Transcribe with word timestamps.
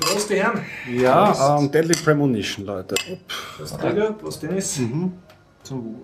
Prost, 0.00 0.30
die 0.30 0.34
Herren. 0.36 0.60
Ja, 0.90 1.58
ähm, 1.58 1.70
Deadly 1.70 1.94
Premonition, 1.94 2.64
Leute. 2.66 2.94
Prost, 3.56 3.78
Gregor. 3.78 4.12
Prost, 4.12 4.42
Dennis. 4.42 4.80
Zum 5.62 5.84
Wohl. 5.84 5.94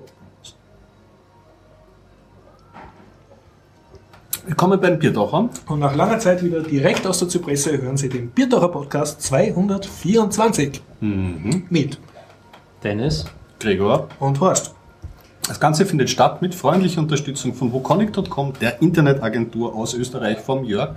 Willkommen 4.47 4.79
beim 4.79 4.99
Biertaucher. 4.99 5.49
Und 5.69 5.79
nach 5.81 5.95
langer 5.97 6.19
Zeit 6.19 6.43
wieder 6.45 6.61
direkt 6.61 7.07
aus 7.07 7.19
der 7.19 7.29
Zypresse 7.29 7.81
hören 7.81 7.97
Sie 7.97 8.11
den 8.11 8.29
Biertaucher 8.29 8.69
Podcast 8.69 9.23
224 9.23 10.83
mit 11.01 11.99
Dennis? 12.83 13.25
Gregor. 13.59 14.09
und 14.21 14.39
Horst. 14.41 14.74
Das 15.47 15.61
Ganze 15.61 15.85
findet 15.85 16.09
statt 16.09 16.41
mit 16.41 16.55
freundlicher 16.55 17.01
Unterstützung 17.01 17.53
von 17.55 17.73
woconic.com, 17.73 18.55
der 18.61 18.81
Internetagentur 18.81 19.75
aus 19.75 19.93
Österreich 19.95 20.39
vom 20.39 20.65
Jörg. 20.65 20.91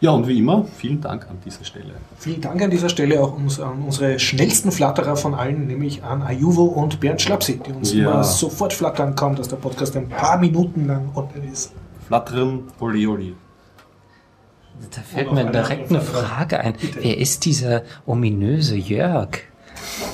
Ja, 0.00 0.12
und 0.12 0.26
wie 0.28 0.38
immer, 0.38 0.64
vielen 0.78 1.00
Dank 1.00 1.26
an 1.28 1.38
dieser 1.44 1.64
Stelle. 1.64 1.90
Vielen 2.18 2.40
Dank 2.40 2.62
an 2.62 2.70
dieser 2.70 2.88
Stelle 2.88 3.20
auch 3.20 3.36
uns, 3.36 3.60
an 3.60 3.82
unsere 3.84 4.18
schnellsten 4.18 4.70
Flatterer 4.72 5.16
von 5.16 5.34
allen, 5.34 5.66
nämlich 5.66 6.02
an 6.04 6.22
Ayuvo 6.22 6.64
und 6.64 7.00
Bernd 7.00 7.20
Schlapsi, 7.20 7.58
die 7.58 7.72
uns 7.72 7.92
Ja. 7.92 8.10
immer 8.12 8.24
sofort 8.24 8.72
flattern 8.72 9.14
kaum, 9.16 9.34
dass 9.36 9.48
der 9.48 9.56
Podcast 9.56 9.96
ein 9.96 10.08
paar 10.08 10.38
Minuten 10.38 10.86
lang 10.86 11.10
online 11.14 11.52
ist. 11.52 11.72
Flattern, 12.06 12.62
Oli 12.78 13.06
Oli. 13.06 13.34
Da 14.94 15.02
fällt 15.02 15.32
mir 15.32 15.44
direkt 15.50 15.90
eine. 15.90 16.00
Frage 16.00 16.60
ein. 16.60 16.74
Wer 17.00 17.18
ist 17.18 17.44
dieser 17.44 17.82
ominöse 18.06 18.76
Jörg? 18.76 19.40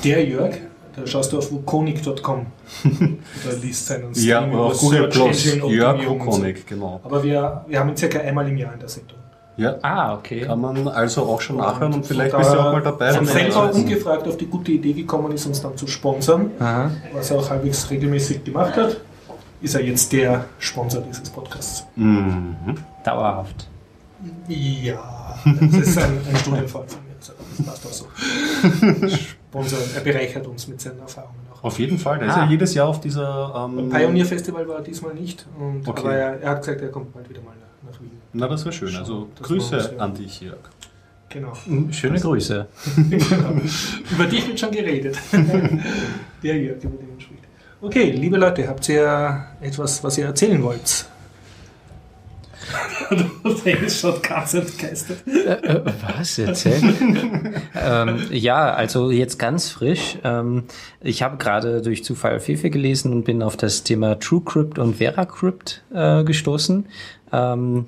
Der 0.03 0.25
Jörg, 0.25 0.55
da 0.97 1.07
schaust 1.07 1.31
du 1.31 1.37
auf 1.37 1.51
wukonic.com. 1.51 2.45
da 2.83 3.55
liest 3.61 3.87
seinen 3.87 4.13
Stream 4.13 4.27
Ja, 4.27 4.45
über 4.47 4.65
auf 4.65 4.79
Google 4.79 5.11
Search. 5.11 5.47
Engine 5.53 5.73
Jörg 5.73 6.03
so. 6.03 6.09
Woconic, 6.09 6.67
genau. 6.67 6.99
Aber 7.03 7.23
wir, 7.23 7.63
wir 7.67 7.79
haben 7.79 7.89
ihn 7.89 7.97
circa 7.97 8.19
einmal 8.19 8.47
im 8.49 8.57
Jahr 8.57 8.73
in 8.73 8.79
der 8.79 8.89
Sendung. 8.89 9.17
Ja, 9.57 9.75
Ah, 9.81 10.13
okay. 10.15 10.41
kann 10.41 10.59
man 10.61 10.87
also 10.87 11.23
auch 11.23 11.41
schon 11.41 11.57
nachhören 11.57 11.93
und 11.93 12.05
vielleicht 12.05 12.35
bist 12.37 12.51
du 12.53 12.59
auch 12.59 12.73
mal 12.73 12.81
dabei. 12.81 13.13
Von 13.13 13.25
selber 13.25 13.71
ungefragt 13.73 14.27
auf 14.27 14.37
die 14.37 14.45
gute 14.45 14.71
Idee 14.73 14.93
gekommen 14.93 15.31
ist, 15.31 15.47
uns 15.47 15.61
dann 15.61 15.75
zu 15.75 15.87
sponsern, 15.87 16.51
Aha. 16.59 16.91
was 17.13 17.31
er 17.31 17.39
auch 17.39 17.49
halbwegs 17.49 17.89
regelmäßig 17.89 18.43
gemacht 18.43 18.75
hat, 18.75 18.97
ist 19.61 19.73
er 19.73 19.83
jetzt 19.83 20.11
der 20.13 20.45
Sponsor 20.59 21.01
dieses 21.01 21.29
Podcasts. 21.31 21.85
Mhm. 21.95 22.55
Dauerhaft. 23.03 23.67
Ja, 24.47 25.35
das 25.43 25.73
ist 25.87 25.97
ein, 25.97 26.19
ein 26.29 26.35
Studienfall 26.37 26.83
von 26.87 26.99
passt 27.65 27.85
auch 27.85 27.91
so. 27.91 28.05
Sponsor, 29.49 29.79
er 29.95 30.01
bereichert 30.01 30.45
uns 30.47 30.67
mit 30.67 30.79
seinen 30.81 30.99
Erfahrungen 30.99 31.39
auch. 31.53 31.63
Auf 31.63 31.79
jeden 31.79 31.97
Fall, 31.97 32.19
der 32.19 32.27
ist 32.29 32.33
Ah. 32.35 32.43
ja 32.45 32.49
jedes 32.49 32.73
Jahr 32.73 32.87
auf 32.87 32.99
dieser. 33.01 33.67
Ähm, 33.69 33.89
Pioneer 33.89 34.25
Festival 34.25 34.67
war 34.67 34.77
er 34.77 34.81
diesmal 34.83 35.13
nicht, 35.13 35.45
und, 35.59 35.87
Okay. 35.87 35.99
aber 36.01 36.13
er, 36.15 36.41
er 36.41 36.49
hat 36.51 36.59
gesagt, 36.61 36.81
er 36.81 36.89
kommt 36.89 37.13
bald 37.13 37.29
wieder 37.29 37.41
mal 37.41 37.53
nach, 37.89 37.99
Wien. 38.01 38.11
na, 38.33 38.47
das 38.47 38.63
wäre 38.65 38.73
schön. 38.73 38.95
Also 38.95 39.27
Das 39.35 39.49
machen 39.49 39.57
Grüße 39.59 39.95
an 39.99 40.13
dich, 40.13 40.41
Jörg. 40.41 40.57
Genau. 41.29 41.51
Schöne 41.91 42.19
Grüße. 42.19 42.67
genau. 43.09 43.61
Über 44.11 44.25
dich 44.27 44.47
wird 44.47 44.59
schon 44.59 44.71
geredet. 44.71 45.17
Der 46.43 46.57
Jörg, 46.57 46.81
über 46.83 46.97
den 46.97 47.09
man 47.09 47.19
spricht. 47.19 47.43
Okay, 47.81 48.11
liebe 48.11 48.37
Leute, 48.37 48.67
habt 48.67 48.87
ihr 48.89 49.45
etwas, 49.61 50.03
was 50.03 50.17
ihr 50.17 50.25
erzählen 50.25 50.61
wollt? 50.63 51.05
Dennis 53.65 53.99
schaut 53.99 54.23
ganz 54.23 54.53
entgeistert. 54.53 55.25
Äh, 55.27 55.81
was? 56.01 56.37
Erzähl. 56.39 57.53
ähm, 57.75 58.19
ja, 58.31 58.73
also 58.73 59.11
jetzt 59.11 59.37
ganz 59.39 59.69
frisch. 59.69 60.17
Ähm, 60.23 60.63
ich 61.01 61.23
habe 61.23 61.37
gerade 61.37 61.81
durch 61.81 62.03
Zufall 62.03 62.39
Fefe 62.39 62.69
gelesen 62.69 63.13
und 63.13 63.23
bin 63.23 63.41
auf 63.41 63.57
das 63.57 63.83
Thema 63.83 64.19
TrueCrypt 64.19 64.79
und 64.79 64.97
VeraCrypt 64.97 65.83
äh, 65.93 66.23
gestoßen. 66.23 66.85
Ähm, 67.31 67.85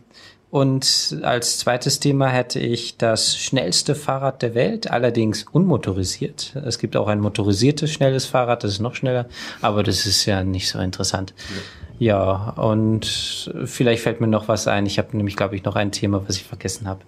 und 0.52 1.20
als 1.22 1.60
zweites 1.60 2.00
Thema 2.00 2.28
hätte 2.28 2.60
ich 2.60 2.98
das 2.98 3.38
schnellste 3.38 3.94
Fahrrad 3.94 4.42
der 4.42 4.56
Welt, 4.56 4.90
allerdings 4.90 5.46
unmotorisiert. 5.52 6.56
Es 6.66 6.80
gibt 6.80 6.96
auch 6.96 7.08
ein 7.08 7.20
motorisiertes 7.20 7.92
schnelles 7.92 8.26
Fahrrad, 8.26 8.64
das 8.64 8.72
ist 8.74 8.80
noch 8.80 8.96
schneller, 8.96 9.28
aber 9.62 9.84
das 9.84 10.06
ist 10.06 10.26
ja 10.26 10.44
nicht 10.44 10.70
so 10.70 10.80
interessant. 10.80 11.34
Ja, 12.00 12.52
und 12.56 13.52
vielleicht 13.66 14.02
fällt 14.04 14.22
mir 14.22 14.28
noch 14.28 14.48
was 14.48 14.68
ein. 14.68 14.86
Ich 14.86 14.98
habe 14.98 15.16
nämlich, 15.18 15.36
glaube 15.36 15.56
ich, 15.56 15.66
noch 15.66 15.76
ein 15.76 15.92
Thema, 15.92 16.24
was 16.26 16.38
ich 16.38 16.46
vergessen 16.46 16.88
habe. 16.88 17.02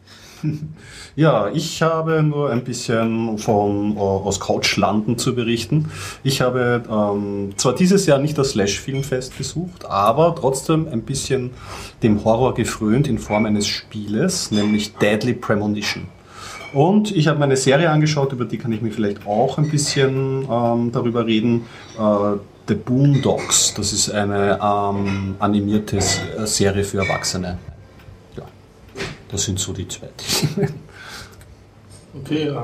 Ja, 1.15 1.49
ich 1.49 1.81
habe 1.81 2.23
nur 2.23 2.51
ein 2.51 2.63
bisschen 2.63 3.37
von 3.37 3.97
äh, 3.97 3.99
aus 3.99 4.39
Couchlanden 4.39 5.17
zu 5.17 5.35
berichten. 5.35 5.91
Ich 6.23 6.41
habe 6.41 6.83
ähm, 6.89 7.51
zwar 7.57 7.75
dieses 7.75 8.05
Jahr 8.05 8.19
nicht 8.19 8.37
das 8.37 8.51
Slash 8.51 8.79
Filmfest 8.79 9.37
besucht, 9.37 9.85
aber 9.85 10.35
trotzdem 10.35 10.87
ein 10.87 11.01
bisschen 11.01 11.51
dem 12.01 12.23
Horror 12.23 12.53
gefrönt 12.53 13.07
in 13.07 13.19
Form 13.19 13.45
eines 13.45 13.67
Spieles, 13.67 14.51
nämlich 14.51 14.93
Deadly 14.95 15.33
Premonition. 15.33 16.07
Und 16.73 17.15
ich 17.15 17.27
habe 17.27 17.37
mir 17.37 17.45
eine 17.45 17.57
Serie 17.57 17.89
angeschaut, 17.89 18.31
über 18.31 18.45
die 18.45 18.57
kann 18.57 18.71
ich 18.71 18.81
mir 18.81 18.91
vielleicht 18.91 19.27
auch 19.27 19.57
ein 19.57 19.69
bisschen 19.69 20.47
ähm, 20.49 20.91
darüber 20.91 21.25
reden. 21.25 21.65
Äh, 21.99 22.37
The 22.67 22.75
Boondocks, 22.75 23.73
das 23.73 23.91
ist 23.91 24.11
eine 24.11 24.57
ähm, 24.63 25.35
animierte 25.39 25.97
äh, 25.97 26.45
Serie 26.45 26.85
für 26.85 26.99
Erwachsene. 26.99 27.57
Das 29.31 29.43
sind 29.43 29.59
so 29.59 29.73
die 29.73 29.87
zwei. 29.87 30.09
Okay, 32.13 32.49
ähm, 32.49 32.63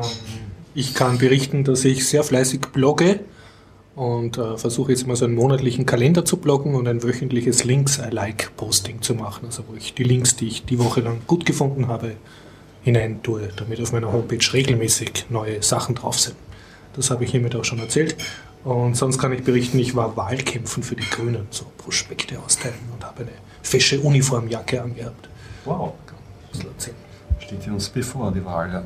ich 0.76 0.94
kann 0.94 1.18
berichten, 1.18 1.64
dass 1.64 1.86
ich 1.86 2.06
sehr 2.06 2.24
fleißig 2.24 2.60
blogge 2.74 3.22
und 3.96 4.38
äh, 4.38 4.58
versuche 4.58 4.92
jetzt 4.92 5.08
mal 5.08 5.16
so 5.16 5.26
einen 5.26 5.36
monatlichen 5.36 5.86
Kalender 5.86 6.26
zu 6.26 6.38
bloggen 6.38 6.76
und 6.76 6.88
ein 6.88 7.02
wöchentliches 7.02 7.64
Links-I-Like-Posting 7.64 9.02
zu 9.02 9.16
machen, 9.16 9.46
also 9.46 9.64
wo 9.68 9.76
ich 9.76 9.94
die 9.94 10.04
Links, 10.04 10.36
die 10.36 10.48
ich 10.48 10.66
die 10.66 10.80
Woche 10.80 11.00
lang 11.00 11.22
gut 11.28 11.46
gefunden 11.46 11.88
habe, 11.88 12.18
hinein 12.84 13.24
tue, 13.24 13.50
damit 13.56 13.82
auf 13.82 13.92
meiner 13.92 14.12
Homepage 14.12 14.54
regelmäßig 14.54 15.28
neue 15.30 15.64
Sachen 15.64 15.96
drauf 15.96 16.20
sind. 16.20 16.36
Das 16.96 17.10
habe 17.10 17.24
ich 17.24 17.32
hiermit 17.32 17.56
auch 17.56 17.66
schon 17.66 17.80
erzählt. 17.80 18.18
Und 18.64 18.98
sonst 18.98 19.18
kann 19.18 19.32
ich 19.32 19.44
berichten, 19.44 19.80
ich 19.80 19.96
war 19.96 20.18
Wahlkämpfen 20.18 20.84
für 20.84 20.96
die 20.96 21.10
Grünen, 21.10 21.48
so 21.52 21.66
Prospekte 21.78 22.38
austeilen 22.40 22.76
und 22.94 23.06
habe 23.06 23.22
eine 23.22 23.32
fesche 23.62 24.00
Uniformjacke 24.00 24.82
angehabt. 24.82 25.30
Wow. 25.64 25.94
Erzählen. 26.66 26.96
Steht 27.40 27.66
ja 27.66 27.74
uns 27.74 27.90
bevor, 27.90 28.32
die 28.32 28.44
Wahl, 28.44 28.70
ja. 28.72 28.84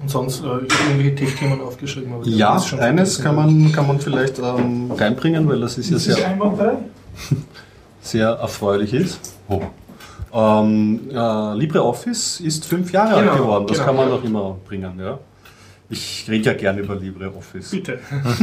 Und 0.00 0.08
sonst, 0.10 0.42
äh, 0.42 0.46
irgendwelche 0.46 1.14
Tech-Themen 1.14 1.60
aufgeschrieben. 1.60 2.12
Aber 2.12 2.26
Ja, 2.26 2.60
eines 2.78 3.22
kann 3.22 3.36
man, 3.36 3.70
kann 3.72 3.86
man 3.86 4.00
vielleicht 4.00 4.38
ähm, 4.38 4.90
reinbringen, 4.90 5.48
weil 5.48 5.60
das 5.60 5.78
ist 5.78 5.90
ja 5.90 5.98
sehr, 5.98 6.16
sehr 8.00 8.28
erfreulich 8.30 8.94
ist. 8.94 9.34
Oh. 9.48 9.60
Ähm, 10.34 11.10
äh, 11.12 11.54
LibreOffice 11.54 12.40
ist 12.40 12.64
fünf 12.64 12.90
Jahre 12.92 13.14
alt 13.14 13.30
Genau, 13.30 13.36
geworden, 13.42 13.66
das 13.68 13.76
genau. 13.76 13.86
kann 13.86 13.96
man 13.96 14.08
doch 14.08 14.24
immer 14.24 14.56
bringen, 14.64 14.98
ja. 14.98 15.18
Ich 15.92 16.24
rede 16.26 16.46
ja 16.46 16.54
gern 16.54 16.78
über 16.78 16.94
LibreOffice. 16.96 17.70
Bitte. 17.70 17.98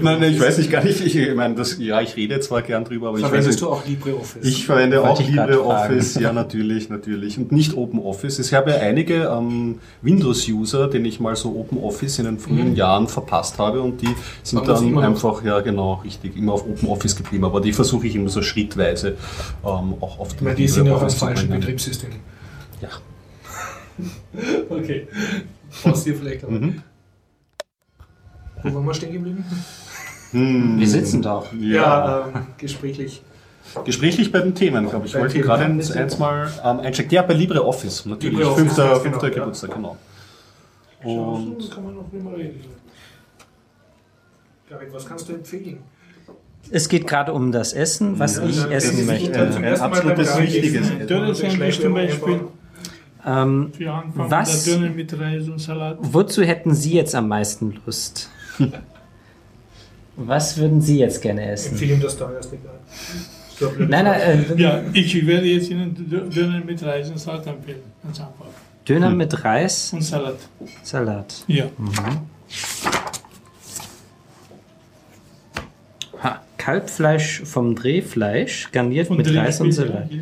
nein, 0.20 0.22
ich 0.32 0.38
weiß 0.40 0.58
nicht 0.58 0.70
gar 0.70 0.84
nicht, 0.84 1.04
ich, 1.04 1.16
ich 1.16 1.34
meine, 1.34 1.56
das, 1.56 1.76
ja, 1.80 2.00
ich 2.00 2.14
rede 2.14 2.38
zwar 2.38 2.62
gern 2.62 2.84
drüber, 2.84 3.08
aber 3.08 3.18
ich 3.18 3.24
weiß 3.24 3.30
Verwendest 3.30 3.60
nicht. 3.60 3.62
du 3.62 3.68
auch 3.72 3.84
LibreOffice? 3.84 4.44
Ich 4.44 4.64
verwende 4.64 4.98
Wollte 4.98 5.10
auch 5.10 5.20
ich 5.20 5.28
LibreOffice, 5.30 6.14
ja 6.20 6.32
natürlich, 6.32 6.90
natürlich. 6.90 7.36
Und 7.36 7.50
nicht 7.50 7.74
OpenOffice. 7.76 8.38
Es 8.38 8.50
gab 8.52 8.68
ja 8.68 8.76
einige 8.76 9.24
ähm, 9.24 9.80
Windows-User, 10.02 10.86
denen 10.88 11.06
ich 11.06 11.18
mal 11.18 11.34
so 11.34 11.50
OpenOffice 11.56 12.20
in 12.20 12.26
den 12.26 12.38
frühen 12.38 12.70
Mhm. 12.70 12.76
Jahren 12.76 13.08
verpasst 13.08 13.58
habe 13.58 13.80
und 13.82 14.00
die 14.00 14.08
sind 14.44 14.58
Aber 14.58 14.68
das 14.68 14.80
dann 14.80 14.96
einfach, 14.98 15.44
ja 15.44 15.58
genau, 15.60 15.94
richtig, 16.04 16.36
immer 16.36 16.52
auf 16.52 16.64
OpenOffice 16.64 17.16
geblieben. 17.16 17.44
Aber 17.44 17.60
die 17.60 17.72
versuche 17.72 18.06
ich 18.06 18.14
immer 18.14 18.28
so 18.28 18.40
schrittweise 18.40 19.16
ähm, 19.64 19.94
auch 20.00 20.20
auf 20.20 20.34
ich 20.36 20.40
meine, 20.42 20.54
die 20.54 20.68
sind 20.68 20.86
ja 20.86 20.94
auch 20.94 21.10
falschen 21.10 21.48
bringen. 21.48 21.60
Betriebssystem. 21.60 22.10
Ja. 22.80 22.88
Okay. 24.68 25.06
Pause 25.82 26.04
hier 26.04 26.16
vielleicht. 26.16 26.44
Aber. 26.44 26.52
Mhm. 26.52 26.82
Wo 28.62 28.74
waren 28.74 28.86
wir 28.86 28.94
stehen 28.94 29.12
geblieben? 29.12 29.44
Hm. 30.30 30.80
Wir 30.80 30.88
sitzen 30.88 31.22
doch. 31.22 31.52
Ja. 31.60 32.28
ähm, 32.34 32.46
gesprächlich. 32.56 33.22
Gesprächlich 33.84 34.32
bei 34.32 34.40
den 34.40 34.54
Themen, 34.54 34.88
glaube 34.88 35.06
ich. 35.06 35.14
Ich 35.14 35.20
wollte 35.20 35.40
gerade 35.40 35.64
eins, 35.64 35.90
eins 35.90 36.18
mal 36.18 36.50
ähm, 36.64 36.80
einchecken. 36.80 37.12
Ja, 37.12 37.22
bei 37.22 37.34
LibreOffice, 37.34 38.06
natürlich. 38.06 38.38
LibreOffice, 38.38 38.62
fünfter 38.62 38.88
ganz 38.88 39.02
fünfter 39.02 39.28
genau, 39.28 39.36
ja. 39.36 39.40
Geburtstag, 39.40 39.74
genau. 39.74 39.96
Und 41.02 41.56
Und 41.56 41.70
kann 41.70 41.84
man 41.84 41.94
noch 41.94 42.12
nicht 42.12 42.24
mal 42.24 42.34
reden. 42.34 42.60
David, 44.68 44.92
was 44.92 45.06
kannst 45.06 45.28
du 45.28 45.34
empfehlen? 45.34 45.78
Es 46.70 46.88
geht 46.88 47.06
gerade 47.06 47.32
um 47.32 47.52
das 47.52 47.72
Essen, 47.74 48.18
was 48.18 48.38
ich 48.38 48.56
Ja, 48.56 48.64
das 48.64 48.84
essen 48.84 49.06
möchte. 49.06 49.38
Ein 49.38 49.80
absolutes. 49.80 50.38
Wichtiges. 50.38 51.06
Döner-Sandwich 51.06 51.80
zum 51.80 51.94
Beispiel. 51.94 52.40
Ähm, 53.26 53.72
Für 53.76 53.92
Anfang 53.92 54.30
Was? 54.30 54.64
der 54.64 54.74
Döner 54.78 54.90
mit 54.90 55.18
Reis 55.18 55.48
und 55.48 55.58
Salat. 55.58 55.98
wozu 56.00 56.42
hätten 56.42 56.74
Sie 56.74 56.92
jetzt 56.94 57.14
am 57.14 57.28
meisten 57.28 57.80
Lust? 57.86 58.28
Was 60.16 60.56
würden 60.58 60.80
Sie 60.80 60.98
jetzt 60.98 61.20
gerne 61.22 61.44
essen? 61.50 61.72
Empfehle 61.72 61.94
ihm 61.94 62.00
das 62.00 62.16
teuerste. 62.16 62.56
So 63.58 63.72
Nein, 63.78 64.04
nein, 64.04 64.20
äh, 64.20 64.60
Ja, 64.60 64.80
ich 64.92 65.26
werde 65.26 65.46
jetzt 65.46 65.70
Ihnen 65.70 65.94
Dö- 65.96 66.28
Döner 66.32 66.64
mit 66.64 66.82
Reis 66.84 67.08
und 67.10 67.18
Salat 67.18 67.46
empfehlen. 67.46 67.80
Ganz 68.02 68.20
einfach. 68.20 68.46
Döner 68.88 69.10
mit 69.10 69.42
Reis, 69.44 69.92
Und 69.92 70.02
Salat. 70.02 70.36
Salat. 70.82 71.44
Ja. 71.48 71.64
Ha, 76.22 76.40
Kalbfleisch 76.58 77.42
vom 77.44 77.74
Drehfleisch, 77.74 78.70
garniert 78.72 79.10
Und 79.10 79.16
mit 79.18 79.26
drin 79.26 79.38
Reis 79.38 79.60
und 79.60 79.72
Salat. 79.72 80.10
ja, 80.12 80.18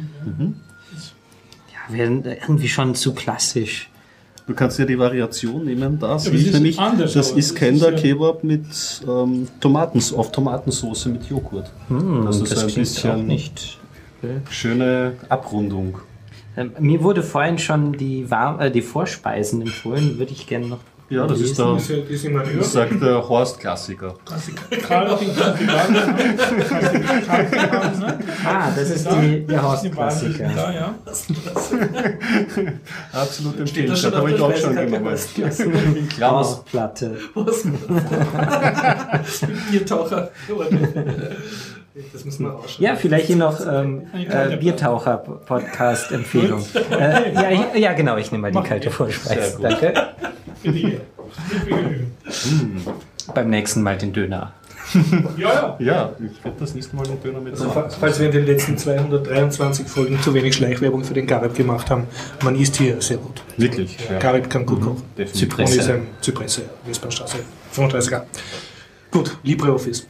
Ja, 1.93 1.99
wäre 2.25 2.37
irgendwie 2.41 2.69
schon 2.69 2.95
zu 2.95 3.15
klassisch. 3.15 3.89
Du 4.47 4.55
kannst 4.55 4.79
ja 4.79 4.85
die 4.85 4.99
Variation 4.99 5.65
nehmen, 5.65 5.99
da 6.01 6.19
sehe 6.19 6.31
aber 6.31 6.37
es 6.37 6.43
ich 6.43 6.49
ist 6.49 6.55
nämlich, 6.55 6.79
anders, 6.79 7.13
das 7.13 7.31
aber 7.31 7.39
ist 7.39 7.51
das 7.53 7.59
Kender 7.59 7.89
ist 7.93 7.95
ja- 7.97 8.01
Kebab 8.15 8.43
mit 8.45 8.65
ähm, 9.09 9.47
Tomaten, 9.61 10.03
auf 10.17 10.33
Tomatensauce 10.33 11.07
mit 11.07 11.25
Joghurt. 11.31 11.71
Hm, 11.89 12.25
das 12.27 12.41
ist 12.41 12.51
ein 12.59 12.67
klingt 12.67 12.75
bisschen 12.77 13.27
nicht. 13.27 13.79
schöne 14.51 15.13
Abrundung. 15.29 15.99
Ähm, 16.57 16.73
mir 16.81 17.03
wurde 17.03 17.23
vorhin 17.23 17.57
schon 17.59 17.93
die, 17.93 18.31
War 18.31 18.61
äh, 18.61 18.71
die 18.71 18.83
Vorspeisen 18.83 19.63
empfohlen, 19.63 20.19
würde 20.19 20.33
ich 20.33 20.47
gerne 20.47 20.67
noch. 20.67 20.81
Ja, 21.13 21.27
das 21.27 21.41
ist 21.41 21.59
der, 21.59 21.75
Das 21.75 21.83
ist 21.83 21.91
ja- 21.91 21.97
die 22.09 22.17
sind 22.17 22.33
wir 22.35 22.43
das 22.59 22.73
sagt 22.73 23.03
der 23.03 23.29
Horst 23.29 23.61
Klassiker. 23.61 24.15
Karl 24.89 25.19
den 25.19 25.37
Kandidaten. 25.37 25.93
ne? 28.01 28.19
Ah, 28.47 28.71
das 28.75 28.91
ist 28.91 29.07
die, 29.11 29.47
der 29.47 29.61
sind 29.77 29.95
Horst-Klassiker. 29.97 30.51
Da, 30.55 30.73
ja. 30.73 30.95
Absolut 33.13 33.61
empfehlenswert. 33.61 34.15
das 34.15 34.21
habe 34.21 34.31
ich 34.33 34.41
auch 34.41 34.57
schon 34.57 34.75
genommen. 34.75 35.15
In 35.97 36.09
Klammer. 36.09 36.37
Horstplatte. 36.39 37.17
Was? 37.35 37.65
Biertaucher. 39.71 40.31
Das 42.13 42.25
müssen 42.25 42.45
wir 42.47 42.53
rausschauen. 42.53 42.85
Ja, 42.85 42.97
vielleicht 42.97 43.27
hier 43.27 43.37
noch 43.37 43.61
ähm, 43.71 44.07
äh, 44.15 44.57
Biertaucher-Podcast-Empfehlung. 44.57 46.65
äh, 46.91 47.35
ja, 47.35 47.51
ja, 47.77 47.93
genau, 47.93 48.17
ich 48.17 48.33
nehme 48.33 48.51
mal 48.51 48.63
die 48.63 48.67
kalte. 48.67 48.91
Vorspeise. 48.91 49.59
Danke. 49.61 49.93
Genügen. 50.63 51.01
Beim 53.35 53.51
nächsten 53.51 53.83
Mal 53.83 53.97
den 53.99 54.13
Döner. 54.13 54.53
Ja, 55.39 55.53
ja. 55.55 55.77
Ja, 55.79 56.13
ich 56.19 56.45
werde 56.45 56.57
das 56.61 56.75
nächste 56.75 56.97
Mal 56.97 57.07
den 57.07 57.23
Döner 57.23 57.41
mit 57.41 57.53
Also, 57.53 57.71
fa- 57.71 57.89
falls 57.89 58.19
wir 58.19 58.27
in 58.27 58.33
den 58.33 58.47
letzten 58.47 58.77
223 58.77 59.87
Folgen 59.89 60.21
zu 60.21 60.35
wenig 60.35 60.55
Schleichwerbung 60.55 61.03
für 61.05 61.15
den 61.15 61.27
Garib 61.27 61.55
gemacht 61.55 61.89
haben, 61.89 62.07
man 62.43 62.57
isst 62.57 62.77
hier 62.77 63.01
sehr 63.01 63.17
gut. 63.17 63.43
Wirklich. 63.57 63.97
Ja. 64.11 64.19
Garib 64.19 64.51
kann 64.51 64.67
gut 64.67 64.81
kochen. 64.83 65.03
Definitiv. 65.17 65.41
Zypresse. 65.49 65.73
Und 65.73 65.79
ist 65.81 65.91
ein 65.91 66.07
Zypresse, 66.21 66.63
Westbahnstraße, 66.85 67.37
35a. 67.75 68.23
Gut, 69.11 69.37
LibreOffice. 69.45 70.07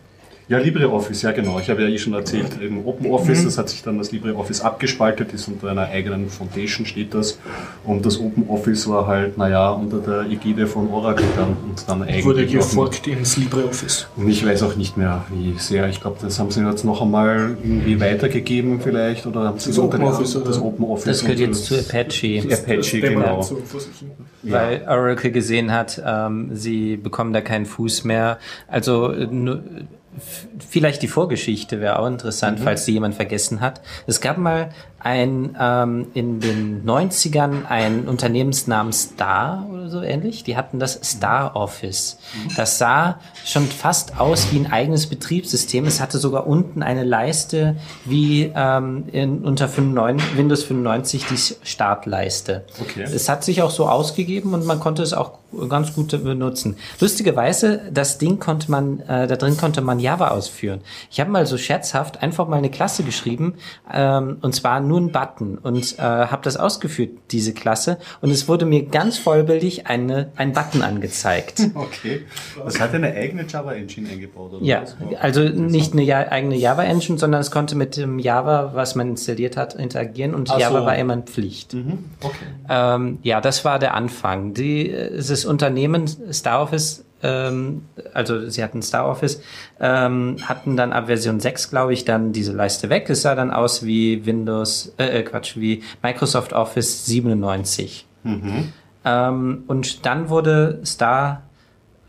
Ja, 0.53 0.59
LibreOffice, 0.59 1.23
ja 1.23 1.33
genau. 1.33 1.59
Ich 1.61 1.71
habe 1.71 1.81
ja 1.81 1.89
eh 1.89 1.97
schon 1.97 2.13
erzählt, 2.13 2.61
eben 2.61 2.85
OpenOffice, 2.85 3.45
das 3.45 3.57
hat 3.57 3.71
sich 3.71 3.83
dann 3.83 3.97
das 3.97 4.13
LibreOffice 4.13 4.61
abgespaltet, 4.61 5.33
ist 5.33 5.49
unter 5.49 5.71
einer 5.71 5.87
eigenen 5.87 6.29
Foundation 6.29 6.85
steht 6.85 7.15
das. 7.15 7.39
Und 7.85 8.05
das 8.05 8.21
OpenOffice 8.21 8.87
war 8.87 9.07
halt, 9.07 9.39
naja, 9.39 9.71
unter 9.71 10.01
der 10.01 10.31
Ägide 10.31 10.67
von 10.67 10.91
Oracle 10.91 11.25
dann 11.39 11.57
und 11.57 11.89
dann 11.89 12.03
eigentlich. 12.03 12.27
Wurde 12.27 12.45
gefolgt 12.45 13.07
ins 13.07 13.39
LibreOffice. 13.39 14.09
Und 14.15 14.29
ich 14.29 14.45
weiß 14.45 14.63
auch 14.65 14.77
nicht 14.77 14.99
mehr, 14.99 15.25
wie 15.31 15.59
sehr. 15.59 15.89
Ich 15.89 16.03
glaube, 16.03 16.19
das 16.21 16.39
haben 16.39 16.51
sie 16.51 16.61
jetzt 16.61 16.85
noch 16.85 17.01
einmal 17.01 17.57
irgendwie 17.63 17.99
weitergegeben 17.99 18.79
vielleicht 18.83 19.25
oder 19.25 19.45
haben 19.45 19.59
sie 19.59 19.71
Das 19.71 19.79
OpenOffice, 19.79 20.39
das? 20.45 20.61
OpenOffice 20.61 21.05
Das 21.07 21.21
gehört 21.23 21.39
jetzt 21.39 21.65
zu 21.65 21.77
Apache. 21.77 22.43
Apache, 22.43 23.01
genau. 23.01 23.43
Hin. 23.43 23.57
Weil 24.43 24.85
Oracle 24.87 25.31
gesehen 25.31 25.73
hat, 25.73 26.03
ähm, 26.05 26.51
sie 26.53 26.99
bekommen 26.99 27.33
da 27.33 27.41
keinen 27.41 27.65
Fuß 27.65 28.05
mehr. 28.05 28.39
Also 28.69 29.13
äh, 29.13 29.27
nur, 29.27 29.63
vielleicht 30.69 31.03
die 31.03 31.09
Vorgeschichte 31.09 31.81
wäre 31.81 31.99
auch 31.99 32.07
interessant, 32.07 32.61
falls 32.61 32.85
die 32.85 32.93
jemand 32.93 33.15
vergessen 33.15 33.61
hat. 33.61 33.81
Es 34.07 34.21
gab 34.21 34.37
mal 34.37 34.71
ein 35.03 35.57
ähm, 35.59 36.07
in 36.15 36.41
den 36.41 36.85
90ern 36.85 37.67
ein 37.69 38.09
Unternehmensnamen 38.09 38.93
Star 38.93 39.67
oder 39.71 39.89
so 39.89 40.03
ähnlich. 40.03 40.45
Die 40.45 40.57
hatten 40.57 40.79
das 40.79 41.01
Star 41.03 41.57
Office. 41.57 42.19
Das 42.57 42.79
sah 42.79 43.19
schon 43.45 43.67
fast 43.67 44.21
aus 44.21 44.53
wie 44.53 44.59
ein 44.59 44.73
eigenes 44.73 45.07
Betriebssystem. 45.07 45.87
Es 45.87 46.01
hatte 46.01 46.19
sogar 46.19 46.47
unten 46.47 46.83
eine 46.83 47.05
Leiste 47.05 47.77
wie 48.05 48.53
ähm, 48.55 49.05
in, 49.13 49.45
unter 49.45 49.69
95, 49.69 50.37
Windows 50.37 50.65
95 50.65 51.27
die 51.27 51.67
Startleiste. 51.67 52.65
Okay. 52.81 53.03
Es 53.03 53.29
hat 53.29 53.45
sich 53.45 53.63
auch 53.63 53.71
so 53.71 53.89
ausgegeben 53.89 54.55
und 54.55 54.65
man 54.65 54.81
konnte 54.81 55.03
es 55.03 55.13
auch 55.13 55.43
ganz 55.69 55.95
gut 55.95 56.11
benutzen. 56.23 56.77
Lustigerweise, 57.01 57.83
das 57.91 58.19
Ding 58.19 58.39
konnte 58.39 58.71
man, 58.71 59.01
äh, 59.01 59.27
da 59.27 59.37
drin 59.37 59.57
konnte 59.57 59.81
man 59.81 60.01
Java 60.01 60.29
ausführen. 60.29 60.81
Ich 61.11 61.21
habe 61.21 61.31
mal 61.31 61.47
so 61.47 61.59
scherzhaft 61.59 62.23
einfach 62.23 62.49
mal 62.49 62.57
eine 62.57 62.71
Klasse 62.71 63.03
geschrieben 63.03 63.55
ähm, 63.93 64.39
und 64.41 64.55
zwar 64.55 64.81
nur 64.81 64.92
ein 64.99 65.13
Button 65.13 65.59
und 65.59 65.99
äh, 65.99 66.03
habe 66.03 66.43
das 66.43 66.57
ausgeführt, 66.57 67.11
diese 67.31 67.53
Klasse 67.55 67.99
und 68.21 68.31
es 68.31 68.49
wurde 68.49 68.65
mir 68.65 68.85
ganz 68.87 69.19
vollbildlich 69.19 69.87
eine, 69.87 70.31
ein 70.37 70.53
Button 70.53 70.83
angezeigt. 70.83 71.61
Okay. 71.75 72.23
Das 72.65 72.81
hat 72.81 72.95
eine 72.95 73.13
eigene 73.13 73.45
Java-Engine 73.47 74.09
eingebaut, 74.11 74.53
oder 74.53 74.65
Ja, 74.65 74.85
also 75.21 75.43
nicht 75.43 75.95
eine 75.95 76.31
eigene 76.31 76.55
Java-Engine, 76.55 77.19
sondern 77.19 77.41
es 77.41 77.51
konnte 77.51 77.75
mit 77.75 77.97
dem 77.97 78.19
Java, 78.19 78.73
was 78.75 78.95
man 78.95 79.09
installiert 79.11 79.57
hat, 79.57 79.75
interagieren 79.75 80.35
und 80.35 80.51
Ach 80.51 80.59
Java 80.59 80.81
so. 80.81 80.87
war 80.87 80.97
immer 80.97 81.15
eine 81.15 81.23
Pflicht. 81.23 81.75
Mhm. 81.75 82.05
Okay. 82.21 82.37
Ähm, 82.69 83.19
ja, 83.23 83.41
das 83.41 83.65
war 83.65 83.79
der 83.79 83.95
Anfang. 83.95 84.55
Die, 84.55 84.93
das 84.93 85.45
Unternehmen 85.45 86.07
Star 86.33 86.63
Office, 86.63 87.05
ähm, 87.23 87.87
also 88.15 88.49
sie 88.49 88.63
hatten 88.63 88.83
Star 88.83 89.07
Office, 89.07 89.43
ähm, 89.81 90.37
hatten 90.43 90.77
dann 90.77 90.93
ab 90.93 91.07
Version 91.07 91.41
6, 91.41 91.71
glaube 91.71 91.93
ich, 91.93 92.05
dann 92.05 92.33
diese 92.33 92.53
Leiste 92.53 92.91
weg. 92.91 93.09
Es 93.09 93.23
sah 93.23 93.35
dann 93.35 93.51
aus 93.51 93.85
wie 93.85 94.27
Windows, 94.27 94.95
äh, 94.99 95.21
äh, 95.21 95.23
Quatsch, 95.23 95.57
wie 95.57 95.83
Microsoft 96.03 96.53
Office 96.53 97.07
97. 97.07 98.07
Ähm, 99.05 99.65
und 99.67 100.07
dann 100.07 100.29
wurde 100.29 100.81
Star 100.85 101.43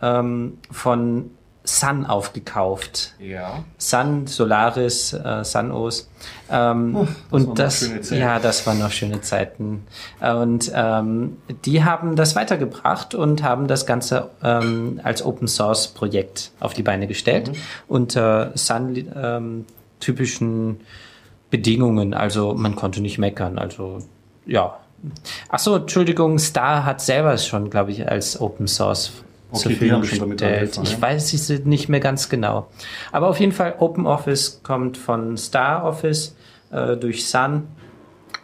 ähm, 0.01 0.57
von 0.69 1.31
Sun 1.65 2.05
aufgekauft. 2.05 3.13
Ja. 3.19 3.63
Sun, 3.77 4.27
Solaris, 4.27 5.13
äh, 5.13 5.43
Sunos. 5.45 6.09
Ähm, 6.51 7.07
und 7.31 7.47
noch 7.47 7.53
das, 7.55 7.79
schöne 7.79 8.01
Zeiten. 8.01 8.21
ja, 8.21 8.39
das 8.39 8.67
waren 8.67 8.79
noch 8.79 8.91
schöne 8.91 9.21
Zeiten. 9.21 9.85
Äh, 10.19 10.33
Und 10.33 10.71
ähm, 10.75 11.37
die 11.63 11.83
haben 11.85 12.15
das 12.17 12.35
weitergebracht 12.35 13.15
und 13.15 13.43
haben 13.43 13.67
das 13.67 13.85
Ganze 13.85 14.29
ähm, 14.43 14.99
als 15.03 15.23
Open 15.23 15.47
Source 15.47 15.87
Projekt 15.87 16.51
auf 16.59 16.73
die 16.73 16.83
Beine 16.83 17.07
gestellt 17.07 17.49
Mhm. 17.49 17.55
unter 17.87 18.51
Sun 18.55 18.95
ähm, 19.15 19.65
typischen 20.01 20.81
Bedingungen. 21.49 22.13
Also 22.13 22.53
man 22.55 22.75
konnte 22.75 22.99
nicht 23.01 23.19
meckern. 23.19 23.57
Also 23.57 23.99
ja. 24.45 24.77
Ach 25.49 25.59
so, 25.59 25.75
Entschuldigung, 25.75 26.39
Star 26.39 26.85
hat 26.85 27.01
selber 27.01 27.33
es 27.33 27.45
schon, 27.45 27.69
glaube 27.69 27.91
ich, 27.91 28.07
als 28.09 28.39
Open 28.39 28.67
Source 28.67 29.11
Okay, 29.53 29.69
die 29.69 29.75
Verfügung 29.75 30.01
gestellt. 30.01 30.79
Ich 30.81 30.93
ja. 30.93 31.01
weiß 31.01 31.33
es 31.33 31.49
nicht 31.65 31.89
mehr 31.89 31.99
ganz 31.99 32.29
genau. 32.29 32.67
Aber 33.11 33.27
auf 33.29 33.39
jeden 33.39 33.51
Fall, 33.51 33.75
OpenOffice 33.77 34.61
kommt 34.63 34.97
von 34.97 35.37
Star 35.37 35.85
Office 35.85 36.35
äh, 36.71 36.97
durch 36.97 37.27
Sun. 37.27 37.67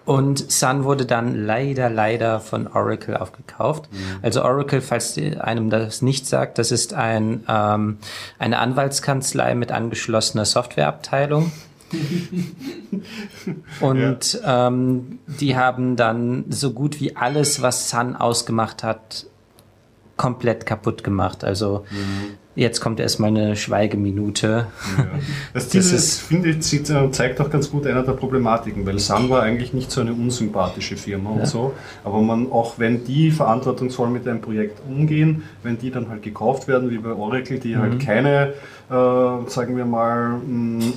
Und 0.05 0.51
Sun 0.51 0.85
wurde 0.85 1.05
dann 1.05 1.45
leider, 1.45 1.89
leider 1.89 2.39
von 2.39 2.67
Oracle 2.67 3.15
aufgekauft. 3.17 3.89
Mhm. 3.91 4.19
Also 4.21 4.43
Oracle, 4.43 4.81
falls 4.81 5.17
einem 5.17 5.69
das 5.69 6.01
nicht 6.01 6.25
sagt, 6.25 6.57
das 6.57 6.71
ist 6.71 6.93
ein, 6.93 7.43
ähm, 7.47 7.97
eine 8.39 8.59
Anwaltskanzlei 8.59 9.53
mit 9.55 9.71
angeschlossener 9.71 10.45
Softwareabteilung. 10.45 11.51
Und 13.81 14.41
ähm, 14.45 15.19
die 15.27 15.55
haben 15.55 15.95
dann 15.95 16.45
so 16.49 16.71
gut 16.71 16.99
wie 16.99 17.15
alles, 17.15 17.61
was 17.61 17.89
Sun 17.89 18.15
ausgemacht 18.15 18.83
hat, 18.83 19.25
komplett 20.19 20.65
kaputt 20.65 21.03
gemacht. 21.03 21.45
Also 21.45 21.85
jetzt 22.55 22.81
kommt 22.81 22.99
erstmal 22.99 23.29
eine 23.29 23.55
Schweigeminute. 23.55 24.67
Das, 25.53 25.69
dieses, 25.69 25.93
ist- 25.93 26.21
finde 26.21 26.49
ich, 26.49 26.89
äh, 26.89 27.11
zeigt 27.11 27.39
auch 27.39 27.49
ganz 27.49 27.69
gut 27.71 27.85
einer 27.87 28.03
der 28.03 28.13
Problematiken, 28.13 28.85
weil 28.85 28.99
Sun 28.99 29.29
war 29.29 29.43
eigentlich 29.43 29.73
nicht 29.73 29.91
so 29.91 30.01
eine 30.01 30.11
unsympathische 30.13 30.97
Firma 30.97 31.29
und 31.31 31.47
so, 31.47 31.73
aber 32.03 32.21
man, 32.21 32.51
auch 32.51 32.77
wenn 32.77 33.03
die 33.05 33.31
verantwortungsvoll 33.31 34.09
mit 34.09 34.27
einem 34.27 34.41
Projekt 34.41 34.79
umgehen, 34.87 35.43
wenn 35.63 35.77
die 35.77 35.91
dann 35.91 36.09
halt 36.09 36.21
gekauft 36.21 36.67
werden, 36.67 36.89
wie 36.89 36.97
bei 36.97 37.11
Oracle, 37.13 37.59
die 37.59 37.77
halt 37.77 37.99
keine, 37.99 38.53
äh, 38.89 38.93
sagen 39.49 39.77
wir 39.77 39.85
mal, 39.85 40.33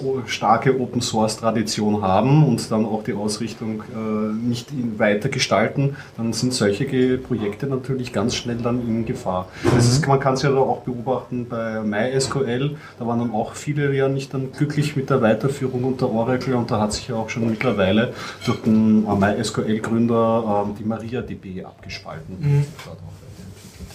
o- 0.02 0.20
starke 0.26 0.78
Open 0.80 1.00
Source 1.00 1.36
Tradition 1.36 2.02
haben 2.02 2.44
und 2.46 2.70
dann 2.70 2.84
auch 2.86 3.04
die 3.04 3.12
Ausrichtung 3.12 3.82
äh, 3.94 4.32
nicht 4.48 4.70
in, 4.72 4.98
weiter 4.98 5.28
gestalten, 5.28 5.96
dann 6.16 6.32
sind 6.32 6.54
solche 6.54 7.18
Projekte 7.18 7.66
natürlich 7.66 8.12
ganz 8.12 8.34
schnell 8.34 8.56
dann 8.56 8.80
in 8.88 9.04
Gefahr. 9.04 9.48
Das 9.74 9.86
ist, 9.88 10.06
man 10.08 10.18
kann 10.18 10.34
es 10.34 10.42
ja 10.42 10.52
auch 10.54 10.80
beobachten 10.82 11.46
bei 11.52 11.80
MySQL, 11.80 12.76
da 12.98 13.06
waren 13.06 13.20
dann 13.20 13.30
auch 13.30 13.54
viele 13.54 13.94
ja 13.94 14.08
nicht 14.08 14.34
dann 14.34 14.50
glücklich 14.50 14.96
mit 14.96 15.10
der 15.10 15.22
Weiterführung 15.22 15.84
unter 15.84 16.10
Oracle 16.10 16.54
und 16.54 16.70
da 16.70 16.80
hat 16.80 16.92
sich 16.92 17.08
ja 17.08 17.14
auch 17.14 17.28
schon 17.28 17.48
mittlerweile 17.48 18.12
durch 18.44 18.62
den 18.62 19.06
äh, 19.06 19.14
MySQL-Gründer 19.14 20.64
ähm, 20.66 20.74
die 20.78 20.84
MariaDB 20.84 21.64
abgespalten. 21.64 22.66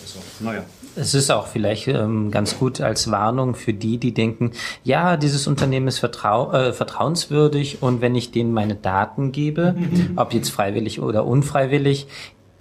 Also, 0.02 0.20
naja. 0.40 0.64
Es 0.96 1.14
ist 1.14 1.30
auch 1.30 1.46
vielleicht 1.46 1.88
ähm, 1.88 2.32
ganz 2.32 2.58
gut 2.58 2.82
als 2.82 3.12
Warnung 3.12 3.54
für 3.54 3.74
die, 3.74 3.98
die 3.98 4.14
denken, 4.14 4.52
ja, 4.84 5.16
dieses 5.16 5.46
Unternehmen 5.46 5.88
ist 5.88 6.00
vertrau 6.00 6.52
äh, 6.54 6.74
vertrauenswürdig 6.74 7.84
und 7.84 8.02
wenn 8.02 8.16
ich 8.16 8.32
denen 8.32 8.52
meine 8.52 8.76
Daten 8.76 9.32
gebe, 9.32 9.76
ob 10.16 10.34
jetzt 10.34 10.50
freiwillig 10.50 11.00
oder 11.00 11.26
unfreiwillig, 11.26 12.08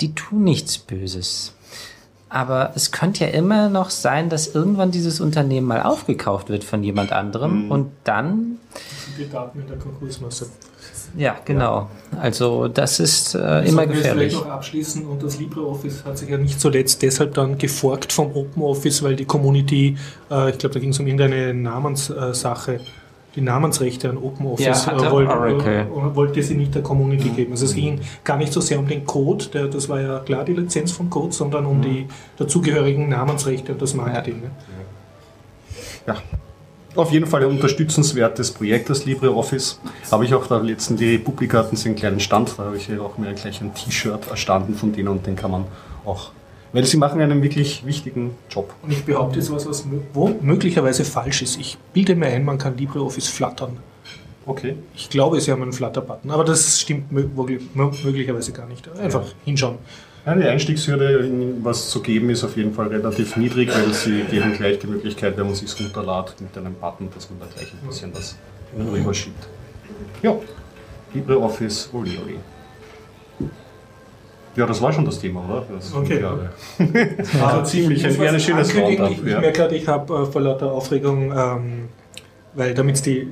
die 0.01 0.15
tun 0.15 0.45
nichts 0.45 0.79
Böses. 0.79 1.56
Aber 2.37 2.73
es 2.75 2.93
könnte 2.93 3.25
ja 3.25 3.31
immer 3.31 3.71
noch 3.71 3.89
sein, 3.89 4.29
dass 4.29 4.55
irgendwann 4.55 4.91
dieses 4.91 5.23
Unternehmen 5.23 5.67
mal 5.67 5.83
aufgekauft 5.83 6.51
wird 6.51 6.65
von 6.65 6.83
jemand 6.83 7.11
anderem 7.11 7.71
und 7.71 7.93
dann 8.05 8.59
Die 9.17 9.27
Daten 9.27 9.61
in 9.61 9.67
der 9.67 9.79
Konkursmasse. 9.79 10.51
Ja, 11.17 11.37
genau. 11.47 11.89
Also 12.21 12.69
das 12.69 13.01
ist 13.01 13.35
äh, 13.35 13.39
Das 13.39 13.71
immer 13.71 13.87
gefährlich. 13.87 14.33
Vielleicht 14.35 14.47
noch 14.49 14.53
abschließen 14.53 15.07
und 15.07 15.23
das 15.23 15.39
LibreOffice 15.39 16.05
hat 16.05 16.19
sich 16.19 16.29
ja 16.29 16.37
nicht 16.37 16.61
zuletzt 16.61 17.01
deshalb 17.01 17.33
dann 17.33 17.57
geforkt 17.57 18.13
vom 18.13 18.31
OpenOffice, 18.33 19.03
weil 19.03 19.17
die 19.17 19.25
Community, 19.25 19.97
äh, 20.31 20.51
ich 20.51 20.59
glaube, 20.59 20.75
da 20.75 20.81
ging 20.81 20.91
es 20.91 21.01
um 21.01 21.07
irgendeine 21.07 21.55
Namenssache, 21.55 22.81
die 23.37 23.43
Namensrechte 23.43 24.09
an 24.09 24.17
OpenOffice 24.17 24.87
Ja, 24.87 24.97
äh, 24.97 25.11
wollte, 25.11 25.31
Oracle. 25.31 25.81
äh, 25.81 26.17
wollte 26.17 26.43
sie 26.43 26.55
nicht 26.55 26.75
der 26.75 26.83
Community 26.83 27.29
geben. 27.29 27.53
Also 27.53 27.67
es 27.67 27.75
ging 27.75 28.01
gar 28.25 28.39
nicht 28.39 28.53
so 28.53 28.61
sehr 28.61 28.79
um 28.79 28.89
den 28.89 29.05
Code, 29.05 29.45
der, 29.53 29.67
das 29.69 29.89
war 29.89 30.01
ja 30.01 30.19
klar 30.21 30.45
die 30.45 30.55
Lizenz 30.55 30.91
vom 30.93 31.11
Code, 31.11 31.33
sondern 31.33 31.67
um 31.67 31.83
die 31.83 32.07
dazugehörigen 32.39 33.09
Namensrechte 33.11 33.73
und 33.73 33.83
das 33.83 33.95
Marketing. 33.95 34.41
Ne? 34.41 34.51
Ja. 36.07 36.17
Auf 36.95 37.13
jeden 37.13 37.27
Fall 37.27 37.43
ein 37.43 37.51
unterstützenswertes 37.51 38.53
Projekt, 38.53 38.89
das 38.89 39.05
LibreOffice. 39.05 39.79
Habe 40.11 40.25
ich 40.25 40.33
auch 40.33 40.47
da 40.47 40.57
letzten 40.57 40.97
die 40.97 41.17
Republika 41.17 41.59
hatten 41.59 41.77
sie 41.77 41.91
einen 41.91 41.97
kleinen 41.97 42.21
Stand, 42.21 42.55
da 42.57 42.65
habe 42.65 42.79
ich 42.79 42.89
ja 42.89 42.99
auch 43.01 43.19
mir 43.19 43.35
gleich 43.35 43.61
ein 43.61 43.75
T-Shirt 43.75 44.31
erstanden 44.31 44.75
von 44.75 44.93
denen 44.93 45.09
und 45.09 45.27
den 45.27 45.37
kann 45.37 45.51
man 45.51 45.65
auch, 46.07 46.31
weil 46.73 46.85
sie 46.85 46.97
machen 46.97 47.21
einen 47.21 47.43
wirklich 47.43 47.85
wichtigen 47.87 48.33
Job. 48.51 48.73
Und 48.83 48.93
ich 48.93 49.05
behaupte 49.05 49.39
jetzt 49.39 49.53
was, 49.53 49.67
was 49.67 49.85
wo 50.13 50.29
möglicherweise 50.41 51.05
falsch 51.05 51.43
ist. 51.43 51.59
Ich 51.59 51.79
bilde 51.93 52.15
mir 52.15 52.27
ein, 52.27 52.45
man 52.45 52.59
kann 52.59 52.77
LibreOffice 52.77 53.29
flattern. 53.29 53.79
Okay. 54.45 54.77
Ich 54.95 55.11
glaube, 55.11 55.41
sie 55.41 55.51
haben 55.51 55.63
einen 55.63 55.73
Flutter-Button, 55.73 56.31
aber 56.31 56.45
das 56.45 56.81
stimmt 56.81 57.11
mö 57.11 57.25
möglich- 57.35 57.63
mö- 57.75 58.05
möglicherweise 58.05 58.53
gar 58.53 58.67
nicht. 58.67 58.89
Einfach 58.99 59.25
hinschauen. 59.45 59.79
Ja, 60.25 60.35
die 60.35 60.45
Einstiegshürde, 60.45 61.31
was 61.63 61.89
zu 61.91 62.01
geben, 62.03 62.31
ist 62.31 62.43
auf 62.45 62.57
jeden 62.57 62.73
Fall 62.75 62.89
relativ 62.89 63.37
niedrig, 63.37 63.71
weil 63.73 63.93
sie 63.93 64.23
geben 64.31 64.53
gleich 64.57 64.79
die 64.81 64.87
Möglichkeit, 64.89 65.37
wenn 65.37 65.47
man 65.47 65.55
sich 65.55 65.69
runterlädt 65.81 66.35
mit 66.41 66.57
einem 66.59 66.75
Button, 66.75 67.09
dass 67.15 67.29
man 67.31 67.39
da 67.41 67.47
gleich 67.55 67.73
ein 67.73 67.87
bisschen 67.89 68.13
was 68.15 68.37
rüber 68.77 69.15
schiebt. 69.15 69.47
Ja, 70.23 70.35
LibreOffice 71.15 71.91
Oli 71.93 72.19
Oli. 72.25 72.39
Ja, 74.57 74.67
das 74.67 74.81
war 74.81 74.93
schon 74.93 75.05
das 75.05 75.19
Thema, 75.21 75.45
oder? 75.49 75.65
Das 75.75 75.93
Okay. 75.95 76.25
Also 77.43 77.63
ziemlich 77.63 78.05
ein, 78.05 78.21
ein 78.21 78.41
schönes. 78.41 78.75
Roundup. 78.77 79.11
Ich, 79.11 79.19
ich 79.23 79.27
Ja. 79.33 79.41
merke 79.41 79.59
gerade, 79.59 79.77
ich 79.77 79.87
habe 79.87 80.15
äh, 80.23 80.27
vor 80.27 80.41
lauter 80.41 80.73
Aufregung, 80.73 81.33
ähm, 81.37 81.89
weil 82.55 82.73
damit 82.75 83.05
die 83.05 83.29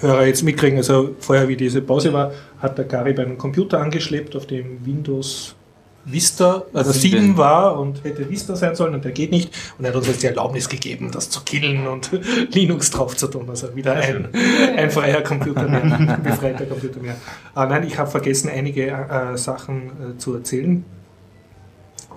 Hörer 0.00 0.26
jetzt 0.26 0.42
mitkriegen, 0.42 0.78
also 0.78 1.10
vorher 1.20 1.48
wie 1.48 1.56
diese 1.56 1.80
Pause 1.82 2.12
war, 2.12 2.32
hat 2.60 2.76
der 2.78 2.84
Gary 2.84 3.18
einen 3.18 3.38
Computer 3.38 3.80
angeschleppt, 3.80 4.36
auf 4.36 4.46
dem 4.46 4.84
Windows 4.84 5.54
Vista, 6.04 6.64
also 6.72 6.92
Sieben. 6.92 7.20
7 7.20 7.36
war 7.36 7.78
und 7.78 8.02
hätte 8.04 8.28
Vista 8.30 8.56
sein 8.56 8.74
sollen 8.74 8.94
und 8.94 9.04
der 9.04 9.12
geht 9.12 9.30
nicht. 9.30 9.54
Und 9.78 9.84
er 9.84 9.90
hat 9.90 9.96
uns 9.96 10.06
jetzt 10.06 10.22
die 10.22 10.26
Erlaubnis 10.26 10.68
gegeben, 10.68 11.10
das 11.12 11.28
zu 11.30 11.42
killen 11.42 11.86
und 11.86 12.10
Linux 12.54 12.90
drauf 12.90 13.16
zu 13.16 13.28
tun. 13.28 13.48
Also 13.48 13.74
wieder 13.76 13.94
ein, 13.94 14.28
ein 14.76 14.90
freier 14.90 15.22
Computer 15.22 15.68
mehr, 15.68 15.82
ein 15.82 16.22
befreiter 16.22 16.66
Computer 16.66 17.00
mehr. 17.00 17.16
Ah, 17.54 17.66
nein, 17.66 17.86
ich 17.86 17.98
habe 17.98 18.10
vergessen, 18.10 18.48
einige 18.48 18.86
äh, 18.88 19.36
Sachen 19.36 20.14
äh, 20.14 20.18
zu 20.18 20.34
erzählen. 20.34 20.84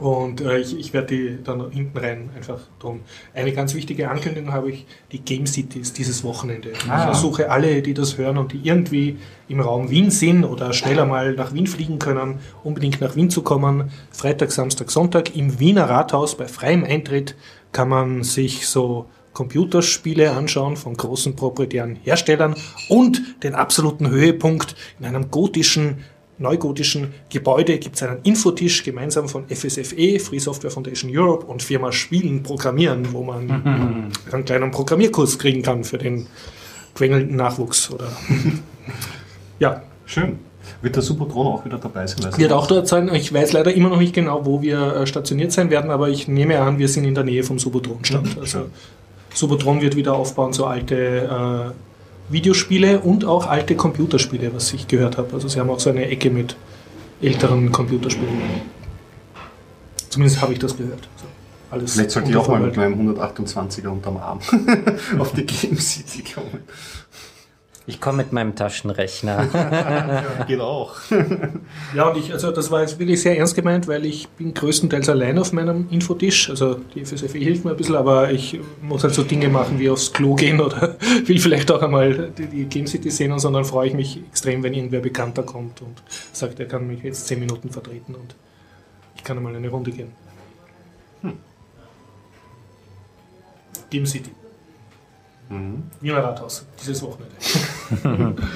Und 0.02 0.42
äh, 0.42 0.58
ich, 0.58 0.76
ich 0.80 0.94
werde 0.94 1.08
die 1.16 1.44
dann 1.44 1.70
hinten 1.70 1.96
rein 1.96 2.32
einfach 2.36 2.60
drum. 2.80 3.02
Eine 3.36 3.52
ganz 3.54 3.76
wichtige 3.76 4.10
Ankündigung 4.10 4.52
habe 4.52 4.72
ich, 4.72 4.88
die 5.12 5.20
Game 5.20 5.46
Cities 5.46 5.94
dieses 5.94 6.24
Wochenende. 6.24 6.72
Ich 6.72 6.90
Ah. 6.90 7.04
versuche 7.06 7.52
alle, 7.52 7.84
die 7.84 7.94
das 7.94 8.18
hören 8.18 8.40
und 8.40 8.52
die 8.52 8.62
irgendwie 8.64 9.18
im 9.48 9.60
Raum 9.60 9.92
Wien 9.92 10.10
sind 10.10 10.44
oder 10.44 10.74
schneller 10.74 11.06
mal 11.06 11.34
nach 11.36 11.54
Wien 11.54 11.68
fliegen 11.68 12.00
können, 12.00 12.40
unbedingt 12.64 13.00
nach 13.00 13.16
Wien 13.16 13.30
zu 13.30 13.44
kommen. 13.44 13.92
Freitag, 14.10 14.52
Samstag, 14.52 14.90
Sonntag 14.90 15.36
im 15.36 15.60
Wiener 15.60 15.88
Rathaus 15.88 16.36
bei 16.36 16.48
freiem 16.48 16.84
Eintritt 16.84 17.36
kann 17.72 17.88
man 17.88 18.24
sich 18.24 18.68
so 18.68 19.06
Computerspiele 19.34 20.32
anschauen 20.32 20.78
von 20.78 20.96
großen 20.98 21.36
proprietären 21.36 21.96
Herstellern 22.02 22.56
und 22.90 23.22
den 23.44 23.54
absoluten 23.54 24.10
Höhepunkt 24.10 24.76
in 25.00 25.06
einem 25.06 25.30
gotischen 25.30 26.04
neugotischen 26.42 27.14
Gebäude 27.30 27.78
gibt 27.78 27.96
es 27.96 28.04
einen 28.04 28.20
Infotisch 28.24 28.84
gemeinsam 28.84 29.30
von 29.30 29.46
FSFE, 29.48 30.20
Free 30.20 30.40
Software 30.40 30.72
Foundation 30.72 31.10
Europe 31.14 31.46
und 31.46 31.64
Firma 31.64 31.92
Spielen 31.92 32.44
Programmieren, 32.44 33.14
wo 33.14 33.24
man 33.24 34.12
einen 34.32 34.46
kleinen 34.46 34.72
Programmierkurs 34.72 35.40
kriegen 35.40 35.62
kann 35.62 35.84
für 35.84 35.98
den 35.98 36.28
quengelnden 36.96 37.36
Nachwuchs. 37.36 37.92
Oder 37.92 38.10
ja, 39.60 39.84
Schön. 40.12 40.40
Wird 40.82 40.96
der 40.96 41.04
Supertron 41.04 41.48
auch 41.48 41.66
wieder 41.66 41.78
dabei 41.78 42.06
sein? 42.06 42.38
Wird 42.38 42.52
auch 42.52 42.68
dort 42.68 42.88
sein. 42.88 43.10
Ich 43.14 43.34
weiß 43.34 43.54
leider 43.54 43.74
immer 43.74 43.90
noch 43.90 44.00
nicht 44.00 44.14
genau, 44.14 44.46
wo 44.46 44.62
wir 44.62 44.96
äh, 44.96 45.08
stationiert 45.08 45.54
sein 45.54 45.70
werden, 45.70 45.90
aber 45.90 46.10
ich 46.10 46.28
nehme 46.28 46.60
an, 46.60 46.80
wir 46.80 46.90
sind 46.90 47.06
in 47.06 47.16
der 47.16 47.24
Nähe 47.24 47.44
vom 47.44 47.60
Subotron-Stand. 47.60 48.36
Mhm, 48.36 48.42
Also. 48.42 48.66
Subotron 49.34 49.80
wird 49.80 49.96
wieder 49.96 50.14
aufbauen, 50.14 50.52
so 50.52 50.66
alte 50.66 50.96
äh, 50.96 51.72
Videospiele 52.32 53.00
und 53.00 53.26
auch 53.26 53.48
alte 53.48 53.76
Computerspiele, 53.76 54.54
was 54.54 54.74
ich 54.74 54.88
gehört 54.88 55.18
habe. 55.18 55.34
Also 55.34 55.48
sie 55.48 55.60
haben 55.60 55.70
auch 55.70 55.80
so 55.80 55.90
eine 55.90 56.08
Ecke 56.08 56.30
mit 56.30 56.56
älteren 57.22 57.72
Computerspielen. 57.72 58.42
Zumindest 60.10 60.42
habe 60.42 60.54
ich 60.54 60.60
das 60.60 60.76
gehört. 60.76 61.08
So, 61.16 61.26
alles 61.70 61.94
Vielleicht 61.94 62.12
sollte 62.12 62.30
ich 62.32 62.36
auch 62.36 62.48
mal 62.48 62.60
mit 62.60 62.76
meinem 62.76 63.12
128er 63.12 63.88
unterm 63.88 64.18
Arm 64.18 64.40
auf 65.20 65.32
die 65.34 65.46
Game 65.46 65.78
City 65.78 66.24
kommen. 66.34 66.60
Ich 67.88 68.00
komme 68.00 68.18
mit 68.18 68.32
meinem 68.32 68.56
Taschenrechner. 68.56 69.48
Geht 70.48 70.60
auch. 70.60 70.98
Ja, 71.96 72.10
und 72.10 72.18
ich, 72.18 72.32
also 72.32 72.52
das 72.52 72.72
war 72.72 72.82
jetzt 72.82 73.00
wirklich 73.00 73.22
sehr 73.22 73.38
ernst 73.38 73.56
gemeint, 73.56 73.88
weil 73.88 74.06
ich 74.06 74.28
bin 74.30 74.54
größtenteils 74.54 75.10
allein 75.10 75.38
auf 75.38 75.52
meinem 75.52 75.88
Infotisch. 75.90 76.50
Also 76.50 76.76
die 76.96 77.04
FSFE 77.04 77.38
hilft 77.38 77.66
mir 77.66 77.72
ein 77.72 77.78
bisschen, 77.78 77.96
aber 77.96 78.32
ich 78.32 78.60
muss 78.82 79.04
halt 79.04 79.14
so 79.14 79.24
Dinge 79.24 79.50
machen 79.50 79.80
wie 79.80 79.90
aufs 79.90 80.14
Klo 80.14 80.36
gehen 80.36 80.62
oder 80.62 80.96
will 81.26 81.40
vielleicht 81.40 81.72
auch 81.72 81.82
einmal 81.82 82.32
die, 82.38 82.46
die 82.46 82.66
Game 82.66 82.88
City 82.88 83.10
sehen 83.10 83.32
und 83.32 83.40
so, 83.40 83.50
dann 83.52 83.66
freue 83.66 83.88
ich 83.88 83.94
mich 83.94 84.20
extrem, 84.30 84.64
wenn 84.64 84.74
irgendwer 84.74 85.00
bekannter 85.00 85.44
kommt 85.44 85.82
und 85.82 86.02
sagt, 86.32 86.60
er 86.60 86.68
kann 86.68 86.88
mich 86.88 87.04
jetzt 87.04 87.28
zehn 87.28 87.40
Minuten 87.40 87.70
vertreten 87.70 88.16
und 88.16 88.36
ich 89.16 89.24
kann 89.24 89.38
einmal 89.38 89.56
eine 89.56 89.70
Runde 89.70 89.92
gehen. 89.92 90.12
Game 93.90 94.06
City. 94.06 94.32
Wiener 96.00 96.24
Rathaus, 96.24 96.66
dieses 96.80 97.02
Wochenende. 97.02 98.36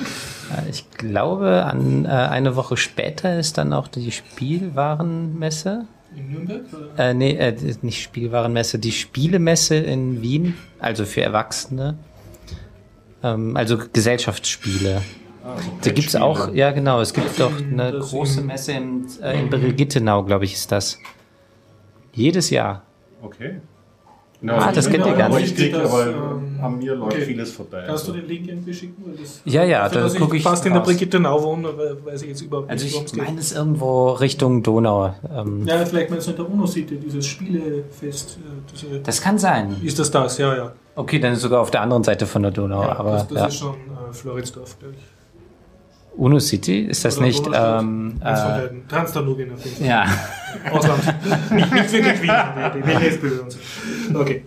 Ich 0.70 0.90
glaube, 0.92 1.66
an, 1.66 2.06
äh, 2.06 2.10
eine 2.10 2.56
Woche 2.56 2.78
später 2.78 3.40
ist 3.40 3.58
dann 3.58 3.74
auch 3.74 3.88
die 3.88 4.12
Spielwarenmesse. 4.12 5.88
In 6.16 6.32
Nürnberg? 6.32 6.62
Oder? 6.72 7.10
Äh, 7.10 7.14
nee, 7.14 7.36
äh, 7.36 7.76
nicht 7.82 8.04
Spielwarenmesse, 8.04 8.80
die 8.80 8.92
Spielemesse 8.92 9.76
in 9.76 10.22
Wien, 10.22 10.56
also 10.80 11.06
für 11.06 11.22
Erwachsene. 11.22 11.98
Ähm, 13.24 13.58
also 13.58 13.78
Gesellschaftsspiele. 13.92 15.02
Da 15.82 15.92
gibt 15.92 16.08
es 16.08 16.16
auch, 16.16 16.54
ja 16.54 16.72
genau, 16.72 17.02
es 17.02 17.14
gibt 17.14 17.40
doch 17.40 17.56
eine 17.56 18.00
große 18.00 18.42
Messe 18.42 18.72
in, 18.72 19.06
äh, 19.22 19.40
in 19.40 19.50
Brigittenau, 19.50 20.24
glaube 20.24 20.46
ich, 20.46 20.54
ist 20.54 20.72
das. 20.72 20.98
Jedes 22.14 22.50
Jahr. 22.50 22.84
Okay. 23.22 23.62
Ah, 24.48 24.72
das 24.72 24.90
kennt 24.90 25.06
ihr 25.06 25.14
gar 25.14 25.30
nicht. 25.30 25.40
Richtig, 25.40 25.72
Das, 25.74 25.92
aber 25.92 26.08
ähm, 26.08 26.60
an 26.62 26.78
mir 26.78 26.94
läuft 26.96 27.14
okay. 27.14 27.26
vieles 27.26 27.52
vorbei. 27.52 27.84
Kannst 27.88 28.08
du 28.08 28.12
Also. 28.12 28.22
den 28.22 28.30
Link 28.30 28.48
irgendwie 28.48 28.74
schicken? 28.74 29.04
Weil 29.06 29.16
das, 29.16 29.42
Ja, 29.46 29.64
ja, 29.64 29.88
da 29.90 30.08
gucke 30.10 30.38
ich 30.38 30.44
fast 30.44 30.66
in 30.66 30.74
der. 30.74 30.82
Brigitte 30.82 31.20
Nau 31.20 31.42
wohne, 31.42 31.70
we- 31.78 31.98
weiß 32.06 32.22
ich 32.24 32.30
jetzt 32.30 32.42
überhaupt 32.42 32.70
Also 32.70 32.84
nicht, 32.86 32.94
worum 32.94 33.06
ich 33.06 33.12
es 33.12 33.18
geht. 33.18 33.26
meine 33.28 33.40
es 33.40 33.52
irgendwo 33.54 34.10
Richtung 34.12 34.62
Donau. 34.62 35.14
Ähm, 35.36 35.66
Ja, 35.66 35.84
vielleicht 35.86 36.10
meinst 36.12 36.28
du 36.28 36.32
in 36.32 36.38
der 36.38 36.50
UNO-City, 36.50 36.98
dieses 36.98 37.26
Spielefest. 37.26 38.38
äh, 38.38 38.72
Diese, 38.72 39.00
Das 39.00 39.22
kann 39.22 39.38
sein. 39.40 39.78
ist 39.84 39.98
das 40.00 40.12
das? 40.12 40.38
Ja, 40.38 40.56
ja. 40.56 40.72
Okay, 40.96 41.20
dann 41.20 41.34
ist 41.34 41.42
sogar 41.42 41.62
auf 41.62 41.72
der 41.72 41.82
anderen 41.82 42.04
Seite 42.04 42.26
von 42.26 42.42
der 42.44 42.52
Donau. 42.52 42.82
ja 42.84 42.96
aber 42.98 43.12
das 43.12 43.28
das 43.28 43.38
ja. 43.38 43.48
ist 43.48 43.56
schon 43.58 43.74
äh, 43.74 44.14
Floridsdorf, 44.14 44.78
glaube 44.80 44.96
ich. 44.98 45.04
Uno 46.18 46.40
City, 46.40 46.80
ist 46.82 47.04
das 47.06 47.18
Oder 47.18 47.26
nicht? 47.28 47.46
Ähm, 47.54 48.16
äh, 48.22 48.24
beiden. 48.24 48.88
Transdanubien 48.88 49.54
auf 49.54 49.64
jeden 49.66 49.78
Fall. 49.78 49.88
ja. 49.88 50.06
Ausland. 50.72 51.04
nicht, 51.52 51.74
nicht 51.74 51.92
wirklich 51.92 52.22
Wien, 52.22 52.30
WNS-Bilder 52.86 53.44
und 53.44 53.52
so. 53.52 54.20
Okay. 54.20 54.44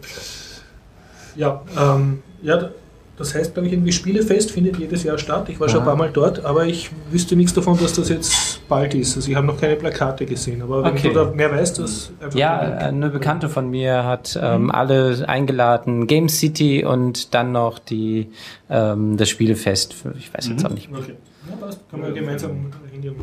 Ja, 1.37 1.63
ähm, 1.79 2.23
ja, 2.43 2.71
das 3.17 3.35
heißt, 3.35 3.53
glaube 3.53 3.67
ich, 3.67 3.73
irgendwie 3.73 3.91
Spielefest 3.93 4.53
findet 4.53 4.79
jedes 4.79 5.03
Jahr 5.03 5.19
statt. 5.19 5.49
Ich 5.49 5.59
war 5.59 5.69
schon 5.69 5.81
ein 5.81 5.85
paar 5.85 5.97
Mal 5.97 6.11
dort, 6.13 6.45
aber 6.45 6.67
ich 6.67 6.91
wüsste 7.11 7.35
nichts 7.35 7.53
davon, 7.53 7.77
dass 7.81 7.93
das 7.95 8.09
jetzt 8.11 8.61
bald 8.69 8.95
ist. 8.95 9.17
Also 9.17 9.29
ich 9.29 9.37
habe 9.37 9.47
noch 9.47 9.61
keine 9.61 9.75
Plakate 9.75 10.25
gesehen, 10.25 10.63
aber 10.63 10.85
wenn 10.85 10.93
Okay. 10.93 11.09
du 11.09 11.15
da 11.15 11.25
mehr 11.33 11.51
weißt, 11.51 11.81
das 11.81 12.13
einfach 12.21 12.39
Ja, 12.39 12.59
eine 12.61 13.11
Bekannte 13.11 13.49
von 13.49 13.69
mir 13.71 14.05
hat 14.05 14.39
ähm, 14.41 14.71
alle 14.71 15.25
eingeladen, 15.29 16.07
Game 16.07 16.29
City 16.29 16.85
und 16.85 17.35
dann 17.35 17.51
noch 17.53 17.79
die 17.81 18.31
das 18.69 19.17
das 19.17 19.29
Spielefest. 19.29 19.97
Ich 20.19 20.33
weiß 20.33 20.49
jetzt 20.49 20.65
auch 20.65 20.71
nicht. 20.71 20.89
Okay. 20.93 21.15
Ja, 21.49 21.57
passt. 21.57 21.89
Können 21.91 22.05
wir 22.05 22.13
gemeinsam 22.13 22.71
hingehen. 22.91 23.17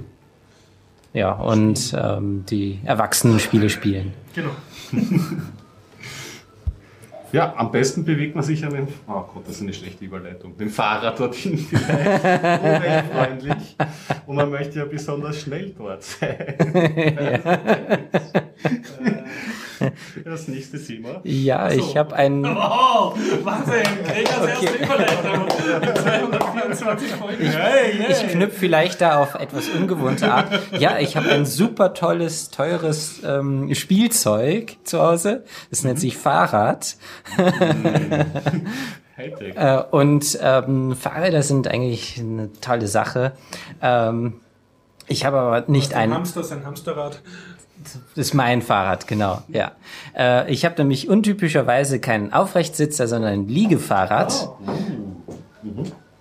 Ja, 1.13 1.31
und 1.31 1.95
ähm, 1.97 2.45
die 2.49 2.79
Erwachsenen-Spiele 2.83 3.69
spielen. 3.69 4.13
Genau. 4.33 4.51
Ja, 7.35 7.53
am 7.57 7.69
besten 7.69 8.05
bewegt 8.05 8.33
man 8.33 8.45
sich 8.45 8.63
an 8.63 8.73
den. 8.73 8.87
Oh 9.09 9.25
Gott, 9.33 9.43
das 9.45 9.57
ist 9.57 9.61
eine 9.61 9.73
schlechte 9.73 10.05
Überleitung. 10.05 10.55
Den 10.55 10.69
Fahrrad 10.69 11.19
dorthin 11.19 11.57
vielleicht. 11.57 11.89
Umweltfreundlich. 12.63 13.75
Und 14.25 14.37
man 14.37 14.49
möchte 14.49 14.79
ja 14.79 14.85
besonders 14.85 15.41
schnell 15.41 15.75
dort 15.77 16.01
sein. 16.01 16.37
Das 20.25 20.47
nächste 20.47 20.83
Thema. 20.83 21.21
Ja, 21.23 21.71
ich 21.71 21.97
habe 21.97 22.15
einen. 22.15 22.43
Wow, 22.43 23.17
Wahnsinn! 23.43 23.83
Erste 24.07 24.83
Überleitung 24.83 25.47
in 25.87 25.95
224 25.95 27.11
Folgen. 27.11 27.43
Ich, 27.43 28.23
ich 28.23 28.31
knüpfe 28.31 28.59
vielleicht 28.59 29.01
da 29.01 29.19
auf 29.19 29.35
etwas 29.35 29.69
ungewohnte 29.69 30.31
Art. 30.31 30.47
Ja, 30.79 30.99
ich 30.99 31.17
habe 31.17 31.29
ein 31.29 31.45
super 31.45 31.93
tolles, 31.93 32.49
teures 32.49 33.21
ähm, 33.23 33.73
Spielzeug 33.75 34.77
zu 34.83 35.01
Hause. 35.01 35.43
Das 35.69 35.83
nennt 35.83 35.99
sich 35.99 36.17
Fahrrad. 36.17 36.97
Hightech. 39.17 39.55
Äh, 39.55 39.83
und 39.91 40.37
ähm, 40.41 40.95
Fahrräder 40.95 41.41
sind 41.43 41.67
eigentlich 41.67 42.19
eine 42.19 42.51
tolle 42.59 42.87
Sache. 42.87 43.33
Ähm, 43.81 44.41
ich 45.07 45.25
habe 45.25 45.37
aber 45.37 45.71
nicht 45.71 45.93
Ein 45.93 46.11
ein. 46.11 46.17
Hamster, 46.17 46.43
sein 46.43 46.65
Hamsterrad. 46.65 47.21
Das 48.15 48.27
ist 48.27 48.33
mein 48.33 48.61
Fahrrad, 48.61 49.07
genau. 49.07 49.41
Ja. 49.47 49.71
Äh, 50.17 50.51
ich 50.51 50.65
habe 50.65 50.75
nämlich 50.77 51.09
untypischerweise 51.09 51.99
keinen 51.99 52.33
Aufrechtsitzer, 52.33 53.07
sondern 53.07 53.33
ein 53.33 53.47
Liegefahrrad. 53.47 54.49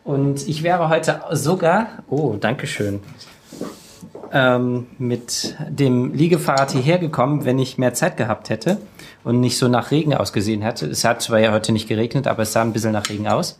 Und 0.05 0.49
ich 0.49 0.63
wäre 0.63 0.89
heute 0.89 1.23
sogar, 1.33 1.89
oh, 2.09 2.37
Dankeschön, 2.39 3.01
ähm, 4.33 4.87
mit 4.99 5.57
dem 5.69 6.13
Liegefahrrad 6.13 6.73
hierher 6.73 6.99
gekommen, 6.99 7.45
wenn 7.45 7.59
ich 7.59 7.79
mehr 7.79 7.95
Zeit 7.95 8.17
gehabt 8.17 8.51
hätte 8.51 8.79
und 9.25 9.41
nicht 9.41 9.59
so 9.59 9.69
nach 9.69 9.91
Regen 9.91 10.15
ausgesehen 10.15 10.63
hätte. 10.63 10.87
Es 10.87 11.05
hat 11.05 11.23
zwar 11.23 11.41
ja 11.41 11.53
heute 11.53 11.73
nicht 11.73 11.89
geregnet, 11.89 12.27
aber 12.27 12.43
es 12.43 12.53
sah 12.53 12.63
ein 12.63 12.73
bisschen 12.73 12.93
nach 12.93 13.09
Regen 13.09 13.27
aus. 13.27 13.59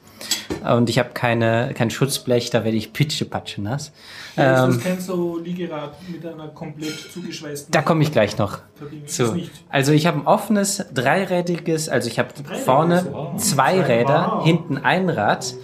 Und 0.63 0.89
ich 0.89 0.99
habe 0.99 1.11
keine, 1.15 1.73
kein 1.75 1.91
Schutzblech, 1.91 2.51
da 2.51 2.65
werde 2.65 2.77
ich 2.77 2.93
pitschepatsche 2.93 3.61
nass. 3.63 3.93
Ja, 4.37 4.65
Ähm, 4.65 4.75
das 4.75 4.83
kein 4.83 5.01
so 5.01 5.39
Liegerad 5.39 5.97
mit 6.09 6.25
einer 6.25 6.49
komplett 6.49 6.95
zugeschweißten 7.13 7.73
da 7.73 7.83
komme 7.83 8.03
ich 8.03 8.13
gleich 8.13 8.39
noch 8.39 8.59
zu. 9.07 9.37
Also 9.69 9.93
ich 9.93 10.07
habe 10.07 10.21
ein 10.21 10.27
offenes, 10.27 10.85
dreirädiges, 10.93 11.89
also 11.89 12.09
ich 12.09 12.19
habe 12.19 12.29
vorne 12.65 13.07
wow. 13.11 13.37
zwei 13.37 13.81
Räder, 13.81 14.33
Wow. 14.37 14.45
hinten 14.45 14.79
ein 14.79 15.09
Rad 15.11 15.55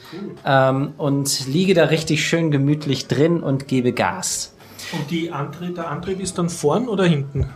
ähm, 0.45 0.93
und 0.99 1.47
liege 1.47 1.75
da 1.75 1.85
richtig 1.85 2.27
schön 2.27 2.51
gemütlich 2.51 3.07
drin 3.09 3.43
und 3.43 3.69
gebe 3.69 3.93
Gas. 3.93 4.55
Und 4.93 5.11
die 5.11 5.31
Antrieb, 5.31 5.77
der 5.77 5.89
Antrieb 5.91 6.21
ist 6.21 6.37
dann 6.39 6.49
vorn 6.51 6.89
oder 6.89 7.05
hinten? 7.05 7.49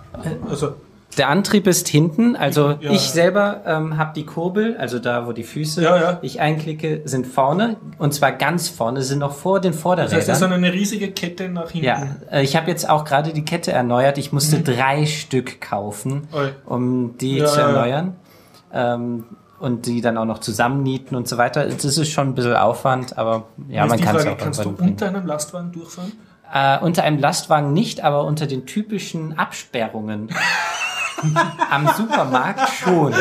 Also, 0.49 0.75
Der 1.17 1.29
Antrieb 1.29 1.67
ist 1.67 1.89
hinten, 1.89 2.37
also 2.37 2.77
Ja. 2.81 2.91
ich 2.91 3.01
selber 3.03 3.63
ähm, 3.67 3.97
habe 3.99 4.13
die 4.15 4.25
Kurbel, 4.27 4.77
also 4.79 4.99
da, 4.99 5.27
wo 5.27 5.33
die 5.33 5.45
Füße 5.45 5.83
Ja, 5.83 5.97
ja. 5.97 6.19
ich 6.23 6.41
einklicke, 6.41 7.03
sind 7.05 7.27
vorne 7.27 7.77
und 7.99 8.13
zwar 8.15 8.33
ganz 8.33 8.69
vorne, 8.69 9.03
sind 9.03 9.19
noch 9.21 9.33
vor 9.35 9.61
den 9.61 9.73
das 9.73 9.81
Vorderrädern. 9.81 10.17
heißt, 10.19 10.29
das 10.29 10.41
ist 10.41 10.43
eine 10.43 10.73
riesige 10.73 11.11
Kette 11.13 11.49
nach 11.49 11.71
hinten. 11.71 11.87
Ja, 11.87 12.07
äh, 12.31 12.43
ich 12.43 12.57
habe 12.57 12.71
jetzt 12.71 12.89
auch 12.89 13.05
gerade 13.05 13.33
die 13.33 13.45
Kette 13.45 13.73
erneuert. 13.73 14.19
Ich 14.19 14.33
musste 14.33 14.61
drei 14.61 15.07
Stück 15.07 15.61
kaufen, 15.61 16.29
um 16.67 17.17
die 17.19 17.45
zu 17.45 17.61
erneuern. 17.61 18.17
Ähm, 18.73 19.25
und 19.61 19.87
die 19.87 20.01
dann 20.03 20.19
auch 20.19 20.25
noch 20.27 20.41
zusammennieten 20.41 21.17
und 21.17 21.27
so 21.27 21.39
weiter. 21.39 21.65
Das 21.67 21.85
ist 21.85 22.11
schon 22.11 22.29
ein 22.29 22.35
bisschen 22.35 22.55
Aufwand, 22.57 23.17
aber 23.17 23.45
ja, 23.69 23.87
man 23.87 23.99
kann 24.01 24.17
es 24.17 24.27
auch 24.27 24.37
Kannst 24.37 24.65
du 24.65 24.75
unter 24.79 25.09
einem 25.09 25.27
Lastwagen 25.27 25.73
durchfahren? 25.73 26.13
Äh, 26.53 26.79
unter 26.85 27.03
einem 27.05 27.19
Lastwagen 27.19 27.73
nicht, 27.73 28.05
aber 28.05 28.25
unter 28.25 28.47
den 28.47 28.67
typischen 28.67 29.39
Absperrungen. 29.39 30.29
Am 31.71 31.89
Supermarkt 31.97 32.69
schon. 32.71 33.15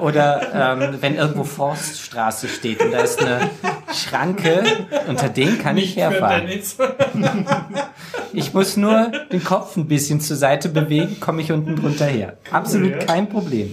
Oder 0.00 0.78
ähm, 0.82 0.96
wenn 1.00 1.16
irgendwo 1.16 1.44
Forststraße 1.44 2.48
steht 2.48 2.82
und 2.82 2.92
da 2.92 2.98
ist 2.98 3.20
eine 3.22 3.50
Schranke, 3.94 4.62
unter 5.08 5.28
den 5.28 5.58
kann 5.58 5.76
ich 5.76 5.96
herfahren. 5.96 6.48
Ich 8.32 8.54
muss 8.54 8.76
nur 8.76 9.12
den 9.30 9.44
Kopf 9.44 9.76
ein 9.76 9.86
bisschen 9.86 10.20
zur 10.20 10.36
Seite 10.36 10.68
bewegen, 10.68 11.20
komme 11.20 11.42
ich 11.42 11.52
unten 11.52 11.76
drunter 11.76 12.06
her. 12.06 12.36
Absolut 12.50 12.92
ja. 12.92 12.98
kein 12.98 13.28
Problem. 13.28 13.72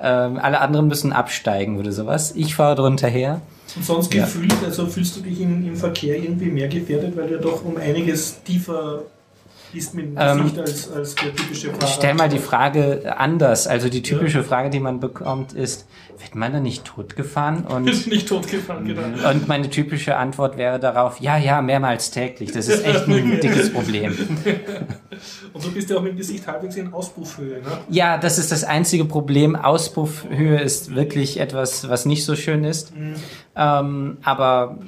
Ähm, 0.00 0.38
alle 0.40 0.60
anderen 0.60 0.88
müssen 0.88 1.12
absteigen 1.12 1.78
oder 1.78 1.92
sowas. 1.92 2.32
Ich 2.36 2.54
fahre 2.54 2.76
drunter 2.76 3.08
her. 3.08 3.40
Und 3.76 3.84
sonst 3.84 4.14
Ja. 4.14 4.24
gefühlt, 4.24 4.54
also 4.64 4.86
fühlst 4.86 5.16
du 5.16 5.20
dich 5.20 5.40
im, 5.40 5.66
im 5.66 5.76
Verkehr 5.76 6.16
irgendwie 6.16 6.50
mehr 6.50 6.68
gefährdet, 6.68 7.16
weil 7.16 7.28
du 7.28 7.34
ja 7.34 7.40
doch 7.40 7.64
um 7.64 7.76
einiges 7.76 8.42
tiefer 8.42 9.02
mit 9.94 10.06
dem 10.06 10.16
Ähm, 10.18 10.38
Gesicht 10.38 10.58
als, 10.58 10.90
als 10.92 11.14
der 11.14 11.34
typische 11.34 11.70
Fahrer. 11.70 11.82
Ich 11.84 11.90
stelle 11.90 12.14
mal 12.14 12.28
die 12.28 12.38
Frage 12.38 13.14
anders. 13.16 13.66
Also 13.66 13.88
die 13.88 14.02
typische 14.02 14.42
Frage, 14.42 14.70
die 14.70 14.80
man 14.80 15.00
bekommt, 15.00 15.52
ist, 15.52 15.86
wird 16.18 16.34
man 16.34 16.52
da 16.52 16.60
nicht 16.60 16.84
totgefahren? 16.84 17.64
Und, 17.64 17.84
Bist 17.84 18.06
nicht 18.08 18.28
totgefahren, 18.28 18.86
genau. 18.86 19.30
und 19.30 19.46
meine 19.46 19.70
typische 19.70 20.16
Antwort 20.16 20.56
wäre 20.56 20.80
darauf, 20.80 21.20
ja, 21.20 21.36
ja, 21.36 21.62
mehrmals 21.62 22.10
täglich. 22.10 22.52
Das 22.52 22.68
ist 22.68 22.84
echt 22.84 23.06
ein 23.06 23.40
dickes 23.42 23.72
Problem. 23.72 24.16
Und 25.52 25.64
du 25.64 25.72
bist 25.72 25.90
ja 25.90 25.96
auch 25.96 26.02
mit 26.02 26.12
dem 26.12 26.18
Gesicht 26.18 26.46
halbwegs 26.46 26.76
in 26.76 26.92
Auspuffhöhe, 26.92 27.60
ne? 27.60 27.78
Ja, 27.88 28.18
das 28.18 28.38
ist 28.38 28.52
das 28.52 28.62
einzige 28.62 29.04
Problem. 29.04 29.56
Auspuffhöhe 29.56 30.60
ist 30.60 30.94
wirklich 30.94 31.40
etwas, 31.40 31.88
was 31.88 32.04
nicht 32.06 32.24
so 32.24 32.36
schön 32.36 32.62
ist. 32.62 32.92
Ähm, 33.56 34.18
aber 34.22 34.78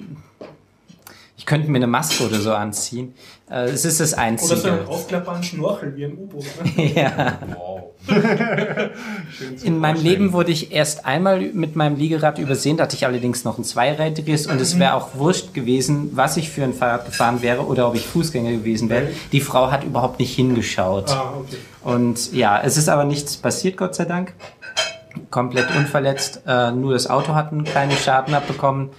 ich 1.41 1.47
könnte 1.47 1.71
mir 1.71 1.79
eine 1.79 1.87
Maske 1.87 2.23
oder 2.27 2.39
so 2.39 2.53
anziehen. 2.53 3.15
Äh, 3.51 3.71
es 3.71 3.87
ist 3.87 3.99
das 3.99 4.13
Oder 4.13 4.21
so 4.21 4.27
Einzige. 4.27 4.73
einen 4.73 4.87
aufklappbaren 4.87 5.43
Schnorchel 5.43 5.97
wie 5.97 6.05
ein 6.05 6.13
U-Boot. 6.13 6.45
Ne? 6.77 6.93
ja. 6.95 7.39
Wow. 7.57 7.93
In 9.65 9.79
meinem 9.79 10.03
Leben 10.03 10.35
wurde 10.35 10.53
ich 10.53 10.71
erst 10.71 11.07
einmal 11.07 11.41
mit 11.41 11.77
meinem 11.77 11.97
Liegerad 11.97 12.39
übersehen, 12.39 12.77
da 12.77 12.83
hatte 12.83 12.95
ich 12.95 13.07
allerdings 13.07 13.45
noch 13.45 13.57
ein 13.57 13.65
zweirädriges 13.65 14.49
und 14.49 14.61
es 14.61 14.79
wäre 14.79 14.93
auch 14.93 15.15
wurscht 15.15 15.55
gewesen, 15.55 16.11
was 16.13 16.37
ich 16.37 16.51
für 16.51 16.63
ein 16.63 16.75
Fahrrad 16.75 17.07
gefahren 17.07 17.41
wäre 17.41 17.65
oder 17.65 17.89
ob 17.89 17.95
ich 17.95 18.07
Fußgänger 18.07 18.51
gewesen 18.51 18.91
wäre. 18.91 19.09
Die 19.33 19.41
Frau 19.41 19.71
hat 19.71 19.83
überhaupt 19.83 20.19
nicht 20.19 20.35
hingeschaut. 20.35 21.11
Ah, 21.11 21.33
okay. 21.41 21.57
Und 21.83 22.35
ja, 22.35 22.61
es 22.61 22.77
ist 22.77 22.91
aber 22.91 23.05
nichts 23.05 23.39
passiert, 23.39 23.79
Gott 23.79 23.95
sei 23.95 24.05
Dank. 24.05 24.35
Komplett 25.31 25.75
unverletzt. 25.75 26.43
Äh, 26.47 26.73
nur 26.73 26.93
das 26.93 27.09
Auto 27.09 27.35
hat 27.35 27.51
einen 27.51 27.65
kleinen 27.65 27.93
Schaden 27.93 28.35
abbekommen. 28.35 28.91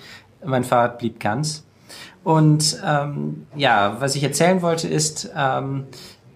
Mein 0.43 0.63
Fahrrad 0.63 0.97
blieb 0.97 1.19
ganz. 1.19 1.65
Und 2.23 2.79
ähm, 2.85 3.47
ja, 3.55 3.97
was 3.99 4.15
ich 4.15 4.23
erzählen 4.23 4.61
wollte 4.61 4.87
ist, 4.87 5.31
ähm, 5.35 5.85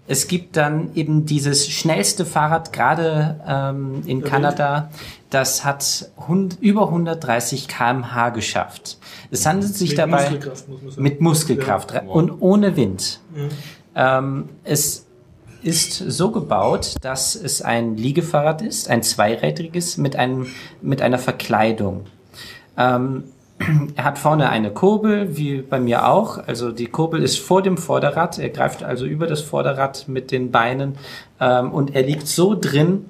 es 0.08 0.28
gibt 0.28 0.56
dann 0.56 0.94
eben 0.94 1.26
dieses 1.26 1.68
schnellste 1.68 2.24
Fahrrad, 2.24 2.72
gerade 2.72 3.40
ähm, 3.46 4.02
in 4.06 4.20
Der 4.20 4.30
Kanada, 4.30 4.90
das 5.30 5.64
hat 5.64 6.10
hund, 6.28 6.58
über 6.60 6.88
130 6.88 7.66
km/h 7.66 8.30
geschafft. 8.30 8.98
Es 9.30 9.44
handelt 9.46 9.74
sich 9.74 9.90
Mit 9.90 9.98
dabei 9.98 10.30
Muskelkraft, 10.30 10.98
mit 10.98 11.20
Muskelkraft 11.20 11.94
Ja. 11.94 12.00
und 12.02 12.30
ohne 12.40 12.76
Wind. 12.76 13.20
Mhm. 13.34 13.48
Ähm, 13.96 14.48
es 14.62 15.06
ist 15.62 15.94
so 15.94 16.30
gebaut, 16.30 16.94
dass 17.00 17.34
es 17.34 17.60
ein 17.60 17.96
Liegefahrrad 17.96 18.62
ist, 18.62 18.88
ein 18.88 19.02
zweirädriges 19.02 19.96
mit, 19.96 20.14
einem, 20.14 20.46
mit 20.80 21.02
einer 21.02 21.18
Verkleidung. 21.18 22.06
Ähm, 22.78 23.24
er 23.96 24.04
hat 24.04 24.18
vorne 24.18 24.50
eine 24.50 24.70
Kurbel, 24.70 25.36
wie 25.36 25.62
bei 25.62 25.80
mir 25.80 26.06
auch. 26.06 26.38
Also 26.46 26.72
die 26.72 26.86
Kurbel 26.86 27.22
ist 27.22 27.38
vor 27.38 27.62
dem 27.62 27.78
Vorderrad. 27.78 28.38
Er 28.38 28.50
greift 28.50 28.82
also 28.82 29.06
über 29.06 29.26
das 29.26 29.40
Vorderrad 29.40 30.08
mit 30.08 30.30
den 30.30 30.50
Beinen 30.50 30.96
ähm, 31.40 31.72
und 31.72 31.94
er 31.94 32.02
liegt 32.02 32.26
so 32.26 32.54
drin, 32.58 33.06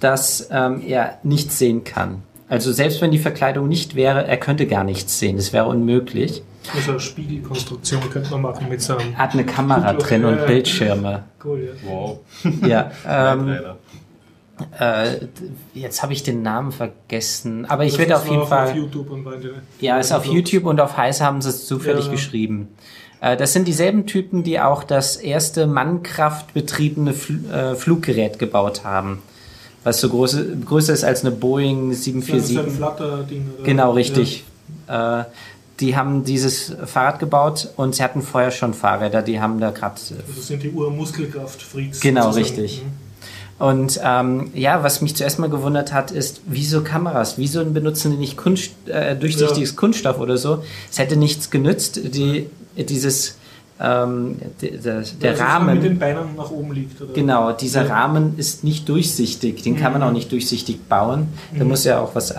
dass 0.00 0.48
ähm, 0.50 0.82
er 0.86 1.18
nichts 1.22 1.58
sehen 1.58 1.84
kann. 1.84 2.22
Also 2.48 2.72
selbst 2.72 3.00
wenn 3.00 3.12
die 3.12 3.18
Verkleidung 3.18 3.68
nicht 3.68 3.94
wäre, 3.94 4.26
er 4.26 4.36
könnte 4.36 4.66
gar 4.66 4.82
nichts 4.82 5.18
sehen. 5.18 5.36
Das 5.36 5.52
wäre 5.52 5.66
unmöglich. 5.66 6.42
Also 6.74 6.92
eine 6.92 7.00
Spiegelkonstruktion 7.00 8.00
könnte 8.10 8.30
man 8.32 8.42
machen 8.42 8.68
mit 8.68 8.82
so 8.82 8.96
einem. 8.96 9.12
Er 9.12 9.18
hat 9.18 9.34
eine 9.34 9.44
Kamera 9.44 9.92
drin 9.92 10.24
und 10.24 10.46
Bildschirme. 10.46 11.24
Cool, 11.44 11.68
ja. 11.68 11.88
Wow. 11.88 12.18
Ja, 12.66 12.90
ähm. 13.08 13.58
Äh, 14.78 15.16
jetzt 15.74 16.02
habe 16.02 16.12
ich 16.12 16.22
den 16.22 16.42
Namen 16.42 16.72
vergessen, 16.72 17.64
aber 17.66 17.84
ich 17.84 17.96
werde 17.98 18.16
auf 18.16 18.28
jeden 18.28 18.46
Fall. 18.46 18.68
Auf 18.70 18.74
YouTube 18.76 19.10
und 19.10 19.24
weiter. 19.24 19.48
Ja, 19.80 19.98
ist 19.98 20.12
auf 20.12 20.24
YouTube 20.24 20.64
und 20.66 20.80
auf 20.80 20.96
Heise 20.96 21.24
haben 21.24 21.40
sie 21.42 21.48
es 21.50 21.66
zufällig 21.66 22.06
Ja. 22.06 22.10
geschrieben. 22.12 22.68
Äh, 23.20 23.36
Das 23.36 23.52
sind 23.52 23.66
dieselben 23.68 24.06
Typen, 24.06 24.42
die 24.44 24.60
auch 24.60 24.82
das 24.84 25.16
erste 25.16 25.66
Mannkraftbetriebene 25.66 27.12
Fl 27.14 27.44
äh, 27.52 27.74
Fluggerät 27.74 28.38
gebaut 28.38 28.84
haben. 28.84 29.18
Was 29.84 30.00
so 30.00 30.08
große, 30.10 30.58
größer 30.64 30.92
ist 30.92 31.04
als 31.04 31.22
eine 31.24 31.30
Boeing 31.30 31.88
Das 31.90 32.00
ist 32.00 32.06
ein 32.08 32.20
747. 32.22 32.76
Flutter-Ding. 32.76 33.50
oder? 33.56 33.64
Genau, 33.64 33.92
richtig. 33.92 34.44
Äh, 34.88 35.24
die 35.80 35.96
haben 35.96 36.24
dieses 36.24 36.74
Fahrrad 36.84 37.18
gebaut 37.20 37.70
und 37.76 37.94
sie 37.94 38.02
hatten 38.02 38.20
vorher 38.20 38.50
schon 38.50 38.74
Fahrräder, 38.74 39.22
die 39.22 39.40
haben 39.40 39.58
da 39.60 39.70
gerade 39.70 39.98
Ja. 40.10 40.16
Das 40.36 40.46
sind 40.46 40.62
die 40.62 40.68
Urmuskelkraft-Freaks. 40.70 42.00
Genau, 42.00 42.30
sozusagen. 42.32 42.60
richtig. 42.60 42.82
Mhm. 42.84 43.09
Und 43.60 44.00
ähm, 44.02 44.50
ja, 44.54 44.82
was 44.82 45.02
mich 45.02 45.14
zuerst 45.16 45.38
mal 45.38 45.50
gewundert 45.50 45.92
hat, 45.92 46.10
ist, 46.10 46.40
wieso 46.46 46.80
Kameras? 46.82 47.36
Wieso 47.36 47.62
benutzen 47.64 48.10
die 48.10 48.16
nicht 48.16 48.36
Kunst, 48.38 48.72
äh, 48.86 49.14
durchsichtiges 49.14 49.76
Kunststoff 49.76 50.18
oder 50.18 50.38
so? 50.38 50.64
Es 50.90 50.98
hätte 50.98 51.16
nichts 51.16 51.50
genützt, 51.50 52.00
die, 52.14 52.46
dieses, 52.78 53.36
ähm, 53.78 54.36
de, 54.62 54.78
de, 54.78 55.02
der 55.20 55.32
man 55.36 55.40
Rahmen. 55.42 55.74
mit 55.74 55.84
den 55.84 55.98
Beinen 55.98 56.36
nach 56.38 56.50
oben 56.50 56.72
liegt. 56.72 57.02
Oder? 57.02 57.12
Genau, 57.12 57.52
dieser 57.52 57.84
Ja. 57.86 57.94
Rahmen 57.96 58.34
ist 58.38 58.64
nicht 58.64 58.88
durchsichtig. 58.88 59.62
Den 59.62 59.76
kann 59.76 59.92
man 59.92 60.00
Mhm. 60.00 60.08
auch 60.08 60.12
nicht 60.12 60.32
durchsichtig 60.32 60.88
bauen. 60.88 61.28
Da 61.58 61.64
muss 61.64 61.84
ja 61.84 62.00
auch 62.00 62.14
was 62.14 62.30
äh, 62.30 62.36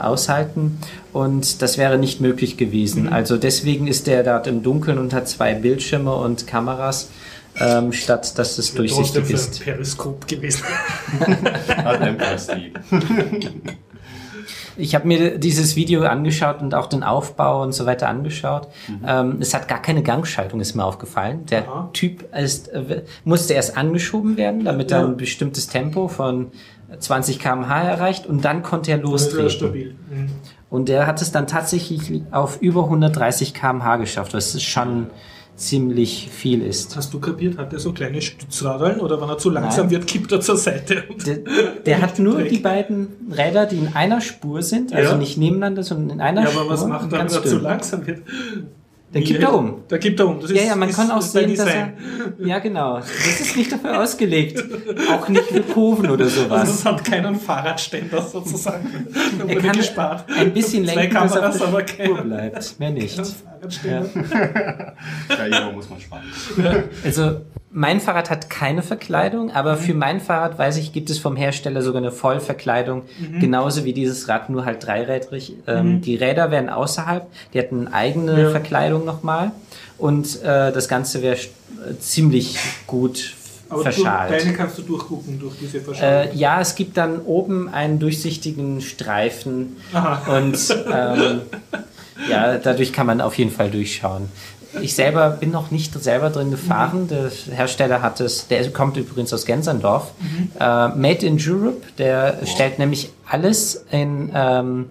aushalten. 0.00 0.78
Und 1.12 1.60
das 1.60 1.76
wäre 1.76 1.98
nicht 1.98 2.22
möglich 2.22 2.56
gewesen. 2.56 3.04
Mhm. 3.04 3.12
Also 3.12 3.36
deswegen 3.36 3.88
ist 3.88 4.06
der 4.06 4.22
dort 4.22 4.46
im 4.46 4.62
Dunkeln 4.62 4.96
und 4.96 5.12
hat 5.12 5.28
zwei 5.28 5.52
Bildschirme 5.52 6.14
und 6.14 6.46
Kameras. 6.46 7.08
Ähm, 7.58 7.92
statt 7.92 8.38
dass 8.38 8.58
es 8.58 8.74
durchsichtig 8.74 9.30
ist. 9.30 9.60
ein 9.60 9.64
Periskop 9.64 10.26
gewesen. 10.28 10.64
Ich 14.78 14.94
habe 14.94 15.06
mir 15.06 15.38
dieses 15.38 15.76
Video 15.76 16.02
angeschaut 16.04 16.62
und 16.62 16.74
auch 16.74 16.86
den 16.86 17.02
Aufbau 17.02 17.62
und 17.62 17.72
so 17.72 17.84
weiter 17.84 18.08
angeschaut. 18.08 18.68
Ähm, 19.06 19.36
es 19.40 19.52
hat 19.52 19.68
gar 19.68 19.82
keine 19.82 20.02
Gangschaltung, 20.02 20.60
ist 20.60 20.74
mir 20.74 20.84
aufgefallen. 20.84 21.44
Der 21.46 21.68
Aha. 21.68 21.90
Typ 21.92 22.24
ist, 22.34 22.68
äh, 22.68 23.02
musste 23.24 23.52
erst 23.52 23.76
angeschoben 23.76 24.38
werden, 24.38 24.64
damit 24.64 24.90
er 24.90 25.00
Ja. 25.00 25.06
ein 25.06 25.18
bestimmtes 25.18 25.66
Tempo 25.66 26.08
von 26.08 26.52
20 26.98 27.38
km/h 27.38 27.82
erreicht 27.82 28.26
und 28.26 28.44
dann 28.46 28.62
konnte 28.62 28.92
er 28.92 28.98
Das 28.98 29.04
ist 29.26 29.32
ja 29.34 29.42
lostreten. 29.42 29.50
stabil. 29.50 29.94
Mhm. 30.10 30.30
Und 30.70 30.88
der 30.88 31.06
hat 31.06 31.20
es 31.20 31.32
dann 31.32 31.46
tatsächlich 31.46 32.22
auf 32.30 32.60
über 32.62 32.84
130 32.84 33.52
km/h 33.52 33.96
geschafft, 33.98 34.32
was 34.32 34.60
schon 34.62 35.08
ziemlich 35.62 36.28
viel 36.30 36.62
ist. 36.62 36.96
Hast 36.96 37.14
du 37.14 37.20
kapiert, 37.20 37.56
hat 37.58 37.72
er 37.72 37.78
so 37.78 37.92
kleine 37.92 38.20
Stützradeln 38.20 39.00
oder 39.00 39.20
wenn 39.20 39.28
er 39.28 39.38
zu 39.38 39.48
langsam 39.50 39.86
Nein. 39.86 39.90
wird, 39.92 40.06
kippt 40.06 40.32
er 40.32 40.40
zur 40.40 40.56
Seite? 40.56 41.04
Der, 41.26 41.38
der 41.86 42.02
hat 42.02 42.18
nur 42.18 42.42
die 42.42 42.58
beiden 42.58 43.08
Räder, 43.30 43.66
die 43.66 43.76
in 43.76 43.94
einer 43.94 44.20
Spur 44.20 44.62
sind, 44.62 44.92
also 44.92 45.12
Ja. 45.12 45.16
nicht 45.18 45.38
nebeneinander, 45.38 45.82
sondern 45.82 46.10
in 46.16 46.20
einer 46.20 46.42
Ja, 46.42 46.48
Spur. 46.48 46.60
aber 46.62 46.70
was 46.70 46.86
macht 46.86 47.12
er, 47.12 47.18
wenn 47.20 47.26
er 47.28 47.44
zu 47.44 47.58
langsam 47.58 48.06
wird? 48.06 48.22
Wie 49.20 49.24
kippt 49.24 49.42
er 49.42 49.48
hält- 49.48 49.58
um. 49.58 49.74
Da 49.88 49.98
kippt 49.98 50.20
er 50.20 50.26
um. 50.28 50.40
Das 50.40 50.50
Ja, 50.50 50.62
ja, 50.62 50.76
man 50.76 50.88
ist, 50.88 50.96
kann 50.96 51.10
auch 51.10 51.18
ist 51.20 51.32
sehen, 51.32 51.54
dass 51.54 51.66
er. 51.68 51.92
Ja, 52.38 52.58
genau. 52.60 52.96
Das 52.98 53.40
ist 53.40 53.56
nicht 53.56 53.70
dafür 53.72 54.00
ausgelegt. 54.00 54.62
Auch 55.10 55.28
nicht 55.28 55.44
für 55.44 55.60
Kurven 55.62 56.10
oder 56.10 56.24
Also 56.32 56.42
sowas. 56.44 56.68
es 56.68 56.84
hat 56.84 57.04
keinen 57.04 57.36
Fahrradständer 57.36 58.22
sozusagen. 58.22 58.88
Da 59.38 59.44
Er 59.44 59.56
wurde 59.56 59.66
kann 59.66 59.76
gespart. 59.76 60.24
ein 60.38 60.52
bisschen 60.52 60.84
lenken, 60.84 61.14
dass 61.14 61.34
er 61.34 61.40
Kameras, 61.42 61.60
auf 61.62 61.68
aber 61.68 61.82
der 61.82 61.88
Spur 62.04 62.16
kein 62.16 62.28
bleibt. 62.28 62.80
Mehr 62.80 62.90
nicht. 62.90 63.14
Fahrradständer. 63.16 64.06
Ja, 65.28 65.46
irgendwo 65.46 65.72
muss 65.76 65.90
man 65.90 66.00
sparen. 66.00 66.22
Also 67.04 67.40
mein 67.74 68.00
Fahrrad 68.00 68.28
hat 68.30 68.50
keine 68.50 68.82
Verkleidung, 68.82 69.50
aber 69.50 69.76
für 69.76 69.94
mein 69.94 70.20
Fahrrad, 70.20 70.58
weiß 70.58 70.76
ich, 70.76 70.92
gibt 70.92 71.08
es 71.08 71.18
vom 71.18 71.36
Hersteller 71.36 71.80
sogar 71.80 72.02
eine 72.02 72.12
Vollverkleidung, 72.12 73.02
genauso 73.40 73.84
wie 73.86 73.94
dieses 73.94 74.28
Rad, 74.28 74.50
nur 74.50 74.64
halt 74.66 74.86
dreirädrig. 74.86 75.54
Ähm, 75.66 76.02
Die 76.02 76.16
Räder 76.16 76.50
wären 76.50 76.68
außerhalb, 76.68 77.26
die 77.54 77.58
hätten 77.58 77.86
eine 77.86 77.94
eigene 77.94 78.42
Ja. 78.42 78.50
Verkleidung 78.50 79.01
nochmal 79.04 79.52
und 79.98 80.42
äh, 80.42 80.72
das 80.72 80.88
Ganze 80.88 81.22
wäre 81.22 81.38
ziemlich 82.00 82.58
gut 82.86 83.34
Aber 83.68 83.84
du, 83.84 83.90
verschalt. 83.90 84.40
deine 84.42 84.52
kannst 84.54 84.78
du 84.78 84.82
durchgucken 84.82 85.38
durch 85.38 85.54
diese 85.60 85.80
Verschalung. 85.80 86.30
Äh, 86.30 86.36
ja, 86.36 86.60
es 86.60 86.74
gibt 86.74 86.96
dann 86.96 87.20
oben 87.20 87.68
einen 87.68 87.98
durchsichtigen 87.98 88.80
Streifen 88.80 89.76
Aha. 89.92 90.36
und 90.38 90.76
ähm, 90.92 91.40
ja, 92.28 92.58
dadurch 92.58 92.92
kann 92.92 93.06
man 93.06 93.20
auf 93.20 93.36
jeden 93.38 93.50
Fall 93.50 93.70
durchschauen. 93.70 94.28
Ich 94.80 94.94
selber 94.94 95.30
bin 95.30 95.50
noch 95.50 95.70
nicht 95.70 95.92
selber 96.02 96.30
drin 96.30 96.50
gefahren. 96.50 97.08
Der 97.08 97.30
Hersteller 97.54 98.00
hat 98.00 98.20
es, 98.20 98.48
der 98.48 98.70
kommt 98.70 98.96
übrigens 98.96 99.32
aus 99.32 99.44
Genserndorf. 99.44 100.12
Äh, 100.58 100.88
Made 100.88 101.26
in 101.26 101.38
Europe, 101.40 101.82
der 101.98 102.38
stellt 102.46 102.78
nämlich 102.78 103.10
alles 103.28 103.84
in, 103.90 104.30
ähm, 104.34 104.86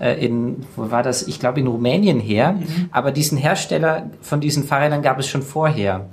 äh, 0.00 0.24
in, 0.24 0.64
wo 0.76 0.90
war 0.90 1.02
das? 1.02 1.26
Ich 1.26 1.40
glaube 1.40 1.60
in 1.60 1.66
Rumänien 1.66 2.20
her. 2.20 2.60
Aber 2.92 3.10
diesen 3.10 3.38
Hersteller 3.38 4.10
von 4.20 4.40
diesen 4.40 4.64
Fahrrädern 4.64 5.02
gab 5.02 5.18
es 5.18 5.28
schon 5.28 5.42
vorher. 5.42 6.06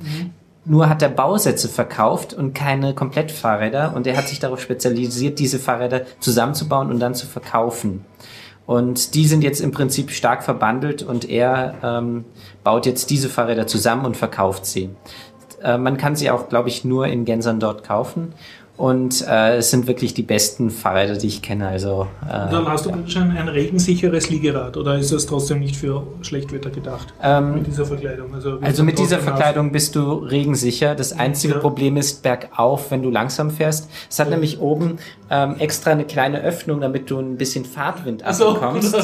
Nur 0.63 0.89
hat 0.89 1.01
er 1.01 1.09
Bausätze 1.09 1.67
verkauft 1.67 2.33
und 2.33 2.53
keine 2.53 2.93
Komplettfahrräder 2.93 3.93
und 3.95 4.05
er 4.05 4.15
hat 4.15 4.27
sich 4.27 4.39
darauf 4.39 4.61
spezialisiert, 4.61 5.39
diese 5.39 5.57
Fahrräder 5.57 6.01
zusammenzubauen 6.19 6.91
und 6.91 6.99
dann 6.99 7.15
zu 7.15 7.25
verkaufen. 7.25 8.05
Und 8.71 9.15
die 9.15 9.25
sind 9.25 9.43
jetzt 9.43 9.59
im 9.59 9.71
Prinzip 9.71 10.11
stark 10.11 10.43
verbandelt 10.43 11.03
und 11.03 11.29
er 11.29 11.73
ähm, 11.83 12.23
baut 12.63 12.85
jetzt 12.85 13.09
diese 13.09 13.27
Fahrräder 13.27 13.67
zusammen 13.67 14.05
und 14.05 14.15
verkauft 14.15 14.65
sie. 14.65 14.91
Äh, 15.61 15.77
man 15.77 15.97
kann 15.97 16.15
sie 16.15 16.31
auch, 16.31 16.47
glaube 16.47 16.69
ich, 16.69 16.85
nur 16.85 17.07
in 17.07 17.25
Gensern 17.25 17.59
dort 17.59 17.83
kaufen. 17.83 18.33
Und 18.81 19.23
äh, 19.27 19.57
es 19.57 19.69
sind 19.69 19.85
wirklich 19.85 20.15
die 20.15 20.23
besten 20.23 20.71
Fahrräder, 20.71 21.15
die 21.15 21.27
ich 21.27 21.43
kenne. 21.43 21.67
Also 21.67 22.07
äh, 22.25 22.31
dann 22.51 22.67
hast 22.67 22.87
du 22.87 22.89
praktisch 22.89 23.15
ein, 23.15 23.37
ein 23.37 23.47
regensicheres 23.47 24.31
Liegerad 24.31 24.75
oder 24.75 24.97
ist 24.97 25.11
das 25.11 25.27
trotzdem 25.27 25.59
nicht 25.59 25.75
für 25.75 26.07
Schlechtwetter 26.23 26.71
gedacht? 26.71 27.13
ähm, 27.21 27.53
mit 27.53 27.67
dieser 27.67 27.85
Verkleidung. 27.85 28.33
Also, 28.33 28.57
Also 28.59 28.83
mit 28.83 28.97
dieser 28.97 29.19
Verkleidung 29.19 29.71
bist 29.71 29.95
du 29.95 30.13
regensicher. 30.13 30.95
Das 30.95 31.13
einzige 31.13 31.53
Ja. 31.53 31.59
Problem 31.59 31.95
ist 31.95 32.23
bergauf, 32.23 32.89
wenn 32.89 33.03
du 33.03 33.11
langsam 33.11 33.51
fährst. 33.51 33.87
Es 34.09 34.17
hat 34.17 34.31
nämlich 34.31 34.59
oben 34.59 34.97
ähm, 35.29 35.57
extra 35.59 35.91
eine 35.91 36.05
kleine 36.05 36.41
Öffnung, 36.41 36.81
damit 36.81 37.11
du 37.11 37.19
ein 37.19 37.37
bisschen 37.37 37.65
Fahrtwind 37.65 38.23
Ach 38.25 38.33
so. 38.33 38.47
abbekommst. 38.49 38.95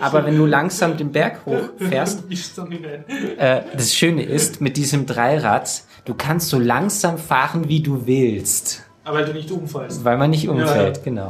Aber 0.00 0.26
wenn 0.26 0.36
du 0.36 0.44
langsam 0.44 0.96
den 0.96 1.12
Berg 1.12 1.46
hoch 1.46 1.68
fährst, 1.78 2.24
Du 2.24 2.26
mischst 2.30 2.58
dann 2.58 2.72
hinein. 2.72 3.04
äh, 3.38 3.60
das 3.76 3.94
Schöne 3.94 4.24
ist, 4.24 4.60
mit 4.60 4.76
diesem 4.76 5.06
Dreirad, 5.06 5.70
du 6.04 6.14
kannst 6.14 6.48
so 6.48 6.58
langsam 6.58 7.16
fahren, 7.16 7.68
wie 7.68 7.80
du 7.80 8.06
willst, 8.08 8.82
Aber 9.04 9.18
weil 9.18 9.24
du 9.24 9.32
nicht 9.32 9.50
umfallst. 9.50 10.04
weil 10.04 10.18
man 10.18 10.30
nicht 10.30 10.48
umfällt, 10.48 10.98
ja. 10.98 11.02
genau. 11.02 11.28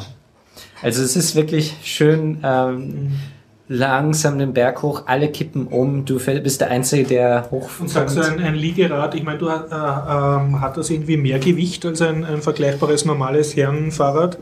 Also 0.83 1.03
es 1.03 1.17
ist 1.17 1.35
wirklich 1.35 1.77
schön 1.83 2.39
ähm, 2.43 3.13
langsam 3.69 4.39
den 4.39 4.53
Berg 4.53 4.83
hoch, 4.83 5.05
alle 5.07 5.29
kippen 5.29 5.69
um, 5.69 6.05
du 6.05 6.19
bist 6.19 6.61
der 6.61 6.71
Einzige, 6.71 7.05
der 7.05 7.49
Und 7.53 7.89
sagst 7.89 8.17
du 8.17 8.21
ein, 8.21 8.41
ein 8.41 8.55
Liegerad, 8.57 9.15
ich 9.15 9.23
meine, 9.23 9.39
du, 9.39 9.49
äh, 9.49 9.53
ähm, 9.53 10.61
hat 10.61 10.77
das 10.77 10.91
irgendwie 10.91 11.17
mehr 11.17 11.39
Gewicht 11.39 11.87
als 11.87 12.03
ein, 12.03 12.25
ein 12.25 12.43
vergleichbares 12.43 13.05
normales 13.05 13.55
Herrenfahrrad? 13.55 14.39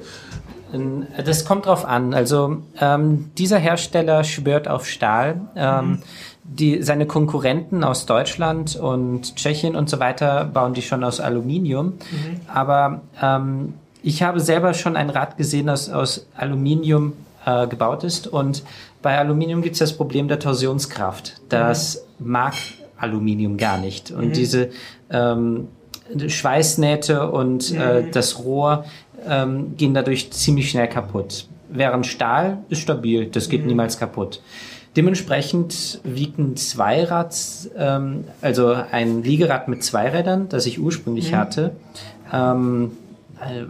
Ähm, 0.72 1.06
Das 1.24 1.44
kommt 1.44 1.66
drauf 1.66 1.84
an. 1.84 2.14
Also 2.14 2.62
ähm, 2.80 3.30
dieser 3.36 3.58
Hersteller 3.58 4.24
schwört 4.24 4.66
auf 4.66 4.86
Stahl. 4.86 5.42
Ähm, 5.54 5.98
die, 6.48 6.82
seine 6.82 7.06
Konkurrenten 7.06 7.84
aus 7.84 8.06
Deutschland 8.06 8.76
und 8.76 9.36
Tschechien 9.36 9.76
und 9.76 9.88
so 9.88 10.00
weiter 10.00 10.44
bauen 10.44 10.74
die 10.74 10.82
schon 10.82 11.04
aus 11.04 11.20
Aluminium. 11.20 11.94
Aber 12.52 13.02
ähm, 13.22 13.74
ich 14.02 14.22
habe 14.22 14.40
selber 14.40 14.74
schon 14.74 14.96
ein 14.96 15.10
Rad 15.10 15.36
gesehen, 15.36 15.66
das 15.66 15.90
aus 15.90 16.26
Aluminium 16.34 17.12
äh, 17.44 17.66
gebaut 17.66 18.04
ist. 18.04 18.26
Und 18.26 18.62
bei 19.02 19.18
Aluminium 19.18 19.62
gibt 19.62 19.74
es 19.74 19.80
das 19.80 19.96
Problem 19.96 20.28
der 20.28 20.38
Torsionskraft. 20.38 21.40
Das 21.48 22.04
mag 22.18 22.54
Aluminium 22.96 23.56
gar 23.56 23.78
nicht. 23.78 24.10
Und 24.10 24.36
diese 24.36 24.70
ähm, 25.10 25.68
Schweißnähte 26.26 27.30
und 27.30 27.72
äh, 27.74 28.10
das 28.10 28.38
Rohr 28.38 28.84
ähm, 29.28 29.76
gehen 29.76 29.94
dadurch 29.94 30.30
ziemlich 30.32 30.70
schnell 30.70 30.88
kaputt. 30.88 31.46
Während 31.68 32.06
Stahl 32.06 32.58
ist 32.70 32.80
stabil, 32.80 33.26
das 33.26 33.48
geht 33.48 33.66
niemals 33.66 33.98
kaputt. 33.98 34.40
Dementsprechend 34.98 36.00
wiegt 36.02 36.40
ein 36.40 36.56
Zweirad, 36.56 37.32
ähm, 37.76 38.24
also 38.42 38.74
ein 38.90 39.22
Liegerad 39.22 39.68
mit 39.68 39.84
zwei 39.84 40.08
Rädern, 40.08 40.48
das 40.48 40.66
ich 40.66 40.80
ursprünglich 40.80 41.34
hatte, 41.34 41.76
ähm, 42.32 42.96
äh, 43.40 43.66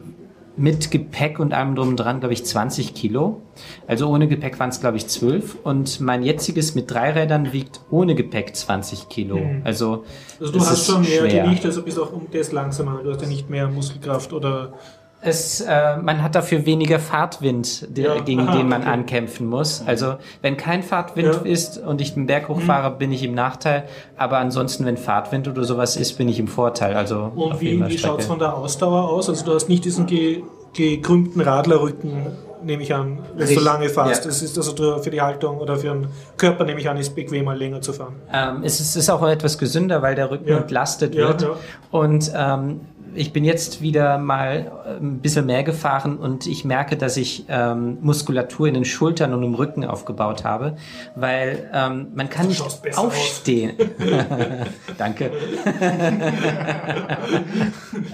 mit 0.57 0.91
Gepäck 0.91 1.38
und 1.38 1.53
allem 1.53 1.75
drum 1.77 1.88
und 1.88 1.97
dran, 1.97 2.21
glaube 2.21 2.33
ich, 2.33 2.47
20 2.47 2.95
Kilo. 2.95 3.43
Also 3.87 4.09
ohne 4.09 4.27
Gepäck 4.27 4.59
waren 4.59 4.71
es, 4.71 4.81
glaube 4.81 4.97
ich, 4.97 5.07
12. 5.07 5.59
Und 5.62 6.01
mein 6.01 6.23
jetziges 6.23 6.75
mit 6.75 6.91
drei 6.91 7.12
Rädern 7.12 7.53
wiegt 7.53 7.83
ohne 7.91 8.14
Gepäck 8.14 8.57
20 8.57 9.11
Kilo. 9.11 9.38
Also, 9.64 10.07
Also 10.41 10.53
du 10.55 10.61
hast 10.61 10.87
schon 10.87 11.03
mehr 11.03 11.29
schwer. 11.29 11.45
Gewicht, 11.45 11.67
also 11.67 11.83
bist 11.83 11.99
auch 11.99 12.11
um 12.11 12.27
das 12.33 12.53
langsamer. 12.53 13.03
Du 13.05 13.12
hast 13.12 13.21
ja 13.21 13.29
nicht 13.29 13.51
mehr 13.51 13.69
Muskelkraft 13.69 14.33
oder 14.33 14.73
Es, 15.21 15.61
äh, 15.61 15.97
man 15.97 16.23
hat 16.23 16.37
dafür 16.37 16.65
weniger 16.65 17.01
Fahrtwind, 17.01 17.89
Ja, 17.97 18.21
gegen 18.21 18.47
aha, 18.49 18.57
den 18.57 18.69
man 18.69 18.83
okay. 18.83 18.91
ankämpfen 18.91 19.49
muss. 19.49 19.83
Also 19.85 20.15
wenn 20.43 20.57
kein 20.57 20.85
Fahrtwind 20.85 21.35
Ja. 21.35 21.41
Mhm. 21.41 21.47
ist 21.47 21.79
und 21.79 22.01
ich 22.01 22.15
den 22.15 22.27
Berg 22.27 22.49
hochfahre, 22.49 22.93
bin 22.93 23.11
ich 23.11 23.25
im 23.25 23.35
Nachteil. 23.35 23.85
Aber 24.17 24.39
ansonsten, 24.39 24.85
wenn 24.87 24.97
Fahrtwind 24.97 25.49
oder 25.49 25.65
sowas 25.65 25.97
ist, 25.97 26.19
bin 26.19 26.29
ich 26.29 26.39
im 26.39 26.47
Vorteil. 26.47 26.95
Also 26.95 27.33
Und 27.35 27.61
wie, 27.61 27.85
wie 27.89 27.99
schaut 27.99 28.21
es 28.21 28.27
von 28.27 28.39
der 28.39 28.55
Ausdauer 28.57 29.09
aus? 29.09 29.29
Also 29.29 29.45
du 29.45 29.55
hast 29.55 29.69
nicht 29.69 29.85
diesen 29.85 30.07
ge 30.07 30.43
gekrümmten 30.75 31.41
Radlerrücken, 31.41 32.27
nehme 32.63 32.83
ich 32.83 32.95
an, 32.95 33.19
wenn 33.37 33.53
du 33.53 33.61
lange 33.61 33.89
fährst. 33.89 34.25
ja. 34.25 34.31
Das 34.31 34.43
ist 34.43 34.57
also 34.57 34.99
für 35.01 35.11
die 35.11 35.21
Haltung 35.21 35.59
oder 35.59 35.77
für 35.77 35.89
den 35.89 36.07
Körper, 36.37 36.65
nehme 36.65 36.79
ich 36.79 36.89
an, 36.89 36.97
ist 36.99 37.17
bequemer, 37.17 37.55
länger 37.57 37.81
zu 37.81 37.93
fahren. 37.93 38.15
Ähm, 38.33 38.63
es 38.63 38.79
ist, 38.81 38.95
ist 38.95 39.11
auch 39.11 39.27
etwas 39.27 39.59
gesünder, 39.59 40.03
weil 40.03 40.15
der 40.15 40.31
Rücken 40.31 40.49
entlastet 40.49 41.17
wird. 41.17 41.49
Und 41.91 42.31
ähm, 42.37 42.83
ich 43.19 43.33
bin 43.33 43.45
jetzt 43.45 43.83
wieder 43.83 44.19
mal 44.19 44.71
äh, 44.87 44.97
ein 44.97 45.19
bisschen 45.21 45.47
mehr 45.47 45.65
gefahren 45.65 46.17
und 46.19 46.47
ich 46.47 46.65
merke, 46.65 46.97
dass 46.97 47.17
ich 47.17 47.45
ähm, 47.49 47.99
Muskulatur 48.01 48.69
in 48.69 48.75
den 48.75 48.85
Schultern 48.85 49.35
und 49.35 49.43
im 49.43 49.55
Rücken 49.55 49.85
aufgebaut 49.85 50.45
habe, 50.45 50.77
weil 51.15 51.69
ähm, 51.75 52.09
man 52.15 52.31
kann 52.31 52.47
nicht 52.49 52.63
aufstehen. 52.97 53.73
Danke. 54.99 55.31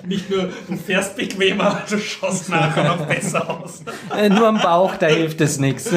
Nicht 0.07 0.31
nur, 0.31 0.49
du 0.69 0.77
fährst 0.77 1.17
bequemer, 1.17 1.83
du 1.89 1.99
schaust 1.99 2.49
nachher 2.49 2.85
noch 2.85 3.07
besser 3.07 3.49
aus. 3.49 3.83
Äh, 4.17 4.29
nur 4.29 4.47
am 4.49 4.61
Bauch, 4.61 4.97
da 4.97 5.07
hilft 5.07 5.41
es 5.41 5.59
nichts. 5.59 5.91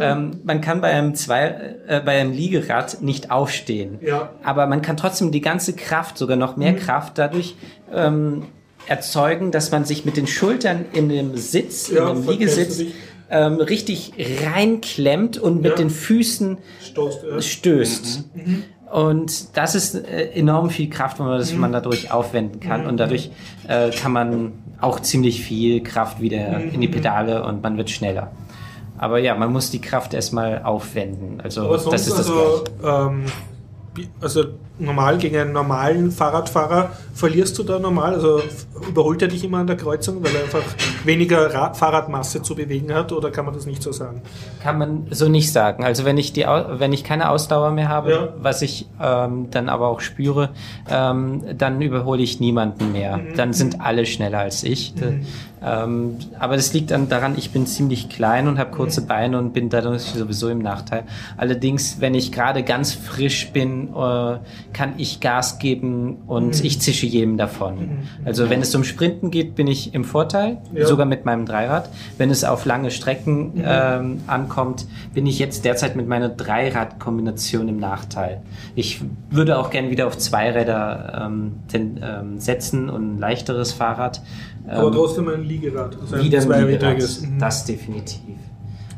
Ähm, 0.00 0.40
man 0.44 0.60
kann 0.60 0.80
bei 0.80 0.88
einem, 0.88 1.14
zwei, 1.14 1.76
äh, 1.86 2.00
bei 2.00 2.20
einem 2.20 2.32
Liegerad 2.32 3.02
nicht 3.02 3.30
aufstehen. 3.30 3.98
Ja. 4.00 4.30
Aber 4.42 4.66
man 4.66 4.82
kann 4.82 4.96
trotzdem 4.96 5.30
die 5.30 5.40
ganze 5.40 5.74
Kraft, 5.74 6.18
sogar 6.18 6.36
noch 6.36 6.56
mehr 6.56 6.74
Kraft 6.74 7.18
dadurch 7.18 7.54
ähm, 7.92 8.44
erzeugen, 8.86 9.50
dass 9.50 9.70
man 9.70 9.84
sich 9.84 10.04
mit 10.04 10.16
den 10.16 10.26
Schultern 10.26 10.86
in 10.92 11.08
dem 11.08 11.36
Sitz, 11.36 11.90
Ja, 11.90 12.10
in 12.10 12.22
dem 12.22 12.28
Liegesitz, 12.30 12.82
ähm, 13.30 13.54
richtig 13.56 14.12
reinklemmt 14.44 15.38
und 15.38 15.60
mit 15.60 15.72
Ja. 15.72 15.76
den 15.76 15.90
Füßen 15.90 16.58
Stoßt, 16.82 17.24
äh, 17.24 17.42
stößt. 17.42 18.24
Und 18.90 19.56
das 19.56 19.74
ist 19.74 19.94
äh, 19.94 20.30
enorm 20.32 20.70
viel 20.70 20.88
Kraft, 20.88 21.18
wenn 21.18 21.26
man, 21.26 21.38
das, 21.38 21.52
man 21.54 21.72
dadurch 21.72 22.10
aufwenden 22.10 22.60
kann. 22.60 22.86
Und 22.86 22.96
dadurch 22.96 23.30
äh, 23.68 23.90
kann 23.90 24.12
man 24.12 24.52
auch 24.80 25.00
ziemlich 25.00 25.42
viel 25.42 25.82
Kraft 25.82 26.20
wieder 26.20 26.58
in 26.60 26.80
die 26.80 26.88
Pedale 26.88 27.44
und 27.44 27.62
man 27.62 27.76
wird 27.76 27.90
schneller. 27.90 28.30
Aber 28.98 29.18
ja, 29.18 29.34
man 29.34 29.52
muss 29.52 29.70
die 29.70 29.80
Kraft 29.80 30.14
erstmal 30.14 30.62
aufwenden. 30.62 31.40
Also 31.40 31.70
das 31.90 32.06
ist 32.06 32.18
das 32.18 32.28
also, 32.28 32.64
ähm, 32.84 33.24
also 34.20 34.44
normal 34.78 35.18
gegen 35.18 35.36
einen 35.36 35.52
normalen 35.52 36.10
Fahrradfahrer 36.10 36.90
verlierst 37.14 37.58
du 37.58 37.64
da 37.64 37.78
normal, 37.80 38.14
also 38.14 38.40
überholt 38.88 39.20
er 39.22 39.28
dich 39.28 39.42
immer 39.44 39.58
an 39.58 39.66
der 39.66 39.76
Kreuzung, 39.76 40.22
weil 40.22 40.34
er 40.36 40.44
einfach 40.44 40.62
weniger 41.04 41.52
Rad 41.52 41.76
Fahrradmasse 41.76 42.42
zu 42.42 42.54
bewegen 42.54 42.94
hat, 42.94 43.10
oder 43.12 43.30
kann 43.30 43.44
man 43.44 43.54
das 43.54 43.66
nicht 43.66 43.82
so 43.82 43.90
sagen? 43.90 44.22
Kann 44.62 44.78
man 44.78 45.06
so 45.10 45.28
nicht 45.28 45.52
sagen. 45.52 45.84
Also 45.84 46.04
wenn 46.04 46.16
ich 46.16 46.32
die, 46.32 46.42
wenn 46.42 46.92
ich 46.92 47.02
keine 47.02 47.30
Ausdauer 47.30 47.72
mehr 47.72 47.88
habe, 47.88 48.10
Ja. 48.12 48.28
was 48.40 48.62
ich 48.62 48.86
ähm, 49.02 49.50
dann 49.50 49.68
aber 49.68 49.88
auch 49.88 50.00
spüre, 50.00 50.50
ähm, 50.88 51.42
dann 51.56 51.80
überhole 51.82 52.22
ich 52.22 52.38
niemanden 52.38 52.92
mehr. 52.92 53.16
Mhm. 53.16 53.34
Dann 53.36 53.52
sind 53.52 53.80
alle 53.80 54.06
schneller 54.06 54.38
als 54.38 54.62
ich. 54.62 54.94
Ähm, 55.60 56.18
aber 56.38 56.54
das 56.54 56.72
liegt 56.72 56.92
dann 56.92 57.08
daran, 57.08 57.34
ich 57.36 57.50
bin 57.50 57.66
ziemlich 57.66 58.08
klein 58.08 58.46
und 58.46 58.60
habe 58.60 58.70
kurze 58.70 59.00
Mhm. 59.00 59.06
Beine 59.08 59.38
und 59.38 59.52
bin 59.52 59.70
dadurch 59.70 60.02
sowieso 60.02 60.48
im 60.50 60.60
Nachteil. 60.60 61.02
Allerdings, 61.36 62.00
wenn 62.00 62.14
ich 62.14 62.30
gerade 62.30 62.62
ganz 62.62 62.92
frisch 62.92 63.50
bin, 63.50 63.88
äh, 63.88 64.36
kann 64.72 64.94
ich 64.98 65.20
Gas 65.20 65.58
geben 65.58 66.18
und 66.26 66.58
Mhm. 66.58 66.64
ich 66.66 66.80
zische 66.80 67.06
jedem 67.06 67.36
davon. 67.36 68.00
Also 68.24 68.50
wenn 68.50 68.60
es 68.60 68.74
um 68.74 68.84
Sprinten 68.84 69.30
geht, 69.30 69.54
bin 69.54 69.66
ich 69.66 69.94
im 69.94 70.04
Vorteil, 70.04 70.58
Ja. 70.74 70.86
sogar 70.86 71.06
mit 71.06 71.24
meinem 71.24 71.46
Dreirad. 71.46 71.88
Wenn 72.18 72.30
es 72.30 72.44
auf 72.44 72.64
lange 72.64 72.90
Strecken 72.90 73.52
ähm, 73.64 74.20
ankommt, 74.26 74.86
bin 75.14 75.26
ich 75.26 75.38
jetzt 75.38 75.64
derzeit 75.64 75.96
mit 75.96 76.06
meiner 76.06 76.28
Dreiradkombination 76.28 77.68
im 77.68 77.78
Nachteil. 77.78 78.42
Ich 78.74 79.00
würde 79.30 79.58
auch 79.58 79.70
gern 79.70 79.90
wieder 79.90 80.06
auf 80.06 80.16
Zweiräder 80.18 81.22
ähm, 81.26 81.52
den, 81.72 82.00
ähm, 82.02 82.38
setzen 82.38 82.88
und 82.90 83.14
ein 83.16 83.18
leichteres 83.18 83.72
Fahrrad. 83.72 84.20
Aber 84.66 84.88
Ähm, 84.88 84.92
trotzdem 84.92 85.28
ein 85.28 85.44
Liegerad, 85.44 85.96
also 86.00 86.22
wieder 86.22 86.40
ein 86.42 86.66
Liegerad. 86.68 86.98
Mhm. 87.22 87.38
Das 87.38 87.64
definitiv. 87.64 88.20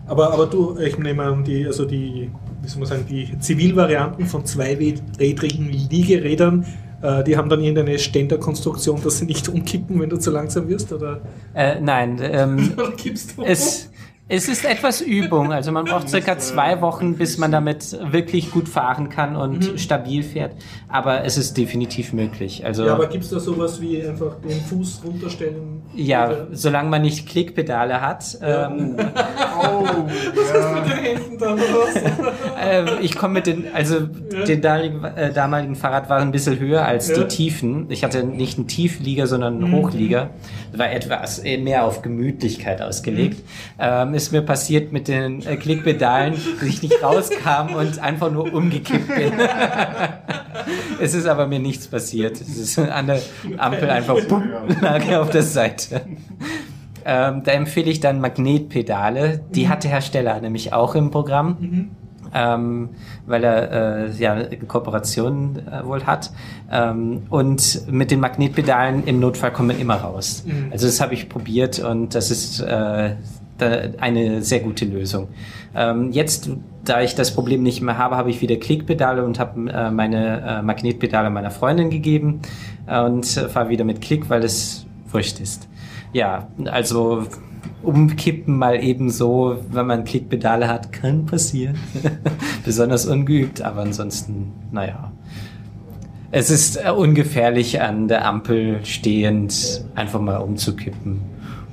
Aber, 0.07 0.33
aber 0.33 0.47
du, 0.47 0.77
ich 0.79 0.99
nehme 0.99 1.23
an, 1.23 1.45
die, 1.45 1.65
also 1.67 1.85
die, 1.85 2.31
wie 2.63 2.69
soll 2.69 2.81
man 2.81 2.89
sagen, 2.89 3.07
die 3.09 3.39
Zivilvarianten 3.39 4.27
von 4.27 4.45
zweirädrigen 4.45 5.71
Liegerädern, 5.71 6.67
äh, 7.03 7.25
die 7.25 7.37
haben 7.37 7.49
dann 7.49 7.61
irgendeine 7.61 7.99
Ständerkonstruktion, 7.99 9.03
dass 9.03 9.19
sie 9.19 9.25
nicht 9.25 9.49
umkippen, 9.49 10.01
wenn 10.01 10.11
du 10.11 10.19
zu 10.19 10.31
langsam 10.31 10.69
wirst, 10.69 10.93
oder? 10.93 11.21
Äh, 11.55 11.81
nein, 11.81 12.19
ähm, 12.23 12.73
kippst 12.97 13.37
du? 13.37 13.43
es, 13.43 13.90
es 14.33 14.49
ist 14.49 14.65
etwas 14.65 15.01
Übung. 15.01 15.53
Also 15.53 15.73
man 15.73 15.85
braucht 15.85 16.09
circa 16.09 16.39
zwei 16.39 16.81
Wochen, 16.81 17.17
bis 17.17 17.37
man 17.37 17.51
damit 17.51 17.99
wirklich 18.13 18.53
gut 18.53 18.69
fahren 18.69 19.09
kann 19.09 19.35
und 19.35 19.73
stabil 19.81 20.23
fährt. 20.23 20.53
Aber 20.89 21.25
es 21.25 21.37
ist 21.37 21.57
definitiv 21.57 22.13
möglich. 22.13 22.65
Also 22.65 22.87
ja, 22.87 22.95
aber 22.95 23.09
gibt 23.09 23.25
es 23.25 23.31
da 23.31 23.41
sowas 23.41 23.81
wie 23.81 24.01
einfach 24.07 24.37
den 24.41 24.61
Fuß 24.61 25.03
runterstellen? 25.05 25.83
ja, 25.95 26.29
Oder- 26.29 26.47
solange 26.53 26.89
man 26.91 27.03
nicht 27.03 27.29
Klickpedale 27.29 28.01
hat. 28.01 28.39
Ähm, 28.41 28.97
mit 28.97 30.87
den 30.87 30.99
Händen 30.99 31.39
dann 31.39 31.59
was? 31.59 31.97
ähm, 32.63 32.87
ich 33.01 33.17
komme 33.17 33.35
mit 33.35 33.47
den, 33.47 33.65
also 33.75 34.01
den 34.01 34.63
damaligen, 34.63 35.05
äh, 35.05 35.33
damaligen 35.33 35.75
Fahrrad 35.75 36.09
war 36.09 36.19
ein 36.21 36.31
bisschen 36.31 36.59
höher 36.59 36.85
als 36.85 37.09
Ja. 37.09 37.17
Mhm. 37.17 37.21
die 37.23 37.27
Tiefen. 37.29 37.87
Ich 37.91 38.05
hatte 38.05 38.23
nicht 38.25 38.59
einen 38.59 38.69
Tieflieger, 38.69 39.27
sondern 39.27 39.63
einen 39.63 39.73
Hochlieger. 39.73 40.31
War 40.73 40.93
etwas 40.93 41.39
äh, 41.41 41.59
mehr 41.59 41.85
auf 41.85 42.03
Gemütlichkeit 42.03 42.83
ausgelegt. 42.83 43.39
Mhm. 43.39 43.45
Ähm, 43.79 44.15
ist 44.15 44.33
mir 44.33 44.43
passiert 44.43 44.93
mit 44.93 45.09
den 45.09 45.45
äh, 45.45 45.57
Klickpedalen, 45.57 46.35
dass 46.59 46.69
ich 46.69 46.83
nicht 46.83 47.03
rauskam 47.03 47.75
und 47.75 47.99
einfach 47.99 48.31
nur 48.31 48.53
umgekippt 48.53 49.09
bin. 49.09 49.33
es 51.01 51.15
ist 51.15 51.27
aber 51.27 51.47
mir 51.47 51.59
nichts 51.59 51.89
passiert. 51.89 52.41
Es 52.41 52.57
ist 52.57 52.79
an 52.79 53.07
der 53.07 53.21
Ampel 53.59 53.91
einfach 53.91 54.21
bumm, 54.27 54.51
lag 54.81 55.05
er 55.07 55.23
auf 55.23 55.31
der 55.31 55.43
Seite. 55.43 56.03
Ähm, 57.05 57.43
da 57.45 57.53
empfehle 57.53 57.91
ich 57.91 58.01
dann 58.01 58.21
Magnetpedale. 58.21 59.41
Die 59.55 59.69
hat 59.69 59.85
der 59.85 59.91
Hersteller 59.91 60.41
nämlich 60.41 60.73
auch 60.73 60.95
im 60.95 61.11
Programm. 61.11 61.97
Ähm, 62.33 62.91
weil 63.27 63.43
er 63.45 64.07
äh, 64.07 64.11
ja 64.13 64.35
eine 64.35 64.57
Kooperation 64.57 65.59
äh, 65.67 65.85
wohl 65.85 66.05
hat. 66.05 66.31
Ähm, 66.71 67.23
und 67.29 67.91
mit 67.91 68.11
den 68.11 68.21
Magnetpedalen 68.21 69.05
im 69.07 69.21
Notfall 69.21 69.53
kommt 69.53 69.69
man 69.69 69.81
immer 69.81 69.97
raus. 69.97 70.45
Also 70.71 70.87
das 70.87 71.01
habe 71.01 71.15
ich 71.15 71.29
probiert 71.29 71.81
und 71.81 72.15
das 72.15 72.31
ist 72.31 72.61
äh, 72.61 73.17
eine 73.99 74.43
sehr 74.43 74.61
gute 74.61 74.85
Lösung. 74.85 75.29
Ähm, 75.75 76.11
jetzt, 76.13 76.51
da 76.85 77.03
ich 77.03 77.15
das 77.15 77.35
Problem 77.35 77.63
nicht 77.63 77.81
mehr 77.81 77.99
habe, 77.99 78.17
habe 78.17 78.31
ich 78.31 78.41
wieder 78.41 78.57
Klickpedale 78.57 79.25
und 79.25 79.39
habe 79.39 79.71
äh, 79.71 79.91
meine 79.91 80.41
äh, 80.41 80.63
Magnetpedale 80.63 81.31
meiner 81.31 81.51
Freundin 81.51 81.91
gegeben 81.91 82.41
und 82.87 83.37
äh, 83.37 83.49
fahre 83.49 83.69
wieder 83.69 83.85
mit 83.85 84.01
Klick, 84.01 84.31
weil 84.31 84.43
es 84.45 84.87
wurscht 85.11 85.41
ist. 85.41 85.69
Ja, 86.13 86.49
also 86.67 87.27
umkippen 87.83 88.57
mal 88.57 88.83
eben 88.83 89.11
so, 89.11 89.59
wenn 89.71 89.87
man 89.87 90.05
Klickpedale 90.05 90.69
hat, 90.69 90.93
kann 90.93 91.27
passieren. 91.27 91.77
Besonders 92.65 93.07
ungeübt, 93.07 93.63
aber 93.63 93.83
ansonsten, 93.83 94.53
naja. 94.71 95.13
Es 96.31 96.51
ist 96.51 96.77
äh, 96.77 96.91
ungefährlich 96.91 97.81
an 97.81 98.07
der 98.07 98.25
Ampel 98.27 98.81
stehend 98.85 99.85
einfach 99.95 100.21
mal 100.21 100.37
umzukippen. 100.37 101.21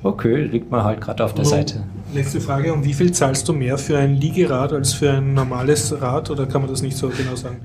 Okay, 0.02 0.44
liegt 0.44 0.70
man 0.70 0.84
halt 0.84 1.00
gerade 1.00 1.24
auf 1.24 1.34
der. 1.34 1.44
Seite. 1.44 1.84
Letzte 2.14 2.40
Frage, 2.40 2.72
um 2.72 2.84
wie 2.84 2.94
viel 2.94 3.12
zahlst 3.12 3.46
du 3.48 3.52
mehr 3.52 3.76
für 3.78 3.98
ein 3.98 4.14
Liegerad 4.14 4.72
als 4.72 4.94
für 4.94 5.12
ein 5.12 5.34
normales 5.34 6.00
Rad 6.00 6.30
oder 6.30 6.46
kann 6.46 6.62
man 6.62 6.70
das 6.70 6.82
nicht 6.82 6.96
so 6.96 7.08
genau 7.08 7.36
sagen? 7.36 7.58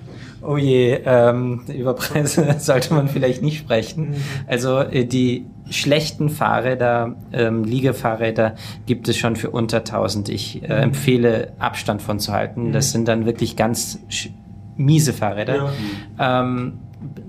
Oh 0.45 0.57
je, 0.57 0.99
ähm, 1.05 1.61
über 1.73 1.93
Preise 1.93 2.55
sollte 2.59 2.93
man 2.93 3.07
vielleicht 3.07 3.41
nicht 3.41 3.59
sprechen. 3.59 4.15
Also 4.47 4.79
äh, 4.79 5.05
die 5.05 5.45
schlechten 5.69 6.29
Fahrräder, 6.29 7.15
ähm, 7.31 7.63
Liegefahrräder 7.63 8.55
gibt 8.85 9.07
es 9.07 9.17
schon 9.17 9.35
für 9.35 9.49
unter 9.51 9.77
1000. 9.79 10.29
Ich 10.29 10.63
äh, 10.63 10.67
empfehle 10.67 11.53
Abstand 11.59 12.01
von 12.01 12.19
zu 12.19 12.33
halten. 12.33 12.71
Das 12.73 12.91
sind 12.91 13.07
dann 13.07 13.25
wirklich 13.25 13.55
ganz 13.55 13.99
miese 14.75 15.13
Fahrräder. 15.13 15.71
Ähm, 16.19 16.79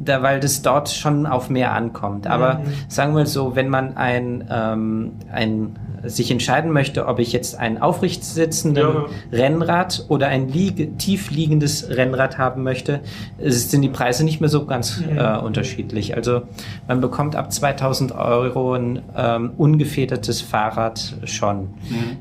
da, 0.04 0.22
weil 0.22 0.40
das 0.40 0.62
dort 0.62 0.90
schon 0.90 1.26
auf 1.26 1.50
mehr 1.50 1.72
ankommt. 1.72 2.26
Aber 2.26 2.62
sagen 2.88 3.12
wir 3.12 3.20
mal 3.20 3.26
so, 3.26 3.56
wenn 3.56 3.68
man 3.68 3.96
ein, 3.96 4.44
ähm, 4.50 5.12
ein 5.32 5.76
sich 6.06 6.30
entscheiden 6.30 6.70
möchte, 6.70 7.06
ob 7.06 7.18
ich 7.18 7.32
jetzt 7.32 7.58
ein 7.58 7.80
aufrecht 7.80 8.24
sitzenden 8.24 8.87
Ja. 8.87 9.06
Rennrad 9.32 10.04
oder 10.08 10.28
ein 10.28 10.48
liege, 10.48 10.96
tief 10.96 11.30
liegendes 11.30 11.88
Rennrad 11.88 12.37
haben 12.37 12.62
möchte, 12.62 13.00
sind 13.38 13.82
die 13.82 13.88
Preise 13.88 14.24
nicht 14.24 14.40
mehr 14.40 14.50
so 14.50 14.66
ganz 14.66 15.02
äh, 15.16 15.38
unterschiedlich. 15.38 16.14
Also 16.14 16.42
man 16.87 17.00
bekommt 17.00 17.37
ab 17.37 17.52
2000 17.52 18.12
Euro 18.12 18.74
ein 18.74 19.02
ähm, 19.16 19.52
ungefedertes 19.56 20.42
Fahrrad 20.42 21.14
schon. 21.24 21.68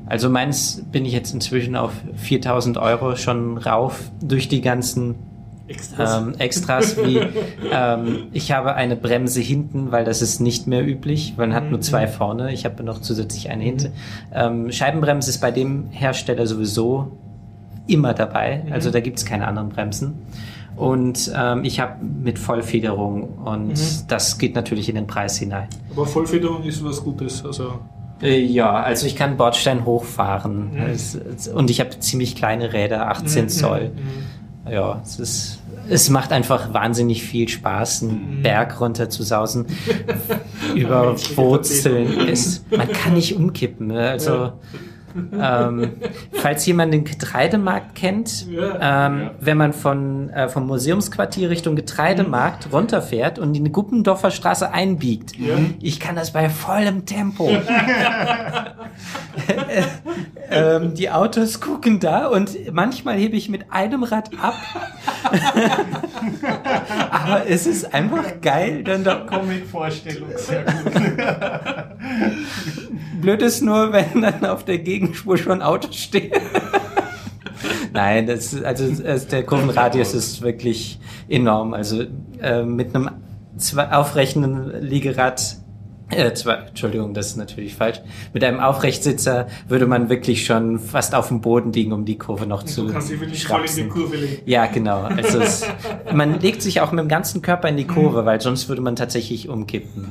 Also 0.06 0.30
meins 0.30 0.82
bin 0.90 1.04
ich 1.04 1.12
jetzt 1.12 1.34
inzwischen 1.34 1.76
auf 1.76 1.92
4000 2.16 2.78
Euro 2.78 3.16
schon 3.16 3.58
rauf 3.58 4.10
durch 4.22 4.48
die 4.48 4.60
ganzen 4.60 5.16
ähm, 5.98 6.34
Extras 6.38 6.96
wie 6.98 7.20
ähm, 7.72 8.26
ich 8.32 8.52
habe 8.52 8.74
eine 8.74 8.96
Bremse 8.96 9.40
hinten, 9.40 9.92
weil 9.92 10.04
das 10.04 10.20
ist 10.22 10.40
nicht 10.40 10.66
mehr 10.66 10.86
üblich, 10.86 11.34
man 11.36 11.54
hat 11.54 11.70
nur 11.70 11.80
zwei 11.80 12.06
vorne, 12.06 12.52
ich 12.52 12.64
habe 12.64 12.82
noch 12.82 13.00
zusätzlich 13.00 13.50
eine 13.50 13.62
hinten. 13.64 13.92
Ähm, 14.32 14.70
Scheibenbremse 14.70 15.30
ist 15.30 15.40
bei 15.40 15.50
dem 15.50 15.86
Hersteller 15.90 16.46
sowieso 16.46 17.12
immer 17.86 18.14
dabei, 18.14 18.64
also 18.70 18.90
da 18.90 19.00
gibt 19.00 19.18
es 19.18 19.24
keine 19.24 19.46
anderen 19.46 19.68
Bremsen. 19.70 20.14
Und 20.76 21.30
ähm, 21.36 21.62
ich 21.64 21.78
habe 21.78 22.04
mit 22.04 22.36
Vollfederung 22.38 23.28
und 23.44 23.74
das 24.10 24.38
geht 24.38 24.56
natürlich 24.56 24.88
in 24.88 24.96
den 24.96 25.06
Preis 25.06 25.38
hinein. 25.38 25.68
Aber 25.92 26.04
Vollfederung 26.04 26.64
ist 26.64 26.84
was 26.84 27.02
Gutes. 27.02 27.44
Also 27.44 27.78
Äh, 28.20 28.40
Ja, 28.44 28.72
also 28.82 29.06
ich 29.06 29.14
kann 29.14 29.36
Bordstein 29.36 29.84
hochfahren 29.84 30.70
es- 30.90 31.16
und 31.54 31.70
ich 31.70 31.78
habe 31.78 31.90
ziemlich 32.00 32.34
kleine 32.34 32.72
Räder, 32.72 33.08
18 33.08 33.48
Zoll. 33.48 33.92
Ja, 34.70 35.00
es 35.04 35.18
ist, 35.18 35.58
es 35.88 36.08
macht 36.08 36.32
einfach 36.32 36.72
wahnsinnig 36.72 37.22
viel 37.22 37.48
Spaß, 37.48 38.02
einen 38.02 38.42
Berg 38.42 38.80
runter 38.80 39.10
zu 39.10 39.22
sausen, 39.22 39.66
über 40.74 41.14
Wurzeln. 41.36 42.28
Es, 42.28 42.64
man 42.70 42.88
kann 42.90 43.14
nicht 43.14 43.36
umkippen. 43.36 43.88
ne? 43.88 44.10
Also, 44.10 44.52
ähm, 45.40 45.92
falls 46.32 46.66
jemand 46.66 46.92
den 46.92 47.04
Getreidemarkt 47.04 47.94
kennt, 47.94 48.46
Ja. 48.48 49.06
ähm, 49.06 49.30
wenn 49.40 49.56
man 49.56 49.72
von, 49.72 50.30
äh, 50.30 50.48
vom 50.48 50.66
Museumsquartier 50.66 51.50
Richtung 51.50 51.76
Getreidemarkt 51.76 52.72
runterfährt 52.72 53.38
und 53.38 53.56
in 53.56 53.64
die 53.64 53.72
Guppendorfer 53.72 54.30
Straße 54.30 54.72
einbiegt, 54.72 55.32
ich 55.80 56.00
kann 56.00 56.16
das 56.16 56.32
bei 56.32 56.48
vollem 56.48 57.06
Tempo. 57.06 57.48
ähm, 60.50 60.94
die 60.94 61.10
Autos 61.10 61.60
gucken 61.60 62.00
da 62.00 62.26
und 62.28 62.72
manchmal 62.72 63.16
hebe 63.16 63.36
ich 63.36 63.48
mit 63.48 63.70
einem 63.70 64.02
Rad 64.02 64.30
ab. 64.40 64.54
Aber 67.10 67.46
es 67.48 67.66
ist 67.66 67.92
einfach 67.94 68.40
geil, 68.40 68.84
dann 68.84 69.04
da 69.04 69.16
Comic-Vorstellung, 69.16 70.28
sehr 70.36 70.64
gut. 70.64 70.92
blöd 73.20 73.42
ist 73.42 73.62
nur, 73.62 73.92
wenn 73.92 74.22
dann 74.22 74.44
auf 74.44 74.64
der 74.64 74.78
Gegenspur 75.04 75.36
schon 75.38 75.62
Autos 75.62 75.96
stehen. 75.96 76.32
Nein, 77.92 78.26
das, 78.26 78.60
also 78.62 78.84
es- 78.84 79.26
der 79.28 79.44
Kurvenradius 79.44 80.14
ist 80.14 80.42
wirklich 80.42 80.98
enorm. 81.28 81.74
Also 81.74 82.02
äh, 82.40 82.62
mit 82.62 82.94
einem 82.94 83.10
zwei, 83.56 83.90
aufrechten 83.92 84.72
Liegerad, 84.82 85.56
äh, 86.10 86.32
zwei, 86.34 86.54
Entschuldigung, 86.68 87.14
das 87.14 87.28
ist 87.28 87.36
natürlich 87.36 87.74
falsch. 87.76 88.00
Mit 88.32 88.42
einem 88.44 88.60
Aufrechtsitzer 88.60 89.46
würde 89.68 89.86
man 89.86 90.08
wirklich 90.10 90.44
schon 90.44 90.78
fast 90.80 91.14
auf 91.14 91.28
dem 91.28 91.40
Boden 91.40 91.72
liegen, 91.72 91.92
um 91.92 92.04
die 92.04 92.18
Kurve 92.18 92.46
noch 92.46 92.64
zu 92.64 92.88
in 93.14 93.30
die 93.30 93.36
schrapsen. 93.38 93.88
Ja, 94.44 94.66
genau. 94.66 95.02
Also 95.02 95.40
es, 95.40 95.64
man 96.12 96.40
legt 96.40 96.62
sich 96.62 96.80
auch 96.80 96.90
mit 96.92 97.00
dem 97.00 97.08
ganzen 97.08 97.40
Körper 97.42 97.68
in 97.68 97.76
die 97.76 97.86
Kurve, 97.86 98.26
weil 98.26 98.40
sonst 98.40 98.68
würde 98.68 98.82
man 98.82 98.96
tatsächlich 98.96 99.48
umkippen. 99.48 100.06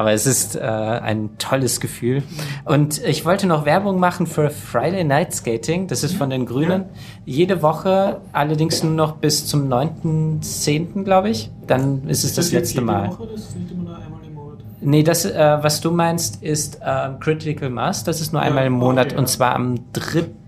Aber 0.00 0.12
es 0.12 0.24
ist 0.24 0.56
äh, 0.56 0.60
ein 0.60 1.36
tolles 1.36 1.78
Gefühl. 1.78 2.22
Und 2.64 3.04
ich 3.04 3.26
wollte 3.26 3.46
noch 3.46 3.66
Werbung 3.66 3.98
machen 3.98 4.26
für 4.26 4.48
Friday 4.48 5.04
Night 5.04 5.34
Skating. 5.34 5.88
Das 5.88 6.02
ist 6.02 6.14
von 6.14 6.30
den 6.30 6.46
Grünen. 6.46 6.86
Jede 7.26 7.60
Woche, 7.60 8.22
allerdings 8.32 8.82
nur 8.82 8.94
noch 8.94 9.16
bis 9.16 9.44
zum 9.44 9.70
9.10., 9.70 11.04
glaube 11.04 11.28
ich. 11.28 11.50
Dann 11.66 12.08
ist 12.08 12.24
es 12.24 12.32
das, 12.32 12.46
jetzt 12.50 12.74
letzte 12.74 12.74
jede 12.76 12.86
Mal. 12.86 13.08
Woche? 13.10 13.28
Das 13.30 13.40
ist 13.42 13.56
nicht 13.56 13.72
immer 13.72 13.82
nur 13.90 13.96
einmal 13.98 14.24
im 14.26 14.32
Monat. 14.32 14.58
Nee, 14.80 15.02
das, 15.02 15.26
äh, 15.26 15.58
was 15.60 15.82
du 15.82 15.90
meinst, 15.90 16.42
ist 16.42 16.80
ähm, 16.82 17.20
Critical 17.20 17.68
Mass. 17.68 18.02
Das 18.02 18.22
ist 18.22 18.32
nur 18.32 18.40
einmal 18.40 18.64
im 18.64 18.72
Monat 18.72 19.08
okay, 19.08 19.18
und 19.18 19.28
zwar 19.28 19.54
am 19.54 19.92
dritten 19.92 20.39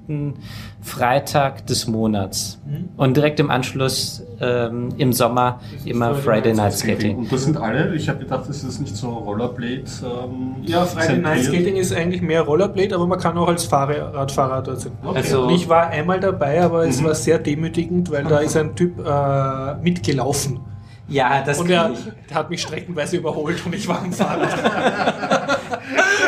Freitag 0.83 1.67
des 1.67 1.87
Monats. 1.87 2.59
Mhm. 2.67 2.89
Und 2.97 3.17
direkt 3.17 3.39
im 3.41 3.51
Anschluss 3.51 4.23
ähm, 4.41 4.89
im 4.99 5.13
Sommer 5.13 5.61
ist 5.77 5.87
immer 5.87 6.15
Friday 6.15 6.23
Friday 6.23 6.55
Night 6.55 6.73
Skating. 6.75 7.17
Und 7.19 7.33
das 7.33 7.45
sind 7.45 7.57
alle, 7.57 7.95
ich 7.95 8.09
habe 8.09 8.19
gedacht, 8.19 8.45
das 8.49 8.65
ist 8.65 8.81
nicht 8.81 8.97
so 8.97 9.11
Rollerblade. 9.11 9.85
Ähm, 10.03 10.57
Ja, 10.63 10.85
Friday 10.85 11.19
Night. 11.19 11.45
Skating 11.45 11.77
ist 11.77 11.93
eigentlich 11.95 12.21
mehr 12.23 12.43
Rollerblade, 12.43 12.95
aber 12.95 13.07
man 13.07 13.19
kann 13.21 13.37
auch 13.39 13.49
als 13.49 13.65
Fahrradfahrer 13.65 14.63
dort 14.63 14.81
sein. 14.81 14.93
Okay. 15.05 15.17
Also- 15.19 15.51
ich 15.51 15.69
war 15.69 15.89
einmal 15.89 16.19
dabei, 16.21 16.63
aber 16.63 16.87
es 16.87 17.03
war 17.05 17.15
sehr 17.15 17.39
demütigend, 17.39 18.11
weil 18.11 18.25
da 18.25 18.39
ist 18.39 18.57
ein 18.57 18.75
Typ 18.75 18.99
äh, 19.07 19.75
mitgelaufen. 19.83 20.61
Ja, 21.09 21.43
das 21.45 21.61
Und 21.61 21.69
er 21.71 21.91
der 22.31 22.37
hat 22.37 22.49
mich 22.49 22.63
streckenweise 22.63 23.19
überholt 23.19 23.65
und 23.67 23.75
ich 23.75 23.87
war 23.87 24.01
am 24.01 24.13
Fahrrad. 24.13 24.49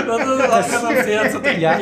Das 0.06 0.70
kann 0.70 0.82
man 0.94 1.04
sehr 1.04 1.30
zu 1.30 1.40
denken 1.40 1.60
Ja. 1.60 1.78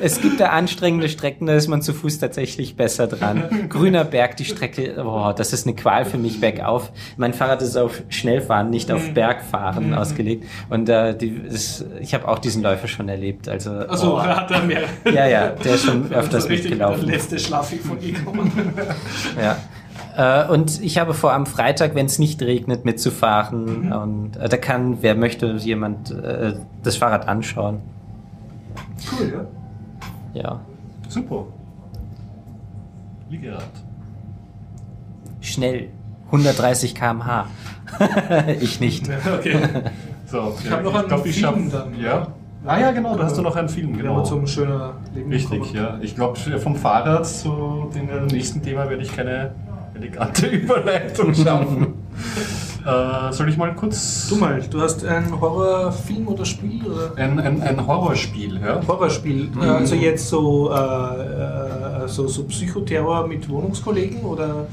Es 0.00 0.20
gibt 0.20 0.40
da 0.40 0.46
anstrengende 0.46 1.08
Strecken, 1.08 1.46
da 1.46 1.54
ist 1.54 1.68
man 1.68 1.82
zu 1.82 1.92
Fuß 1.92 2.18
tatsächlich 2.18 2.76
besser 2.76 3.06
dran. 3.06 3.68
Grüner 3.68 4.04
Berg, 4.04 4.36
die 4.36 4.44
Strecke, 4.44 4.94
boah, 4.96 5.34
das 5.34 5.52
ist 5.52 5.66
eine 5.66 5.76
Qual 5.76 6.04
für 6.04 6.18
mich 6.18 6.40
bergauf. 6.40 6.90
Mein 7.16 7.32
Fahrrad 7.34 7.62
ist 7.62 7.76
auf 7.76 8.02
Schnellfahren, 8.08 8.70
nicht 8.70 8.90
auf 8.90 9.08
Mhm. 9.08 9.14
Bergfahren 9.14 9.94
ausgelegt. 9.94 10.44
Und 10.70 10.88
äh, 10.88 11.16
die, 11.16 11.28
ist, 11.28 11.84
ich 12.00 12.14
habe 12.14 12.28
auch 12.28 12.38
diesen 12.38 12.62
Läufer 12.62 12.88
schon 12.88 13.08
erlebt. 13.08 13.48
Also, 13.48 13.70
Also 13.72 14.16
oh. 14.16 14.22
hat 14.22 14.50
er 14.50 14.62
mehr. 14.62 14.82
ja, 15.04 15.26
ja, 15.26 15.48
der 15.50 15.74
ist 15.74 15.84
schon 15.84 16.10
öfters 16.12 16.44
Also 16.44 16.48
mitgelaufen. 16.48 17.06
Der 17.06 17.16
letzte 17.16 17.38
Schlafig 17.38 17.80
von 17.80 17.98
gekommen. 17.98 18.50
Ja. 19.40 19.56
Äh, 20.14 20.48
und 20.52 20.82
ich 20.82 20.98
habe 20.98 21.14
vor, 21.14 21.32
am 21.32 21.46
Freitag, 21.46 21.94
wenn 21.94 22.06
es 22.06 22.18
nicht 22.18 22.42
regnet, 22.42 22.84
mitzufahren. 22.84 23.86
Mhm. 23.86 23.92
Und 23.92 24.36
äh, 24.36 24.48
da 24.48 24.56
kann, 24.56 24.98
wer 25.00 25.14
möchte, 25.14 25.46
jemand 25.58 26.10
äh, 26.10 26.54
das 26.82 26.96
Fahrrad 26.96 27.28
anschauen. 27.28 27.78
Cool, 29.18 29.32
ja. 29.32 29.61
Ja. 30.34 30.60
Super. 31.08 31.46
Liegerad. 33.30 33.64
Schnell. 35.40 35.90
130 36.26 36.94
km/h. 36.94 37.46
ich 38.60 38.80
nicht. 38.80 39.08
Okay. 39.38 39.58
So, 40.26 40.56
ich 40.64 40.70
hab 40.70 40.82
noch 40.82 40.94
einen 40.94 41.08
glaub, 41.08 41.26
ich 41.26 41.38
Film 41.38 41.70
dann. 41.70 41.98
Ja. 42.00 42.28
Ah 42.64 42.78
ja, 42.78 42.92
genau, 42.92 43.16
da 43.16 43.24
hast 43.24 43.36
du 43.36 43.42
noch 43.42 43.54
einen 43.56 43.68
Film, 43.68 43.98
genau. 43.98 44.22
zum 44.22 44.46
schöner 44.46 44.94
Leben 45.14 45.30
Richtig, 45.30 45.72
ja. 45.72 45.98
Ich 46.00 46.14
glaube, 46.14 46.38
vom 46.38 46.76
Fahrrad 46.76 47.26
zu 47.26 47.90
dem 47.94 48.26
nächsten 48.28 48.62
Thema 48.62 48.88
werde 48.88 49.02
ich 49.02 49.14
keine 49.14 49.52
elegante 49.94 50.46
Überleitung 50.62 51.34
schaffen. 51.34 52.01
Äh, 52.84 53.32
soll 53.32 53.48
ich 53.48 53.56
mal 53.56 53.74
kurz... 53.74 54.28
Du 54.28 54.36
mal, 54.36 54.60
du 54.70 54.80
hast 54.80 55.04
einen 55.04 55.40
Horrorfilm 55.40 56.28
oder 56.28 56.44
Spiel? 56.44 56.80
Oder? 56.86 57.12
Ein, 57.16 57.38
ein, 57.38 57.62
ein 57.62 57.86
Horrorspiel, 57.86 58.60
ja? 58.60 58.80
Horrorspiel, 58.86 59.48
äh, 59.60 59.64
also 59.64 59.94
jetzt 59.94 60.28
so, 60.28 60.70
äh, 60.72 60.74
äh, 60.74 62.08
so, 62.08 62.26
so 62.26 62.44
Psychoterror 62.44 63.26
mit 63.26 63.48
Wohnungskollegen 63.48 64.20
oder, 64.22 64.66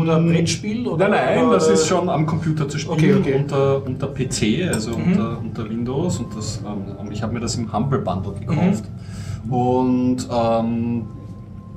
oder 0.00 0.20
Brettspiel? 0.20 0.86
Oder, 0.86 1.08
Nein, 1.08 1.40
nein, 1.40 1.50
das 1.50 1.68
ist 1.68 1.86
schon 1.86 2.08
am 2.08 2.26
Computer 2.26 2.68
zu 2.68 2.78
spielen, 2.78 2.98
Okay, 2.98 3.14
okay. 3.14 3.34
Unter, 3.40 3.84
unter 3.84 4.06
PC, 4.08 4.68
also 4.72 4.92
Mhm. 4.96 5.04
unter, 5.12 5.38
unter 5.38 5.68
Windows. 5.68 6.18
Und 6.18 6.36
das, 6.36 6.60
ähm, 6.64 7.10
ich 7.10 7.22
habe 7.22 7.32
mir 7.32 7.40
das 7.40 7.56
im 7.56 7.72
Humble 7.72 7.98
Bundle 8.00 8.34
gekauft. 8.34 8.84
Und 9.48 10.26
ähm, 10.30 11.02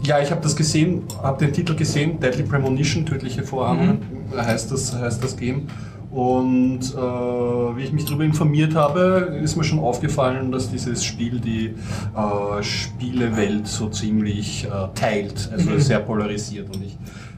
ja, 0.03 0.19
ich 0.21 0.29
habe 0.31 0.41
das 0.41 0.55
gesehen, 0.55 1.03
habe 1.23 1.43
den 1.43 1.53
Titel 1.53 1.75
gesehen, 1.75 2.19
Deadly 2.19 2.43
Premonition, 2.43 3.05
tödliche 3.05 3.43
Vorahnungen, 3.43 3.99
heißt, 4.35 4.71
das, 4.71 4.93
heißt 4.93 5.23
das 5.23 5.37
Game. 5.37 5.67
Und 6.09 6.79
äh, 6.79 6.97
wie 6.97 7.83
ich 7.83 7.91
mich 7.91 8.05
darüber 8.05 8.23
informiert 8.23 8.75
habe, 8.75 9.37
ist 9.43 9.57
mir 9.57 9.65
schon 9.65 9.79
aufgefallen, 9.79 10.51
dass 10.51 10.71
dieses 10.71 11.03
Spiel 11.03 11.39
die 11.39 11.75
äh, 12.15 12.63
Spielewelt 12.63 13.67
so 13.67 13.89
ziemlich 13.89 14.65
äh, 14.65 14.87
teilt, 14.95 15.49
also 15.51 15.77
sehr 15.77 15.99
polarisiert. 15.99 16.73
Und 16.73 16.83
ich 16.83 16.97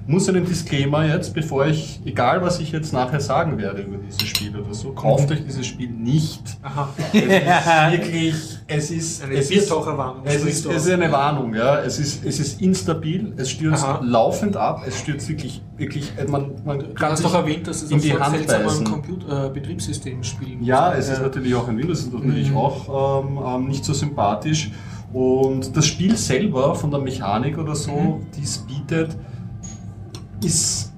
muss 0.10 0.28
einen 0.28 0.44
Disclaimer 0.44 1.06
jetzt, 1.06 1.34
bevor 1.36 1.68
ich, 1.68 2.00
egal 2.04 2.42
was 2.42 2.60
ich 2.60 2.72
jetzt 2.72 2.92
nachher 2.94 3.20
sagen 3.20 3.58
werde 3.60 3.84
über 3.84 3.98
dieses 3.98 4.24
Spiel 4.28 4.58
oder 4.58 4.74
so, 4.74 4.92
kauft 4.92 5.32
euch 5.32 5.44
dieses 5.46 5.68
Spiel 5.68 5.90
nicht. 5.92 6.42
Aha. 6.64 6.90
Es 6.98 7.14
ist 7.14 7.24
wirklich, 7.92 8.36
es 8.68 8.92
ist, 8.92 9.24
Eine 9.24 9.34
es 9.36 9.52
ist, 9.52 9.72
es 9.72 10.44
ist, 10.44 10.66
es 10.66 10.86
ist 10.86 10.92
eine 10.92 11.12
Warnung, 11.12 11.54
ja. 11.54 11.80
Es 11.82 12.00
ist, 12.00 12.26
es 12.26 12.40
ist 12.40 12.60
instabil, 12.60 13.34
es 13.38 13.52
stürzt 13.52 13.84
Aha. 13.84 14.02
laufend 14.04 14.58
ab, 14.58 14.82
es 14.88 14.98
stürzt 15.00 15.30
wirklich, 15.30 15.62
wirklich, 15.78 16.12
äh, 16.18 16.26
man, 16.26 16.52
man 16.66 16.80
Du 16.80 16.94
kann 16.96 17.12
hast 17.12 17.24
doch 17.24 17.36
erwähnt, 17.36 17.68
dass 17.68 17.84
es 17.84 17.92
in 17.92 18.00
die 18.02 18.18
Hand 18.18 18.48
beißen. 18.48 18.86
Computer, 18.86 19.46
äh, 19.46 19.50
Betriebssystem 19.52 20.24
spielen 20.24 20.64
Ja, 20.64 20.90
muss. 20.90 21.06
es 21.06 21.10
ist 21.10 21.22
natürlich 21.22 21.54
auch 21.54 21.68
in 21.70 21.78
Windows 21.78 22.00
ist 22.00 22.14
natürlich 22.14 22.50
Mhm. 22.50 22.58
auch 22.58 23.24
ähm, 23.24 23.40
ähm, 23.46 23.68
nicht 23.68 23.86
so 23.86 23.94
sympathisch. 23.94 24.72
Und 25.14 25.76
das 25.76 25.86
Spiel 25.88 26.16
selber 26.18 26.74
von 26.76 26.92
der 26.92 27.00
Mechanik 27.00 27.58
oder 27.60 27.76
so, 27.76 27.92
Mhm. 27.92 28.26
die 28.36 28.44
es 28.44 28.58
bietet, 28.60 29.16
ist 30.44 30.92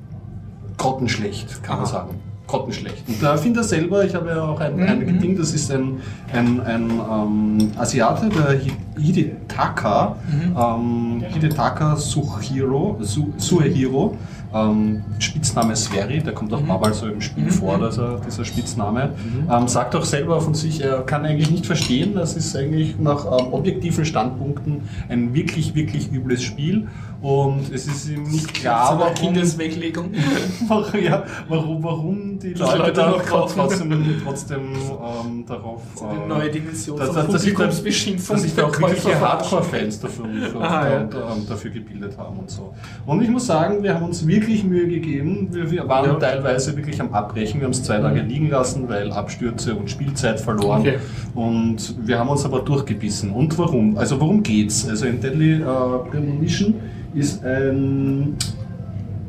grottenschlecht, 0.78 1.62
kann 1.64 1.78
man 1.78 1.86
Aha. 1.86 1.92
sagen. 1.92 2.16
Grottenschlecht. 2.48 3.08
Und 3.08 3.22
der 3.22 3.30
Erfinder 3.30 3.64
selber, 3.64 4.04
ich 4.04 4.14
habe 4.14 4.28
ja 4.30 4.42
auch 4.44 4.60
ein, 4.60 4.76
Mhm. 4.76 4.82
ein 4.84 5.20
Ding, 5.22 5.38
das 5.38 5.54
ist 5.54 5.72
ein, 5.72 6.00
ein, 6.34 6.60
ein 6.60 6.90
ähm, 6.92 7.72
Asiate, 7.78 8.28
der 8.28 8.60
Hi- 8.60 8.74
Hidetaka, 9.00 10.16
Mhm. 10.30 10.58
ähm, 10.58 11.24
Hidetaka 11.34 11.96
Suhiro, 11.96 12.98
Su, 13.02 13.32
Suehiro, 13.38 14.18
ähm, 14.54 15.04
Spitzname 15.20 15.76
Sveri, 15.76 16.20
der 16.20 16.34
kommt 16.34 16.54
auch 16.54 16.62
Mhm. 16.62 16.68
Mal 16.68 16.94
so 16.94 17.08
im 17.08 17.22
Spiel 17.22 17.46
Mhm. 17.46 17.52
vor, 17.52 17.78
dass 17.78 17.98
er, 17.98 18.20
dieser 18.26 18.46
Spitzname. 18.46 19.12
Ähm, 19.50 19.68
sagt 19.68 19.96
auch 19.96 20.06
selber 20.06 20.42
von 20.42 20.54
sich, 20.54 20.82
er 20.82 21.02
kann 21.02 21.26
eigentlich 21.26 21.52
nicht 21.52 21.66
verstehen, 21.66 22.16
das 22.16 22.36
ist 22.36 22.56
eigentlich 22.56 22.98
nach 23.00 23.26
ähm, 23.26 23.54
objektiven 23.54 24.06
Standpunkten 24.06 24.82
ein 25.10 25.34
wirklich, 25.34 25.76
wirklich 25.76 26.12
übles 26.12 26.44
Spiel. 26.44 26.88
Und 27.22 27.72
es 27.72 27.86
ist 27.86 28.10
ihm 28.10 28.24
nicht 28.24 28.52
klar, 28.52 28.98
warum, 28.98 29.14
Kindesweglegung. 29.14 30.12
warum, 30.68 31.00
ja, 31.00 31.24
warum, 31.48 31.84
warum 31.84 32.40
die 32.40 32.54
Leute, 32.54 32.78
Leute 32.80 32.94
da 32.94 33.12
trotzdem, 33.12 34.22
trotzdem 34.24 34.60
ähm, 34.74 35.46
darauf 35.46 35.82
Eine 36.02 36.24
äh, 36.24 36.28
neue 36.28 36.50
Dimension 36.50 36.98
dass, 36.98 37.10
von 37.10 37.16
dass, 37.18 37.28
dass 37.28 37.42
sich 37.44 37.52
da, 37.52 37.58
Publikumsbeschimpfung 37.60 38.36
dass 38.36 38.44
sich 38.44 38.56
da 38.56 38.66
auch 38.66 38.80
wirkliche 38.80 39.20
Hardcore-Fans 39.20 40.00
dafür, 40.00 40.26
für, 40.52 40.62
Aha, 40.62 40.90
ja. 40.90 41.02
und, 41.02 41.14
ähm, 41.14 41.48
dafür 41.48 41.70
gebildet 41.70 42.18
haben 42.18 42.40
und 42.40 42.50
so. 42.50 42.74
Und 43.06 43.22
ich 43.22 43.30
muss 43.30 43.46
sagen, 43.46 43.84
wir 43.84 43.94
haben 43.94 44.06
uns 44.06 44.26
wirklich 44.26 44.41
Mühe 44.64 44.88
gegeben. 44.88 45.48
Wir, 45.52 45.70
wir 45.72 45.88
waren 45.88 46.06
Ja. 46.06 46.14
Mhm. 46.14 46.20
teilweise 46.20 46.76
wirklich 46.76 47.00
am 47.02 47.14
Abbrechen. 47.14 47.60
Wir 47.60 47.66
haben 47.66 47.72
es 47.72 47.84
zwei 47.84 48.00
Tage 48.00 48.22
liegen 48.22 48.50
lassen, 48.50 48.88
weil 48.90 49.12
Abstürze 49.12 49.76
und 49.76 49.90
Spielzeit 49.90 50.40
verloren. 50.40 50.82
Okay. 50.82 50.98
Und 51.36 51.96
wir 52.06 52.20
haben 52.20 52.30
uns 52.30 52.46
aber 52.46 52.60
durchgebissen. 52.60 53.32
Und 53.32 53.58
warum? 53.58 53.98
Also 53.98 54.20
worum 54.20 54.44
geht's? 54.44 54.88
Also 54.88 55.06
in 55.06 55.20
Deadly 55.22 55.62
äh, 55.62 56.10
Premonition 56.10 56.76
ist 57.14 57.44
ein 57.44 58.36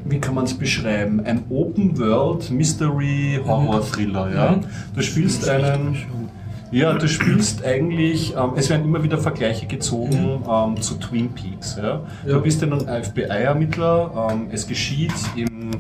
wie 0.05 0.19
kann 0.19 0.35
man 0.35 0.45
es 0.45 0.55
beschreiben? 0.55 1.21
Ein 1.25 1.45
Open 1.49 1.97
World 1.99 2.51
Mystery 2.51 3.41
Horror 3.47 3.83
Thriller. 3.83 4.35
Ja? 4.35 4.51
Mhm. 4.53 4.61
Du 4.97 5.03
spielst 5.03 5.49
einen. 5.49 5.97
Ja, 6.73 6.95
du 6.95 7.07
spielst 7.07 7.65
eigentlich, 7.65 8.35
ähm, 8.35 8.53
es 8.57 8.71
werden 8.71 8.85
immer 8.87 9.03
wieder 9.03 9.19
Vergleiche 9.19 9.67
gezogen 9.67 10.43
ähm, 10.49 10.81
zu 10.81 10.95
Twin 10.95 11.31
Peaks. 11.33 11.77
Ja? 11.77 12.01
Ja. 12.27 12.33
Du 12.33 12.41
bist 12.41 12.63
ja 12.63 12.69
ein 12.69 13.05
FBI-Ermittler, 13.05 14.31
ähm, 14.31 14.49
es 14.51 14.67
geschieht 14.67 15.13
im, 15.37 15.71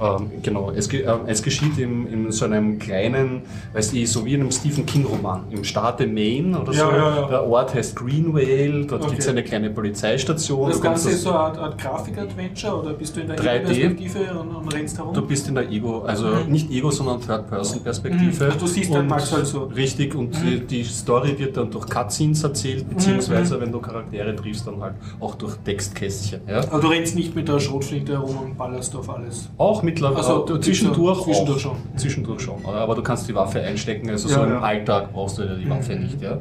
Ähm, 0.00 0.30
genau, 0.42 0.70
es, 0.70 0.90
ähm, 0.92 1.02
es 1.26 1.42
geschieht 1.42 1.76
in, 1.78 2.06
in 2.06 2.32
so 2.32 2.46
einem 2.46 2.78
kleinen, 2.78 3.42
weiß 3.74 3.92
ich, 3.92 4.10
so 4.10 4.24
wie 4.24 4.34
in 4.34 4.40
einem 4.40 4.50
Stephen 4.50 4.86
King-Roman, 4.86 5.44
im 5.50 5.62
Staate 5.64 6.06
Maine 6.06 6.58
oder 6.58 6.72
Ja, 6.72 6.78
so. 6.90 6.96
ja, 6.96 7.16
ja. 7.20 7.28
Der 7.28 7.46
Ort 7.46 7.74
heißt 7.74 7.96
Greenvale, 7.96 8.86
dort 8.86 9.02
Okay. 9.02 9.10
gibt 9.10 9.22
es 9.22 9.28
eine 9.28 9.42
kleine 9.42 9.70
Polizeistation. 9.70 10.68
Das 10.68 10.78
Du 10.78 10.82
Ganze 10.82 11.10
ist 11.10 11.22
so 11.22 11.30
eine 11.30 11.38
Art, 11.40 11.58
Art 11.58 11.78
Grafik-Adventure 11.78 12.80
oder 12.80 12.92
bist 12.94 13.16
du 13.16 13.20
in 13.20 13.26
der 13.28 13.36
3D? 13.36 13.70
Ego-Perspektive 13.70 14.38
und, 14.40 14.48
und 14.56 14.74
rennst 14.74 14.98
herum? 14.98 15.14
Du 15.14 15.22
bist 15.26 15.48
in 15.48 15.54
der 15.54 15.70
Ego, 15.70 16.00
also 16.02 16.26
nicht 16.48 16.70
Ego, 16.70 16.90
sondern 16.90 17.20
Third-Person-Perspektive. 17.20 18.44
Mhm. 18.44 18.50
Also 18.50 18.58
du 18.58 18.66
siehst 18.66 18.90
halt 18.90 19.02
Und- 19.02 19.08
Max 19.08 19.32
halt 19.32 19.46
so. 19.46 19.64
Richtig, 19.64 20.14
und 20.14 20.34
die, 20.42 20.60
die 20.60 20.84
Story 20.84 21.38
wird 21.38 21.56
dann 21.56 21.70
durch 21.70 21.86
Cutscenes 21.88 22.42
erzählt, 22.42 22.88
beziehungsweise 22.88 23.60
wenn 23.60 23.70
du 23.72 23.80
Charaktere 23.80 24.34
triffst, 24.34 24.66
dann 24.66 24.80
halt 24.80 24.94
auch 25.20 25.34
durch 25.34 25.56
Textkästchen. 25.64 26.40
Ja? 26.48 26.60
Aber 26.70 26.80
du 26.80 26.88
rennst 26.88 27.14
nicht 27.16 27.34
mit 27.34 27.48
der 27.48 27.60
Schrotflinte 27.60 28.12
herum 28.12 28.36
und 28.44 28.56
ballerst 28.58 28.94
auf 28.96 29.08
alles. 29.10 29.48
Auch 29.58 29.82
mittlerweile, 29.90 30.16
Also, 30.26 30.54
äh, 30.56 30.60
zwischendurch, 30.60 31.22
zwischendurch 31.24 31.60
schon. 31.60 31.76
Zwischendurch 31.96 32.40
schon. 32.42 32.64
Aber 32.64 32.94
du 32.94 33.02
kannst 33.02 33.28
die 33.28 33.34
Waffe 33.34 33.60
einstecken, 33.60 34.08
also 34.10 34.28
Ja, 34.28 34.34
so 34.36 34.42
im 34.44 34.50
ja. 34.50 34.60
Alltag 34.60 35.12
brauchst 35.12 35.38
du 35.38 35.42
die 35.56 35.68
Waffe 35.68 35.94
Mhm. 35.94 36.02
nicht. 36.02 36.22
Ja? 36.22 36.38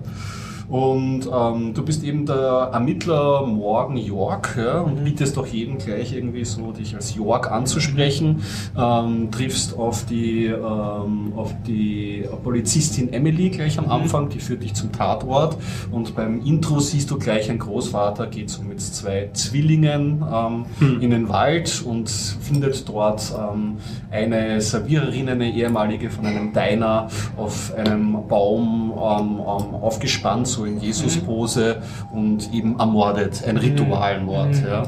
Und 0.70 1.22
ähm, 1.34 1.74
du 1.74 1.84
bist 1.84 2.04
eben 2.04 2.28
der 2.28 2.70
Ermittler 2.74 3.42
Morgan 3.48 3.98
York 3.98 4.56
ja, 4.56 4.82
und 4.82 5.00
Mhm. 5.00 5.04
bietest 5.04 5.36
doch 5.36 5.48
jedem 5.48 5.80
gleich 5.80 6.14
irgendwie 6.14 6.46
so, 6.46 6.72
dich 6.72 6.96
als 6.96 7.16
York 7.16 7.52
anzusprechen. 7.52 8.44
Ähm, 8.78 9.32
triffst 9.32 9.76
auf 9.78 10.06
die, 10.06 10.46
ähm, 10.46 11.34
auf 11.36 11.54
die 11.66 12.24
Polizistin 12.44 13.12
Emily 13.12 13.50
gleich 13.50 13.80
am 13.80 13.86
Mhm. 13.86 13.92
Anfang, 13.92 14.30
die 14.30 14.40
führt 14.40 14.62
dich 14.62 14.76
zum 14.76 14.92
Tatort. 14.92 15.58
Und 15.92 16.16
beim 16.16 16.46
Intro 16.46 16.80
siehst 16.80 17.10
du 17.10 17.18
gleich, 17.18 17.50
ein 17.50 17.58
Großvater 17.58 18.28
geht 18.28 18.52
so 18.52 18.62
mit 18.62 18.80
zwei 18.80 19.30
Zwillingen 19.34 20.24
ähm, 20.32 20.66
Mhm. 20.80 21.02
in 21.02 21.10
den 21.10 21.30
Wald 21.30 21.84
und 21.84 22.10
findet 22.10 22.88
dort 22.88 23.34
ähm, 23.36 23.78
eine 24.12 24.62
Serviererin, 24.62 25.30
eine 25.30 25.52
ehemalige 25.52 26.12
von 26.12 26.28
einem 26.28 26.54
Diner 26.54 27.08
auf 27.38 27.74
einem 27.76 28.28
Baum 28.28 28.92
ähm, 28.96 29.40
aufgespannt, 29.40 30.48
so 30.48 30.59
in 30.66 30.80
Jesus-Pose 30.80 31.82
und 32.12 32.54
eben 32.54 32.80
ermordet, 32.80 33.44
ein 33.46 33.58
Ritualmord. 33.58 34.56
Ja. 34.62 34.88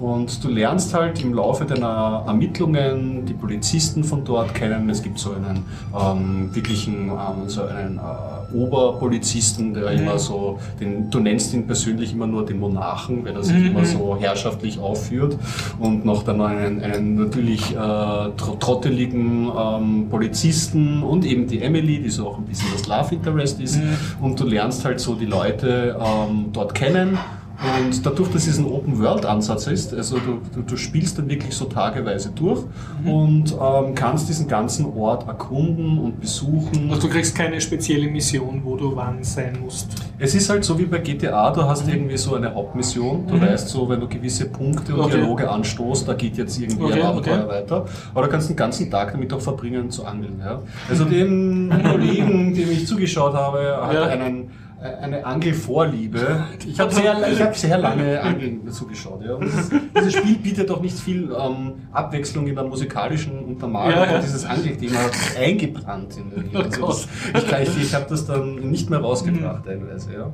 Und 0.00 0.42
du 0.44 0.48
lernst 0.48 0.94
halt 0.94 1.22
im 1.22 1.34
Laufe 1.34 1.64
deiner 1.64 2.24
Ermittlungen 2.26 3.26
die 3.26 3.34
Polizisten 3.34 4.04
von 4.04 4.24
dort 4.24 4.54
kennen. 4.54 4.88
Es 4.90 5.02
gibt 5.02 5.18
so 5.18 5.32
einen 5.32 5.64
ähm, 5.98 6.54
wirklichen, 6.54 7.10
ähm, 7.10 7.48
so 7.48 7.62
einen 7.62 7.98
äh, 7.98 8.56
Oberpolizisten, 8.56 9.74
der 9.74 9.90
immer 9.90 10.18
so, 10.18 10.58
den, 10.80 11.10
du 11.10 11.20
nennst 11.20 11.52
ihn 11.52 11.66
persönlich 11.66 12.12
immer 12.12 12.26
nur 12.26 12.46
den 12.46 12.60
Monarchen, 12.60 13.24
weil 13.24 13.34
er 13.34 13.42
sich 13.42 13.66
immer 13.66 13.84
so 13.84 14.16
herrschaftlich 14.18 14.78
aufführt. 14.78 15.36
Und 15.78 16.04
noch 16.04 16.22
dann 16.22 16.40
einen, 16.40 16.82
einen 16.82 17.16
natürlich 17.16 17.72
äh, 17.72 17.76
tr 17.76 18.58
trotteligen 18.58 19.50
ähm, 19.56 20.06
Polizisten 20.10 21.02
und 21.02 21.24
eben 21.24 21.46
die 21.46 21.60
Emily, 21.60 22.00
die 22.00 22.10
so 22.10 22.28
auch 22.28 22.38
ein 22.38 22.44
bisschen 22.44 22.68
das 22.72 22.86
Love 22.86 23.14
Interest 23.14 23.60
ist. 23.60 23.80
Und 24.20 24.38
du 24.40 24.44
lernst 24.44 24.84
halt 24.84 25.00
so 25.00 25.14
die 25.14 25.26
Leute 25.26 25.96
ähm, 26.00 26.46
dort 26.52 26.74
kennen. 26.74 27.18
Und 27.60 28.06
dadurch, 28.06 28.30
dass 28.30 28.46
es 28.46 28.56
ein 28.58 28.66
Open-World-Ansatz 28.66 29.66
ist, 29.66 29.92
also 29.92 30.16
du, 30.18 30.38
du, 30.54 30.62
du 30.62 30.76
spielst 30.76 31.18
dann 31.18 31.28
wirklich 31.28 31.54
so 31.56 31.64
tageweise 31.64 32.30
durch 32.30 32.62
und 33.04 33.52
ähm, 33.60 33.94
kannst 33.96 34.28
diesen 34.28 34.46
ganzen 34.46 34.86
Ort 34.96 35.26
erkunden 35.26 35.98
und 35.98 36.20
besuchen. 36.20 36.88
Also 36.88 37.08
du 37.08 37.12
kriegst 37.12 37.34
keine 37.34 37.60
spezielle 37.60 38.08
Mission, 38.08 38.60
wo 38.64 38.76
du 38.76 38.94
wann 38.94 39.24
sein 39.24 39.58
musst. 39.64 39.88
Es 40.20 40.36
ist 40.36 40.48
halt 40.50 40.64
so 40.64 40.78
wie 40.78 40.84
bei 40.84 40.98
GTA, 40.98 41.50
du 41.50 41.62
hast 41.64 41.88
irgendwie 41.88 42.16
so 42.16 42.36
eine 42.36 42.54
Hauptmission, 42.54 43.26
du 43.26 43.40
weißt 43.40 43.68
so, 43.68 43.88
wenn 43.88 44.00
du 44.00 44.08
gewisse 44.08 44.46
Punkte 44.46 44.94
und 44.94 45.00
Okay. 45.08 45.16
Dialoge 45.16 45.50
anstoßt, 45.50 46.06
da 46.06 46.14
geht 46.14 46.36
jetzt 46.36 46.60
irgendwie 46.60 46.84
Okay, 46.84 47.00
ein 47.00 47.06
Abenteuer 47.06 47.38
okay. 47.44 47.48
weiter. 47.48 47.86
Aber 48.14 48.22
du 48.26 48.28
kannst 48.28 48.48
den 48.50 48.56
ganzen 48.56 48.88
Tag 48.90 49.10
damit 49.12 49.32
auch 49.32 49.40
verbringen 49.40 49.90
zu 49.90 50.04
angeln. 50.04 50.40
Ja? 50.44 50.60
Also 50.88 51.04
den 51.04 51.72
Kollegen, 51.90 52.54
dem 52.54 52.70
ich 52.70 52.86
zugeschaut 52.86 53.34
habe, 53.34 53.78
hat 53.82 53.94
Ja. 53.94 54.02
einen 54.06 54.50
eine 54.80 55.24
Angelvorliebe. 55.26 56.44
Ich 56.66 56.78
habe 56.78 56.94
sehr, 56.94 57.32
ich 57.32 57.40
hab 57.42 57.56
sehr 57.56 57.78
lange 57.78 58.20
Angeln 58.20 58.70
zugeschaut. 58.70 59.22
Ja. 59.24 59.36
Dieses, 59.38 59.70
dieses 59.96 60.12
Spiel 60.14 60.36
bietet 60.36 60.70
auch 60.70 60.80
nicht 60.80 60.98
viel 60.98 61.30
ähm, 61.38 61.72
Abwechslung 61.92 62.46
in 62.46 62.54
der 62.54 62.64
musikalischen 62.64 63.38
Untermalung. 63.44 63.90
Ja, 63.90 64.12
ja. 64.12 64.18
Dieses 64.20 64.44
Angelthema 64.44 64.98
hat 64.98 65.12
eingebrannt 65.38 66.16
in 66.16 66.30
den 66.30 66.56
Oh 66.80 66.86
also 66.86 67.06
ich 67.34 67.46
kann- 67.48 67.62
ich, 67.62 67.82
ich 67.82 67.94
habe 67.94 68.06
das 68.08 68.24
dann 68.26 68.54
nicht 68.70 68.88
mehr 68.88 69.00
rausgebracht 69.00 69.64
teilweise. 69.64 70.12
Ja. 70.12 70.30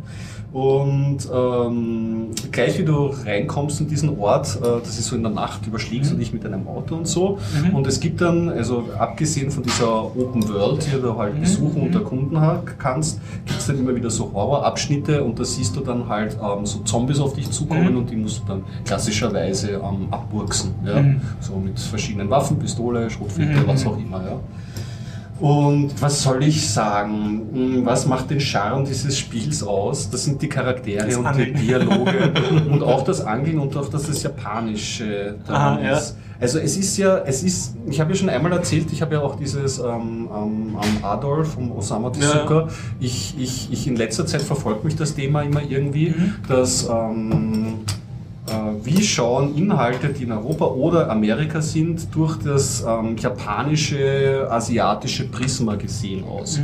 Und 0.52 1.18
ähm, 1.34 2.26
gleich 2.52 2.78
wie 2.78 2.84
du 2.84 3.06
reinkommst 3.24 3.80
in 3.80 3.88
diesen 3.88 4.18
Ort, 4.20 4.56
äh, 4.62 4.80
das 4.80 4.98
ist 4.98 5.06
so 5.06 5.16
in 5.16 5.22
der 5.24 5.32
Nacht, 5.32 5.66
überschlägst 5.66 6.12
du 6.12 6.16
dich 6.16 6.32
mit 6.32 6.44
deinem 6.44 6.68
Auto 6.68 6.94
und 6.94 7.08
so. 7.08 7.38
Und 7.72 7.86
es 7.88 7.98
gibt 7.98 8.20
dann, 8.20 8.48
also 8.50 8.84
abgesehen 8.98 9.50
von 9.50 9.64
dieser 9.64 10.04
Open 10.04 10.46
World, 10.48 10.86
die 10.86 11.00
du 11.00 11.16
halt 11.18 11.40
besuchen 11.40 11.82
und 11.82 11.94
erkunden 11.94 12.40
ha- 12.40 12.62
kannst, 12.78 13.20
gibt 13.46 13.58
es 13.58 13.66
dann 13.66 13.78
immer 13.80 13.96
wieder 13.96 14.10
so 14.10 14.30
Horrorabschnitte 14.34 15.22
und 15.22 15.38
da 15.38 15.44
siehst 15.44 15.76
du 15.76 15.80
dann 15.80 16.08
halt 16.08 16.36
ähm, 16.42 16.66
so 16.66 16.80
Zombies 16.80 17.20
auf 17.20 17.34
dich 17.34 17.50
zukommen 17.50 17.96
und 17.96 18.10
die 18.10 18.16
musst 18.16 18.40
du 18.40 18.48
dann 18.48 18.64
klassischerweise 18.84 19.72
ähm, 19.72 20.08
abburksen. 20.10 20.74
Ja? 20.84 21.04
So 21.40 21.56
mit 21.56 21.78
verschiedenen 21.78 22.28
Waffen, 22.30 22.58
Pistole, 22.58 23.08
Schrotflinte, 23.08 23.66
was 23.66 23.86
auch 23.86 23.96
immer. 23.96 24.22
Ja? 24.24 24.40
Und 25.44 26.00
was 26.00 26.22
soll 26.22 26.42
ich 26.42 26.70
sagen? 26.70 27.42
Hm, 27.52 27.82
Was 27.84 28.06
macht 28.06 28.30
den 28.30 28.40
Charme 28.40 28.86
dieses 28.86 29.18
Spiels 29.18 29.62
aus? 29.62 30.08
Das 30.08 30.24
sind 30.24 30.40
die 30.40 30.48
Charaktere 30.48 31.04
Das 31.04 31.16
und 31.18 31.26
Angeln. 31.26 31.52
die 31.54 31.66
Dialoge 31.66 32.32
und 32.70 32.82
auch 32.82 33.02
das 33.04 33.20
Angeln 33.20 33.58
und 33.58 33.76
auch 33.76 33.88
das, 33.90 34.04
das 34.04 34.22
Japanische 34.22 35.34
daran 35.46 35.78
Aha, 35.78 35.84
ja. 35.84 35.96
ist. 35.98 36.16
Also 36.40 36.58
es 36.58 36.78
ist 36.78 36.96
ja, 36.96 37.18
es 37.26 37.42
ist, 37.42 37.76
ich 37.86 38.00
habe 38.00 38.12
ja 38.12 38.16
schon 38.16 38.30
einmal 38.30 38.52
erzählt, 38.52 38.86
ich 38.90 39.02
habe 39.02 39.16
ja 39.16 39.20
auch 39.20 39.36
dieses 39.36 39.78
ähm, 39.80 40.30
ähm, 40.34 40.76
ähm, 40.82 41.04
Adolf 41.04 41.52
vom 41.52 41.72
Osamu 41.72 42.08
Tezuka. 42.08 42.68
Ich, 42.98 43.34
ich, 43.38 43.70
ich 43.70 43.86
in 43.86 43.96
letzter 43.96 44.24
Zeit 44.26 44.40
verfolgt 44.40 44.82
mich 44.84 44.96
das 44.96 45.14
Thema 45.14 45.42
immer 45.42 45.60
irgendwie, 45.62 46.08
Mhm. 46.08 46.34
dass 46.48 46.88
ähm, 46.88 47.32
äh, 47.32 48.03
wie 48.82 49.02
schauen 49.02 49.56
Inhalte, 49.56 50.08
die 50.08 50.24
in 50.24 50.32
Europa 50.32 50.66
oder 50.66 51.10
Amerika 51.10 51.62
sind, 51.62 52.14
durch 52.14 52.36
das 52.36 52.84
ähm, 52.86 53.16
japanische, 53.16 54.46
asiatische 54.50 55.28
Prisma 55.28 55.76
gesehen 55.76 56.24
aus. 56.24 56.60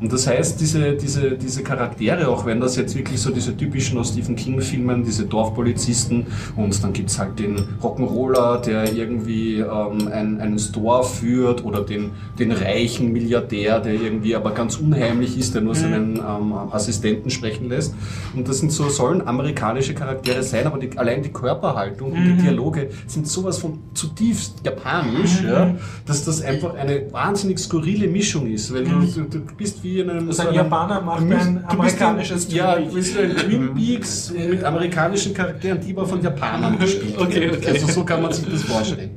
Und 0.00 0.12
das 0.12 0.28
heißt, 0.28 0.60
diese, 0.60 0.92
diese, 0.92 1.32
diese 1.32 1.64
Charaktere, 1.64 2.28
auch 2.28 2.46
wenn 2.46 2.60
das 2.60 2.76
jetzt 2.76 2.94
wirklich 2.96 3.20
so 3.20 3.30
diese 3.30 3.56
typischen 3.56 3.98
aus 3.98 4.10
Stephen 4.10 4.36
King-Filmen, 4.36 5.02
diese 5.04 5.26
Dorfpolizisten 5.26 6.26
und 6.54 6.84
dann 6.84 6.92
gibt's 6.92 7.18
halt 7.18 7.36
den 7.38 7.56
Rock'n'Roller, 7.82 8.60
der 8.60 8.92
irgendwie 8.92 9.58
ähm, 9.58 10.08
ein, 10.12 10.40
einen 10.40 10.58
Store 10.58 11.02
führt 11.02 11.64
oder 11.64 11.82
den, 11.82 12.12
den 12.38 12.52
reichen 12.52 13.12
Milliardär, 13.12 13.80
der 13.80 13.94
irgendwie 13.94 14.36
aber 14.36 14.52
ganz 14.52 14.76
unheimlich 14.76 15.36
ist, 15.36 15.54
der 15.54 15.62
nur 15.62 15.74
seinen 15.74 16.16
ähm, 16.16 16.52
Assistenten 16.70 17.30
sprechen 17.30 17.68
lässt. 17.68 17.92
Und 18.36 18.48
das 18.48 18.58
sind 18.58 18.70
so, 18.70 18.88
sollen 18.88 19.26
amerikanische 19.26 19.94
Charaktere 19.94 20.44
sein, 20.44 20.66
aber 20.66 20.78
die, 20.78 20.96
allein 20.96 21.23
die 21.24 21.32
Körperhaltung 21.32 22.12
und 22.12 22.24
die 22.24 22.34
Dialoge 22.42 22.90
sind 23.06 23.26
sowas 23.26 23.58
von 23.58 23.78
zutiefst 23.94 24.56
japanisch, 24.64 25.42
ja, 25.42 25.74
dass 26.06 26.24
das 26.24 26.42
einfach 26.42 26.74
eine 26.74 27.12
wahnsinnig 27.12 27.58
skurrile 27.58 28.06
Mischung 28.06 28.46
ist, 28.46 28.72
weil 28.72 28.84
du, 28.84 29.00
du, 29.00 29.22
du 29.24 29.40
bist 29.56 29.82
wie 29.82 30.00
in 30.00 30.10
einem... 30.10 30.28
Also 30.28 30.42
so 30.42 30.42
ein 30.42 30.48
einem- 30.48 30.56
Japaner 30.56 31.00
macht 31.00 31.22
ein 31.22 31.28
bist 31.28 31.48
amerikanisches 31.66 32.48
ein, 32.48 32.54
Ja, 32.54 32.74
Twin 32.74 32.88
du 32.88 32.94
bist 32.94 33.18
ein 33.18 33.36
Twin 33.36 33.74
Peaks 33.74 34.32
mit 34.32 34.62
amerikanischen 34.62 35.34
Charakteren, 35.34 35.80
die 35.80 35.92
aber 35.92 36.06
von 36.06 36.22
Japanern 36.22 36.78
gespielt 36.78 37.14
Okay, 37.18 37.40
werden. 37.40 37.58
okay. 37.58 37.70
Also 37.72 37.86
so 37.88 38.04
kann 38.04 38.22
man 38.22 38.32
sich 38.32 38.46
das 38.48 38.62
vorstellen. 38.62 39.10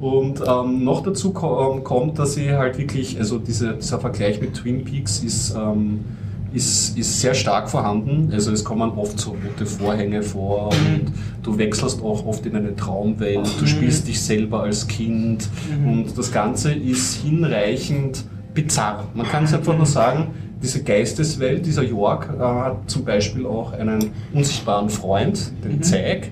Und 0.00 0.40
ähm, 0.44 0.82
noch 0.82 1.02
dazu 1.04 1.32
ko 1.32 1.74
ähm, 1.76 1.84
kommt, 1.84 2.18
dass 2.18 2.34
sie 2.34 2.50
halt 2.52 2.76
wirklich, 2.78 3.18
also 3.18 3.38
diese, 3.38 3.74
dieser 3.74 4.00
Vergleich 4.00 4.40
mit 4.40 4.54
Twin 4.54 4.84
Peaks 4.84 5.22
ist, 5.22 5.54
ähm, 5.54 6.00
ist, 6.52 6.96
ist 6.98 7.20
sehr 7.20 7.34
stark 7.34 7.70
vorhanden. 7.70 8.30
Also 8.32 8.52
es 8.52 8.64
kommen 8.64 8.90
oft 8.90 9.18
so 9.18 9.30
rote 9.30 9.66
Vorhänge 9.66 10.22
vor 10.22 10.68
und 10.68 11.12
du 11.42 11.58
wechselst 11.58 12.02
auch 12.02 12.24
oft 12.26 12.44
in 12.46 12.56
eine 12.56 12.74
Traumwelt, 12.76 13.48
du 13.60 13.66
spielst 13.66 14.08
dich 14.08 14.20
selber 14.20 14.62
als 14.62 14.86
Kind. 14.86 15.48
Und 15.84 16.16
das 16.16 16.32
Ganze 16.32 16.72
ist 16.72 17.22
hinreichend 17.22 18.24
bizarr. 18.54 19.08
Man 19.14 19.26
kann 19.26 19.44
es 19.44 19.54
einfach 19.54 19.76
nur 19.76 19.86
sagen, 19.86 20.28
diese 20.62 20.82
Geisteswelt, 20.82 21.66
dieser 21.66 21.82
York 21.82 22.28
äh, 22.38 22.42
hat 22.42 22.90
zum 22.90 23.04
Beispiel 23.04 23.46
auch 23.46 23.72
einen 23.72 24.12
unsichtbaren 24.32 24.88
Freund, 24.88 25.52
den 25.64 25.82
Zeig. 25.82 26.30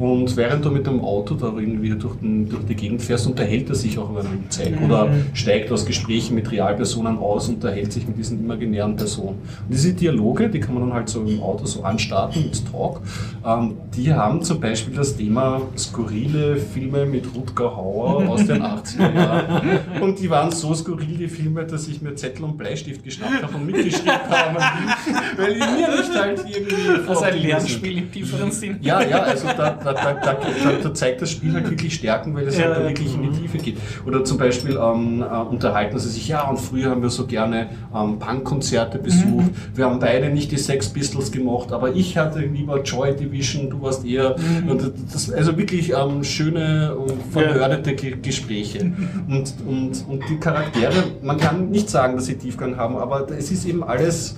Und 0.00 0.34
während 0.36 0.64
du 0.64 0.70
mit 0.70 0.86
dem 0.86 1.00
Auto 1.04 1.34
da 1.34 1.48
irgendwie 1.48 1.90
durch, 1.90 2.16
den, 2.16 2.48
durch 2.48 2.64
die 2.64 2.74
Gegend 2.74 3.02
fährst, 3.02 3.26
unterhält 3.26 3.68
er 3.68 3.74
sich 3.74 3.98
auch 3.98 4.08
über 4.10 4.20
einen 4.20 4.46
Zeig 4.48 4.80
oder 4.82 5.08
steigt 5.34 5.70
aus 5.70 5.84
Gesprächen 5.84 6.34
mit 6.34 6.50
Realpersonen 6.50 7.18
aus 7.18 7.48
und 7.48 7.56
unterhält 7.56 7.92
sich 7.92 8.08
mit 8.08 8.16
diesen 8.16 8.40
imaginären 8.40 8.96
Personen. 8.96 9.36
Und 9.38 9.68
diese 9.68 9.92
Dialoge, 9.92 10.48
die 10.48 10.58
kann 10.58 10.72
man 10.74 10.84
dann 10.84 10.94
halt 10.94 11.08
so 11.10 11.22
im 11.22 11.42
Auto 11.42 11.66
so 11.66 11.82
anstarten 11.82 12.44
mit 12.44 12.62
Talk, 12.72 13.02
ähm, 13.46 13.74
die 13.94 14.10
haben 14.12 14.42
zum 14.42 14.58
Beispiel 14.58 14.94
das 14.96 15.16
Thema 15.16 15.60
skurrile 15.76 16.56
Filme 16.56 17.04
mit 17.04 17.26
Rutger 17.34 17.76
Hauer 17.76 18.26
aus 18.28 18.46
den 18.46 18.62
80er 18.62 19.14
Jahren. 19.14 19.78
Und 20.00 20.18
die 20.18 20.30
waren 20.30 20.50
so 20.50 20.72
skurril, 20.74 21.18
die 21.18 21.28
Filme, 21.28 21.64
dass 21.64 21.86
ich 21.88 22.00
mir 22.00 22.14
Zettel 22.14 22.44
und 22.44 22.56
Bleistift 22.56 23.04
geschnappt 23.04 23.42
habe 23.42 23.54
und 23.54 23.66
mitgeschrieben 23.66 24.12
habe, 24.30 24.58
weil 25.36 25.52
ich 25.52 25.58
mir 25.58 25.88
nicht 25.98 26.14
halt 26.18 26.40
irgendwie 26.48 26.88
Also 27.06 27.22
ein 27.22 27.34
vorgelesen- 27.34 27.48
Lernspiel 27.50 27.98
im 27.98 28.10
tieferen 28.12 28.50
Sinn. 28.50 28.78
ja, 28.80 29.02
ja, 29.02 29.18
also 29.24 29.46
da, 29.56 29.70
da, 29.70 29.89
da, 29.92 30.12
da, 30.14 30.36
da, 30.82 30.94
zeigt 30.94 31.22
das 31.22 31.30
Spiel 31.30 31.54
halt 31.54 31.70
wirklich 31.70 31.94
Stärken, 31.94 32.34
weil 32.34 32.46
es 32.46 32.58
Ja, 32.58 32.66
halt 32.66 32.76
da 32.76 32.80
ja. 32.82 32.88
wirklich 32.88 33.14
in 33.14 33.22
die 33.22 33.40
Tiefe 33.40 33.58
geht. 33.58 33.76
Oder 34.06 34.24
zum 34.24 34.38
Beispiel 34.38 34.78
ähm, 34.80 35.22
äh, 35.22 35.24
unterhalten 35.24 35.98
sie 35.98 36.08
sich, 36.08 36.28
ja, 36.28 36.48
und 36.48 36.58
früher 36.58 36.90
haben 36.90 37.02
wir 37.02 37.10
so 37.10 37.26
gerne 37.26 37.70
ähm, 37.94 38.18
Punkkonzerte 38.18 38.98
besucht. 38.98 39.50
Wir 39.74 39.84
haben 39.84 39.98
beide 39.98 40.30
nicht 40.30 40.52
die 40.52 40.58
Sex 40.58 40.88
Pistols 40.88 41.30
gemacht, 41.30 41.72
aber 41.72 41.94
ich 41.94 42.16
hatte 42.16 42.40
lieber 42.40 42.82
Joy 42.82 43.14
Division, 43.16 43.70
du 43.70 43.82
warst 43.82 44.04
eher. 44.04 44.36
Und 44.66 44.92
das, 45.12 45.30
also 45.30 45.56
wirklich 45.56 45.92
ähm, 45.92 46.24
schöne 46.24 46.94
und 46.94 47.20
verhördete 47.32 47.94
Ge 47.94 48.16
Gespräche. 48.20 48.92
Und, 49.28 49.54
und, 49.66 50.04
und 50.08 50.22
die 50.28 50.36
Charaktere, 50.38 51.04
man 51.22 51.36
kann 51.36 51.70
nicht 51.70 51.88
sagen, 51.88 52.16
dass 52.16 52.26
sie 52.26 52.36
Tiefgang 52.36 52.76
haben, 52.76 52.96
aber 52.96 53.28
es 53.30 53.50
ist 53.50 53.64
eben 53.64 53.82
alles 53.82 54.36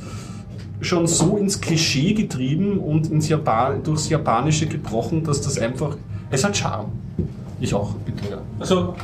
schon 0.83 1.07
so 1.07 1.37
ins 1.37 1.61
Klischee 1.61 2.13
getrieben 2.15 2.79
und 2.79 3.11
ins 3.11 3.29
Japan, 3.29 3.83
durchs 3.83 4.09
Japanische 4.09 4.67
gebrochen, 4.67 5.25
dass 5.25 5.41
das 5.41 5.59
einfach, 5.59 5.97
es 6.31 6.45
hat 6.45 6.57
Charme. 6.57 6.89
Ich 7.61 7.73
auch, 7.75 7.95
bitte, 8.05 8.31
ja. 8.31 8.39
Also, 8.59 8.95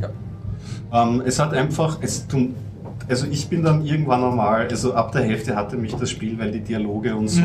Ja. 0.00 0.10
Ähm, 0.92 1.22
es 1.24 1.38
hat 1.38 1.54
einfach, 1.54 1.98
es, 2.02 2.26
du, 2.26 2.50
also 3.10 3.26
ich 3.30 3.48
bin 3.48 3.62
dann 3.62 3.84
irgendwann 3.84 4.22
einmal, 4.24 4.66
also 4.68 4.94
ab 4.94 5.12
der 5.12 5.22
Hälfte 5.22 5.56
hatte 5.56 5.76
mich 5.76 5.94
das 5.94 6.08
Spiel, 6.10 6.38
weil 6.38 6.52
die 6.52 6.60
Dialoge 6.60 7.14
und 7.16 7.28
so, 7.28 7.42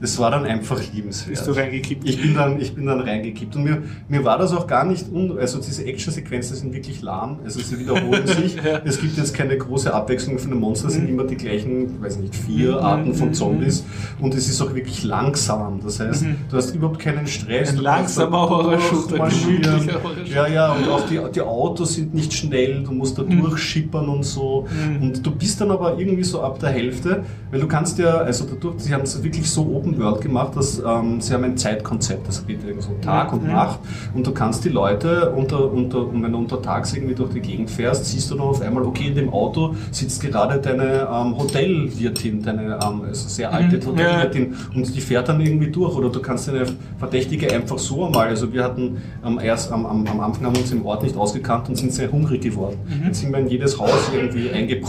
das 0.00 0.18
war 0.18 0.30
dann 0.32 0.44
einfach 0.44 0.80
liebenswert. 0.92 1.30
bist 1.36 1.46
du 1.46 1.52
reingekippt? 1.52 2.08
Ich 2.08 2.20
bin 2.20 2.34
dann, 2.34 2.60
ich 2.60 2.74
bin 2.74 2.86
dann 2.86 3.00
reingekippt 3.00 3.54
und 3.56 3.64
mir, 3.64 3.82
mir 4.08 4.24
war 4.24 4.36
das 4.38 4.52
auch 4.52 4.66
gar 4.66 4.84
nicht, 4.84 5.06
un, 5.12 5.38
also 5.38 5.58
diese 5.60 5.84
Actionsequenzen 5.84 6.56
sind 6.56 6.74
wirklich 6.74 7.02
lahm, 7.02 7.38
also 7.44 7.60
sie 7.60 7.78
wiederholen 7.78 8.26
sich. 8.26 8.56
Es 8.84 9.00
gibt 9.00 9.16
jetzt 9.16 9.32
keine 9.34 9.56
große 9.56 9.92
Abwechslung 9.94 10.38
von 10.38 10.50
den 10.50 10.58
Monstern, 10.60 10.88
es 10.88 10.94
sind 10.94 11.08
immer 11.08 11.24
die 11.24 11.36
gleichen, 11.36 12.02
weiß 12.02 12.18
nicht, 12.18 12.34
vier 12.34 12.80
Arten 12.80 13.14
von 13.14 13.32
Zombies 13.32 13.84
und 14.20 14.34
es 14.34 14.48
ist 14.48 14.60
auch 14.60 14.74
wirklich 14.74 15.04
langsam. 15.04 15.80
Das 15.84 16.00
heißt, 16.00 16.24
du 16.50 16.56
hast 16.56 16.74
überhaupt 16.74 16.98
keinen 16.98 17.26
Stress. 17.26 17.70
Ein 17.70 17.76
langsamer 17.78 18.48
Horrorshooter, 18.48 19.08
durchmarschieren. 19.08 19.62
gemütlicher 19.62 20.02
Horrorshooter. 20.02 20.34
Ja, 20.34 20.46
ja, 20.48 20.72
und 20.72 20.88
auch 20.88 21.06
die, 21.06 21.20
die 21.34 21.40
Autos 21.42 21.94
sind 21.94 22.12
nicht 22.14 22.32
schnell, 22.32 22.82
du 22.82 22.92
musst 22.92 23.18
da 23.18 23.22
Mhm. 23.26 23.40
durchschippern 23.42 24.08
und 24.08 24.22
so. 24.24 24.66
Und 25.00 25.24
du 25.26 25.30
bist 25.30 25.60
dann 25.60 25.70
aber 25.70 25.98
irgendwie 25.98 26.24
so 26.24 26.40
ab 26.42 26.58
der 26.60 26.70
Hälfte, 26.70 27.22
weil 27.50 27.60
du 27.60 27.66
kannst 27.68 27.98
ja, 27.98 28.16
also 28.18 28.44
dadurch, 28.44 28.80
sie 28.80 28.92
haben 28.94 29.02
es 29.02 29.22
wirklich 29.22 29.50
so 29.50 29.62
Open 29.62 29.98
World 29.98 30.20
gemacht, 30.20 30.56
dass 30.56 30.78
ähm, 30.78 31.20
sie 31.20 31.32
haben 31.34 31.44
ein 31.44 31.56
Zeitkonzept, 31.56 32.26
das 32.28 32.46
geht 32.46 32.60
irgendwie 32.64 32.82
so 32.82 32.90
Tag 33.02 33.32
Mhm. 33.32 33.38
und 33.38 33.46
Nacht 33.48 33.78
und 34.14 34.26
du 34.26 34.32
kannst 34.32 34.64
die 34.64 34.68
Leute 34.70 35.30
unter, 35.32 35.70
unter, 35.72 36.06
und 36.06 36.22
wenn 36.22 36.32
du 36.32 36.38
untertags 36.38 36.94
irgendwie 36.94 37.14
durch 37.14 37.32
die 37.32 37.40
Gegend 37.40 37.70
fährst, 37.70 38.04
siehst 38.06 38.30
du 38.30 38.34
dann 38.36 38.46
auf 38.46 38.60
einmal, 38.62 38.82
okay, 38.84 39.08
in 39.08 39.14
dem 39.14 39.32
Auto 39.32 39.74
sitzt 39.90 40.20
gerade 40.22 40.58
deine 40.60 41.08
ähm, 41.12 41.36
Hotelwirtin, 41.38 42.42
deine 42.42 42.78
ähm, 42.82 43.02
also 43.06 43.28
sehr 43.28 43.52
alte 43.52 43.76
Mhm. 43.78 43.86
Hotelwirtin 43.86 44.54
und 44.74 44.94
die 44.96 45.00
fährt 45.00 45.28
dann 45.28 45.40
irgendwie 45.40 45.70
durch 45.70 45.94
oder 45.94 46.08
du 46.08 46.20
kannst 46.20 46.48
eine 46.48 46.64
Verdächtige 46.98 47.52
einfach 47.52 47.78
so 47.78 48.06
einmal, 48.06 48.28
also 48.28 48.52
wir 48.52 48.64
hatten 48.64 48.98
ähm, 49.24 49.38
erst 49.42 49.72
am, 49.72 49.84
am, 49.86 50.06
am 50.06 50.20
Anfang 50.20 50.46
haben 50.46 50.54
wir 50.54 50.62
uns 50.62 50.72
im 50.72 50.84
Ort 50.86 51.02
nicht 51.02 51.16
ausgekannt 51.16 51.68
und 51.68 51.76
sind 51.76 51.92
sehr 51.92 52.10
hungrig 52.10 52.42
geworden. 52.42 52.76
Jetzt 53.04 53.20
sind 53.20 53.32
wir 53.32 53.38
in 53.40 53.48
jedes 53.48 53.78
Haus 53.78 53.90
irgendwie 54.14 54.50
eingebrochen 54.50 54.85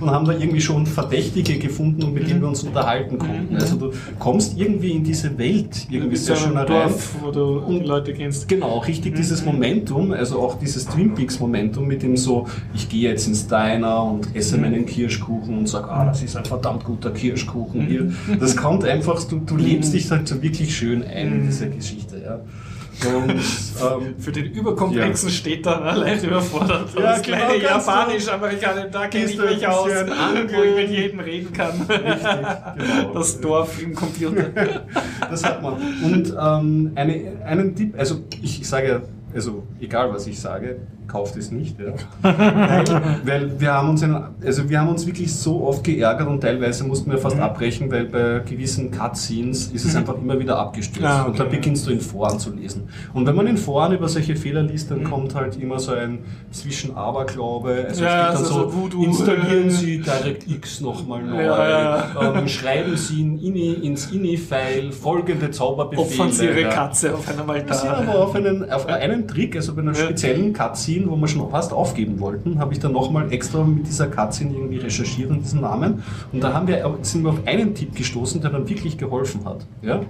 und 0.00 0.10
haben 0.10 0.24
da 0.24 0.32
irgendwie 0.32 0.60
schon 0.60 0.86
Verdächtige 0.86 1.58
gefunden 1.58 2.02
und 2.02 2.14
mit 2.14 2.28
denen 2.28 2.40
wir 2.40 2.48
uns 2.48 2.62
unterhalten 2.62 3.18
konnten. 3.18 3.54
Also 3.56 3.76
du 3.76 3.90
kommst 4.18 4.58
irgendwie 4.58 4.92
in 4.92 5.04
diese 5.04 5.36
Welt 5.38 5.86
irgendwie 5.90 6.16
sehr 6.16 6.36
schön 6.36 6.56
ein 6.56 6.66
rein. 6.66 6.90
Wo 7.22 7.30
du 7.30 7.58
Und- 7.58 7.86
Leute 7.86 8.12
kennst. 8.12 8.48
Genau, 8.48 8.78
richtig 8.78 9.14
dieses 9.16 9.44
Momentum, 9.44 10.12
also 10.12 10.40
auch 10.40 10.58
dieses 10.58 10.86
Twin 10.86 11.14
Peaks 11.14 11.40
Momentum 11.40 11.86
mit 11.86 12.02
dem 12.02 12.16
so, 12.16 12.46
ich 12.74 12.88
gehe 12.88 13.10
jetzt 13.10 13.26
ins 13.28 13.46
Diner 13.46 14.02
und 14.04 14.34
esse 14.34 14.58
meinen 14.58 14.84
Kirschkuchen 14.86 15.58
und 15.58 15.68
sage, 15.68 15.88
ah, 15.90 16.04
das 16.06 16.22
ist 16.22 16.36
ein 16.36 16.44
verdammt 16.44 16.84
guter 16.84 17.10
Kirschkuchen 17.10 17.82
hier. 17.86 18.12
Das 18.40 18.56
kommt 18.56 18.84
einfach, 18.84 19.22
du, 19.24 19.38
du 19.38 19.56
lebst 19.56 19.94
dich 19.94 20.10
halt 20.10 20.28
so 20.28 20.42
wirklich 20.42 20.76
schön 20.76 21.02
ein 21.04 21.32
in 21.32 21.46
diese 21.46 21.68
Geschichte, 21.68 22.20
ja. 22.24 22.40
Und, 23.06 23.30
ähm, 23.30 24.14
Für 24.18 24.32
den 24.32 24.46
Überkomplexen 24.46 25.30
steht 25.30 25.66
dann 25.66 25.82
allein 25.82 26.22
überfordert. 26.22 26.94
Ja, 26.94 27.00
das 27.00 27.22
genau, 27.22 27.36
kleine 27.36 27.62
Japanisch-Amerikaner, 27.62 28.86
da 28.86 29.06
kenne 29.06 29.24
ich 29.26 29.38
mich 29.38 29.66
aus, 29.66 29.88
wo 29.88 30.62
ich 30.62 30.74
mit 30.74 30.90
jedem 30.90 31.20
reden 31.20 31.52
kann. 31.52 31.86
genau. 31.88 33.14
Das 33.14 33.40
Dorf 33.40 33.80
im 33.80 33.94
Computer. 33.94 34.44
Das 35.30 35.44
hat 35.44 35.62
man. 35.62 35.74
Und 35.74 36.34
ähm, 36.38 36.92
eine, 36.94 37.42
einen 37.44 37.76
Tipp, 37.76 37.94
also 37.96 38.24
ich 38.42 38.66
sage, 38.66 39.02
also 39.34 39.62
egal 39.80 40.12
was 40.12 40.26
ich 40.26 40.40
sage, 40.40 40.80
kauft 41.08 41.36
es 41.36 41.50
nicht, 41.50 41.76
ja. 41.80 41.92
weil, 42.22 42.84
weil 43.24 43.60
wir 43.60 43.72
haben 43.72 43.90
uns, 43.90 44.02
in, 44.02 44.14
also 44.44 44.68
wir 44.68 44.80
haben 44.80 44.88
uns 44.90 45.06
wirklich 45.06 45.34
so 45.34 45.64
oft 45.66 45.82
geärgert 45.84 46.28
und 46.28 46.40
teilweise 46.40 46.84
mussten 46.84 47.10
wir 47.10 47.18
Mhm. 47.18 47.22
fast 47.22 47.40
abbrechen, 47.40 47.90
weil 47.90 48.04
bei 48.04 48.40
gewissen 48.46 48.90
Cutscenes 48.90 49.68
ist 49.72 49.84
es 49.84 49.96
einfach 49.96 50.16
immer 50.16 50.38
wieder 50.38 50.58
abgestürzt 50.58 51.06
Ah, 51.08 51.22
okay, 51.22 51.30
und 51.30 51.40
da 51.40 51.44
beginnst 51.44 51.86
du 51.86 51.90
in 51.90 52.00
Foren 52.00 52.38
zu 52.38 52.52
lesen. 52.54 52.88
Und 53.14 53.26
wenn 53.26 53.34
man 53.34 53.46
in 53.46 53.56
Foren 53.56 53.92
über 53.92 54.08
solche 54.08 54.36
Fehler 54.36 54.62
liest, 54.62 54.90
Mhm. 54.90 54.94
dann 55.02 55.04
kommt 55.10 55.34
halt 55.34 55.56
immer 55.60 55.78
so 55.78 55.92
ein 55.92 56.18
zwischen 56.50 56.94
Aberglaube, 56.96 57.86
also 57.88 58.04
Ja, 58.04 58.28
es 58.32 58.38
steht 58.38 58.40
dann 58.40 58.44
so- 58.44 58.70
so, 58.70 58.74
Voodoo. 58.74 59.04
installieren 59.04 59.70
Sie 59.70 59.98
DirectX 60.00 60.80
nochmal 60.80 61.22
neu, 61.22 61.42
Ja, 61.42 62.04
Ähm, 62.36 62.46
schreiben 62.48 62.96
Sie 62.96 63.20
in 63.22 63.38
INI, 63.38 63.72
ins 63.86 64.10
INI-File 64.10 64.92
folgende 64.92 65.50
Zauberbefehle. 65.50 66.06
Opfern 66.06 66.32
sie 66.32 66.44
ihre. 66.46 66.68
Katze 66.68 67.14
auf 67.14 67.26
Wir 67.26 67.34
sind 67.34 67.48
Altar. 67.90 67.96
aber 67.98 68.18
auf 68.24 68.34
einen, 68.34 68.70
auf 68.70 68.86
einen 68.86 69.26
Trick, 69.26 69.56
also 69.56 69.74
bei 69.74 69.82
einer 69.82 69.94
speziellen 69.94 70.52
Cutscene, 70.52 70.97
wo 71.06 71.16
wir 71.16 71.28
schon 71.28 71.50
fast 71.50 71.72
aufgeben 71.72 72.18
wollten, 72.20 72.58
habe 72.58 72.72
ich 72.72 72.80
dann 72.80 72.92
nochmal 72.92 73.30
extra 73.32 73.62
mit 73.62 73.86
dieser 73.86 74.06
Cutscene 74.06 74.54
irgendwie 74.54 74.78
recherchiert 74.78 75.30
und 75.30 75.42
diesen 75.42 75.60
Namen. 75.60 76.02
Und 76.32 76.42
da 76.42 76.54
haben 76.54 76.66
wir, 76.66 76.98
sind 77.02 77.22
wir 77.22 77.30
auf 77.30 77.46
einen 77.46 77.74
Tipp 77.74 77.94
gestoßen, 77.94 78.40
der 78.40 78.50
dann 78.50 78.68
wirklich 78.68 78.96
geholfen 78.96 79.44
hat. 79.44 79.66
Ja? 79.82 80.00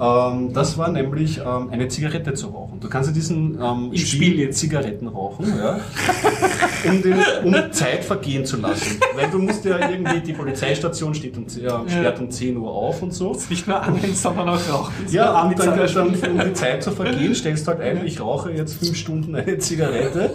Ähm, 0.00 0.52
das 0.52 0.78
war 0.78 0.90
nämlich 0.90 1.38
ähm, 1.38 1.70
eine 1.70 1.88
Zigarette 1.88 2.34
zu 2.34 2.48
rauchen. 2.48 2.78
Du 2.80 2.88
kannst 2.88 3.08
in 3.08 3.14
diesem 3.14 3.58
ähm, 3.60 3.96
Spiel 3.96 4.38
jetzt. 4.38 4.60
Zigaretten 4.60 5.08
rauchen, 5.08 5.46
ja? 5.58 5.80
um, 6.84 7.02
den, 7.02 7.14
um 7.44 7.72
Zeit 7.72 8.04
vergehen 8.04 8.44
zu 8.44 8.56
lassen. 8.58 8.98
Weil 9.14 9.30
du 9.30 9.38
musst 9.38 9.64
ja 9.64 9.90
irgendwie, 9.90 10.20
die 10.20 10.32
Polizeistation 10.32 11.14
steht 11.14 11.36
um, 11.36 11.46
ja, 11.60 11.82
sperrt 11.88 12.20
um 12.20 12.30
10 12.30 12.56
Uhr 12.56 12.70
auf 12.70 13.02
und 13.02 13.12
so. 13.12 13.36
Nicht 13.48 13.66
nur 13.66 13.82
angeln, 13.82 14.14
sondern 14.14 14.48
auch 14.48 14.68
rauchen. 14.68 14.92
Ja, 15.10 15.42
und 15.42 15.58
dann, 15.58 15.76
dann, 15.76 16.08
um 16.08 16.40
die 16.40 16.52
Zeit 16.54 16.82
zu 16.82 16.90
vergehen, 16.90 17.34
stellst 17.34 17.66
du 17.66 17.72
halt 17.72 17.80
ein, 17.80 18.06
ich 18.06 18.20
rauche 18.20 18.50
jetzt 18.50 18.74
fünf 18.74 18.96
Stunden 18.96 19.34
eine 19.34 19.58
Zigarette. 19.58 20.34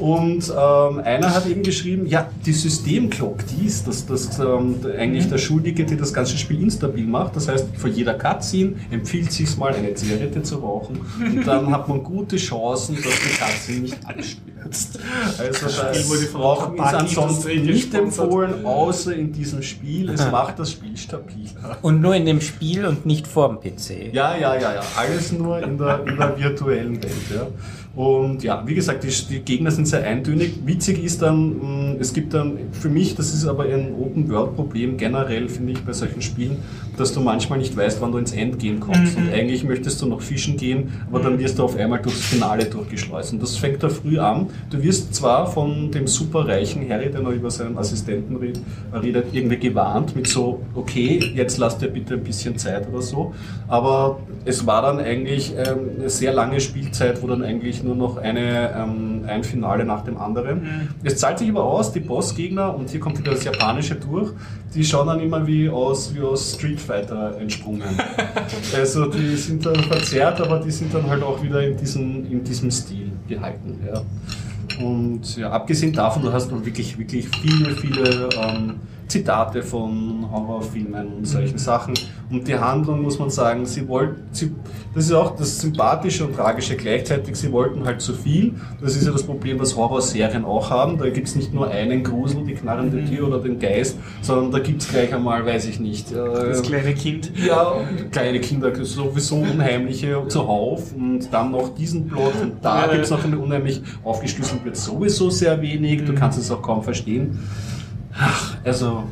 Und 0.00 0.48
ähm, 0.48 1.00
einer 1.04 1.34
hat 1.34 1.46
eben 1.46 1.62
geschrieben, 1.62 2.06
ja, 2.06 2.28
die 2.44 2.52
Systemclock, 2.52 3.38
die 3.46 3.66
ist 3.66 3.86
das, 3.86 4.06
das 4.06 4.38
ähm, 4.38 4.76
eigentlich 4.98 5.28
der 5.28 5.38
Schuldige, 5.38 5.84
die 5.84 5.96
das 5.96 6.12
ganze 6.12 6.36
Spiel 6.36 6.62
instabil 6.62 7.06
macht. 7.06 7.36
Das 7.36 7.48
heißt, 7.48 7.68
vor 7.76 7.90
jeder 7.90 8.14
Cutscene 8.14 8.74
empfiehlt 8.90 9.32
sich 9.32 9.56
mal 9.56 9.74
eine 9.74 9.94
Zigarette 9.94 10.42
zu 10.42 10.56
rauchen. 10.56 11.00
Und 11.20 11.46
dann 11.46 11.70
hat 11.70 11.88
man 11.88 12.02
gute 12.02 12.36
Chancen, 12.36 12.96
dass 12.96 13.04
die 13.04 13.38
Cutscene 13.38 13.80
nicht 13.80 13.98
abstürzt. 14.06 14.98
Also 15.38 15.68
Spiel 15.78 16.08
wurde 16.08 16.26
von 16.26 16.40
ist 16.40 16.76
Tabakindustrie 16.76 16.96
ansonsten 16.96 17.62
nicht 17.62 17.94
empfohlen, 17.94 18.66
außer 18.66 19.14
in 19.14 19.32
diesem 19.32 19.62
Spiel. 19.62 20.10
Es 20.10 20.30
macht 20.30 20.58
das 20.58 20.72
Spiel 20.72 20.96
stabiler. 20.96 21.78
Und 21.82 22.00
nur 22.00 22.14
in 22.14 22.26
dem 22.26 22.40
Spiel 22.40 22.86
und 22.86 23.06
nicht 23.06 23.26
vorm 23.26 23.60
PC. 23.60 24.12
Ja, 24.12 24.36
ja, 24.36 24.54
ja, 24.54 24.74
ja. 24.74 24.82
Alles 24.96 25.32
nur 25.32 25.58
in 25.62 25.78
der, 25.78 26.04
in 26.06 26.16
der 26.16 26.38
virtuellen 26.38 27.02
Welt. 27.02 27.12
Ja. 27.34 27.46
Und 27.96 28.44
ja, 28.44 28.62
wie 28.66 28.74
gesagt, 28.74 29.02
die, 29.02 29.10
die 29.28 29.40
Gegner 29.40 29.70
sind 29.70 29.88
sehr 29.88 30.04
eintönig. 30.04 30.60
Witzig 30.64 31.02
ist 31.02 31.20
dann, 31.20 31.94
mh, 31.94 31.96
es 31.98 32.12
gibt 32.12 32.32
dann, 32.32 32.58
für 32.70 32.88
mich, 32.88 33.16
das 33.16 33.34
ist 33.34 33.46
aber 33.46 33.64
ein 33.64 33.94
Open-World-Problem 33.94 34.96
generell, 34.96 35.48
finde 35.48 35.72
ich, 35.72 35.80
bei 35.84 35.92
solchen 35.92 36.22
Spielen, 36.22 36.58
dass 36.96 37.12
du 37.12 37.20
manchmal 37.20 37.58
nicht 37.58 37.76
weißt, 37.76 38.00
wann 38.00 38.12
du 38.12 38.18
ins 38.18 38.32
Endgame 38.32 38.78
kommst. 38.78 39.16
Und 39.16 39.32
eigentlich 39.32 39.64
möchtest 39.64 40.00
du 40.00 40.06
noch 40.06 40.20
fischen 40.20 40.56
gehen, 40.56 40.92
aber 41.10 41.20
dann 41.20 41.38
wirst 41.38 41.58
du 41.58 41.64
auf 41.64 41.76
einmal 41.76 42.00
durchs 42.00 42.20
Finale 42.26 42.66
durchgeschleust. 42.66 43.32
Und 43.32 43.42
das 43.42 43.56
fängt 43.56 43.82
da 43.82 43.88
früh 43.88 44.18
an. 44.18 44.48
Du 44.70 44.80
wirst 44.82 45.14
zwar 45.14 45.46
von 45.50 45.90
dem 45.90 46.06
superreichen 46.06 46.88
Harry, 46.88 47.10
der 47.10 47.22
noch 47.22 47.32
über 47.32 47.50
seinen 47.50 47.78
Assistenten 47.78 48.36
redet, 48.36 48.62
redet 49.02 49.26
irgendwie 49.32 49.58
gewarnt 49.58 50.14
mit 50.14 50.28
so, 50.28 50.60
okay, 50.74 51.32
jetzt 51.34 51.58
lass 51.58 51.78
dir 51.78 51.88
bitte 51.88 52.14
ein 52.14 52.22
bisschen 52.22 52.56
Zeit 52.58 52.88
oder 52.88 53.02
so. 53.02 53.34
Aber 53.66 54.20
es 54.44 54.66
war 54.66 54.82
dann 54.82 54.98
eigentlich 54.98 55.52
ähm, 55.56 55.90
eine 55.98 56.10
sehr 56.10 56.32
lange 56.32 56.60
Spielzeit, 56.60 57.22
wo 57.22 57.26
dann 57.26 57.42
eigentlich 57.42 57.77
nur 57.82 57.94
noch 57.94 58.16
eine, 58.16 58.72
ähm, 58.72 59.24
ein 59.26 59.44
Finale 59.44 59.84
nach 59.84 60.04
dem 60.04 60.18
anderen. 60.18 60.90
Es 61.02 61.16
zahlt 61.18 61.38
sich 61.38 61.48
aber 61.48 61.64
aus, 61.64 61.92
die 61.92 62.00
Bossgegner, 62.00 62.74
und 62.74 62.90
hier 62.90 63.00
kommt 63.00 63.18
wieder 63.18 63.32
das 63.32 63.44
Japanische 63.44 63.94
durch, 63.94 64.32
die 64.74 64.84
schauen 64.84 65.06
dann 65.06 65.20
immer 65.20 65.46
wie 65.46 65.68
aus, 65.68 66.14
wie 66.14 66.20
aus 66.20 66.54
Street 66.54 66.80
Fighter 66.80 67.36
entsprungen. 67.38 67.82
also 68.76 69.06
die 69.06 69.36
sind 69.36 69.64
dann 69.64 69.76
verzerrt, 69.76 70.40
aber 70.40 70.58
die 70.58 70.70
sind 70.70 70.92
dann 70.92 71.08
halt 71.08 71.22
auch 71.22 71.42
wieder 71.42 71.62
in 71.62 71.76
diesem, 71.76 72.30
in 72.30 72.44
diesem 72.44 72.70
Stil 72.70 73.10
gehalten. 73.28 73.80
Ja. 73.86 74.02
Und 74.84 75.36
ja, 75.36 75.50
abgesehen 75.50 75.92
davon, 75.92 76.22
du 76.22 76.32
hast 76.32 76.50
noch 76.50 76.64
wirklich, 76.64 76.98
wirklich 76.98 77.28
viele, 77.28 77.70
viele 77.74 78.28
ähm, 78.36 78.74
Zitate 79.08 79.62
von 79.62 80.26
Horrorfilmen 80.30 81.14
und 81.14 81.24
solchen 81.26 81.58
Sachen. 81.58 81.94
Und 82.30 82.46
die 82.46 82.56
Handlung 82.56 83.02
muss 83.02 83.18
man 83.18 83.30
sagen, 83.30 83.64
sie 83.64 83.88
wollten, 83.88 84.22
sie, 84.32 84.52
das 84.94 85.06
ist 85.06 85.12
auch 85.12 85.34
das 85.34 85.60
Sympathische 85.60 86.26
und 86.26 86.36
Tragische 86.36 86.76
gleichzeitig, 86.76 87.34
sie 87.36 87.50
wollten 87.50 87.84
halt 87.84 88.00
zu 88.02 88.12
viel. 88.12 88.54
Das 88.82 88.94
ist 88.96 89.06
ja 89.06 89.12
das 89.12 89.22
Problem, 89.22 89.58
was 89.58 89.74
Horrorserien 89.76 90.44
auch 90.44 90.70
haben. 90.70 90.98
Da 90.98 91.08
gibt 91.08 91.26
es 91.28 91.36
nicht 91.36 91.54
nur 91.54 91.68
einen 91.70 92.04
Grusel, 92.04 92.44
die 92.44 92.54
knarrende 92.54 93.04
Tür 93.06 93.28
oder 93.28 93.38
den 93.38 93.58
Geist, 93.58 93.96
sondern 94.20 94.52
da 94.52 94.58
gibt 94.58 94.82
es 94.82 94.88
gleich 94.88 95.12
einmal, 95.14 95.44
weiß 95.44 95.66
ich 95.66 95.80
nicht. 95.80 96.14
Das 96.14 96.60
Äh, 96.60 96.62
kleine 96.62 96.94
Kind. 96.94 97.32
ja, 97.46 97.72
kleine 98.10 98.40
Kinder, 98.40 98.72
sowieso 98.84 99.36
unheimliche 99.36 100.22
zuhauf 100.28 100.94
und 100.94 101.32
dann 101.32 101.50
noch 101.50 101.74
diesen 101.74 102.06
Plot 102.06 102.34
und 102.42 102.52
da 102.62 102.86
gibt 102.88 103.04
es 103.04 103.10
noch 103.10 103.24
eine 103.24 103.38
unheimlich 103.38 103.82
aufgeschlüsselt 104.04 104.64
wird 104.64 104.76
sowieso 104.76 105.30
sehr 105.30 105.60
wenig, 105.62 106.04
du 106.04 106.14
kannst 106.14 106.38
es 106.38 106.50
auch 106.50 106.62
kaum 106.62 106.82
verstehen. 106.82 107.38
Ach, 108.18 108.56
also 108.64 109.04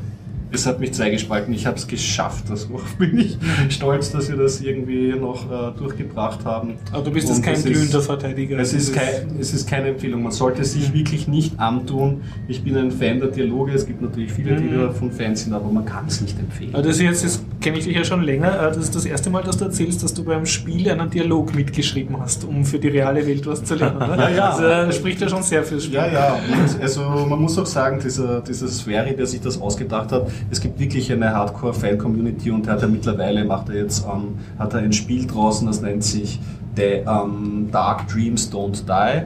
es 0.53 0.65
hat 0.65 0.79
mich 0.81 0.93
zweigespalten, 0.95 1.53
ich 1.53 1.67
habe 1.67 1.77
es 1.77 1.87
geschafft, 1.87 2.45
das 2.49 2.69
bin 2.99 3.19
ich 3.19 3.37
stolz, 3.69 4.13
dass 4.13 4.29
wir 4.29 4.37
das 4.37 4.61
irgendwie 4.61 5.13
noch 5.13 5.51
äh, 5.51 5.77
durchgebracht 5.77 6.45
haben. 6.45 6.75
Aber 6.93 7.03
du 7.03 7.11
bist 7.11 7.29
jetzt 7.29 7.43
kein 7.43 7.61
glühender 7.63 8.01
Verteidiger. 8.01 8.59
es 8.59 8.73
ist, 8.73 8.95
kein, 8.95 9.37
es 9.41 9.53
ist 9.53 9.69
keine 9.69 9.89
Empfehlung. 9.89 10.23
Man 10.23 10.33
sollte 10.33 10.65
sich 10.65 10.93
wirklich 10.95 11.27
nicht 11.29 11.59
antun. 11.59 12.23
Ich 12.49 12.63
bin 12.63 12.77
ein 12.77 12.91
Fan 12.93 13.19
der 13.21 13.29
Dialoge. 13.31 13.73
Es 13.73 13.87
gibt 13.87 14.01
natürlich 14.01 14.33
viele, 14.33 14.57
die 14.57 14.69
Mhm. 14.69 14.79
davon 14.81 15.11
Fans 15.11 15.43
sind, 15.45 15.53
aber 15.53 15.71
man 15.71 15.85
kann 15.85 16.07
es 16.07 16.21
nicht 16.21 16.39
empfehlen. 16.39 16.73
Aber 16.75 16.83
das 16.85 16.97
ist 16.97 17.03
jetzt, 17.03 17.25
das 17.25 17.45
kenne 17.67 17.79
ich 17.79 17.85
dich 17.85 17.97
ja 17.97 18.05
schon 18.05 18.23
länger. 18.23 18.53
äh, 18.62 18.69
Das 18.69 18.77
ist 18.77 18.95
das 18.95 19.05
erste 19.05 19.29
Mal, 19.29 19.43
dass 19.43 19.57
du 19.57 19.64
erzählst, 19.64 20.03
dass 20.05 20.14
du 20.14 20.23
beim 20.25 20.47
Spiel 20.47 20.89
einen 20.89 21.11
Dialog 21.11 21.53
mitgeschrieben 21.55 22.17
hast, 22.21 22.45
um 22.45 22.64
für 22.64 22.79
die 22.79 22.89
reale 22.89 23.27
Welt 23.27 23.45
was 23.47 23.64
zu 23.64 23.75
lernen. 23.75 23.97
Oder? 23.97 24.17
Ja, 24.31 24.31
ja. 24.31 24.51
Also, 24.51 24.64
äh, 24.64 24.93
spricht 24.93 25.21
ja 25.21 25.29
schon 25.29 25.43
sehr 25.43 25.64
fürs 25.64 25.85
Spiel. 25.85 25.97
Ja, 25.97 26.07
ja, 26.07 26.35
und 26.35 26.81
also 26.81 27.01
man 27.29 27.41
muss 27.41 27.59
auch 27.59 27.67
sagen, 27.67 27.99
dieser, 28.03 28.41
dieser 28.41 28.69
Sphäre, 28.69 29.12
der 29.14 29.27
sich 29.27 29.41
das 29.41 29.61
ausgedacht 29.61 30.12
hat, 30.12 30.29
es 30.51 30.61
gibt 30.61 30.79
wirklich 30.79 31.11
eine 31.12 31.33
Hardcore-Fan-Community 31.35 32.51
und 32.53 32.67
er 32.69 32.75
hat 32.75 32.83
er 32.83 32.89
mittlerweile, 32.89 33.45
macht 33.45 33.69
er 33.69 33.77
jetzt, 33.83 34.05
ähm, 34.05 34.37
hat 34.59 34.73
er 34.75 34.81
ein 34.81 34.93
Spiel 34.93 35.27
draußen, 35.27 35.67
das 35.67 35.81
nennt 35.83 36.05
sich 36.05 36.39
The, 36.77 36.83
ähm, 37.07 37.69
Dark 37.73 38.07
Dreams 38.09 38.53
Don't 38.53 38.85
Die. 38.87 39.23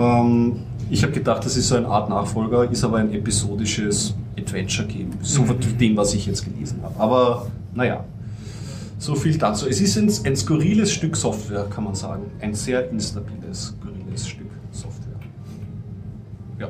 Ähm, 0.00 0.56
ich 0.90 1.02
habe 1.02 1.12
gedacht, 1.12 1.44
das 1.44 1.56
ist 1.56 1.68
so 1.68 1.76
eine 1.76 1.86
Art 1.86 2.08
Nachfolger, 2.08 2.70
ist 2.70 2.82
aber 2.84 2.96
ein 2.98 3.12
episodisches 3.12 4.14
Adventure-Game, 4.38 5.10
so 5.22 5.44
von 5.44 5.56
dem, 5.80 5.96
was 5.96 6.12
ich 6.14 6.26
jetzt 6.26 6.44
gelesen 6.44 6.80
habe. 6.82 6.94
Aber 6.98 7.46
naja, 7.74 8.04
so 8.98 9.14
viel 9.14 9.36
dazu. 9.36 9.68
Es 9.68 9.80
ist 9.80 9.96
ein, 9.96 10.10
ein 10.26 10.36
skurriles 10.36 10.92
Stück 10.92 11.16
Software, 11.16 11.64
kann 11.64 11.84
man 11.84 11.94
sagen. 11.94 12.30
Ein 12.40 12.54
sehr 12.54 12.88
instabiles, 12.90 13.74
skurriles 13.78 14.28
Stück 14.28 14.50
Software. 14.70 15.18
Ja. 16.58 16.68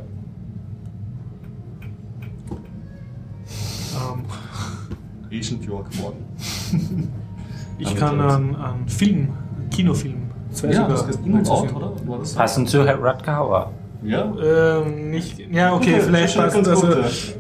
Ähm, 3.95 4.25
Agent 5.31 5.65
York 5.65 5.87
Morgan. 5.97 6.23
ich 7.79 7.95
kann 7.97 8.21
einen, 8.21 8.57
einen 8.57 8.89
Film, 8.89 9.29
einen 9.57 9.71
Kinofilm, 9.71 10.23
zwei 10.51 10.69
Ja, 10.69 10.75
sogar, 10.75 10.89
das 10.89 11.17
ist 11.17 11.27
in 11.27 11.35
und 11.35 11.49
out, 11.49 11.75
oder? 11.75 11.93
War 12.07 12.19
das 12.19 12.33
so? 12.33 12.39
Passend 12.39 12.69
zu 12.69 12.81
Rutger 12.81 13.37
Hauer. 13.37 13.73
Ja. 14.05 14.33
Ähm, 14.83 15.11
nicht, 15.11 15.39
ja, 15.51 15.75
okay, 15.75 15.99
vielleicht 16.01 16.37
passend, 16.37 16.69
also, 16.69 16.89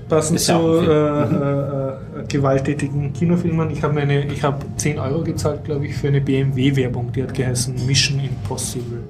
passend 0.08 0.40
zu 0.40 0.52
äh, 0.52 1.22
äh, 1.22 2.20
äh, 2.20 2.26
gewalttätigen 2.26 3.12
Kinofilmen. 3.12 3.70
Ich 3.70 3.82
habe 3.82 3.94
meine, 3.94 4.24
ich 4.24 4.42
habe 4.42 4.64
10 4.76 4.98
Euro 4.98 5.22
gezahlt, 5.22 5.64
glaube 5.64 5.86
ich, 5.86 5.94
für 5.94 6.08
eine 6.08 6.22
BMW-Werbung, 6.22 7.12
die 7.12 7.22
hat 7.22 7.34
geheißen 7.34 7.86
Mission 7.86 8.18
Impossible. 8.20 9.02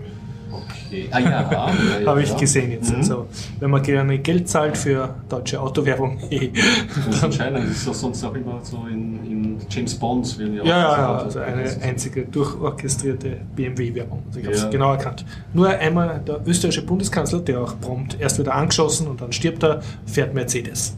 Okay. 0.94 1.08
Ah 1.10 1.18
ja, 1.18 1.30
ja, 1.52 1.70
ja, 2.00 2.06
Habe 2.06 2.22
ich 2.22 2.36
gesehen 2.36 2.70
jetzt. 2.70 2.90
Mhm. 2.90 2.96
Also, 2.98 3.26
wenn 3.60 3.70
man 3.70 3.82
gerne 3.82 4.18
Geld 4.18 4.48
zahlt 4.48 4.76
für 4.76 5.14
deutsche 5.28 5.60
Autowerbung. 5.60 6.18
ja, 6.30 6.40
Das 7.06 7.16
ist 7.16 7.22
entscheidend. 7.22 7.64
Das 7.68 7.76
ist 7.76 7.86
doch 7.88 7.94
sonst 7.94 8.24
auch 8.24 8.34
immer 8.34 8.60
so 8.62 8.86
in, 8.90 9.18
in 9.26 9.58
James 9.68 9.94
Bonds 9.94 10.38
werden 10.38 10.56
ja 10.56 10.64
ja, 10.64 10.80
ja, 10.80 11.16
also 11.18 11.38
eine 11.40 11.64
einzige 11.82 12.22
durchorchestrierte 12.26 13.38
BMW-Werbung. 13.56 14.22
Also 14.28 14.38
ich 14.40 14.46
habe 14.46 14.54
es 14.56 14.62
Ja. 14.62 14.68
genau 14.70 14.92
erkannt. 14.92 15.24
Nur 15.52 15.68
einmal 15.68 16.20
der 16.26 16.40
österreichische 16.46 16.84
Bundeskanzler, 16.86 17.40
der 17.40 17.60
auch 17.62 17.80
prompt 17.80 18.20
erst 18.20 18.38
wieder 18.38 18.54
angeschossen 18.54 19.08
und 19.08 19.20
dann 19.20 19.32
stirbt 19.32 19.62
er, 19.64 19.80
fährt 20.06 20.34
Mercedes. 20.34 20.96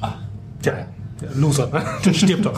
Ah. 0.00 0.14
Tja, 0.62 0.86
Loser, 1.34 1.68
ne? 1.72 1.82
der 2.04 2.12
stirbt 2.12 2.44
ne? 2.44 2.52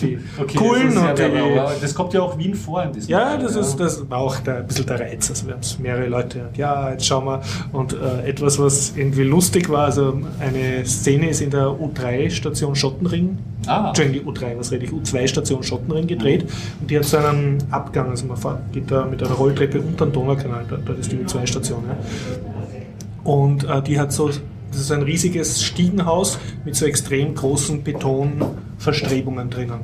Die 0.00 0.18
Okay, 0.40 0.56
coolen 0.56 0.94
das, 0.94 1.18
ja, 1.18 1.28
die, 1.28 1.80
das 1.80 1.94
kommt 1.94 2.12
ja 2.12 2.22
auch 2.22 2.38
Wien 2.38 2.54
vor 2.54 2.82
in 2.82 2.92
diesem 2.92 3.10
Ja, 3.10 3.30
Fall, 3.30 3.38
das, 3.38 3.56
ist, 3.56 3.76
das 3.76 4.08
war 4.10 4.18
auch 4.18 4.36
der, 4.40 4.58
ein 4.58 4.66
bisschen 4.66 4.86
der 4.86 5.00
Reiz. 5.00 5.30
Also 5.30 5.46
wir 5.46 5.54
haben 5.54 5.62
mehrere 5.80 6.06
Leute, 6.08 6.46
und 6.48 6.56
ja, 6.56 6.90
jetzt 6.90 7.06
schauen 7.06 7.24
wir. 7.24 7.42
Und 7.72 7.92
äh, 7.94 8.28
etwas, 8.28 8.58
was 8.58 8.94
irgendwie 8.96 9.24
lustig 9.24 9.68
war, 9.68 9.84
also 9.84 10.20
eine 10.40 10.84
Szene 10.84 11.30
ist 11.30 11.40
in 11.40 11.50
der 11.50 11.66
U3-Station 11.66 12.74
Schottenring, 12.74 13.38
Ah. 13.66 13.88
Entschuldigung, 13.88 14.34
die 14.34 14.40
U3, 14.40 14.58
was 14.58 14.72
rede 14.72 14.86
ich, 14.86 14.90
U2-Station 14.90 15.62
Schottenring 15.62 16.06
gedreht. 16.06 16.46
Und 16.80 16.90
die 16.90 16.98
hat 16.98 17.04
so 17.04 17.16
einen 17.18 17.62
Abgang, 17.70 18.10
also 18.10 18.26
man 18.26 18.36
fährt, 18.36 18.72
geht 18.72 18.90
da 18.90 19.04
mit 19.04 19.22
einer 19.22 19.34
Rolltreppe 19.34 19.80
unter 19.80 20.06
den 20.06 20.12
Donaukanal, 20.12 20.64
da, 20.68 20.76
da 20.84 20.92
ist 20.94 21.12
die 21.12 21.16
U2-Station. 21.18 21.84
Ja. 21.86 21.96
Und 23.30 23.64
äh, 23.64 23.82
die 23.82 24.00
hat 24.00 24.12
so, 24.12 24.30
das 24.72 24.80
ist 24.80 24.90
ein 24.90 25.02
riesiges 25.02 25.62
Stiegenhaus 25.62 26.38
mit 26.64 26.74
so 26.74 26.86
extrem 26.86 27.34
großen 27.34 27.84
Betonverstrebungen 27.84 29.50
drinnen. 29.50 29.80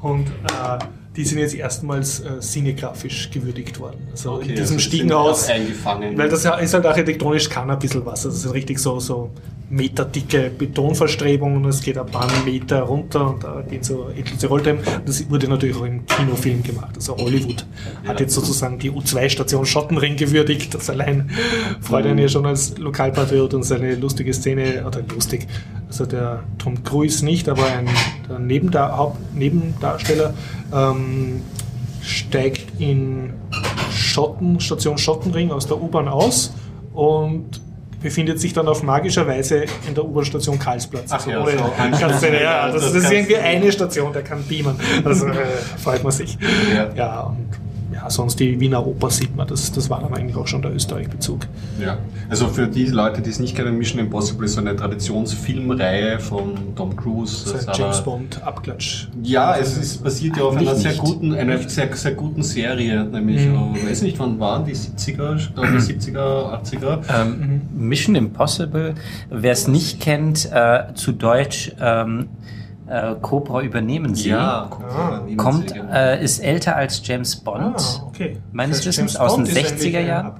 Und 0.00 0.26
äh, 0.28 0.78
die 1.16 1.24
sind 1.24 1.38
jetzt 1.38 1.54
erstmals 1.54 2.20
äh, 2.20 2.40
cinegrafisch 2.40 3.30
gewürdigt 3.30 3.78
worden. 3.80 4.08
Also 4.12 4.34
Okay, 4.34 4.50
in 4.50 4.54
diesem 4.54 4.76
also 4.76 4.78
Stiegenhaus. 4.78 5.48
Weil 5.48 6.28
das 6.28 6.44
ist 6.44 6.74
halt 6.74 6.86
architektonisch 6.86 7.50
kann 7.50 7.68
ein 7.70 7.78
bisschen 7.78 8.06
was. 8.06 8.24
Also 8.24 8.36
es 8.36 8.42
sind 8.42 8.52
richtig 8.52 8.78
so, 8.78 8.98
so 9.00 9.30
meterdicke 9.70 10.50
Betonverstrebungen 10.50 11.64
und 11.64 11.70
es 11.70 11.82
geht 11.82 11.98
ein 11.98 12.06
paar 12.06 12.28
Meter 12.44 12.82
runter 12.82 13.30
und 13.30 13.44
da 13.44 13.62
gehen 13.68 13.82
so 13.82 14.08
etliche 14.16 14.46
Rolltreppen. 14.46 14.82
Das 15.04 15.28
wurde 15.30 15.48
natürlich 15.48 15.76
auch 15.76 15.84
im 15.84 16.06
Kinofilm 16.06 16.62
gemacht. 16.62 16.92
Also 16.96 17.16
Hollywood 17.16 17.66
hat 18.06 18.20
jetzt 18.20 18.34
sozusagen 18.34 18.78
die 18.78 18.90
U2-Station 18.90 19.66
Schottenring 19.66 20.16
gewürdigt. 20.16 20.74
Das 20.74 20.88
allein 20.88 21.30
freut 21.80 22.06
einen 22.06 22.18
ja 22.18 22.28
schon 22.28 22.46
als 22.46 22.78
Lokalpatriot 22.78 23.52
und 23.54 23.62
seine 23.62 23.94
lustige 23.96 24.32
Szene, 24.32 24.84
oder 24.86 25.02
lustig, 25.14 25.46
also 25.86 26.06
der 26.06 26.44
Tom 26.58 26.82
Cruise 26.82 27.24
nicht, 27.24 27.48
aber 27.48 27.66
ein 27.66 27.88
der 28.28 28.38
Nebenda 28.38 28.96
Haupt 28.96 29.34
Nebendarsteller 29.34 30.34
ähm, 30.72 31.42
steigt 32.02 32.80
in 32.80 33.34
Schotten, 33.90 34.60
Station 34.60 34.96
Schottenring 34.96 35.50
aus 35.50 35.66
der 35.66 35.80
U-Bahn 35.80 36.08
aus 36.08 36.54
und 36.94 37.60
befindet 38.00 38.40
sich 38.40 38.52
dann 38.52 38.68
auf 38.68 38.82
magischer 38.82 39.26
Weise 39.26 39.64
in 39.86 39.94
der 39.94 40.04
U-Bahn-Station 40.04 40.58
Karlsplatz. 40.58 41.10
Ach 41.10 41.26
ja, 41.26 41.42
ohne 41.42 41.58
so 41.58 41.72
Kanzler, 41.98 42.40
ja, 42.40 42.70
das, 42.70 42.82
das 42.82 42.94
ist 42.94 43.02
kannst 43.02 43.12
irgendwie 43.12 43.36
eine 43.36 43.72
Station, 43.72 44.12
der 44.12 44.22
kann 44.22 44.42
beamen. 44.44 44.76
Also 45.04 45.26
äh, 45.26 45.34
freut 45.82 46.02
man 46.02 46.12
sich. 46.12 46.38
Ja. 46.74 46.90
Ja, 46.94 47.20
und 47.22 47.67
ja, 48.00 48.08
sonst 48.10 48.38
die 48.38 48.60
Wiener 48.60 48.86
Oper 48.86 49.10
sieht 49.10 49.34
man, 49.36 49.46
das, 49.48 49.72
das 49.72 49.90
war 49.90 50.00
dann 50.00 50.14
eigentlich 50.14 50.36
auch 50.36 50.46
schon 50.46 50.62
der 50.62 50.72
Österreich-Bezug. 50.74 51.40
Ja, 51.80 51.98
also 52.28 52.46
für 52.46 52.66
die 52.68 52.86
Leute, 52.86 53.20
die 53.22 53.30
es 53.30 53.40
nicht 53.40 53.56
kennen, 53.56 53.76
Mission 53.76 53.98
Impossible 54.00 54.44
ist 54.46 54.54
so 54.54 54.60
eine 54.60 54.76
Traditionsfilmreihe 54.76 56.18
von 56.20 56.54
Tom 56.76 56.96
Cruise. 56.96 57.50
Das 57.52 57.64
seiner- 57.64 57.76
James 57.78 58.00
Bond 58.02 58.42
Abklatsch. 58.42 59.08
Ja, 59.22 59.56
es 59.56 59.76
ist 59.76 60.02
basiert 60.04 60.36
ja 60.36 60.44
auf 60.44 60.56
einer 60.56 60.74
sehr 60.74 60.92
nicht. 60.92 61.02
guten, 61.02 61.34
einer 61.34 61.58
sehr, 61.68 61.94
sehr 61.96 62.12
guten 62.14 62.42
Serie, 62.42 63.04
nämlich, 63.04 63.46
Mhm. 63.46 63.74
äh, 63.74 63.90
weiß 63.90 64.02
nicht, 64.02 64.18
wann 64.18 64.38
waren 64.40 64.64
die 64.64 64.74
70er, 64.74 65.36
ich 65.36 65.54
glaube 65.54 65.78
70er, 65.80 66.52
80er? 66.52 67.00
Ähm, 67.22 67.62
Mission 67.76 68.14
Impossible, 68.14 68.94
wer 69.30 69.52
es 69.52 69.68
nicht 69.68 70.00
kennt, 70.00 70.50
äh, 70.52 70.94
zu 70.94 71.12
Deutsch 71.12 71.72
ähm, 71.80 72.28
äh, 72.88 73.14
Cobra 73.20 73.62
übernehmen 73.62 74.14
Sie. 74.14 74.30
guck 74.30 74.84
Ah. 74.84 75.10
mal, 75.10 75.20
nehmen 75.22 75.36
Kommt, 75.36 75.68
Sie, 75.70 75.74
genau. 75.76 75.92
äh, 75.92 76.22
ist 76.22 76.38
älter 76.40 76.76
als 76.76 77.06
James 77.06 77.36
Bond. 77.36 77.76
Ah, 77.76 78.06
okay. 78.06 78.36
Meines 78.52 78.78
Wissens 78.86 79.14
James 79.14 79.16
aus 79.16 79.34
den 79.36 79.44
Bond 79.44 79.56
ist 79.56 79.58
eigentlich 79.72 79.94
60er 79.94 79.98
ein 79.98 80.06
Jahren? 80.06 80.32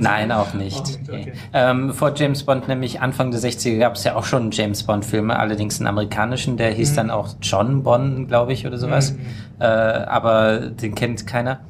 Nein, 0.00 0.32
auch 0.32 0.54
nicht. 0.54 0.84
nicht, 0.86 1.08
okay. 1.08 1.32
ähm, 1.52 1.92
vor 1.94 2.12
James 2.14 2.42
Bond, 2.42 2.68
nämlich 2.68 3.00
Anfang 3.00 3.30
der 3.30 3.40
60er, 3.40 3.78
gab 3.78 3.94
es 3.94 4.04
ja 4.04 4.16
auch 4.16 4.24
schon 4.24 4.50
James 4.50 4.82
Bond-Filme, 4.82 5.38
allerdings 5.38 5.78
einen 5.80 5.86
amerikanischen, 5.86 6.56
der 6.56 6.70
hieß 6.72 6.94
dann 6.94 7.10
auch 7.10 7.28
John 7.40 7.82
Bond, 7.82 8.28
glaube 8.28 8.52
ich, 8.52 8.66
oder 8.66 8.78
sowas. 8.78 9.12
Mhm. 9.12 9.18
Äh, 9.58 9.64
aber 9.64 10.58
den 10.70 10.94
kennt 10.94 11.26
keiner. 11.26 11.60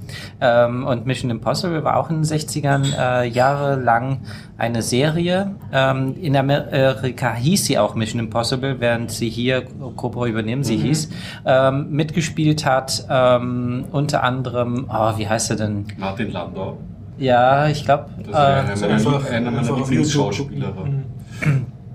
Ähm, 0.41 0.85
und 0.87 1.07
Mission 1.07 1.31
Impossible 1.31 1.85
war 1.85 1.97
auch 1.99 2.11
in 2.11 2.17
den 2.17 2.25
60ern 2.25 2.85
äh, 2.99 3.29
jahrelang 3.29 4.23
eine 4.59 4.83
Serie. 4.83 5.55
Ähm, 5.73 6.15
in 6.21 6.37
Amerika 6.37 7.35
hieß 7.35 7.67
sie 7.67 7.79
auch 7.79 7.95
Mission 7.95 8.19
Impossible, 8.21 8.81
während 8.81 9.13
sie 9.13 9.29
hier 9.29 9.63
Cobra 9.97 10.27
übernehmen, 10.27 10.65
sie 10.65 10.77
hieß. 10.77 11.11
Ähm, 11.45 11.91
mitgespielt 11.91 12.67
hat 12.67 13.07
ähm, 13.09 13.85
unter 13.93 14.23
anderem, 14.25 14.87
oh, 14.93 15.17
wie 15.19 15.29
heißt 15.29 15.51
er 15.51 15.57
denn? 15.57 15.87
Martin 15.97 16.33
Landau. 16.33 16.79
Ja, 17.19 17.69
ich 17.69 17.85
glaube. 17.85 18.07
Das 18.19 18.29
ist 18.29 18.35
einer 18.35 18.73
ist 18.73 18.81
meiner, 18.83 18.95
einfach- 18.95 19.31
einer 19.31 19.51
meiner 19.51 19.77
Lieblingsschauspieler. 19.77 20.73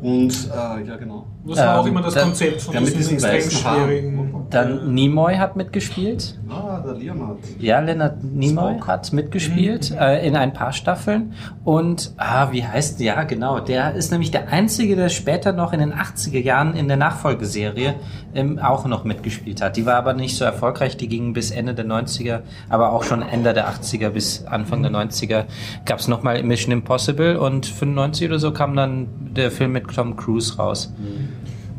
Und, 0.02 0.50
äh, 0.50 0.88
ja 0.88 0.96
genau. 0.98 1.28
Das 1.44 1.58
war 1.58 1.80
auch 1.80 1.86
Ähm, 1.86 1.92
immer 1.94 2.02
das 2.04 2.14
der- 2.14 2.24
Konzept 2.24 2.62
von 2.62 2.72
der 2.74 2.82
mit 2.82 2.96
diesen 2.98 3.24
extrem 3.24 3.50
schwierigen. 3.52 4.28
Dann 4.52 4.94
Nimoy 4.94 5.36
hat 5.38 5.56
mitgespielt. 5.56 6.38
Ah, 6.50 6.80
der 6.86 6.94
Leonard. 6.96 7.38
Ja, 7.58 7.80
Leonard 7.80 8.22
Nimoy 8.24 8.74
Spock. 8.76 8.88
hat 8.88 9.14
mitgespielt 9.14 9.92
äh, 9.98 10.28
in 10.28 10.36
ein 10.36 10.52
paar 10.54 10.74
Staffeln. 10.74 11.34
Und, 11.64 12.12
ah, 12.18 12.52
wie 12.52 12.64
heißt, 12.66 13.00
ja, 13.00 13.24
genau, 13.24 13.60
der 13.62 13.96
ist 13.96 14.12
nämlich 14.12 14.30
der 14.32 14.50
Einzige, 14.50 14.96
der 14.98 15.08
später 15.10 15.54
noch 15.54 15.72
in 15.74 15.80
den 15.80 15.94
80er 15.94 16.42
Jahren 16.42 16.76
in 16.76 16.88
der 16.89 16.98
Nachfolgeserie 16.98 17.96
ähm, 18.36 18.60
auch 18.60 18.86
noch 18.86 19.04
mitgespielt 19.06 19.62
hat. 19.62 19.78
Die 19.78 19.86
war 19.86 19.96
aber 19.96 20.14
nicht 20.14 20.36
so 20.36 20.44
erfolgreich, 20.44 20.98
die 20.98 21.08
ging 21.08 21.32
bis 21.34 21.52
Ende 21.52 21.74
der 21.74 21.86
90er, 21.86 22.42
aber 22.70 22.92
auch 22.92 23.04
schon 23.04 23.22
Ende 23.22 23.54
der 23.54 23.70
80er 23.70 24.10
bis 24.10 24.46
Anfang 24.46 24.84
der 24.84 24.92
90er 24.92 25.46
gab 25.86 26.00
es 26.00 26.08
nochmal 26.10 26.44
Mission 26.44 26.74
Impossible 26.74 27.38
und 27.38 27.66
95 27.66 28.28
oder 28.28 28.39
so 28.39 28.52
kam 28.52 28.76
dann 28.76 29.08
der 29.34 29.50
Film 29.50 29.72
mit 29.72 29.88
Tom 29.88 30.18
Cruise 30.18 30.58
raus. 30.58 30.94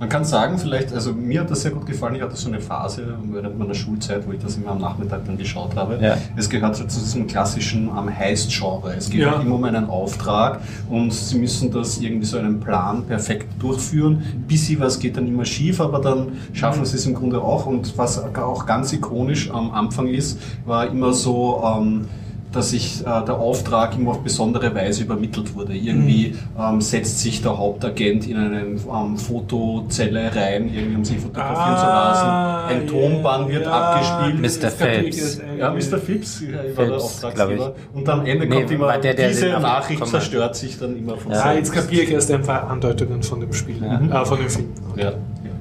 Man 0.02 0.08
kann 0.08 0.24
sagen, 0.24 0.58
vielleicht, 0.58 0.92
also 0.92 1.12
mir 1.12 1.42
hat 1.42 1.50
das 1.52 1.62
sehr 1.62 1.70
gut 1.70 1.86
gefallen. 1.86 2.16
Ich 2.16 2.22
hatte 2.22 2.34
so 2.34 2.48
eine 2.48 2.58
Phase 2.58 3.14
während 3.30 3.56
meiner 3.56 3.72
Schulzeit, 3.72 4.26
wo 4.26 4.32
ich 4.32 4.40
das 4.40 4.56
immer 4.56 4.72
am 4.72 4.80
Nachmittag 4.80 5.24
dann 5.26 5.38
geschaut 5.38 5.76
habe. 5.76 5.96
Ja. 6.02 6.16
Es 6.34 6.50
gehört 6.50 6.74
so 6.74 6.82
zu 6.86 6.98
diesem 6.98 7.28
klassischen 7.28 7.88
am 7.88 8.10
Heist-Genre. 8.12 8.94
Es 8.98 9.08
geht 9.08 9.20
Ja. 9.20 9.30
halt 9.36 9.46
immer 9.46 9.54
um 9.54 9.62
einen 9.62 9.88
Auftrag 9.88 10.58
und 10.90 11.12
sie 11.12 11.38
müssen 11.38 11.70
das 11.70 11.98
irgendwie 12.00 12.26
so 12.26 12.36
einen 12.36 12.58
Plan 12.58 13.04
perfekt 13.04 13.46
durchführen. 13.62 14.24
Bisschen 14.48 14.80
was 14.80 14.98
geht 14.98 15.16
dann 15.16 15.28
immer 15.28 15.44
schief, 15.44 15.80
aber 15.80 16.00
dann 16.00 16.32
schaffen 16.52 16.84
sie 16.84 16.96
es 16.96 17.06
im 17.06 17.14
Grunde 17.14 17.40
auch. 17.40 17.66
Und 17.66 17.96
was 17.96 18.18
auch 18.18 18.66
ganz 18.66 18.92
ikonisch 18.92 19.52
am 19.52 19.70
Anfang 19.70 20.08
ist, 20.08 20.36
war 20.66 20.88
immer 20.88 21.12
so, 21.12 21.62
ähm, 21.64 22.06
dass 22.52 22.70
sich 22.70 23.00
äh, 23.00 23.04
der 23.04 23.36
Auftrag 23.36 23.96
immer 23.96 24.12
auf 24.12 24.20
besondere 24.22 24.74
Weise 24.74 25.02
übermittelt 25.04 25.54
wurde. 25.54 25.74
Irgendwie 25.74 26.36
ähm, 26.58 26.80
setzt 26.80 27.18
sich 27.20 27.42
der 27.42 27.56
Hauptagent 27.56 28.26
in 28.28 28.36
eine 28.36 28.60
ähm, 28.60 29.16
Fotozelle 29.16 30.34
rein, 30.34 30.70
irgendwie 30.72 30.96
um 30.96 31.04
sich 31.04 31.18
fotografieren 31.18 31.76
zu 31.78 31.84
Ah, 31.84 32.66
lassen. 32.68 32.76
Ein 32.80 32.86
Tonband 32.86 33.48
wird 33.48 33.64
ja, 33.64 33.70
abgespielt. 33.72 34.40
Mr. 34.62 34.70
Phelps. 34.70 35.16
jetzt 35.16 35.42
Ja. 35.58 35.70
Mr. 35.70 35.98
Phipps 35.98 36.42
war 36.76 36.84
der 36.86 36.96
Auftraggeber. 36.96 37.74
Und 37.94 38.08
am 38.08 38.26
Ende 38.26 38.46
Nee, 38.46 38.54
kommt 38.54 38.70
immer, 38.70 38.98
der, 38.98 39.14
der 39.14 39.28
diese 39.28 39.48
Nachricht 39.48 40.06
zerstört 40.06 40.56
sich 40.56 40.78
dann 40.78 40.96
immer 40.96 41.16
von 41.16 41.32
Ja, 41.32 41.42
Ah, 41.44 41.52
jetzt 41.54 41.72
kapiere 41.72 42.02
ich 42.02 42.10
erst 42.10 42.30
ein 42.30 42.42
paar 42.42 42.68
Andeutungen 42.70 43.22
von 43.22 43.40
dem 43.40 43.52
Spiel, 43.52 43.76
Ja. 43.82 44.22
äh, 44.22 44.24
von 44.26 44.38
dem 44.38 44.48
Film. 44.48 44.68
Ja, 44.96 45.04
ja, 45.04 45.12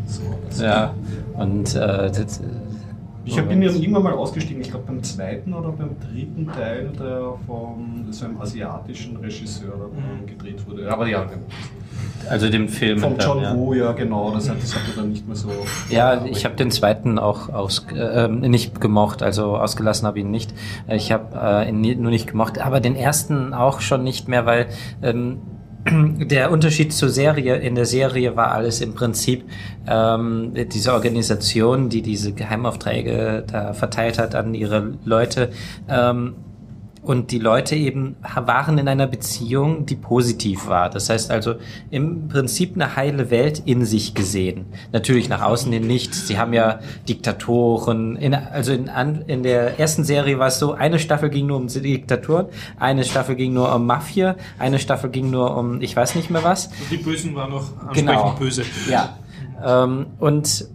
so. 0.07 0.63
Ja, 0.63 0.93
und 1.37 1.75
äh, 1.75 2.11
das, 2.11 2.41
Ich 3.23 3.37
hab- 3.37 3.49
bin 3.49 3.61
ja 3.61 3.69
irgendwann 3.69 4.03
mal 4.03 4.13
ausgestiegen, 4.13 4.61
ich 4.61 4.69
glaube 4.71 4.85
beim 4.87 5.03
zweiten 5.03 5.53
oder 5.53 5.69
beim 5.71 5.91
dritten 5.99 6.47
Teil, 6.47 6.89
der 6.99 7.33
von 7.45 8.07
so 8.09 8.25
einem 8.25 8.41
asiatischen 8.41 9.15
Regisseur 9.17 9.89
ähm, 9.95 10.25
gedreht 10.25 10.65
wurde. 10.67 10.91
Aber 10.91 11.07
ja, 11.07 11.27
also 12.29 12.49
dem 12.49 12.67
Film. 12.67 12.99
von 12.99 13.17
dann, 13.17 13.27
John 13.27 13.43
ja. 13.43 13.55
Woo, 13.55 13.73
ja 13.73 13.91
genau, 13.91 14.31
das 14.31 14.49
hat, 14.49 14.61
das 14.61 14.75
hat 14.75 14.81
er 14.89 15.01
dann 15.01 15.11
nicht 15.11 15.27
mehr 15.27 15.35
so. 15.35 15.49
Ja, 15.89 16.25
ich 16.25 16.45
habe 16.45 16.55
den 16.55 16.71
zweiten 16.71 17.19
auch 17.19 17.49
aus, 17.49 17.85
äh, 17.95 18.27
nicht 18.27 18.81
gemocht, 18.81 19.21
also 19.21 19.55
ausgelassen 19.57 20.07
habe 20.07 20.19
ich 20.19 20.25
ihn 20.25 20.31
nicht. 20.31 20.53
Ich 20.87 21.11
habe 21.11 21.65
äh, 21.65 21.69
ihn 21.69 22.01
nur 22.01 22.11
nicht 22.11 22.27
gemocht, 22.27 22.59
aber 22.59 22.79
den 22.79 22.95
ersten 22.95 23.53
auch 23.53 23.81
schon 23.81 24.03
nicht 24.03 24.27
mehr, 24.27 24.45
weil 24.45 24.67
ähm, 25.03 25.39
der 25.85 26.51
Unterschied 26.51 26.93
zur 26.93 27.09
Serie, 27.09 27.57
in 27.57 27.75
der 27.75 27.85
Serie 27.85 28.35
war 28.35 28.51
alles 28.51 28.81
im 28.81 28.93
Prinzip 28.93 29.43
ähm, 29.87 30.53
diese 30.71 30.93
Organisation, 30.93 31.89
die 31.89 32.01
diese 32.01 32.33
Geheimaufträge 32.33 33.43
da 33.51 33.73
verteilt 33.73 34.19
hat 34.19 34.35
an 34.35 34.53
ihre 34.53 34.93
Leute. 35.05 35.51
Ähm, 35.89 36.35
und 37.01 37.31
die 37.31 37.39
Leute 37.39 37.75
eben 37.75 38.15
waren 38.35 38.77
in 38.77 38.87
einer 38.87 39.07
Beziehung, 39.07 39.85
die 39.85 39.95
positiv 39.95 40.67
war. 40.67 40.89
Das 40.89 41.09
heißt 41.09 41.31
also 41.31 41.55
im 41.89 42.27
Prinzip 42.27 42.75
eine 42.75 42.95
heile 42.95 43.31
Welt 43.31 43.63
in 43.65 43.85
sich 43.85 44.13
gesehen. 44.13 44.65
Natürlich 44.91 45.27
nach 45.27 45.41
außen 45.41 45.71
hin 45.71 45.87
nicht. 45.87 46.13
Sie 46.13 46.37
haben 46.37 46.53
ja 46.53 46.79
Diktatoren. 47.09 48.15
In, 48.17 48.35
also 48.35 48.71
in, 48.71 48.89
in 49.27 49.43
der 49.43 49.79
ersten 49.79 50.03
Serie 50.03 50.37
war 50.37 50.47
es 50.47 50.59
so, 50.59 50.73
eine 50.73 50.99
Staffel 50.99 51.29
ging 51.29 51.47
nur 51.47 51.57
um 51.57 51.67
Diktaturen, 51.67 52.47
eine 52.79 53.03
Staffel 53.03 53.35
ging 53.35 53.53
nur 53.53 53.73
um 53.73 53.85
Mafia, 53.85 54.35
eine 54.59 54.77
Staffel 54.77 55.09
ging 55.09 55.31
nur 55.31 55.57
um 55.57 55.81
ich 55.81 55.95
weiß 55.95 56.15
nicht 56.15 56.29
mehr 56.29 56.43
was. 56.43 56.67
Und 56.67 56.91
die 56.91 56.97
Bösen 56.97 57.35
waren 57.35 57.51
noch 57.51 57.77
ansprechend 57.79 57.95
Genau. 58.09 58.35
böse. 58.37 58.63
Ja. 58.89 59.17
Ähm, 59.63 60.07
und 60.19 60.67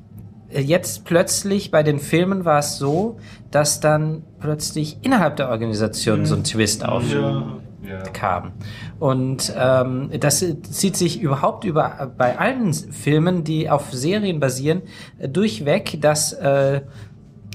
jetzt 0.51 1.05
plötzlich 1.05 1.71
bei 1.71 1.83
den 1.83 1.99
Filmen 1.99 2.45
war 2.45 2.61
es 2.61 2.79
so, 2.79 3.19
dass 3.51 3.81
dann 3.81 4.23
plötzlich 4.47 4.99
innerhalb 5.03 5.35
der 5.35 5.49
Organisation 5.51 6.25
so 6.25 6.37
ein 6.37 6.45
Twist 6.45 6.85
aufkam. 6.85 7.61
Ja. 7.83 8.53
Und 9.01 9.53
ähm, 9.59 10.11
das 10.21 10.45
zieht 10.71 10.97
sich 10.97 11.21
überhaupt 11.21 11.65
über 11.65 12.13
bei 12.17 12.39
allen 12.39 12.73
Filmen, 12.73 13.43
die 13.43 13.69
auf 13.69 13.93
Serien 13.93 14.39
basieren, 14.39 14.83
äh, 15.19 15.29
durchweg, 15.29 16.01
dass 16.01 16.33
äh, 16.33 16.83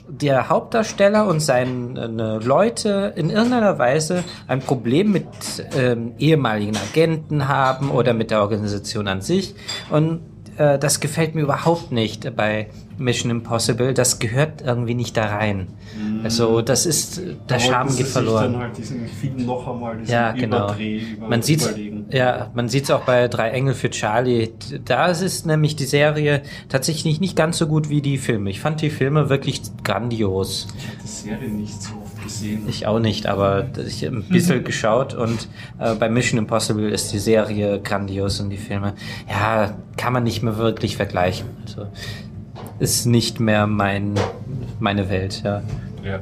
der 0.10 0.50
Hauptdarsteller 0.50 1.26
und 1.28 1.40
seine 1.40 2.40
Leute 2.44 3.14
in 3.16 3.30
irgendeiner 3.30 3.80
Weise 3.80 4.26
ein 4.50 4.60
Problem 4.60 5.14
mit 5.14 5.26
ähm, 5.78 6.12
ehemaligen 6.20 6.76
Agenten 6.76 7.48
haben 7.48 7.90
oder 7.90 8.14
mit 8.14 8.32
der 8.32 8.42
Organisation 8.42 9.08
an 9.08 9.22
sich. 9.22 9.56
Und 9.90 10.20
äh, 10.58 10.78
das 10.78 11.00
gefällt 11.00 11.36
mir 11.36 11.42
überhaupt 11.44 11.94
nicht 11.94 12.36
bei 12.36 12.68
Mission 13.02 13.32
Impossible. 13.32 13.94
Das 13.94 14.20
gehört 14.20 14.62
irgendwie 14.62 14.94
nicht 14.96 15.18
da 15.18 15.26
rein. 15.26 15.68
Also 16.24 16.62
das 16.62 16.86
ist, 16.86 17.20
der 17.50 17.60
Charme 17.60 17.96
geht 17.96 18.08
verloren. 18.08 18.54
dann 18.54 18.62
halt 18.62 18.78
diesen 18.78 19.08
Film 19.08 19.46
noch 19.46 19.68
einmal 19.68 19.98
diesen 19.98 20.12
Ja, 20.14 20.32
genau. 20.32 20.66
Überdreh 20.68 20.98
über, 21.00 21.28
Man 21.28 21.42
sieht 21.42 21.62
überlegen. 21.64 22.06
ja, 22.12 22.52
man 22.54 22.70
sieht's 22.70 22.92
auch 22.92 23.02
bei 23.02 23.28
Drei 23.28 23.50
Engel 23.50 23.74
für 23.74 23.90
Charlie. 23.90 24.50
Da 24.86 25.08
ist 25.08 25.46
nämlich 25.46 25.76
die 25.76 25.86
Serie 25.86 26.44
tatsächlich 26.70 27.20
nicht 27.20 27.36
ganz 27.36 27.58
so 27.58 27.68
gut 27.68 27.90
wie 27.90 28.02
die 28.02 28.18
Filme. 28.20 28.50
Ich 28.52 28.60
fand 28.60 28.82
die 28.82 28.92
Filme 28.92 29.30
wirklich 29.30 29.62
grandios. 29.84 30.68
Ich 30.78 30.88
habe 30.88 30.98
die 31.04 31.08
Serie 31.08 31.50
nicht 31.50 31.82
so 31.82 31.90
oft 32.04 32.24
gesehen. 32.24 32.62
Ich 32.68 32.86
auch 32.86 33.00
nicht, 33.00 33.26
aber 33.26 33.66
ich 33.88 34.06
habe 34.06 34.18
ein 34.18 34.24
bisschen 34.24 34.64
geschaut 34.64 35.14
und 35.16 35.48
äh, 35.80 35.96
bei 35.96 36.08
Mission 36.10 36.38
Impossible 36.38 36.88
ist 36.90 37.12
die 37.14 37.20
Serie 37.20 37.80
grandios 37.82 38.40
und 38.40 38.52
die 38.52 38.58
Filme, 38.58 38.94
ja, 39.28 39.76
kann 39.98 40.14
man 40.14 40.24
nicht 40.24 40.44
mehr 40.44 40.58
wirklich 40.58 40.98
vergleichen. 40.98 41.48
Also 41.66 41.88
ist 42.82 43.06
nicht 43.06 43.40
mehr 43.40 43.68
mein 43.68 44.16
meine 44.80 45.10
Welt, 45.10 45.42
ja. 45.46 45.62
ja. 46.04 46.20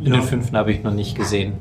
In 0.00 0.06
Ja. 0.06 0.12
den 0.14 0.22
fünften 0.22 0.56
habe 0.56 0.70
ich 0.72 0.82
noch 0.84 0.94
nicht 0.94 1.16
gesehen. 1.16 1.54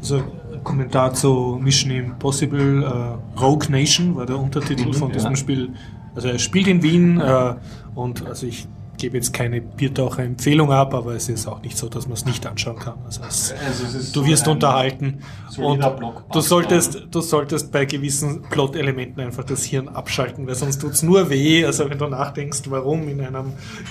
Also 0.00 0.22
Kommentar 0.64 1.12
zu 1.12 1.58
Mission 1.62 1.90
Impossible 1.92 2.82
äh, 2.82 3.38
Rogue 3.40 3.68
Nation 3.70 4.16
war 4.16 4.24
der 4.26 4.38
Untertitel 4.38 4.86
Mhm, 4.88 4.94
von 4.94 5.12
diesem 5.12 5.32
ja. 5.32 5.36
Spiel. 5.36 5.70
Also 6.14 6.28
er 6.28 6.38
spielt 6.38 6.66
in 6.66 6.82
Wien 6.82 7.20
äh, 7.20 7.54
und 7.94 8.26
also 8.26 8.46
ich 8.46 8.66
gebe 8.96 9.16
jetzt 9.16 9.32
keine 9.32 9.60
Biertaucher-Empfehlung 9.60 10.72
ab, 10.72 10.94
aber 10.94 11.14
es 11.14 11.28
ist 11.28 11.46
auch 11.46 11.62
nicht 11.62 11.76
so, 11.76 11.88
dass 11.88 12.06
man 12.06 12.14
es 12.14 12.24
nicht 12.24 12.46
anschauen 12.46 12.78
kann. 12.78 12.98
Also 13.04 13.22
es, 13.26 13.54
Also 13.66 13.84
es 13.84 14.12
du 14.12 14.20
so 14.20 14.26
wirst 14.26 14.48
unterhalten 14.48 15.20
und 15.58 15.84
du 16.32 16.40
solltest, 16.40 17.06
du 17.10 17.20
solltest 17.20 17.72
bei 17.72 17.84
gewissen 17.84 18.42
Plot-Elementen 18.42 19.20
einfach 19.20 19.44
das 19.44 19.64
Hirn 19.64 19.88
abschalten, 19.88 20.46
weil 20.46 20.54
sonst 20.54 20.80
tut's 20.80 21.02
nur 21.02 21.30
weh. 21.30 21.64
Also 21.64 21.88
wenn 21.88 21.98
du 21.98 22.06
nachdenkst, 22.06 22.62
warum 22.68 23.08
in 23.08 23.20
einem 23.20 23.46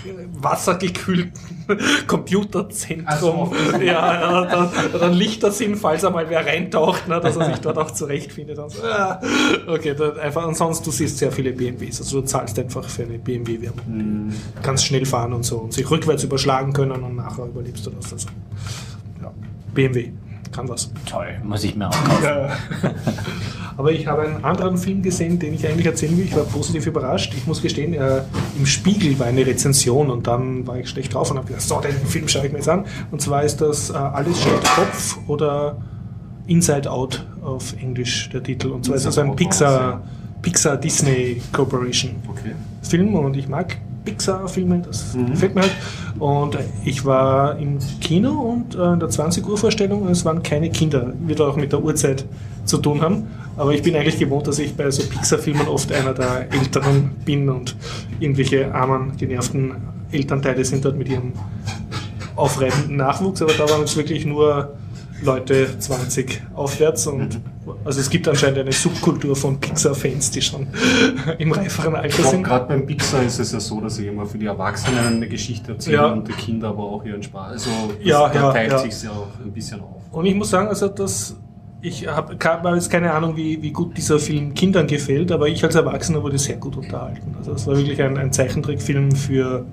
äh, 0.05 0.27
wassergekühlten 0.33 1.33
Computerzentrum 2.07 3.51
so. 3.51 3.77
ja, 3.77 4.13
ja, 4.13 4.45
dann, 4.45 4.69
dann 4.99 5.13
Lichter 5.13 5.51
sind, 5.51 5.75
falls 5.77 6.03
einmal 6.05 6.29
wer 6.29 6.45
reintaucht, 6.45 7.07
ne, 7.07 7.19
dass 7.19 7.35
er 7.35 7.45
sich 7.47 7.57
dort 7.57 7.77
auch 7.77 7.91
zurechtfindet. 7.91 8.57
Und 8.59 8.71
so, 8.71 8.83
ah, 8.83 9.19
okay, 9.67 9.95
einfach, 10.21 10.43
ansonsten 10.43 10.85
du 10.85 10.91
siehst 10.91 11.17
sehr 11.17 11.31
viele 11.31 11.51
BMWs. 11.53 11.99
Also 11.99 12.21
du 12.21 12.27
zahlst 12.27 12.57
einfach 12.59 12.87
für 12.87 13.03
eine 13.03 13.17
BMW-Werbung. 13.17 14.31
Kannst 14.61 14.85
schnell 14.85 14.94
fahren 15.03 15.33
und 15.33 15.43
so 15.43 15.57
und 15.57 15.73
sich 15.73 15.89
rückwärts 15.91 16.23
überschlagen 16.23 16.71
können 16.71 17.03
und 17.03 17.17
nachher 17.17 17.45
überlebst 17.45 17.85
du 17.85 17.89
das. 17.89 18.13
Also, 18.13 18.29
ja, 19.21 19.31
BMW 19.73 20.11
kann 20.53 20.69
was. 20.69 20.89
Toll, 21.05 21.37
muss 21.43 21.63
ich 21.63 21.75
mir 21.75 21.89
auch 21.89 22.03
kaufen. 22.03 22.51
Aber 23.77 23.91
ich 23.91 24.07
habe 24.07 24.21
einen 24.21 24.45
anderen 24.45 24.77
Film 24.77 25.01
gesehen, 25.01 25.37
den 25.37 25.53
ich 25.53 25.67
eigentlich 25.67 25.85
erzählen 25.85 26.17
will. 26.17 26.23
Ich 26.23 26.35
war 26.35 26.43
positiv 26.43 26.87
überrascht. 26.87 27.33
Ich 27.35 27.45
muss 27.45 27.61
gestehen, 27.61 27.93
äh, 27.93 28.21
im 28.57 28.65
Spiegel 28.65 29.19
war 29.19 29.27
eine 29.27 29.45
Rezension 29.45 30.09
und 30.09 30.27
dann 30.27 30.65
war 30.65 30.77
ich 30.79 30.87
schlecht 30.87 31.13
drauf 31.13 31.29
und 31.31 31.37
habe 31.37 31.47
gesagt, 31.47 31.67
so, 31.67 31.81
den 31.81 32.07
Film 32.07 32.29
schaue 32.29 32.45
ich 32.45 32.53
mir 32.53 32.59
jetzt 32.59 32.69
an. 32.69 32.85
Und 33.11 33.21
zwar 33.21 33.43
ist 33.43 33.59
das 33.59 33.89
äh, 33.89 33.95
Alles 33.95 34.41
steht 34.41 34.63
Kopf 34.63 35.17
oder 35.27 35.77
Inside 36.47 36.89
Out 36.89 37.25
auf 37.41 37.73
Englisch 37.81 38.29
der 38.29 38.41
Titel. 38.41 38.69
Und 38.69 38.85
zwar 38.85 38.95
ist 38.95 39.05
das 39.05 39.17
ein 39.17 39.33
Inside 39.33 39.99
Pixar 40.41 40.77
Disney 40.77 41.41
Corporation. 41.51 42.11
Okay. 42.29 42.53
Film 42.83 43.15
und 43.15 43.35
ich 43.35 43.47
mag 43.47 43.77
Pixar-Filme, 44.05 44.81
das 44.85 45.15
Mhm. 45.15 45.31
gefällt 45.31 45.55
mir 45.55 45.61
halt. 45.61 45.71
Und 46.19 46.57
ich 46.85 47.03
war 47.03 47.57
im 47.59 47.79
Kino 47.99 48.31
und 48.31 48.75
äh, 48.75 48.93
in 48.93 48.99
der 48.99 49.09
20 49.09 49.45
Uhr 49.47 49.57
Vorstellung, 49.57 50.07
es 50.07 50.23
waren 50.23 50.41
keine 50.43 50.69
Kinder, 50.69 51.11
wird 51.25 51.41
auch 51.41 51.57
mit 51.57 51.71
der 51.73 51.83
Uhrzeit 51.83 52.23
zu 52.63 52.77
tun 52.77 53.01
haben. 53.01 53.27
Aber 53.57 53.73
ich 53.73 53.81
bin 53.81 53.95
eigentlich 53.95 54.17
gewohnt, 54.19 54.47
dass 54.47 54.59
ich 54.59 54.75
bei 54.75 54.89
so 54.91 55.03
Pixar-Filmen 55.03 55.67
oft 55.67 55.91
einer 55.91 56.13
der 56.13 56.51
Älteren 56.53 57.11
bin 57.25 57.49
und 57.49 57.75
irgendwelche 58.19 58.73
armen, 58.73 59.17
genervten 59.17 59.73
Elternteile 60.11 60.63
sind 60.63 60.85
dort 60.85 60.97
mit 60.97 61.09
ihrem 61.09 61.33
aufreibenden 62.35 62.97
Nachwuchs. 62.97 63.41
Aber 63.41 63.53
da 63.53 63.69
waren 63.69 63.83
es 63.83 63.95
wirklich 63.97 64.25
nur 64.25 64.73
Leute 65.23 65.79
20 65.79 66.41
aufwärts 66.53 67.07
und 67.07 67.39
also 67.83 67.99
es 67.99 68.09
gibt 68.09 68.27
anscheinend 68.27 68.59
eine 68.59 68.71
Subkultur 68.71 69.35
von 69.35 69.59
Pixar-Fans, 69.59 70.31
die 70.31 70.41
schon 70.41 70.67
im 71.39 71.51
reiferen 71.51 71.95
Alter 71.95 72.23
sind. 72.23 72.43
gerade 72.43 72.67
beim 72.67 72.85
Pixar 72.85 73.23
ist 73.23 73.39
es 73.39 73.51
ja 73.51 73.59
so, 73.59 73.79
dass 73.81 73.95
sie 73.95 74.07
immer 74.07 74.25
für 74.25 74.37
die 74.37 74.45
Erwachsenen 74.45 74.99
eine 74.99 75.27
Geschichte 75.27 75.71
erzählen 75.71 75.95
Ja. 75.95 76.05
und 76.13 76.27
die 76.27 76.33
Kinder 76.33 76.69
aber 76.69 76.83
auch 76.83 77.03
ihren 77.05 77.23
Spaß. 77.23 77.51
Also 77.53 77.69
das, 77.97 78.05
Ja, 78.05 78.27
da 78.29 78.33
ja, 78.35 78.51
teilt 78.51 78.71
ja. 78.71 78.77
sich 78.79 79.03
ja 79.03 79.11
auch 79.11 79.27
ein 79.43 79.51
bisschen 79.51 79.81
auf. 79.81 80.01
Und 80.11 80.25
ich 80.25 80.35
muss 80.35 80.49
sagen, 80.49 80.67
also 80.67 80.87
das, 80.89 81.35
ich 81.81 82.07
habe 82.07 82.35
habe 82.43 82.69
jetzt 82.75 82.91
keine 82.91 83.11
Ahnung, 83.13 83.35
wie, 83.35 83.61
wie 83.61 83.71
gut 83.71 83.97
dieser 83.97 84.19
Film 84.19 84.53
Kindern 84.53 84.85
gefällt, 84.85 85.31
aber 85.31 85.47
ich 85.47 85.63
als 85.63 85.75
Erwachsener 85.75 86.21
wurde 86.21 86.37
sehr 86.37 86.57
gut 86.57 86.77
unterhalten. 86.77 87.35
Also 87.37 87.53
es 87.53 87.65
war 87.65 87.77
wirklich 87.77 88.01
ein, 88.01 88.17
ein 88.17 88.31
Zeichentrickfilm 88.31 89.11
für 89.13 89.65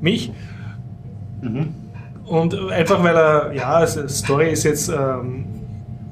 mich. 0.00 0.32
Mhm. 1.42 1.74
Und 2.26 2.70
einfach 2.70 3.02
weil 3.02 3.16
er, 3.16 3.52
ja, 3.52 3.74
also 3.74 4.06
Story 4.08 4.50
ist 4.50 4.64
jetzt 4.64 4.88
ähm, 4.88 5.44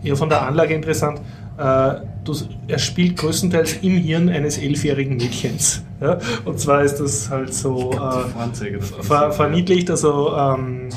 eher 0.02 0.16
von 0.16 0.28
der 0.28 0.46
Anlage 0.46 0.74
interessant. 0.74 1.20
Äh, 1.58 1.94
du, 2.24 2.34
er 2.68 2.78
spielt 2.78 3.16
größtenteils 3.16 3.78
im 3.82 3.96
Hirn 3.96 4.28
eines 4.28 4.58
elfjährigen 4.58 5.16
Mädchens. 5.16 5.82
Ja? 6.00 6.18
Und 6.44 6.58
zwar 6.60 6.82
ist 6.82 6.96
das 6.96 7.30
halt 7.30 7.52
so 7.52 7.92
äh, 7.92 9.32
verniedlicht. 9.32 9.90
Also 9.90 10.34
ähm, 10.36 10.88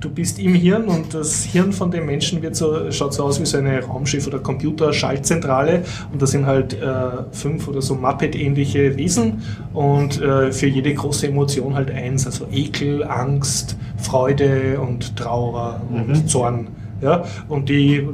du 0.00 0.08
bist 0.10 0.38
im 0.38 0.54
Hirn 0.54 0.86
und 0.88 1.12
das 1.14 1.44
Hirn 1.44 1.72
von 1.72 1.90
dem 1.90 2.06
Menschen 2.06 2.42
wird 2.42 2.56
so, 2.56 2.90
schaut 2.90 3.12
so 3.14 3.24
aus 3.24 3.40
wie 3.40 3.46
so 3.46 3.58
eine 3.58 3.80
Raumschiff- 3.82 4.26
oder 4.26 4.38
Computer-Schaltzentrale 4.38 5.82
und 6.12 6.20
da 6.20 6.26
sind 6.26 6.46
halt 6.46 6.74
äh, 6.74 6.84
fünf 7.32 7.68
oder 7.68 7.82
so 7.82 7.94
Muppet-ähnliche 7.94 8.96
Wesen 8.96 9.42
und 9.74 10.20
äh, 10.20 10.52
für 10.52 10.66
jede 10.66 10.92
große 10.94 11.28
Emotion 11.28 11.74
halt 11.74 11.90
eins, 11.90 12.26
also 12.26 12.46
Ekel, 12.50 13.04
Angst, 13.04 13.76
Freude 13.98 14.80
und 14.80 15.16
Trauer 15.16 15.80
und 15.90 16.08
Mhm. 16.08 16.26
Zorn. 16.26 16.68
Ja, 17.00 17.24
und 17.48 17.68
die 17.68 18.06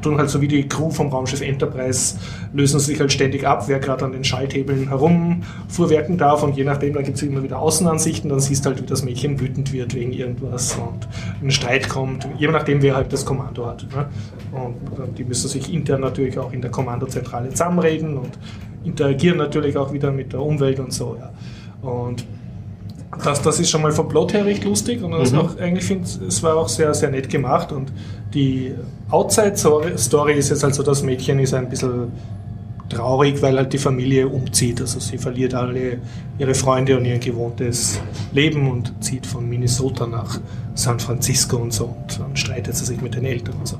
tun 0.00 0.18
halt 0.18 0.30
so 0.30 0.40
wie 0.40 0.48
die 0.48 0.68
Crew 0.68 0.90
vom 0.90 1.08
Raumschiff 1.08 1.40
Enterprise, 1.40 2.16
lösen 2.52 2.80
sich 2.80 2.98
halt 3.00 3.12
ständig 3.12 3.46
ab, 3.46 3.64
wer 3.66 3.78
gerade 3.78 4.04
an 4.04 4.12
den 4.12 4.24
Schalthebeln 4.24 4.88
herumfuhrwerken 4.88 6.16
darf 6.16 6.42
und 6.42 6.56
je 6.56 6.64
nachdem, 6.64 6.94
da 6.94 7.02
gibt 7.02 7.16
es 7.16 7.22
immer 7.22 7.42
wieder 7.42 7.58
Außenansichten, 7.58 8.30
dann 8.30 8.40
siehst 8.40 8.64
du 8.64 8.70
halt, 8.70 8.82
wie 8.82 8.86
das 8.86 9.04
Mädchen 9.04 9.40
wütend 9.40 9.72
wird 9.72 9.94
wegen 9.94 10.12
irgendwas 10.12 10.76
und 10.76 11.08
ein 11.42 11.50
Streit 11.50 11.88
kommt, 11.88 12.28
je 12.38 12.48
nachdem, 12.48 12.82
wer 12.82 12.96
halt 12.96 13.12
das 13.12 13.24
Kommando 13.24 13.66
hat. 13.66 13.86
Ne? 13.94 14.06
Und 14.52 14.98
äh, 14.98 15.12
die 15.16 15.24
müssen 15.24 15.48
sich 15.48 15.72
intern 15.72 16.00
natürlich 16.00 16.38
auch 16.38 16.52
in 16.52 16.62
der 16.62 16.70
Kommandozentrale 16.70 17.50
zusammenreden 17.50 18.16
und 18.16 18.38
interagieren 18.84 19.38
natürlich 19.38 19.76
auch 19.76 19.92
wieder 19.92 20.12
mit 20.12 20.32
der 20.32 20.40
Umwelt 20.40 20.78
und 20.78 20.92
so. 20.92 21.16
Ja. 21.18 21.32
Und 21.88 22.24
das, 23.24 23.42
das 23.42 23.60
ist 23.60 23.70
schon 23.70 23.82
mal 23.82 23.92
vom 23.92 24.08
Plot 24.08 24.32
her 24.34 24.44
recht 24.44 24.64
lustig 24.64 25.02
und 25.02 25.10
Mhm. 25.10 25.38
auch, 25.38 25.56
eigentlich 25.58 25.84
finde 25.84 26.06
es 26.26 26.42
war 26.42 26.56
auch 26.56 26.68
sehr, 26.68 26.92
sehr 26.94 27.10
nett 27.10 27.28
gemacht 27.28 27.72
und 27.72 27.92
die 28.34 28.72
Outside-Story 29.10 30.34
ist 30.34 30.50
jetzt 30.50 30.64
also, 30.64 30.82
das 30.82 31.02
Mädchen 31.02 31.38
ist 31.38 31.54
ein 31.54 31.68
bisschen 31.68 32.12
traurig, 32.88 33.42
weil 33.42 33.56
halt 33.56 33.72
die 33.72 33.78
Familie 33.78 34.28
umzieht. 34.28 34.80
Also 34.80 35.00
sie 35.00 35.18
verliert 35.18 35.54
alle 35.54 35.98
ihre 36.38 36.54
Freunde 36.54 36.96
und 36.96 37.04
ihr 37.04 37.18
gewohntes 37.18 38.00
Leben 38.32 38.70
und 38.70 38.92
zieht 39.02 39.26
von 39.26 39.48
Minnesota 39.48 40.06
nach 40.06 40.38
San 40.74 41.00
Francisco 41.00 41.56
und 41.56 41.72
so 41.72 41.84
und 41.86 42.20
dann 42.20 42.36
streitet 42.36 42.76
sie 42.76 42.84
sich 42.84 43.00
mit 43.00 43.14
den 43.14 43.24
Eltern 43.24 43.54
und 43.58 43.66
so. 43.66 43.78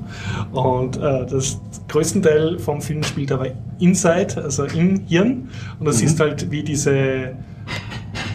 Und 0.51 0.97
äh, 0.97 1.25
das 1.25 1.57
größten 1.87 2.21
Teil 2.21 2.59
vom 2.59 2.81
Film 2.81 3.03
spielt 3.03 3.31
aber 3.31 3.47
inside, 3.79 4.43
also 4.43 4.65
im 4.65 5.01
Hirn 5.07 5.49
und 5.79 5.85
das 5.85 6.01
Mhm. 6.01 6.07
ist 6.07 6.19
halt 6.19 6.51
wie 6.51 6.63
diese 6.63 7.33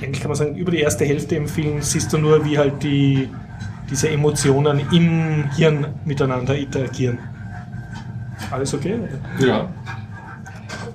eigentlich 0.02 0.20
kann 0.20 0.28
man 0.30 0.36
sagen, 0.36 0.56
über 0.56 0.70
die 0.70 0.80
erste 0.80 1.04
Hälfte 1.04 1.36
im 1.36 1.46
Film 1.48 1.80
siehst 1.80 2.12
du 2.12 2.18
nur, 2.18 2.44
wie 2.44 2.58
halt 2.58 2.82
die, 2.82 3.28
diese 3.90 4.08
Emotionen 4.10 4.80
im 4.92 5.44
Hirn 5.56 5.86
miteinander 6.04 6.56
interagieren. 6.56 7.18
Alles 8.50 8.74
okay? 8.74 8.96
Ja. 9.38 9.68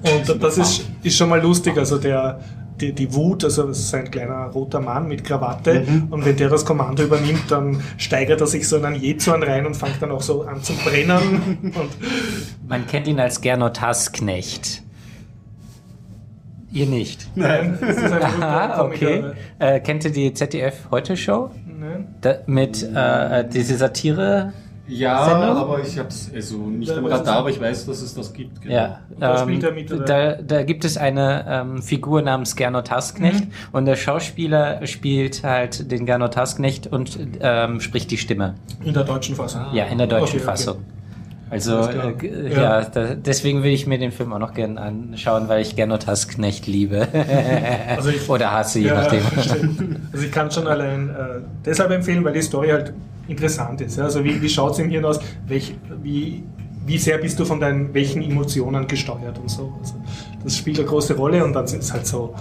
Und 0.04 0.44
das 0.44 0.58
ist, 0.58 0.86
ist 1.04 1.18
schon 1.18 1.30
mal 1.30 1.42
lustig. 1.42 1.78
Also 1.78 1.98
der, 1.98 2.40
die, 2.80 2.94
die 2.94 3.12
Wut, 3.14 3.44
also 3.44 3.64
das 3.68 3.80
ist 3.80 3.94
ein 3.96 4.12
kleiner 4.12 4.46
roter 4.48 4.80
Mann 4.80 5.08
mit 5.08 5.24
Krawatte 5.24 5.84
Mhm. 5.88 6.08
und 6.12 6.26
wenn 6.26 6.36
der 6.38 6.50
das 6.50 6.64
Kommando 6.66 7.04
übernimmt, 7.04 7.50
dann 7.50 7.82
steigert 7.98 8.40
er 8.42 8.48
sich 8.48 8.68
so 8.68 8.78
in 8.78 8.86
einen 8.86 9.02
Jezorn 9.02 9.42
rein 9.42 9.66
und 9.66 9.76
fängt 9.76 10.00
dann 10.02 10.12
auch 10.12 10.22
so 10.22 10.44
an 10.44 10.62
zu 10.62 10.74
brennen. 10.74 11.58
Und 11.76 12.70
Man 12.70 12.86
kennt 12.86 13.08
ihn 13.08 13.20
als 13.20 13.42
Gernot 13.42 13.82
Hassknecht. 13.82 14.84
Ihr 16.78 16.86
nicht. 16.86 17.28
Nein. 17.36 17.78
das 17.82 17.98
ist 17.98 18.12
Aha, 18.14 18.84
okay. 18.84 19.24
Äh, 19.58 19.80
kennt 19.80 20.06
ihr 20.06 20.12
die 20.12 20.32
ZDF 20.34 20.90
Heute 20.92 21.18
Show? 21.18 21.50
Nein? 21.66 22.16
Da, 22.22 22.36
mit 22.46 22.84
äh, 22.84 23.46
diese 23.50 23.78
Satire? 23.78 24.54
Ja, 24.90 25.26
Sendung? 25.26 25.58
aber 25.58 25.80
ich 25.82 25.98
habe 25.98 26.08
es 26.10 26.32
also 26.34 26.58
nicht 26.60 26.90
Ja, 26.90 26.98
am 26.98 27.06
Radar, 27.08 27.38
aber 27.40 27.50
ich 27.50 27.60
weiß, 27.60 27.88
dass 27.88 28.02
es 28.02 28.14
das 28.14 28.32
gibt. 28.32 28.62
genau. 28.62 28.74
Ja. 28.74 29.00
Da 29.20 29.42
ähm, 29.42 29.50
spielt 29.50 29.64
er 29.64 29.72
mit, 29.74 30.10
da, 30.10 30.36
da 30.36 30.64
gibt 30.64 30.86
es 30.86 30.98
eine 30.98 31.46
ähm, 31.50 31.82
Figur 31.82 32.22
namens 32.22 32.56
Gernot 32.56 32.90
Hassknecht 32.92 33.46
Mhm. 33.46 33.52
und 33.74 33.86
der 33.86 33.96
Schauspieler 33.98 34.86
spielt 34.88 35.44
halt 35.44 35.92
den 35.92 36.06
Gernot 36.06 36.38
Hassknecht 36.38 36.88
und 36.88 37.20
ähm, 37.42 37.82
spricht 37.82 38.12
die 38.12 38.18
Stimme. 38.18 38.54
In 38.86 38.94
der 38.94 39.04
deutschen 39.04 39.36
Fassung. 39.36 39.66
Ja, 39.74 39.86
in 39.86 39.98
der 39.98 40.08
deutschen 40.08 40.40
Okay, 40.40 40.48
okay. 40.48 40.78
Also 41.50 41.80
äh, 41.80 42.54
Ja. 42.54 42.82
da, 42.84 43.16
deswegen 43.16 43.64
will 43.64 43.72
ich 43.72 43.88
mir 43.88 43.98
den 43.98 44.12
Film 44.12 44.34
auch 44.34 44.40
noch 44.40 44.54
gerne 44.54 44.82
anschauen, 44.82 45.48
weil 45.48 45.62
ich 45.62 45.76
Gernot 45.76 46.06
Hassknecht 46.08 46.68
liebe. 46.68 47.08
Also 47.98 48.10
ich- 48.10 48.30
Oder 48.30 48.52
hasse, 48.52 48.80
je 48.80 48.88
Ja, 48.88 48.96
nachdem. 48.96 49.22
Also 50.12 50.26
ich 50.26 50.32
kann 50.32 50.52
schon 50.52 50.68
allein 50.68 51.10
äh, 51.10 51.14
deshalb 51.66 51.92
empfehlen, 51.92 52.24
weil 52.26 52.34
die 52.34 52.42
Story 52.42 52.70
halt 52.70 52.94
interessant 53.28 53.82
ist. 53.82 53.98
Ja? 53.98 54.06
Also 54.06 54.24
wie, 54.24 54.42
wie 54.42 54.50
schaut 54.50 54.74
es 54.74 54.80
im 54.80 54.90
Hirn 54.90 55.06
aus? 55.06 55.20
Welch, 55.48 55.76
wie, 56.04 56.44
wie 56.86 56.98
sehr 56.98 57.18
bist 57.18 57.40
du 57.40 57.46
von 57.46 57.60
deinen 57.60 57.94
welchen 57.94 58.22
Emotionen 58.22 58.88
gesteuert 58.88 59.38
und 59.40 59.50
so. 59.50 59.74
Also 59.82 59.96
das 60.44 60.56
spielt 60.58 60.80
eine 60.80 60.88
große 60.88 61.16
Rolle 61.16 61.44
und 61.44 61.54
dann 61.54 61.68
sind 61.68 61.84
es 61.84 61.92
halt 61.94 62.06
so 62.08 62.34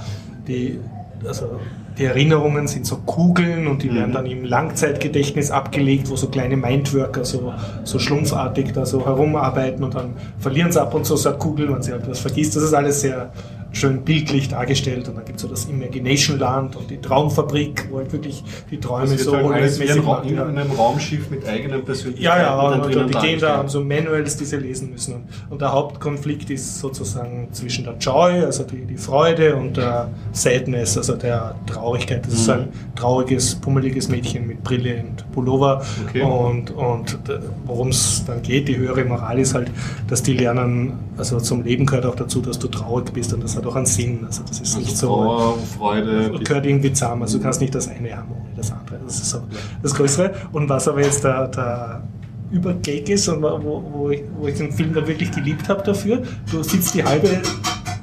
die, 0.49 0.79
also 1.27 1.61
die 1.99 2.05
Erinnerungen 2.05 2.67
sind 2.67 2.87
so 2.87 2.97
Kugeln 2.99 3.67
und 3.67 3.83
die 3.83 3.95
werden 3.95 4.13
dann 4.13 4.27
im 4.27 4.45
Langzeitgedächtnis 4.45 5.51
abgelegt, 5.51 6.11
wo 6.11 6.17
so 6.17 6.29
kleine 6.29 6.57
Mindworker 6.57 7.25
so, 7.25 7.55
so 7.85 7.99
schlumpfartig 7.99 8.73
da 8.73 8.85
so 8.85 9.07
herumarbeiten 9.07 9.83
und 9.83 9.95
dann 9.95 10.15
verlieren 10.39 10.71
sie 10.71 10.81
ab 10.81 10.95
und 10.95 11.07
zu 11.07 11.17
so 11.17 11.31
eine 11.31 11.39
Kugel, 11.39 11.73
wenn 11.73 11.83
sie 11.83 11.93
halt 11.93 12.09
was 12.09 12.19
vergisst. 12.19 12.55
Das 12.55 12.63
ist 12.63 12.75
alles 12.75 13.01
sehr 13.01 13.31
schön 13.77 14.03
bildlich 14.03 14.49
dargestellt 14.49 15.09
und 15.09 15.17
dann 15.17 15.25
gibt 15.25 15.37
es 15.37 15.43
so 15.43 15.49
das 15.49 15.67
Imagination 15.67 16.39
Land 16.39 16.77
und 16.77 16.91
die 16.91 16.99
Traumfabrik, 16.99 17.89
wo 17.91 17.99
halt 17.99 18.13
wirklich 18.13 18.43
die 18.71 18.81
Träume 18.81 19.11
wird 19.11 19.21
so 19.21 19.33
Ra 19.33 19.43
machen. 19.43 20.29
in 20.29 20.39
einem 20.39 20.71
Raumschiff 20.71 21.29
mit 21.31 21.47
eigenen 21.47 21.85
Persönlichkeiten. 21.85 22.25
Ja, 22.25 22.43
ja, 22.43 22.59
und, 22.59 22.85
drinnen 22.85 23.05
und 23.05 23.15
die 23.15 23.19
gehen 23.19 23.39
da, 23.39 23.59
haben 23.59 23.69
so 23.69 23.83
Manuals, 23.83 24.37
die 24.39 24.47
sie 24.47 24.57
lesen 24.57 24.91
müssen. 24.91 25.15
Und, 25.15 25.25
und 25.51 25.61
der 25.61 25.73
Hauptkonflikt 25.73 26.49
ist 26.51 26.81
sozusagen 26.81 27.49
zwischen 27.53 27.85
der 27.85 27.97
Joy, 27.99 28.41
also 28.45 28.65
die, 28.65 28.85
die 28.85 28.97
Freude, 28.97 29.57
und 29.57 29.77
der 29.77 30.09
Sadness, 30.33 30.97
also 30.97 31.15
der 31.15 31.55
Traurigkeit. 31.67 32.25
Das 32.27 32.33
ist 32.33 32.47
so 32.47 32.53
ein 32.53 32.69
trauriges, 32.95 33.57
pummeliges 33.57 34.09
Mädchen 34.09 34.47
mit 34.47 34.65
Brille 34.65 35.05
und 35.07 35.31
Pullover. 35.33 35.85
Okay. 36.09 36.23
Und, 36.23 36.71
und 36.71 37.19
worum 37.67 37.89
es 37.89 38.25
dann 38.27 38.43
geht, 38.43 38.69
die 38.69 38.77
höhere 38.77 39.05
Moral 39.05 39.39
ist 39.39 39.55
halt, 39.55 39.71
dass 40.09 40.23
die 40.23 40.35
lernen, 40.35 40.95
also 41.17 41.41
zum 41.41 41.63
Leben 41.63 41.87
gehört 41.87 42.07
auch 42.07 42.15
dazu, 42.15 42.41
dass 42.41 42.59
du 42.59 42.69
traurig 42.69 43.13
bist 43.13 43.33
und 43.33 43.43
das 43.43 43.57
hat 43.57 43.67
auch 43.67 43.77
einen 43.77 43.87
Sinn. 43.87 44.25
Also 44.27 44.43
das 44.47 44.61
ist 44.61 44.77
nicht 44.79 44.91
Also 44.91 45.07
so 45.07 45.15
Trauer, 45.15 45.59
Freude. 45.79 46.39
gehört 46.45 46.67
irgendwie 46.67 46.93
zusammen. 46.93 47.23
Also 47.23 47.39
du 47.39 47.45
kannst 47.45 47.61
nicht 47.61 47.75
das 47.75 47.89
eine 47.89 48.17
haben 48.17 48.31
ohne 48.31 48.55
das 48.57 48.71
andere. 48.73 48.99
Das 49.05 49.17
ist 49.17 49.31
so 49.31 49.39
das 49.83 49.95
Größere. 49.95 50.35
Und 50.53 50.69
was 50.69 50.89
aber 50.89 51.03
jetzt 51.03 51.25
der, 51.25 51.49
der 51.49 52.03
Übergag 52.51 53.09
ist 53.09 53.29
und 53.29 53.43
wo, 53.43 53.83
wo, 53.93 54.11
ich, 54.11 54.23
wo 54.39 54.47
ich 54.47 54.57
den 54.57 54.71
Film 54.73 54.93
dann 54.95 55.07
wirklich 55.07 55.31
geliebt 55.33 55.69
habe 55.69 55.83
dafür, 55.83 56.23
du 56.51 56.63
sitzt 56.63 56.95
die 56.95 57.03
halbe 57.05 57.41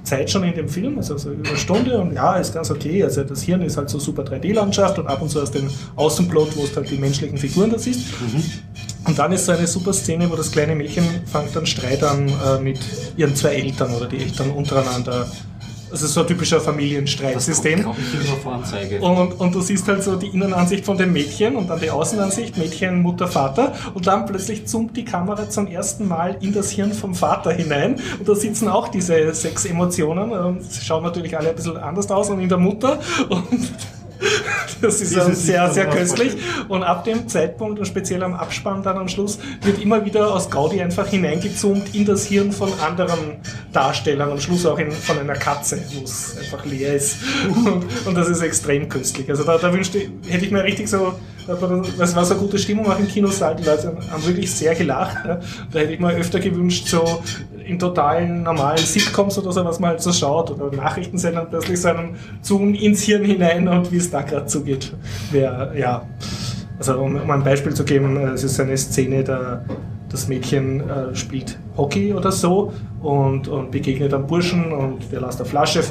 Zeit 0.03 0.30
schon 0.30 0.43
in 0.43 0.53
dem 0.53 0.68
Film, 0.68 0.97
also 0.97 1.18
so 1.18 1.32
über 1.32 1.47
eine 1.47 1.57
Stunde 1.57 1.97
und 1.99 2.14
ja, 2.14 2.36
ist 2.36 2.53
ganz 2.53 2.70
okay. 2.70 3.03
Also 3.03 3.24
das 3.24 3.41
Hirn 3.43 3.61
ist 3.61 3.78
halt 3.78 3.89
so 3.89 3.99
super 3.99 4.24
3D-Landschaft 4.24 4.99
und 4.99 5.07
ab 5.07 5.22
und 5.22 5.30
zu 5.30 5.41
aus 5.41 5.51
dem 5.51 5.70
Außenplot, 5.95 6.57
wo 6.57 6.66
du 6.66 6.76
halt 6.76 6.89
die 6.89 6.97
menschlichen 6.97 7.38
Figuren 7.38 7.72
da 7.72 7.80
siehst. 7.80 8.01
Und 9.06 9.20
dann 9.20 9.32
ist 9.32 9.45
so 9.45 9.51
eine 9.51 9.68
super 9.68 9.93
Szene, 9.93 10.30
wo 10.32 10.36
das 10.36 10.51
kleine 10.51 10.76
Mädchen 10.76 11.04
fängt 11.26 11.56
dann 11.56 11.66
Streit 11.66 12.04
an 12.04 12.30
äh, 12.30 12.60
mit 12.62 12.80
ihren 13.18 13.36
zwei 13.36 13.56
Eltern 13.56 13.93
oder 13.93 14.08
die 14.08 14.18
Eltern 14.18 14.51
untereinander. 14.51 15.28
Das 15.93 16.01
ist 16.01 16.16
so 16.16 16.22
ein 16.22 16.28
typischer 16.28 16.60
Familienstreitsystem. 16.60 17.86
Und, 18.99 19.39
und 19.39 19.54
du 19.54 19.62
siehst 19.62 19.88
halt 19.88 20.01
so 20.01 20.16
die 20.16 20.26
Innenansicht 20.26 20.86
von 20.86 20.97
dem 20.97 21.14
Mädchen 21.14 21.56
und 21.56 21.70
dann 21.70 21.80
die 21.80 21.91
Außenansicht, 21.91 22.58
Mädchen, 22.58 23.04
Mutter, 23.04 23.28
Vater. 23.28 23.74
Und 23.93 24.08
dann 24.08 24.26
plötzlich 24.26 24.66
zoomt 24.66 24.97
die 24.97 25.06
Kamera 25.06 25.47
zum 25.51 25.68
ersten 25.68 26.08
Mal 26.08 26.38
in 26.41 26.51
das 26.51 26.72
Hirn 26.72 26.93
vom 26.93 27.14
Vater 27.14 27.51
hinein. 27.51 27.99
Und 28.18 28.28
da 28.28 28.34
sitzen 28.34 28.70
auch 28.70 28.88
diese 28.88 29.32
sechs 29.36 29.66
Emotionen. 29.66 30.32
Und 30.32 30.64
sie 30.64 30.84
schauen 30.84 31.04
natürlich 31.04 31.38
alle 31.38 31.49
ein 31.49 31.56
bisschen 31.56 31.78
anders 31.78 32.10
aus 32.10 32.32
und 32.32 32.39
in 32.39 32.49
der 32.49 32.58
Mutter. 32.58 32.99
Und 33.30 33.72
das 34.82 35.01
ist 35.01 35.16
Diese 35.16 35.34
sehr, 35.34 35.72
sehr 35.72 35.89
köstlich. 35.89 36.36
Und 36.68 36.84
ab 36.84 37.03
dem 37.03 37.28
Zeitpunkt 37.28 37.80
und 37.80 37.86
speziell 37.86 38.24
am 38.24 38.34
Abspann 38.34 38.84
dann 38.84 38.97
am 38.97 39.07
Schluss 39.07 39.39
wird 39.61 39.82
immer 39.82 40.05
wieder 40.05 40.34
aus 40.34 40.49
Gaudi 40.49 40.82
einfach 40.82 41.07
hineingezoomt 41.07 41.93
in 41.95 42.05
das 42.05 42.26
Hirn 42.26 42.51
von 42.51 42.72
anderen 42.80 43.38
Darstellern. 43.72 44.32
Am 44.32 44.39
Schluss 44.39 44.66
auch 44.66 44.80
in, 44.80 44.91
von 44.91 45.18
einer 45.18 45.34
Katze, 45.34 45.80
wo 45.93 46.03
es 46.03 46.38
einfach 46.38 46.66
leer 46.66 46.95
ist. 46.95 47.18
Und, 47.53 47.86
und 48.05 48.16
das 48.16 48.28
ist 48.30 48.41
extrem 48.41 48.89
köstlich. 48.89 49.30
Also 49.30 49.43
da, 49.43 49.57
da 49.57 49.72
wünschte, 49.74 49.99
hätte 50.28 50.45
ich 50.45 50.51
mir 50.51 50.64
richtig 50.64 50.89
so 50.89 51.14
Das 51.47 52.16
war 52.16 52.26
so 52.26 52.34
eine 52.34 52.41
gute 52.41 52.57
Stimmung 52.57 52.88
auch 52.88 52.97
im 52.97 53.07
Kinosaal. 53.07 53.55
Die 53.55 53.64
Leute 53.64 53.95
haben 54.09 54.26
wirklich 54.26 54.51
sehr 54.51 54.76
gelacht. 54.76 55.18
Da 55.26 55.80
hätte 55.80 55.93
ich 55.93 55.99
mir 55.99 56.14
öfter 56.14 56.39
gewünscht, 56.39 56.88
so 56.88 57.22
in 57.66 57.80
totalen 57.80 58.43
normalen 58.43 58.78
Sitcoms 58.78 59.38
oder 59.38 59.51
so, 59.51 59.64
was 59.66 59.80
man 59.80 59.91
halt 59.91 60.01
so 60.01 60.11
schaut 60.11 60.51
oder 60.51 60.76
Nachrichtensendern 60.76 61.47
plötzlich 61.49 61.80
so 61.82 61.89
einen 61.89 62.16
Zoom 62.41 62.74
ins 62.74 63.03
Hirn 63.03 63.24
hinein 63.24 63.68
und 63.68 63.91
wie 63.91 63.97
es 63.97 64.09
da 64.09 64.22
gerade 64.22 64.45
zugeht. 64.45 64.93
Wäre, 65.32 65.78
ja. 65.78 66.07
Also 66.78 66.99
um, 66.99 67.16
um 67.16 67.32
ein 67.32 67.43
Beispiel 67.43 67.74
zu 67.74 67.84
geben, 67.84 68.18
äh, 68.18 68.32
es 68.32 68.43
ist 68.43 68.59
eine 68.59 68.78
Szene, 68.78 69.24
da 69.24 69.64
das 70.09 70.28
Mädchen 70.28 70.88
äh, 70.88 71.16
spielt 71.16 71.57
Hockey 71.76 72.14
oder 72.14 72.32
so 72.32 72.72
und, 73.01 73.47
und 73.47 73.72
begegnet 73.72 74.14
einem 74.14 74.28
Burschen 74.28 74.72
und 74.72 75.11
der 75.11 75.22
lässt 75.22 75.39
eine 75.39 75.49
Flasche 75.49 75.82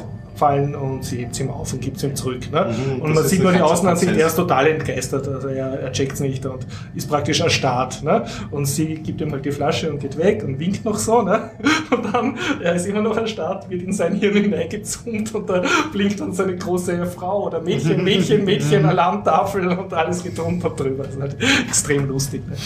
fallen 0.43 0.75
und 0.75 1.05
sie 1.05 1.19
hebt 1.19 1.39
ihm 1.39 1.51
auf 1.51 1.73
und 1.73 1.81
gibt 1.81 2.03
ihm 2.03 2.17
zurück. 2.17 2.51
Ne? 2.51 2.67
Mhm, 2.67 3.01
und 3.01 3.15
man 3.15 3.25
sieht 3.25 3.45
nur 3.45 3.53
die 3.53 3.61
Außenansicht, 3.61 4.11
Prozess. 4.11 4.23
er 4.23 4.27
ist 4.27 4.37
total 4.37 4.67
entgeistert, 4.67 5.29
also 5.29 5.47
er, 5.47 5.79
er 5.79 5.93
checkt 5.93 6.15
es 6.15 6.21
nicht 6.21 6.45
und 6.45 6.67
ist 6.97 7.09
praktisch 7.09 7.41
erstarrt. 7.41 8.03
Ne? 8.03 8.25
Und 8.51 8.65
sie 8.65 8.95
gibt 8.95 9.21
ihm 9.21 9.31
halt 9.31 9.45
die 9.45 9.53
Flasche 9.53 9.93
und 9.93 10.01
geht 10.01 10.19
weg 10.19 10.43
und 10.43 10.59
winkt 10.59 10.85
noch 10.85 10.99
so. 10.99 11.23
Ne? 11.23 11.51
Und 11.93 12.15
dann, 12.15 12.39
er 12.63 12.75
ist 12.75 12.87
immer 12.87 13.03
noch 13.03 13.17
erstarrt, 13.17 13.69
wird 13.69 13.83
in 13.83 13.93
sein 13.93 14.15
Hirn 14.15 14.35
hineingezoomt 14.35 15.35
und 15.35 15.51
da 15.51 15.63
blinkt 15.93 16.19
dann 16.21 16.33
seine 16.33 16.57
große 16.57 17.05
Frau 17.05 17.49
oder 17.49 17.61
Mädchen, 17.61 18.03
Mädchen, 18.05 18.47
Mädchen, 18.47 18.87
Alarmtafel 18.87 19.69
und 19.69 19.93
alles 19.93 20.23
und 20.25 20.63
drüber. 20.63 21.05
Das 21.05 21.15
ist 21.15 21.21
halt 21.21 21.37
extrem 21.69 22.09
lustig. 22.09 22.43
Ne? 22.49 22.57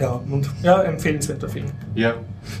Ja, 0.00 0.20
und 0.30 0.48
ja, 0.62 0.82
empfehlenswerter 0.82 1.48
Film. 1.48 1.66
Ja, 1.98 2.14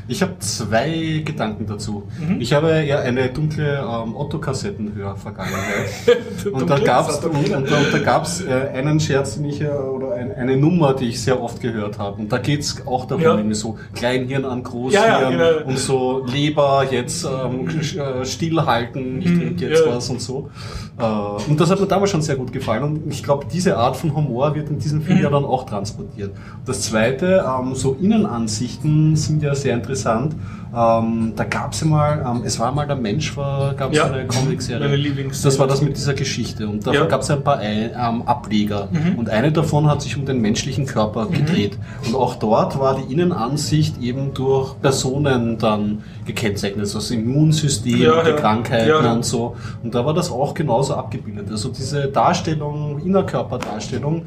ich 0.08 0.20
habe 0.20 0.36
zwei 0.40 1.22
Gedanken 1.24 1.64
dazu. 1.66 2.02
Mhm. 2.18 2.40
Ich 2.40 2.52
habe 2.52 2.82
ja 2.82 2.98
eine 2.98 3.28
dunkle 3.28 3.78
ähm, 3.78 4.16
Otto-Kassettenhör-Vergangenheit. 4.16 5.88
und 6.52 6.68
da 6.68 6.78
das 6.78 7.08
hat 7.18 7.24
und, 7.24 7.36
und, 7.48 7.70
und 7.70 7.92
da 7.92 7.98
gab's 7.98 8.40
äh, 8.40 8.52
einen 8.74 8.98
Scherz, 9.00 9.36
den 9.36 9.44
ich, 9.46 9.60
äh, 9.60 9.68
oder 9.68 10.14
ein, 10.14 10.32
eine 10.34 10.56
Nummer, 10.56 10.92
die 10.94 11.06
ich 11.06 11.22
sehr 11.22 11.40
oft 11.40 11.60
gehört 11.60 11.98
habe. 11.98 12.20
Und 12.20 12.32
da 12.32 12.38
geht's 12.38 12.82
auch 12.86 13.04
darum, 13.06 13.22
Ja. 13.48 13.54
so 13.54 13.78
Kleinhirn 13.94 14.44
an 14.44 14.62
Großhirn 14.64 15.02
Ja, 15.02 15.20
ja, 15.22 15.30
genau. 15.30 15.66
und 15.68 15.78
so 15.78 16.24
Leber 16.26 16.84
jetzt 16.90 17.24
ähm, 17.24 17.68
äh, 17.68 18.24
stillhalten, 18.24 19.20
ich 19.22 19.28
Mhm, 19.28 19.38
trinke 19.40 19.68
jetzt 19.68 19.84
ja. 19.86 19.94
was 19.94 20.10
und 20.10 20.20
so. 20.20 20.50
Äh, 20.98 21.04
und 21.50 21.60
das 21.60 21.70
hat 21.70 21.78
mir 21.80 21.86
damals 21.86 22.10
schon 22.10 22.22
sehr 22.22 22.36
gut 22.36 22.52
gefallen. 22.52 22.82
Und 22.82 23.12
ich 23.12 23.22
glaube, 23.22 23.46
diese 23.52 23.76
Art 23.76 23.96
von 23.96 24.14
Humor 24.14 24.54
wird 24.54 24.68
in 24.68 24.78
diesem 24.80 24.98
Mhm. 24.98 25.02
Film 25.04 25.22
ja 25.22 25.30
dann 25.30 25.44
auch 25.44 25.64
transportiert. 25.64 26.32
Das 26.66 26.82
zweite, 26.82 27.44
ähm, 27.46 27.74
so 27.76 27.96
Innenansichten 28.00 29.14
sind 29.28 29.42
ja 29.42 29.54
sehr 29.54 29.74
interessant. 29.74 30.34
Ähm, 30.76 31.32
da 31.34 31.44
gab 31.44 31.72
es 31.72 31.80
ja 31.80 31.86
mal, 31.86 32.24
ähm, 32.28 32.42
es 32.44 32.58
war 32.58 32.72
mal 32.72 32.86
der 32.86 32.96
Mensch, 32.96 33.34
gab 33.34 33.90
es 33.90 33.96
Ja. 33.96 34.04
eine 34.10 34.26
Comicserie. 34.26 35.24
Das 35.42 35.58
war 35.58 35.66
das 35.66 35.80
mit 35.80 35.96
dieser 35.96 36.12
Geschichte. 36.14 36.68
Und 36.68 36.86
davon 36.86 37.00
Ja. 37.02 37.06
gab 37.06 37.22
es 37.22 37.30
ein 37.30 37.42
paar 37.42 37.58
Ei- 37.58 37.90
ähm, 37.96 38.22
Ableger. 38.26 38.88
Mhm. 38.90 39.18
Und 39.18 39.30
eine 39.30 39.50
davon 39.50 39.86
hat 39.88 40.02
sich 40.02 40.16
um 40.18 40.26
den 40.26 40.40
menschlichen 40.42 40.84
Körper 40.84 41.26
gedreht. 41.26 41.78
Und 42.06 42.14
auch 42.14 42.34
dort 42.34 42.78
war 42.78 42.96
die 43.00 43.10
Innenansicht 43.12 44.00
eben 44.02 44.34
durch 44.34 44.78
Personen 44.82 45.56
dann 45.58 46.02
gekennzeichnet. 46.26 46.80
Also 46.80 46.98
das 46.98 47.10
Immunsystem, 47.10 47.98
Ja, 48.02 48.22
die. 48.22 48.32
Krankheiten 48.32 49.06
und 49.06 49.24
so. 49.24 49.56
Und 49.82 49.94
da 49.94 50.04
war 50.04 50.12
das 50.12 50.30
auch 50.30 50.52
genauso 50.52 50.94
abgebildet. 50.96 51.46
Also 51.50 51.70
diese 51.70 52.08
Darstellung, 52.08 53.00
Innerkörperdarstellung, 53.04 54.26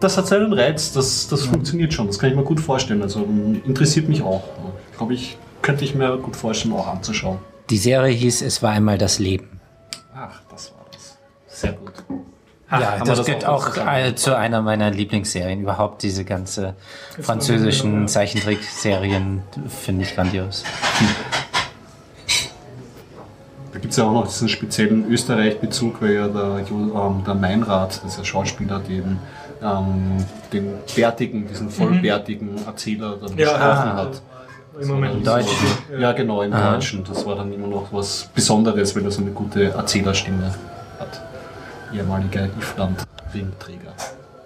das 0.00 0.16
hat 0.16 0.26
seinen 0.26 0.52
Reiz, 0.52 0.92
das, 0.92 1.28
das 1.28 1.44
funktioniert 1.44 1.92
schon, 1.92 2.06
das 2.06 2.18
kann 2.18 2.30
ich 2.30 2.36
mir 2.36 2.44
gut 2.44 2.60
vorstellen. 2.60 3.02
Also 3.02 3.20
ähm, 3.20 3.62
interessiert 3.64 4.08
mich 4.08 4.22
auch. 4.22 4.44
Glaube 4.96 5.14
ich, 5.14 5.36
könnte 5.62 5.84
ich 5.84 5.94
mir 5.94 6.16
gut 6.18 6.36
vorstellen, 6.36 6.74
auch 6.74 6.86
anzuschauen. 6.86 7.38
Die 7.70 7.78
Serie 7.78 8.14
hieß 8.14 8.42
Es 8.42 8.62
war 8.62 8.70
einmal 8.70 8.98
das 8.98 9.18
Leben. 9.18 9.60
Ach, 10.14 10.40
das 10.50 10.72
war 10.72 10.84
das. 10.92 11.18
Sehr 11.48 11.72
gut. 11.72 11.92
ja, 12.70 12.92
haben 12.92 13.00
wir 13.00 13.06
das, 13.06 13.18
das 13.18 13.26
gehört 13.26 13.44
auch 13.44 13.76
auch 13.76 13.96
äh, 13.96 14.14
zu 14.14 14.36
einer 14.36 14.62
meiner 14.62 14.90
Lieblingsserien. 14.90 15.60
Überhaupt 15.60 16.02
diese 16.02 16.24
ganze 16.24 16.74
französischen 17.20 18.06
Zeichentrickserien 18.08 19.42
finde 19.68 20.04
ich 20.04 20.14
grandios. 20.14 20.62
Da 23.72 23.80
gibt 23.80 23.90
es 23.90 23.98
ja 23.98 24.04
auch 24.04 24.12
noch 24.12 24.26
diesen 24.26 24.48
speziellen 24.48 25.10
Österreich-Bezug, 25.10 26.00
weil 26.00 26.14
ja 26.14 26.28
der, 26.28 26.64
ähm, 26.70 27.24
der 27.26 27.34
Meinrad, 27.34 27.96
das 28.02 28.12
ist 28.12 28.18
der 28.18 28.24
Schauspieler, 28.24 28.78
den, 28.78 29.18
ähm, 29.62 30.24
den 30.52 30.74
bärtigen, 30.94 31.46
diesen 31.48 31.70
vollbärtigen 31.70 32.64
Erzähler 32.66 33.16
dann 33.16 33.32
Mhm. 33.32 33.38
Ja, 33.38 33.52
gesprochen 33.52 33.92
hat. 33.94 34.22
Im 34.80 34.88
Moment 34.88 35.14
Im 35.14 35.24
Deutschen. 35.24 35.66
Ja, 35.98 36.12
genau, 36.12 36.42
im 36.42 36.52
Ah. 36.52 36.72
Deutschen. 36.74 37.02
Das 37.04 37.24
war 37.24 37.36
dann 37.36 37.50
immer 37.52 37.66
noch 37.66 37.90
was 37.92 38.28
Besonderes, 38.34 38.94
weil 38.94 39.04
er 39.04 39.10
so 39.10 39.22
eine 39.22 39.30
gute 39.30 39.70
Erzählerstimme 39.72 40.54
hat. 40.98 41.22
Ehemaliger 41.94 42.46
Ifland-Ringträger. 42.58 43.92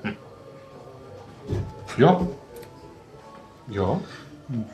Hm. 0.03 0.17
Ja. 1.99 2.21
Ja. 3.71 3.99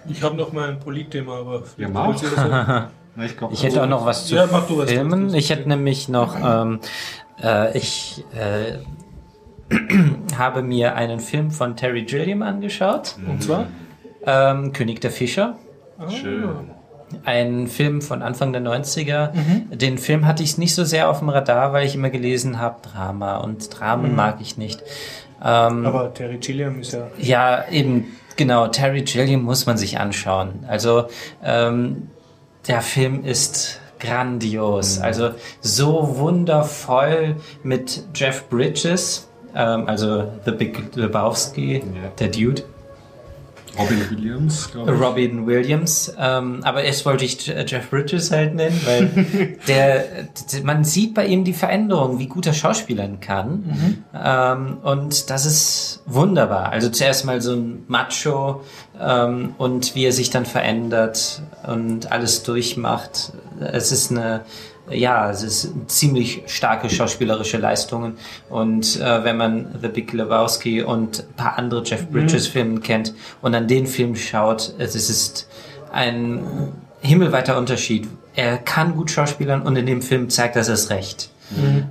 Ich 0.08 0.22
habe 0.22 0.36
noch 0.36 0.52
mal 0.52 0.68
ein 0.70 0.78
Politthema, 0.80 1.38
aber 1.40 1.62
Ja, 1.76 1.88
mach. 1.88 2.14
Ich, 3.18 3.34
glaub, 3.34 3.50
Ich 3.50 3.62
hätte 3.62 3.82
auch 3.82 3.86
noch 3.86 4.04
was 4.04 4.26
zu 4.26 4.34
Ja, 4.34 4.46
mach 4.50 4.66
du 4.66 4.76
was. 4.76 4.90
filmen. 4.90 5.32
Ich 5.34 5.48
hätte 5.48 5.66
nämlich 5.70 6.10
noch, 6.10 6.36
ähm, 6.38 6.80
äh, 7.42 7.74
ich 7.78 8.22
äh, 8.34 8.76
habe 10.38 10.62
mir 10.62 10.94
einen 10.94 11.20
Film 11.20 11.50
von 11.50 11.76
Terry 11.76 12.02
Gilliam 12.02 12.42
angeschaut, 12.42 13.16
Und 13.28 13.42
zwar? 13.42 13.66
ähm, 14.24 14.72
König 14.72 15.00
der 15.00 15.10
Fischer. 15.10 15.56
Schön. 16.08 16.70
Ein 17.24 17.68
Film 17.68 18.02
von 18.02 18.20
Anfang 18.22 18.52
der 18.52 18.62
90er. 18.62 19.30
Den 19.70 19.96
Film 19.96 20.26
hatte 20.26 20.42
ich 20.42 20.58
nicht 20.58 20.74
so 20.74 20.84
sehr 20.84 21.08
auf 21.08 21.20
dem 21.20 21.28
Radar, 21.28 21.72
weil 21.72 21.86
ich 21.86 21.94
immer 21.94 22.10
gelesen 22.10 22.58
habe, 22.60 22.76
Drama 22.82 23.36
und 23.38 23.68
Dramen 23.78 24.14
mag 24.16 24.38
ich 24.40 24.56
nicht. 24.58 24.82
Ähm, 25.42 25.86
Aber 25.86 26.12
Terry 26.12 26.38
Gilliam 26.38 26.80
ist 26.80 26.92
ja. 26.92 27.06
ja, 27.18 27.64
eben, 27.70 28.06
genau, 28.36 28.66
Terry 28.68 29.02
Gilliam 29.02 29.42
muss 29.42 29.66
man 29.66 29.76
sich 29.76 29.98
anschauen. 30.00 30.64
Also, 30.66 31.04
ähm, 31.44 32.08
der 32.66 32.80
Film 32.80 33.24
ist 33.24 33.80
grandios. 34.00 34.98
Also, 35.00 35.30
so 35.60 36.16
wundervoll 36.18 37.36
mit 37.62 38.02
Jeff 38.14 38.48
Bridges, 38.48 39.25
ähm, 39.56 39.88
also 39.88 40.30
The 40.44 40.52
Big 40.52 40.94
Lebowski, 40.94 41.78
Ja. 41.78 41.82
der 42.18 42.28
Dude. 42.28 42.62
Robin 43.78 44.08
Williams, 44.10 44.70
glaube 44.72 44.94
ich. 44.94 45.00
Robin 45.02 45.46
Williams, 45.46 46.10
ähm, 46.18 46.60
aber 46.62 46.82
erst 46.84 47.04
wollte 47.04 47.26
ich 47.26 47.46
Je- 47.46 47.62
Jeff 47.66 47.90
Bridges 47.90 48.30
halt 48.30 48.54
nennen, 48.54 48.80
weil 48.86 49.58
der, 49.68 50.04
man 50.62 50.82
sieht 50.82 51.12
bei 51.12 51.26
ihm 51.26 51.44
die 51.44 51.52
Veränderung, 51.52 52.18
wie 52.18 52.26
gut 52.26 52.46
er 52.46 52.54
schauspielern 52.54 53.20
kann. 53.20 54.02
Ähm, 54.18 54.78
und 54.82 55.28
das 55.28 55.44
ist 55.44 56.02
wunderbar. 56.06 56.70
Also 56.72 56.88
zuerst 56.88 57.26
mal 57.26 57.42
so 57.42 57.52
ein 57.52 57.84
Macho 57.86 58.62
ähm, 58.98 59.54
und 59.58 59.94
wie 59.94 60.06
er 60.06 60.12
sich 60.12 60.30
dann 60.30 60.46
verändert 60.46 61.42
und 61.66 62.10
alles 62.10 62.44
durchmacht. 62.44 63.32
Es 63.60 63.92
ist 63.92 64.10
eine 64.10 64.40
ja, 64.90 65.30
es 65.30 65.42
ist 65.42 65.72
ziemlich 65.88 66.42
starke 66.46 66.88
schauspielerische 66.88 67.58
Leistungen. 67.58 68.16
Und 68.48 69.00
äh, 69.00 69.24
wenn 69.24 69.36
man 69.36 69.78
The 69.80 69.88
Big 69.88 70.12
Lebowski 70.12 70.82
und 70.82 71.20
ein 71.20 71.34
paar 71.34 71.58
andere 71.58 71.82
Jeff 71.84 72.08
Bridges 72.08 72.46
Filme 72.46 72.80
kennt 72.80 73.14
und 73.42 73.54
an 73.54 73.68
den 73.68 73.86
Film 73.86 74.16
schaut, 74.16 74.74
es 74.78 74.94
ist 74.94 75.48
ein 75.92 76.72
himmelweiter 77.00 77.56
Unterschied. 77.56 78.08
Er 78.34 78.58
kann 78.58 78.94
gut 78.94 79.10
schauspielern 79.10 79.62
und 79.62 79.76
in 79.76 79.86
dem 79.86 80.02
Film 80.02 80.30
zeigt 80.30 80.56
er 80.56 80.62
es 80.62 80.90
recht. 80.90 81.30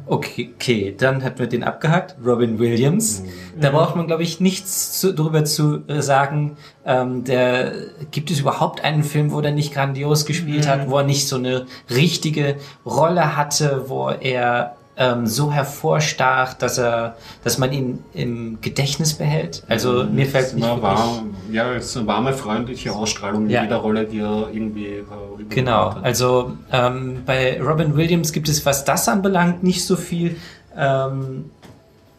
Okay, 0.06 0.52
okay, 0.56 0.96
dann 0.98 1.24
hat 1.24 1.40
man 1.40 1.50
den 1.50 1.64
abgehakt. 1.64 2.16
Robin 2.24 2.60
Williams. 2.60 3.24
Da 3.60 3.72
braucht 3.72 3.96
man, 3.96 4.08
glaube 4.08 4.24
ich, 4.24 4.40
nichts 4.40 5.00
zu, 5.00 5.14
darüber 5.14 5.46
zu 5.46 5.88
äh, 5.88 6.02
sagen. 6.02 6.58
Ähm, 6.86 7.24
der 7.24 7.72
gibt 8.12 8.32
es 8.32 8.40
überhaupt 8.40 8.84
einen 8.84 9.04
Film, 9.04 9.32
wo 9.32 9.42
der 9.42 9.52
nicht 9.52 9.74
grandios 9.74 10.26
gespielt 10.26 10.68
hat, 10.68 10.90
wo 10.90 10.98
er 10.98 11.04
nicht 11.04 11.28
so 11.28 11.38
eine 11.38 11.66
richtige 11.90 12.58
Rolle 12.86 13.38
hatte, 13.38 13.86
wo 13.88 14.10
er 14.10 14.76
ähm, 14.98 15.28
so 15.28 15.52
hervorstach, 15.52 16.54
dass 16.54 16.78
er, 16.78 17.18
dass 17.44 17.58
man 17.58 17.72
ihn 17.74 18.04
im 18.14 18.60
Gedächtnis 18.62 19.14
behält. 19.14 19.64
Also 19.68 20.06
mir 20.06 20.26
fällt 20.26 20.54
nicht 20.56 20.64
Ja, 20.66 20.82
warm, 20.82 21.36
ja, 21.52 21.74
es 21.74 21.88
ist 21.88 21.98
eine 21.98 22.08
warme, 22.08 22.34
freundliche 22.34 22.94
Ausstrahlung 22.94 23.44
in 23.46 23.50
Ja. 23.50 23.64
jeder 23.64 23.78
Rolle, 23.78 24.06
die 24.06 24.20
er 24.20 24.48
irgendwie 24.54 24.86
äh, 24.86 25.04
Genau, 25.50 25.96
hat. 25.96 26.04
also 26.04 26.54
ähm, 26.72 27.24
bei 27.26 27.62
Robin 27.62 27.96
Williams 27.98 28.32
gibt 28.32 28.48
es, 28.48 28.66
was 28.66 28.86
das 28.86 29.08
anbelangt, 29.10 29.64
nicht 29.64 29.86
so 29.86 29.96
viel 29.98 30.38
ähm, 30.78 31.50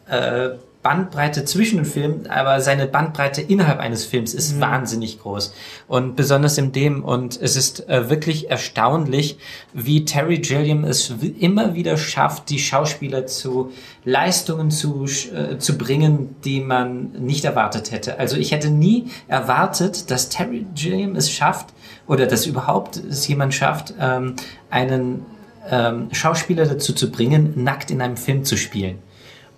äh, 0.09 0.49
Bandbreite 0.87 1.43
zwischen 1.43 1.75
den 1.79 1.85
Filmen, 1.85 2.27
aber 2.27 2.61
seine 2.61 2.87
Bandbreite 2.87 3.41
innerhalb 3.41 3.81
eines 3.81 4.05
Films 4.05 4.33
ist 4.33 4.61
wahnsinnig 4.61 5.19
groß. 5.19 5.53
Und 5.89 6.15
besonders 6.15 6.57
in 6.57 6.71
dem, 6.71 7.03
und 7.03 7.37
es 7.41 7.57
ist 7.57 7.89
äh, 7.89 8.09
wirklich 8.09 8.49
erstaunlich, 8.49 9.37
wie 9.73 10.05
Terry 10.05 10.37
Gilliam 10.37 10.85
es 10.85 11.13
immer 11.41 11.75
wieder 11.75 11.97
schafft, 11.97 12.49
die 12.49 12.59
Schauspieler 12.59 13.25
zu 13.25 13.73
Leistungen 14.05 14.71
zu, 14.71 15.03
äh, 15.03 15.57
zu 15.57 15.77
bringen, 15.77 16.37
die 16.45 16.61
man 16.61 17.11
nicht 17.19 17.43
erwartet 17.43 17.91
hätte. 17.91 18.17
Also 18.17 18.37
ich 18.37 18.53
hätte 18.53 18.69
nie 18.69 19.07
erwartet, 19.27 20.09
dass 20.09 20.29
Terry 20.29 20.65
Gilliam 20.73 21.17
es 21.17 21.29
schafft, 21.29 21.73
oder 22.07 22.27
dass 22.27 22.45
überhaupt 22.45 22.95
es 22.95 23.27
jemand 23.27 23.53
schafft, 23.53 23.93
ähm, 23.99 24.37
einen 24.69 25.25
ähm, 25.69 26.07
Schauspieler 26.13 26.65
dazu 26.65 26.93
zu 26.93 27.11
bringen, 27.11 27.61
nackt 27.61 27.91
in 27.91 28.01
einem 28.01 28.15
Film 28.15 28.45
zu 28.45 28.55
spielen. 28.55 28.99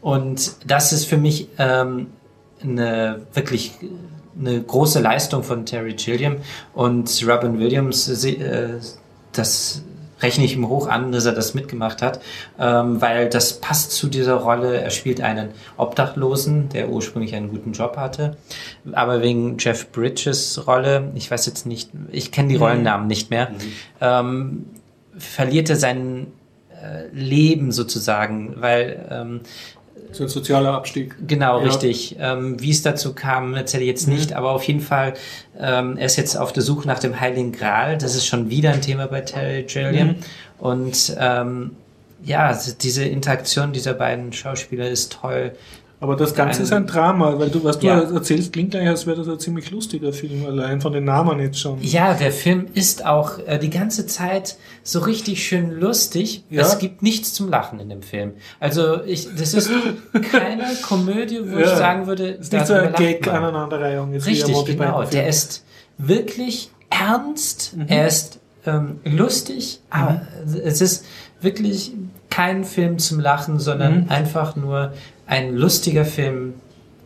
Und 0.01 0.55
das 0.65 0.93
ist 0.93 1.05
für 1.05 1.17
mich 1.17 1.49
ähm, 1.57 2.07
eine 2.61 3.21
wirklich 3.33 3.73
eine 4.39 4.61
große 4.61 4.99
Leistung 4.99 5.43
von 5.43 5.65
Terry 5.65 5.93
Gilliam 5.93 6.37
und 6.73 7.23
Robin 7.27 7.59
Williams. 7.59 8.23
Äh, 8.23 8.79
das 9.33 9.83
rechne 10.21 10.45
ich 10.45 10.55
ihm 10.55 10.67
hoch 10.67 10.87
an, 10.87 11.11
dass 11.11 11.25
er 11.25 11.33
das 11.33 11.53
mitgemacht 11.53 12.01
hat, 12.01 12.21
ähm, 12.59 13.01
weil 13.01 13.29
das 13.29 13.59
passt 13.59 13.91
zu 13.91 14.07
dieser 14.07 14.35
Rolle. 14.35 14.81
Er 14.81 14.89
spielt 14.89 15.21
einen 15.21 15.49
Obdachlosen, 15.77 16.69
der 16.69 16.89
ursprünglich 16.89 17.35
einen 17.35 17.49
guten 17.49 17.71
Job 17.73 17.97
hatte, 17.97 18.37
aber 18.91 19.21
wegen 19.21 19.57
Jeff 19.59 19.91
Bridges 19.91 20.67
Rolle, 20.67 21.11
ich 21.15 21.29
weiß 21.29 21.45
jetzt 21.45 21.65
nicht, 21.65 21.91
ich 22.11 22.31
kenne 22.31 22.49
die 22.49 22.55
mhm. 22.55 22.63
Rollennamen 22.63 23.07
nicht 23.07 23.29
mehr, 23.29 23.49
mhm. 23.49 23.55
ähm, 24.01 24.65
verliert 25.17 25.69
er 25.69 25.75
sein 25.75 26.27
äh, 26.71 27.07
Leben 27.13 27.71
sozusagen, 27.71 28.55
weil 28.59 29.07
ähm, 29.09 29.41
so 30.12 30.24
ein 30.24 30.30
sozialer 30.30 30.74
Abstieg. 30.74 31.16
Genau, 31.28 31.60
ja. 31.60 31.66
richtig. 31.66 32.16
Ähm, 32.20 32.60
wie 32.62 32.72
es 32.72 32.82
dazu 32.82 33.14
kam, 33.14 33.53
erzähle 33.53 33.84
ich 33.84 33.89
jetzt 33.89 34.07
mhm. 34.07 34.16
nicht, 34.16 34.34
aber 34.34 34.51
auf 34.51 34.64
jeden 34.64 34.82
Fall, 34.82 35.14
ähm, 35.60 35.97
er 35.97 36.05
ist 36.05 36.16
jetzt 36.16 36.36
auf 36.36 36.53
der 36.53 36.64
Suche 36.64 36.88
nach 36.88 36.99
dem 36.99 37.20
Heiligen 37.20 37.51
Gral. 37.51 37.97
Das 37.97 38.16
ist 38.16 38.26
schon 38.26 38.49
wieder 38.49 38.72
ein 38.72 38.82
Thema 38.82 39.07
bei 39.07 39.22
Terry 39.22 39.64
Gilliam. 39.64 40.07
Mhm. 40.07 40.16
Und 40.60 41.16
ähm, 41.18 41.72
ja, 42.24 42.57
diese 42.82 43.05
Interaktion 43.05 43.72
dieser 43.72 43.93
beiden 43.93 44.34
Schauspieler 44.34 44.89
ist 44.89 45.14
toll. 45.14 45.53
Aber 46.01 46.15
das 46.15 46.33
Ganze 46.33 46.63
ist 46.63 46.71
ein 46.71 46.87
Drama, 46.87 47.37
weil 47.39 47.49
du, 47.49 47.61
was 47.63 47.79
du 47.79 47.87
ja. 47.87 47.99
erzählst, 47.99 48.53
klingt 48.53 48.71
gleich, 48.71 48.87
als 48.87 49.05
wäre 49.05 49.17
das 49.17 49.27
ein 49.27 49.37
ziemlich 49.37 49.69
lustiger 49.69 50.13
Film, 50.13 50.45
allein 50.45 50.79
von 50.79 50.93
den 50.93 51.03
Namen 51.03 51.39
jetzt 51.41 51.59
schon. 51.59 51.81
Ja, 51.81 52.13
der 52.13 52.31
Film 52.31 52.67
ist 52.73 53.05
auch 53.05 53.37
äh, 53.45 53.59
die 53.59 53.69
ganze 53.69 54.07
Zeit 54.07 54.55
so 54.81 54.99
richtig 54.99 55.45
schön 55.45 55.71
lustig. 55.71 56.45
Ja? 56.49 56.61
Es 56.61 56.79
gibt 56.79 57.03
nichts 57.03 57.33
zum 57.33 57.49
Lachen 57.49 57.81
in 57.81 57.89
dem 57.89 58.01
Film. 58.01 58.33
Also 58.61 59.03
ich, 59.03 59.27
das 59.35 59.53
ist 59.53 59.69
keine 60.31 60.63
Komödie, 60.83 61.41
wo 61.43 61.57
ja. 61.57 61.65
ich 61.65 61.69
sagen 61.71 62.07
würde, 62.07 62.29
es 62.35 62.47
ist 62.47 62.53
nicht 62.53 62.67
so 62.67 62.73
ein 62.75 62.93
Gag 62.93 63.27
aneinanderreihung. 63.27 64.13
Richtig, 64.13 64.65
genau. 64.65 65.03
Der 65.03 65.27
ist 65.27 65.65
wirklich 65.97 66.71
ernst, 66.89 67.75
mhm. 67.75 67.87
er 67.87 68.07
ist 68.07 68.39
ähm, 68.66 68.99
lustig, 69.03 69.80
mhm. 69.88 69.93
aber 69.99 70.22
es 70.64 70.82
ist 70.82 71.05
wirklich 71.41 71.93
kein 72.30 72.64
Film 72.64 72.99
zum 72.99 73.20
Lachen, 73.20 73.60
sondern 73.60 74.03
mhm. 74.03 74.10
einfach 74.10 74.55
nur 74.55 74.93
ein 75.26 75.55
lustiger 75.55 76.05
Film 76.05 76.53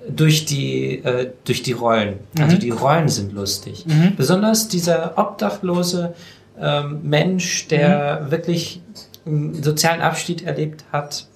durch 0.08 0.46
die, 0.46 1.04
äh, 1.04 1.32
durch 1.46 1.64
die 1.64 1.72
Rollen. 1.72 2.20
Also 2.40 2.56
mhm. 2.56 2.60
die 2.60 2.70
Rollen 2.72 3.10
sind 3.10 3.34
lustig. 3.34 3.86
Mhm. 3.86 4.16
Besonders 4.16 4.68
dieser 4.68 5.18
obdachlose 5.18 6.14
ähm, 6.60 7.00
Mensch, 7.04 7.68
der 7.68 8.22
mhm. 8.22 8.32
wirklich 8.32 8.82
einen 9.26 9.64
sozialen 9.64 10.02
Abstieg 10.02 10.46
erlebt 10.46 10.84
hat, 10.92 11.28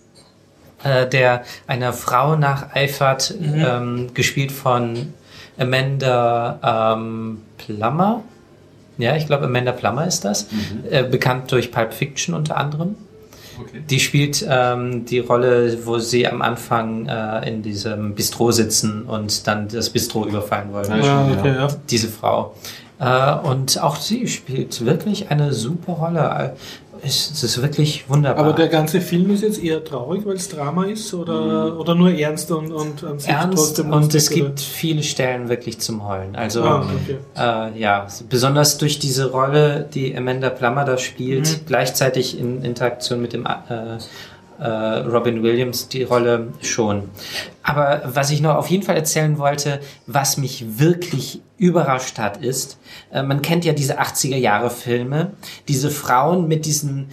äh, 0.84 1.08
der 1.08 1.44
einer 1.66 1.94
Frau 1.94 2.36
nacheifert, 2.36 3.36
mhm. 3.40 3.54
ähm, 3.56 4.14
gespielt 4.14 4.52
von 4.52 5.14
Amanda 5.58 6.94
ähm, 6.96 7.42
Plummer. 7.58 8.24
Ja, 8.98 9.16
ich 9.16 9.28
glaube, 9.28 9.46
Amanda 9.46 9.72
Plummer 9.72 10.08
ist 10.08 10.26
das. 10.26 10.52
Mhm. 10.52 10.84
Äh, 10.90 11.04
bekannt 11.04 11.52
durch 11.52 11.72
Pulp 11.72 11.94
Fiction 11.94 12.34
unter 12.34 12.58
anderem. 12.58 12.96
Okay. 13.60 13.82
Die 13.90 14.00
spielt 14.00 14.46
ähm, 14.48 15.06
die 15.06 15.20
Rolle, 15.20 15.86
wo 15.86 15.98
sie 15.98 16.28
am 16.28 16.42
Anfang 16.42 17.08
äh, 17.08 17.50
in 17.50 17.64
diesem 17.64 18.14
Bistro 18.14 18.52
sitzen 18.52 19.04
und 19.04 19.48
dann 19.48 19.68
das 19.68 19.90
Bistro 19.90 20.28
überfallen 20.28 20.72
wollen. 20.72 21.04
Ja, 21.04 21.28
okay, 21.38 21.56
ja. 21.56 21.68
Diese 21.90 22.08
Frau. 22.08 22.54
Äh, 23.00 23.34
und 23.48 23.82
auch 23.82 23.96
sie 23.96 24.28
spielt 24.28 24.84
wirklich 24.86 25.30
eine 25.32 25.54
super 25.54 25.94
Rolle 25.94 26.56
es 27.04 27.44
ist 27.44 27.62
wirklich 27.62 28.10
wunderbar. 28.10 28.46
Aber 28.46 28.54
der 28.54 28.68
ganze 28.68 29.02
Film 29.02 29.32
ist 29.32 29.44
jetzt 29.44 29.64
eher 29.64 29.84
traurig, 29.84 30.26
weil 30.26 30.36
es 30.36 30.50
Drama 30.50 30.86
ist 30.86 31.14
oder, 31.14 31.72
mhm. 31.72 31.80
oder 31.80 31.96
nur 31.96 32.12
ernst 32.12 32.52
und, 32.52 32.72
und 32.72 33.04
an 33.04 33.20
sich 33.20 33.30
ernst 33.30 33.58
trotzdem 33.58 33.92
Und 33.92 34.14
es 34.14 34.32
oder? 34.32 34.36
gibt 34.36 34.60
viele 34.60 35.04
Stellen 35.04 35.50
wirklich 35.50 35.80
zum 35.80 36.08
Heulen. 36.08 36.36
Also 36.36 36.64
ah, 36.64 36.86
okay. 37.04 37.18
äh, 37.36 37.80
ja, 37.80 38.08
besonders 38.30 38.78
durch 38.78 39.00
diese 39.00 39.32
Rolle, 39.32 39.88
die 39.94 40.16
Amanda 40.16 40.50
Plummer 40.50 40.86
da 40.86 40.98
spielt, 40.98 41.50
mhm. 41.50 41.66
gleichzeitig 41.68 42.40
in 42.40 42.64
Interaktion 42.64 43.22
mit 43.22 43.34
dem 43.34 43.46
äh, 43.46 43.98
äh, 44.60 44.68
Robin 44.68 45.44
Williams 45.44 45.88
die 45.88 46.04
Rolle 46.04 46.48
schon. 46.62 47.04
Aber 47.64 48.02
was 48.06 48.32
ich 48.32 48.42
noch 48.42 48.56
auf 48.56 48.70
jeden 48.70 48.84
Fall 48.84 48.96
erzählen 48.96 49.38
wollte, 49.38 49.82
was 50.06 50.38
mich 50.38 50.80
wirklich 50.80 51.42
überrascht 51.58 52.18
hat, 52.18 52.38
ist, 52.38 52.78
äh, 53.12 53.24
man 53.24 53.42
kennt 53.42 53.66
ja 53.66 53.74
diese 53.74 54.00
80er 54.00 54.38
Jahre 54.38 54.70
Filme, 54.70 55.32
diese 55.68 55.90
Frauen 55.90 56.48
mit 56.48 56.66
diesen 56.66 57.08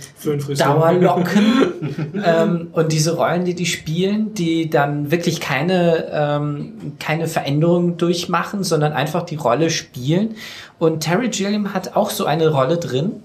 Dauerlocken 0.56 2.12
ähm, 2.24 2.68
und 2.72 2.92
diese 2.92 3.16
Rollen, 3.16 3.44
die 3.44 3.54
die 3.54 3.66
spielen, 3.66 4.34
die 4.34 4.68
dann 4.68 5.10
wirklich 5.10 5.40
keine, 5.40 6.06
ähm, 6.12 6.92
keine 7.00 7.26
Veränderung 7.26 7.96
durchmachen, 7.96 8.64
sondern 8.64 8.92
einfach 8.92 9.22
die 9.22 9.36
Rolle 9.36 9.70
spielen. 9.70 10.36
Und 10.78 11.00
Terry 11.00 11.28
Gilliam 11.28 11.72
hat 11.72 11.96
auch 11.96 12.10
so 12.10 12.26
eine 12.26 12.48
Rolle 12.48 12.76
drin. 12.76 13.22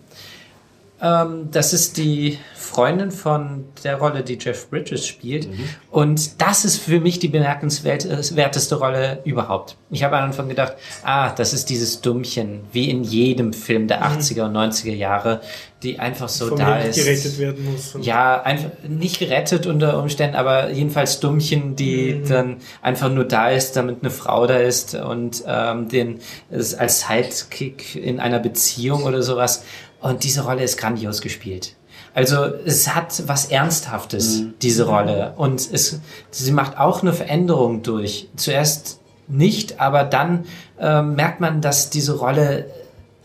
Ähm, 1.01 1.49
das 1.51 1.73
ist 1.73 1.97
die 1.97 2.39
Freundin 2.69 3.09
von 3.09 3.65
der 3.83 3.95
Rolle, 3.95 4.23
die 4.23 4.37
Jeff 4.39 4.69
Bridges 4.69 5.07
spielt. 5.07 5.49
Mhm. 5.49 5.69
Und 5.89 6.41
das 6.41 6.65
ist 6.65 6.77
für 6.77 6.99
mich 6.99 7.17
die 7.17 7.27
bemerkenswerteste 7.27 8.75
Rolle 8.75 9.21
überhaupt. 9.23 9.75
Ich 9.89 10.03
habe 10.03 10.17
am 10.17 10.25
Anfang 10.25 10.49
gedacht, 10.49 10.73
ah, 11.03 11.31
das 11.31 11.53
ist 11.53 11.69
dieses 11.69 12.01
Dummchen, 12.01 12.61
wie 12.71 12.89
in 12.89 13.03
jedem 13.03 13.53
Film 13.53 13.87
der 13.87 14.03
80er 14.03 14.47
mhm. 14.47 14.55
und 14.55 14.71
90er 14.71 14.93
Jahre, 14.93 15.41
die 15.81 15.97
einfach 15.97 16.29
so 16.29 16.55
da 16.55 16.77
ist. 16.77 17.03
gerettet 17.03 17.39
werden 17.39 17.65
muss. 17.71 17.95
Ja, 18.01 18.41
einfach 18.43 18.69
nicht 18.87 19.17
gerettet 19.17 19.65
unter 19.65 19.97
Umständen, 19.99 20.35
aber 20.35 20.69
jedenfalls 20.69 21.19
Dummchen, 21.19 21.75
die 21.75 22.15
mhm. 22.15 22.27
dann 22.27 22.57
einfach 22.81 23.09
nur 23.09 23.25
da 23.25 23.49
ist, 23.49 23.75
damit 23.77 23.97
eine 24.01 24.11
Frau 24.11 24.45
da 24.45 24.57
ist 24.57 24.93
und 24.93 25.43
ähm, 25.47 25.87
den 25.89 26.19
als 26.51 27.07
Sidekick 27.07 27.95
in 27.95 28.19
einer 28.19 28.39
Beziehung 28.39 29.03
oder 29.03 29.23
sowas. 29.23 29.63
Und 30.01 30.23
diese 30.23 30.45
Rolle 30.45 30.63
ist 30.63 30.77
grandios 30.77 31.21
gespielt. 31.21 31.75
Also 32.13 32.45
es 32.65 32.93
hat 32.95 33.23
was 33.27 33.45
Ernsthaftes, 33.45 34.39
mhm. 34.39 34.53
diese 34.61 34.87
Rolle. 34.87 35.33
Und 35.37 35.69
es, 35.71 35.99
sie 36.31 36.51
macht 36.51 36.77
auch 36.77 37.01
eine 37.01 37.13
Veränderung 37.13 37.83
durch. 37.83 38.29
Zuerst 38.35 38.99
nicht, 39.27 39.79
aber 39.79 40.03
dann 40.03 40.45
äh, 40.79 41.01
merkt 41.01 41.39
man, 41.39 41.61
dass 41.61 41.89
diese 41.89 42.17
Rolle 42.17 42.65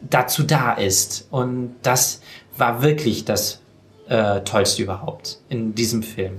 dazu 0.03 0.43
da 0.43 0.73
ist. 0.73 1.27
Und 1.31 1.77
das 1.83 2.21
war 2.57 2.83
wirklich 2.83 3.25
das 3.25 3.61
äh, 4.09 4.41
Tollste 4.43 4.83
überhaupt 4.83 5.39
in 5.49 5.75
diesem 5.75 6.03
Film. 6.03 6.37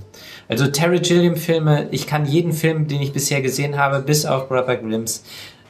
Also 0.48 0.68
Terry 0.68 1.00
Gilliam 1.00 1.36
Filme, 1.36 1.88
ich 1.90 2.06
kann 2.06 2.26
jeden 2.26 2.52
Film, 2.52 2.86
den 2.86 3.02
ich 3.02 3.12
bisher 3.12 3.42
gesehen 3.42 3.76
habe, 3.76 4.00
bis 4.00 4.24
auf 4.24 4.48
Brother 4.48 4.76
Grimms, 4.76 5.24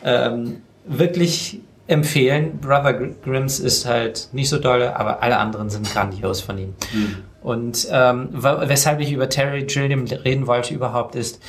ähm, 0.05 0.63
wirklich 0.85 1.61
empfehlen. 1.87 2.59
Brother 2.61 2.95
Grimms 3.25 3.61
ist 3.61 3.87
halt 3.87 4.29
nicht 4.33 4.49
so 4.49 4.59
doll, 4.59 4.83
aber 4.83 5.23
alle 5.23 5.39
anderen 5.39 5.71
sind 5.71 5.91
grandios 5.93 6.41
von 6.41 6.59
ihm. 6.59 6.75
Mhm. 6.93 7.17
Und 7.43 7.87
ähm, 7.93 8.29
weshalb 8.33 9.01
ich 9.01 9.13
über 9.13 9.29
Terry 9.29 9.65
Gilliam 9.65 10.05
reden 10.05 10.47
wollte 10.47 10.75
überhaupt 10.75 11.15
ist, 11.15 11.41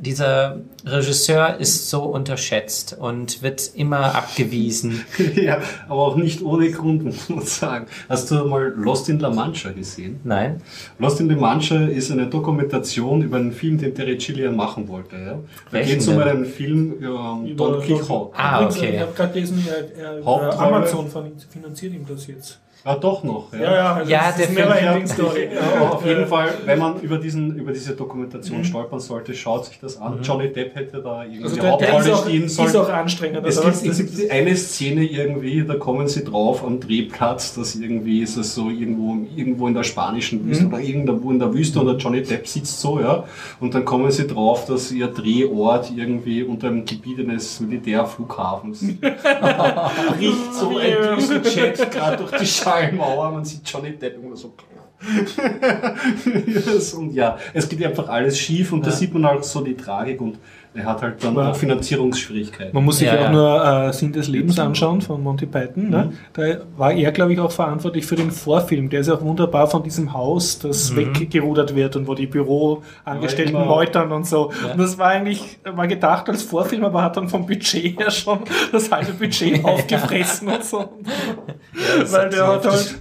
dieser 0.00 0.60
Regisseur 0.84 1.56
ist 1.58 1.90
so 1.90 2.02
unterschätzt 2.04 2.96
und 2.98 3.42
wird 3.42 3.70
immer 3.74 4.14
abgewiesen. 4.14 5.04
ja, 5.34 5.58
aber 5.88 6.00
auch 6.00 6.16
nicht 6.16 6.42
ohne 6.42 6.70
Grund, 6.70 7.04
muss 7.04 7.28
man 7.28 7.44
sagen. 7.44 7.86
Hast 8.08 8.30
du 8.30 8.44
mal 8.44 8.72
Lost 8.76 9.08
in 9.08 9.18
La 9.18 9.30
Mancha 9.30 9.70
gesehen? 9.70 10.20
Nein. 10.24 10.60
Lost 10.98 11.20
in 11.20 11.28
La 11.28 11.36
Mancha 11.36 11.86
ist 11.86 12.10
eine 12.10 12.26
Dokumentation 12.26 13.22
über 13.22 13.36
einen 13.36 13.52
Film, 13.52 13.78
den 13.78 13.94
Terry 13.94 14.16
Gilliam 14.16 14.56
machen 14.56 14.88
wollte. 14.88 15.16
Ja? 15.16 15.38
Da 15.70 15.82
geht 15.82 16.00
es 16.00 16.08
um 16.08 16.18
einen 16.18 16.44
Film 16.44 16.92
über, 16.92 17.40
über 17.44 17.72
Don 17.72 17.82
Quixote. 17.82 18.36
Ah, 18.36 18.64
okay. 18.64 18.94
Ich 18.94 19.00
habe 19.00 19.12
gerade 19.12 19.32
gelesen, 19.32 19.66
er, 19.68 20.16
er, 20.18 20.60
Amazon 20.60 21.06
finanziert 21.50 21.94
ihm 21.94 22.06
das 22.06 22.26
jetzt. 22.26 22.60
Ah, 22.86 22.94
doch 22.94 23.24
noch. 23.24 23.52
Ja, 23.52 23.58
ja, 23.58 23.72
ja, 23.74 23.94
also 23.94 24.12
ja 24.12 24.30
der 24.30 24.46
Film. 24.46 25.06
Story. 25.08 25.48
ja, 25.52 25.88
auf 25.90 26.06
jeden 26.06 26.24
Fall, 26.28 26.50
wenn 26.66 26.78
man 26.78 27.00
über, 27.00 27.18
diesen, 27.18 27.56
über 27.56 27.72
diese 27.72 27.96
Dokumentation 27.96 28.58
mhm. 28.58 28.64
stolpern 28.64 29.00
sollte, 29.00 29.34
schaut 29.34 29.64
sich 29.64 29.80
das 29.80 30.00
an. 30.00 30.18
Mhm. 30.18 30.22
Johnny 30.22 30.52
Depp 30.52 30.76
hätte 30.76 31.02
da 31.02 31.24
irgendwie 31.24 31.42
also 31.42 31.56
die 31.56 31.66
Hauptrolle 31.66 32.16
stehen 32.16 32.48
sollen. 32.48 32.68
Ist 32.68 32.76
auch 32.76 32.88
anstrengend. 32.88 33.44
Es 33.44 33.60
gibt, 33.60 33.84
es 33.84 33.98
gibt 33.98 34.30
eine 34.30 34.54
Szene 34.54 35.02
irgendwie, 35.02 35.64
da 35.64 35.74
kommen 35.74 36.06
sie 36.06 36.22
drauf 36.22 36.64
am 36.64 36.78
Drehplatz, 36.78 37.56
dass 37.56 37.74
irgendwie 37.74 38.20
ist 38.22 38.36
es 38.36 38.54
so 38.54 38.70
irgendwo, 38.70 39.16
irgendwo 39.34 39.66
in 39.66 39.74
der 39.74 39.82
spanischen 39.82 40.46
Wüste 40.46 40.66
mhm. 40.66 40.72
oder 40.72 40.80
irgendwo 40.80 41.32
in 41.32 41.40
der 41.40 41.52
Wüste 41.52 41.80
und 41.80 41.86
der 41.86 41.96
Johnny 41.96 42.22
Depp 42.22 42.46
sitzt 42.46 42.80
so, 42.80 43.00
ja. 43.00 43.24
Und 43.58 43.74
dann 43.74 43.84
kommen 43.84 44.12
sie 44.12 44.28
drauf, 44.28 44.64
dass 44.66 44.92
ihr 44.92 45.08
Drehort 45.08 45.90
irgendwie 45.90 46.44
unter 46.44 46.68
dem 46.68 46.84
Gebiet 46.84 47.18
eines 47.18 47.58
Militärflughafens 47.58 48.80
riecht 50.20 50.54
so 50.54 50.78
ein 50.78 51.16
Düsenjet 51.16 51.90
gerade 51.90 52.18
durch 52.18 52.30
die 52.30 52.46
Scheibe 52.46 52.75
Schallmauer, 52.76 53.32
man 53.32 53.44
sieht 53.44 53.68
Johnny 53.68 53.96
Depp 53.96 54.22
immer 54.22 54.36
so. 54.36 54.54
Und 56.96 57.12
ja, 57.12 57.38
es 57.52 57.68
geht 57.68 57.84
einfach 57.84 58.08
alles 58.08 58.38
schief 58.38 58.72
und 58.72 58.86
da 58.86 58.90
sieht 58.90 59.12
man 59.12 59.26
auch 59.26 59.42
so 59.42 59.60
die 59.60 59.76
Tragik 59.76 60.20
und 60.20 60.38
er 60.76 60.84
hat 60.84 61.02
halt 61.02 61.22
dann 61.24 61.34
Ja. 61.36 61.50
auch 61.50 61.56
Finanzierungsschwierigkeiten. 61.56 62.74
Man 62.74 62.84
muss 62.84 62.98
sich 62.98 63.06
Ja, 63.08 63.14
auch 63.14 63.20
ja. 63.20 63.32
nur 63.32 63.64
äh, 63.88 63.92
Sinn 63.92 64.12
des 64.12 64.28
Lebens 64.28 64.58
anschauen 64.58 65.00
von 65.00 65.22
Monty 65.22 65.46
Python. 65.46 65.90
Ne? 65.90 66.12
Da 66.32 66.42
war 66.76 66.92
er, 66.92 67.10
glaube 67.12 67.32
ich, 67.32 67.40
auch 67.40 67.50
verantwortlich 67.52 68.04
für 68.06 68.16
den 68.16 68.30
Vorfilm. 68.30 68.88
Der 68.90 69.00
ist 69.00 69.08
auch 69.08 69.22
wunderbar 69.22 69.66
von 69.66 69.82
diesem 69.82 70.12
Haus, 70.12 70.58
das 70.58 70.94
weggerudert 70.94 71.74
wird 71.74 71.96
und 71.96 72.06
wo 72.06 72.14
die 72.14 72.26
Büroangestellten 72.26 73.54
meutern 73.54 74.12
und 74.12 74.26
so. 74.26 74.50
Und 74.72 74.78
das 74.78 74.98
war 74.98 75.08
eigentlich 75.08 75.58
war 75.64 75.86
gedacht 75.86 76.28
als 76.28 76.42
Vorfilm, 76.42 76.84
aber 76.84 77.02
hat 77.02 77.16
dann 77.16 77.28
vom 77.28 77.46
Budget 77.46 77.98
her 77.98 78.10
schon 78.10 78.40
das 78.72 78.90
halbe 78.90 79.12
Budget 79.12 79.64
aufgefressen 79.64 80.48
und 80.48 80.64
so. 80.64 80.88
Weil 82.10 82.28
der 82.30 82.46
hat 82.46 82.66
halt 82.66 82.98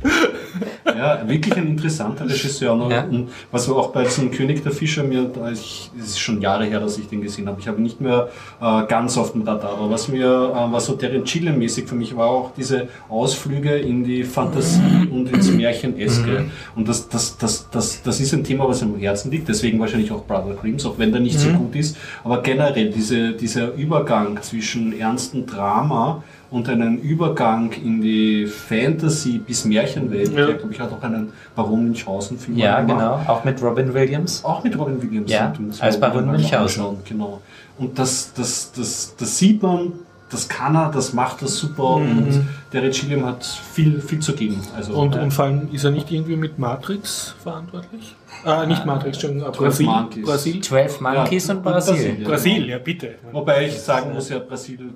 Ja, 0.97 1.27
wirklich 1.27 1.55
ein 1.57 1.67
interessanter 1.67 2.25
Regisseur. 2.25 2.73
Und 2.73 2.89
Ja. 2.91 3.05
was 3.51 3.69
auch 3.69 3.91
bei 3.91 4.03
diesem 4.03 4.31
König 4.31 4.63
der 4.63 4.71
Fischer 4.71 5.03
mir, 5.03 5.23
da 5.25 5.51
ich, 5.51 5.91
es 5.99 6.07
ist 6.11 6.19
schon 6.19 6.41
Jahre 6.41 6.65
her, 6.65 6.79
dass 6.79 6.97
ich 6.97 7.07
den 7.07 7.21
gesehen 7.21 7.47
habe. 7.47 7.59
Ich 7.65 7.67
habe 7.67 7.81
nicht 7.81 7.99
mehr 7.99 8.29
äh, 8.61 8.85
ganz 8.85 9.17
auf 9.17 9.31
dem 9.31 9.41
Radar. 9.41 9.71
Aber 9.73 9.89
was 9.89 10.07
mir, 10.07 10.27
äh, 10.27 10.71
was 10.71 10.85
so 10.85 10.93
Terence 10.93 11.31
Gilliam-mäßig 11.33 11.87
für 11.87 11.95
mich 11.95 12.15
war, 12.15 12.27
auch 12.27 12.51
diese 12.55 12.89
Ausflüge 13.09 13.75
in 13.75 14.03
die 14.03 14.23
Fantasie 14.23 15.09
und 15.11 15.31
ins 15.33 15.49
Märcheneske. 15.51 16.45
Und 16.75 16.87
das, 16.87 17.09
das, 17.09 17.37
das, 17.39 17.67
das, 17.71 18.03
das 18.03 18.19
ist 18.19 18.35
ein 18.35 18.43
Thema, 18.43 18.67
was 18.69 18.83
mir 18.85 18.93
am 18.93 18.99
Herzen 18.99 19.31
liegt. 19.31 19.49
Deswegen 19.49 19.79
wahrscheinlich 19.79 20.11
auch 20.11 20.23
Brother 20.25 20.53
Grimm's, 20.61 20.85
auch 20.85 20.99
wenn 20.99 21.11
der 21.11 21.21
nicht 21.21 21.39
so 21.39 21.49
gut 21.49 21.75
ist. 21.75 21.97
Aber 22.23 22.43
generell 22.43 22.91
diese, 22.91 23.31
dieser 23.31 23.73
Übergang 23.73 24.39
zwischen 24.43 24.99
ernstem 24.99 25.47
Drama 25.47 26.21
und 26.51 26.69
einen 26.69 26.99
Übergang 27.01 27.71
in 27.71 27.99
die 28.01 28.45
Fantasy 28.45 29.39
bis 29.39 29.65
Märchenwelt. 29.65 30.31
Ja. 30.31 30.45
Der, 30.45 30.55
glaube 30.55 30.71
ich, 30.71 30.79
hat 30.79 30.93
auch 30.93 31.01
einen 31.01 31.33
Baron 31.55 31.83
Münchhausen-Film 31.85 32.57
Ja, 32.57 32.79
gemacht. 32.81 32.99
genau. 32.99 33.33
Auch 33.33 33.43
mit 33.43 33.61
Robin 33.61 33.93
Williams. 33.93 34.43
Auch 34.45 34.63
mit 34.63 34.77
Robin 34.77 35.01
Williams. 35.01 35.31
Ja, 35.31 35.51
als 35.79 35.99
Baron 35.99 36.27
Münchhausen. 36.27 36.97
Genau. 37.09 37.41
Und 37.77 37.99
das, 37.99 38.33
das, 38.33 38.71
das, 38.71 39.15
das 39.17 39.37
sieht 39.37 39.61
man, 39.61 39.93
das 40.29 40.47
kann 40.49 40.75
er, 40.75 40.91
das 40.91 41.13
macht 41.13 41.41
er 41.41 41.47
super 41.47 41.95
und 41.95 42.45
der 42.73 42.81
Red 42.83 42.93
Gilliam 42.99 43.25
hat 43.25 43.45
viel, 43.45 44.01
viel 44.01 44.19
zu 44.19 44.33
geben. 44.33 44.59
Also, 44.75 44.93
Und, 44.93 45.15
äh, 45.15 45.19
und 45.19 45.31
vor 45.31 45.45
allem 45.45 45.69
ist 45.71 45.83
er 45.83 45.91
nicht 45.91 46.11
irgendwie 46.11 46.35
mit 46.35 46.57
Matrix 46.57 47.35
verantwortlich? 47.43 48.15
Äh, 48.45 48.65
nicht 48.67 48.85
Matrix, 48.85 49.21
schon 49.21 49.37
äh, 49.39 49.43
12 49.43 49.57
Brasil. 49.57 49.85
Monkeys. 49.85 50.25
Brasil. 50.25 50.61
12 50.61 51.01
Monkeys 51.01 51.47
Ja, 51.47 51.53
und 51.53 51.57
und 51.57 51.63
Brasil. 51.63 51.95
Brasil. 51.95 52.25
Brasil, 52.25 52.69
ja 52.69 52.77
bitte. 52.79 53.15
wobei 53.31 53.67
ich 53.67 53.79
sagen 53.79 54.13
muss, 54.13 54.29
ja, 54.29 54.39
Brasil 54.39 54.93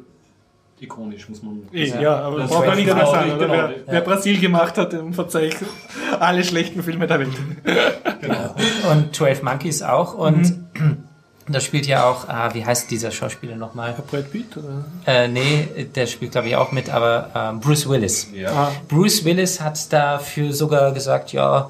ikonisch, 0.81 1.27
muss 1.27 1.43
man 1.43 1.59
Ja, 1.73 2.19
aber 2.19 2.39
Das 2.39 2.49
braucht 2.49 2.65
man 2.67 2.77
nicht 2.77 2.87
ich 2.87 2.93
mehr 2.93 3.03
genau, 3.03 3.11
sagen. 3.11 3.37
Genau. 3.37 3.53
Wer, 3.53 3.73
wer 3.85 4.01
Brasil 4.01 4.39
gemacht 4.39 4.77
hat, 4.77 4.93
dem 4.93 5.13
verzeih 5.13 5.47
ich 5.47 5.55
alle 6.19 6.43
schlechten 6.43 6.81
Filme 6.83 7.05
der 7.05 7.19
Welt. 7.19 7.33
Und 8.91 9.15
12 9.15 9.43
Monkeys 9.43 9.81
auch. 9.81 10.13
Und 10.15 10.68
da 11.49 11.59
spielt 11.59 11.85
ja 11.87 12.09
auch, 12.09 12.27
ah, 12.27 12.53
wie 12.53 12.65
heißt 12.65 12.89
dieser 12.91 13.11
Schauspieler 13.11 13.55
nochmal? 13.55 13.95
Brad 14.09 14.31
Pitt? 14.31 14.55
Oder? 14.57 14.85
Äh, 15.05 15.27
nee, 15.27 15.87
der 15.95 16.07
spielt 16.07 16.31
glaube 16.31 16.47
ich 16.47 16.55
auch 16.55 16.71
mit, 16.71 16.89
aber 16.89 17.29
ähm, 17.35 17.59
Bruce 17.59 17.89
Willis. 17.89 18.27
Ja. 18.33 18.51
Ah, 18.51 18.71
Bruce 18.87 19.25
Willis 19.25 19.59
hat 19.59 19.91
dafür 19.91 20.53
sogar 20.53 20.91
gesagt, 20.91 21.33
ja, 21.33 21.69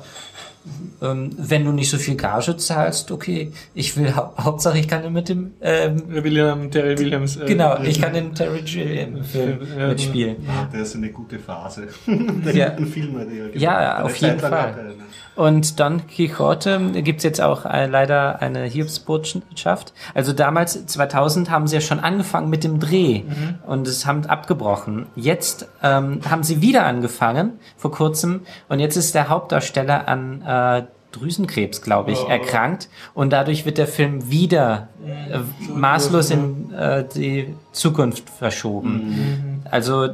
ähm, 1.01 1.31
wenn 1.37 1.65
du 1.65 1.71
nicht 1.71 1.89
so 1.89 1.97
viel 1.97 2.15
Gage 2.15 2.57
zahlst, 2.57 3.11
okay, 3.11 3.51
ich 3.73 3.95
will, 3.97 4.15
hau 4.15 4.33
Hauptsache 4.37 4.77
ich 4.77 4.87
kann 4.87 5.11
mit 5.13 5.29
dem, 5.29 5.53
ähm, 5.61 6.03
William, 6.07 6.69
Terry 6.69 6.97
Williams. 6.99 7.37
äh, 7.37 7.45
genau, 7.45 7.79
ich 7.81 8.01
kann 8.01 8.13
den 8.13 8.35
Terry 8.35 8.61
Gilliam 8.61 9.23
Film 9.23 9.59
Ja, 9.77 9.87
mitspielen. 9.87 10.37
Der 10.73 10.81
ist 10.81 10.95
eine 10.95 11.09
gute 11.09 11.39
Phase. 11.39 11.87
Ja. 12.53 12.69
Guten 12.69 12.87
Filme, 12.87 13.25
die 13.25 13.59
Ja, 13.59 14.03
auf 14.03 14.15
jeden 14.17 14.39
Fall. 14.39 14.51
eine- 14.73 14.93
Und 15.35 15.79
Don 15.79 16.05
Quixote 16.07 16.79
gibt's 17.03 17.23
jetzt 17.23 17.39
auch 17.39 17.65
äh, 17.65 17.85
leider 17.87 18.41
eine 18.41 18.65
Hiobsbotschaft. 18.65 19.93
Also 20.13 20.33
damals, 20.33 20.85
2000, 20.85 21.49
haben 21.49 21.67
sie 21.67 21.75
ja 21.75 21.81
schon 21.81 21.99
angefangen 21.99 22.49
mit 22.49 22.63
dem 22.63 22.79
Dreh 22.79 23.21
und 23.65 23.87
es 23.87 24.05
haben 24.05 24.25
abgebrochen. 24.25 25.05
Jetzt 25.15 25.67
ähm, 25.81 26.19
haben 26.29 26.43
sie 26.43 26.61
wieder 26.61 26.85
angefangen, 26.85 27.53
vor 27.77 27.91
kurzem, 27.91 28.41
und 28.67 28.79
jetzt 28.79 28.97
ist 28.97 29.15
der 29.15 29.29
Hauptdarsteller 29.29 30.07
an 30.07 30.43
äh, 30.49 30.83
Drüsenkrebs, 31.11 31.81
glaube 31.81 32.11
ich, 32.11 32.19
erkrankt 32.27 32.87
und 33.15 33.31
dadurch 33.31 33.65
wird 33.65 33.79
der 33.79 33.87
Film 33.87 34.29
wieder 34.29 34.89
äh, 35.03 35.39
maßlos 35.73 36.29
in 36.29 36.71
äh, 36.71 37.03
die 37.15 37.55
Zukunft 37.71 38.29
verschoben. 38.29 39.63
Also 39.71 40.03
äh, 40.03 40.13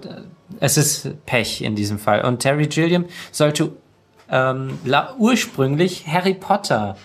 es 0.59 0.77
ist 0.77 1.25
Pech 1.25 1.61
in 1.61 1.75
diesem 1.75 1.99
Fall. 1.99 2.23
Und 2.23 2.39
Terry 2.39 2.67
Gilliam 2.67 3.05
sollte 3.31 3.73
ähm, 4.29 4.79
ursprünglich 5.17 6.07
Harry 6.07 6.33
Potter 6.33 6.95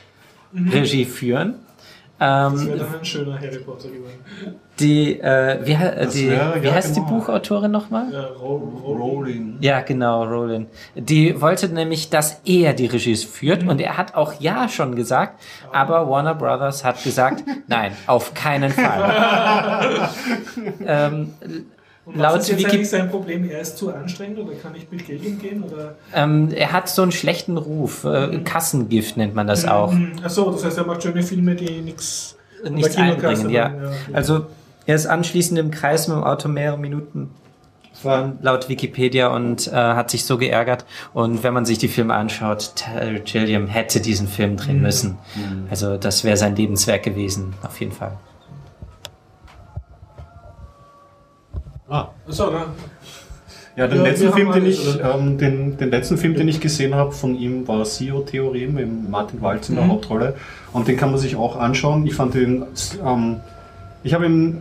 Regie 0.54 1.04
führen. 1.04 1.54
Das 2.20 2.52
Ähm, 2.52 2.66
wäre 2.68 2.78
dann 2.78 2.94
ein 2.98 3.04
schöner 3.04 3.34
Harry 3.40 3.58
Potter 3.60 3.88
geworden. 3.88 4.58
die, 4.78 5.18
äh, 5.20 5.58
wie, 5.64 5.72
äh, 5.72 6.04
Das 6.04 6.12
die, 6.12 6.28
wie 6.28 6.32
ja, 6.34 6.54
heißt 6.74 6.94
die 6.94 7.00
genau. 7.00 7.12
Buchautorin 7.14 7.70
nochmal? 7.70 8.12
Ja. 8.12 8.26
Rolling. 8.26 9.56
Ja, 9.60 9.80
genau, 9.80 10.24
Roland. 10.24 10.68
Die 10.94 11.40
wollte 11.40 11.68
nämlich, 11.70 12.10
dass 12.10 12.42
er 12.44 12.74
die 12.74 12.86
Regie 12.86 13.16
führt 13.16 13.66
und 13.66 13.80
er 13.80 13.96
hat 13.96 14.14
auch 14.14 14.34
ja 14.38 14.68
schon 14.68 14.94
gesagt, 14.96 15.40
aber 15.72 16.10
Warner 16.10 16.34
Brothers 16.34 16.84
hat 16.84 17.02
gesagt, 17.02 17.42
nein, 17.68 17.92
auf 18.06 18.34
keinen 18.34 18.70
Fall. 18.70 20.10
ähm, 20.86 21.34
Und 22.06 22.16
Laut 22.16 22.36
was 22.36 22.42
ist 22.44 22.48
jetzt 22.50 22.58
Wiki- 22.60 22.70
eigentlich 22.76 22.90
sein 22.90 23.10
Problem? 23.10 23.48
Er 23.48 23.60
ist 23.60 23.76
zu 23.78 23.92
anstrengend 23.94 24.38
oder 24.38 24.52
kann 24.54 24.72
nicht 24.72 24.90
mit 24.90 25.06
Geld 25.06 25.24
umgehen? 25.24 25.62
Oder? 25.62 25.96
ähm, 26.14 26.50
er 26.52 26.72
hat 26.72 26.88
so 26.88 27.02
einen 27.02 27.12
schlechten 27.12 27.56
Ruf, 27.58 28.04
äh, 28.04 28.38
Kassengift 28.44 29.16
nennt 29.16 29.34
man 29.34 29.46
das 29.46 29.66
auch. 29.66 29.92
Achso, 30.24 30.50
das 30.50 30.64
heißt, 30.64 30.78
er 30.78 30.86
macht 30.86 31.02
schöne 31.02 31.22
Filme, 31.22 31.54
die 31.54 31.80
nichts 31.80 32.36
Nichts 32.68 32.96
einbringen, 32.96 33.48
ja. 33.50 33.72
Also 34.12 34.46
er 34.86 34.94
ist 34.94 35.06
anschließend 35.06 35.58
im 35.58 35.70
Kreis 35.70 36.08
mit 36.08 36.16
dem 36.16 36.24
Auto 36.24 36.48
mehrere 36.48 36.78
Minuten 36.78 37.30
fahren, 37.94 38.38
laut 38.42 38.68
Wikipedia, 38.68 39.28
und 39.28 39.66
äh, 39.68 39.72
hat 39.72 40.10
sich 40.10 40.24
so 40.24 40.36
geärgert. 40.38 40.84
Und 41.14 41.42
wenn 41.42 41.54
man 41.54 41.64
sich 41.64 41.78
die 41.78 41.88
Filme 41.88 42.14
anschaut, 42.14 42.72
Terry 42.76 43.20
Gilliam 43.20 43.66
hätte 43.66 44.00
diesen 44.00 44.26
Film 44.28 44.56
drehen 44.56 44.80
müssen. 44.82 45.18
Also 45.70 45.96
das 45.96 46.24
wäre 46.24 46.36
sein 46.36 46.56
Lebenswerk 46.56 47.02
gewesen, 47.02 47.54
auf 47.62 47.78
jeden 47.80 47.92
Fall. 47.92 48.12
Ah, 51.90 52.08
Achso, 52.26 52.50
ne? 52.50 52.66
Ja, 53.76 53.86
den 53.88 53.98
Ja, 53.98 54.04
letzten 54.04 54.32
Film, 54.32 54.52
den 54.52 54.62
alles, 54.62 54.78
ich, 54.96 55.00
ähm, 55.02 55.38
den, 55.38 55.76
den 55.76 55.90
letzten 55.90 56.16
Film, 56.16 56.34
den 56.34 56.46
ich 56.48 56.60
gesehen 56.60 56.94
habe 56.94 57.12
von 57.12 57.34
ihm, 57.36 57.66
war 57.66 57.84
SEO-Theorem 57.84 58.74
mit 58.74 59.10
Martin 59.10 59.40
Walz 59.42 59.68
in 59.68 59.74
der 59.76 59.84
Mhm. 59.84 59.90
Hauptrolle. 59.90 60.34
Und 60.72 60.86
den 60.86 60.96
kann 60.96 61.10
man 61.10 61.18
sich 61.18 61.34
auch 61.36 61.56
anschauen. 61.56 62.06
Ich 62.06 62.14
fand 62.14 62.34
den, 62.34 62.64
ähm, 63.04 63.40
ich 64.04 64.14
habe 64.14 64.26
ihn, 64.26 64.58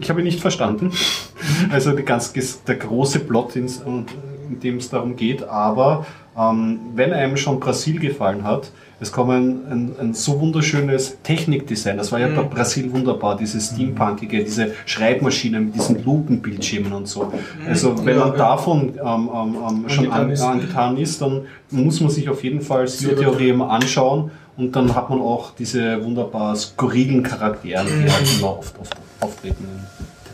ich 0.00 0.08
habe 0.08 0.20
ihn 0.20 0.24
nicht 0.24 0.40
verstanden. 0.40 0.86
Mhm. 0.86 1.70
Also 1.72 1.94
ganz, 1.96 2.32
der 2.64 2.76
große 2.76 3.20
Plot, 3.20 3.56
und, 3.56 4.06
in 4.50 4.60
dem 4.60 4.76
es 4.76 4.90
darum 4.90 5.16
geht. 5.16 5.42
Aber 5.44 6.06
ähm, 6.38 6.78
wenn 6.94 7.12
einem 7.12 7.36
schon 7.36 7.58
Brasil 7.58 7.98
gefallen 7.98 8.44
hat, 8.44 8.70
es 9.04 9.12
kommen 9.12 9.66
ein, 9.70 9.94
ein 10.00 10.14
so 10.14 10.40
wunderschönes 10.40 11.18
Technikdesign. 11.22 11.98
Das 11.98 12.10
war 12.10 12.18
ja 12.20 12.28
bei 12.28 12.42
Brasil 12.42 12.90
wunderbar, 12.90 13.36
dieses 13.36 13.66
Steampunkige, 13.68 14.42
diese 14.42 14.72
Schreibmaschinen 14.86 15.66
mit 15.66 15.74
diesen 15.74 16.02
Lupenbildschirmen 16.04 16.92
und 16.92 17.06
so. 17.06 17.30
Also 17.68 18.04
wenn 18.04 18.16
Ja, 18.16 18.24
man 18.24 18.32
ja. 18.32 18.38
davon 18.38 18.94
ähm, 18.98 19.30
ähm, 19.34 19.56
ähm, 19.84 19.88
schon 19.88 20.10
Angetan 20.10 20.20
an, 20.24 20.30
ist. 20.30 20.40
angetan 20.42 20.96
ist, 20.96 21.20
dann 21.22 21.42
muss 21.70 22.00
man 22.00 22.10
sich 22.10 22.28
auf 22.30 22.42
jeden 22.42 22.62
Fall 22.62 22.88
SEO-Theorem 22.88 23.60
anschauen 23.62 24.30
und 24.56 24.74
dann 24.74 24.94
hat 24.94 25.10
man 25.10 25.20
auch 25.20 25.52
diese 25.54 26.02
wunderbar 26.02 26.56
skurrilen 26.56 27.22
Charaktere, 27.22 27.84
die 27.84 28.10
halt 28.10 28.38
immer 28.38 28.58
oft, 28.58 28.78
oft 28.80 28.96
auftreten 29.20 29.64
in 29.64 29.80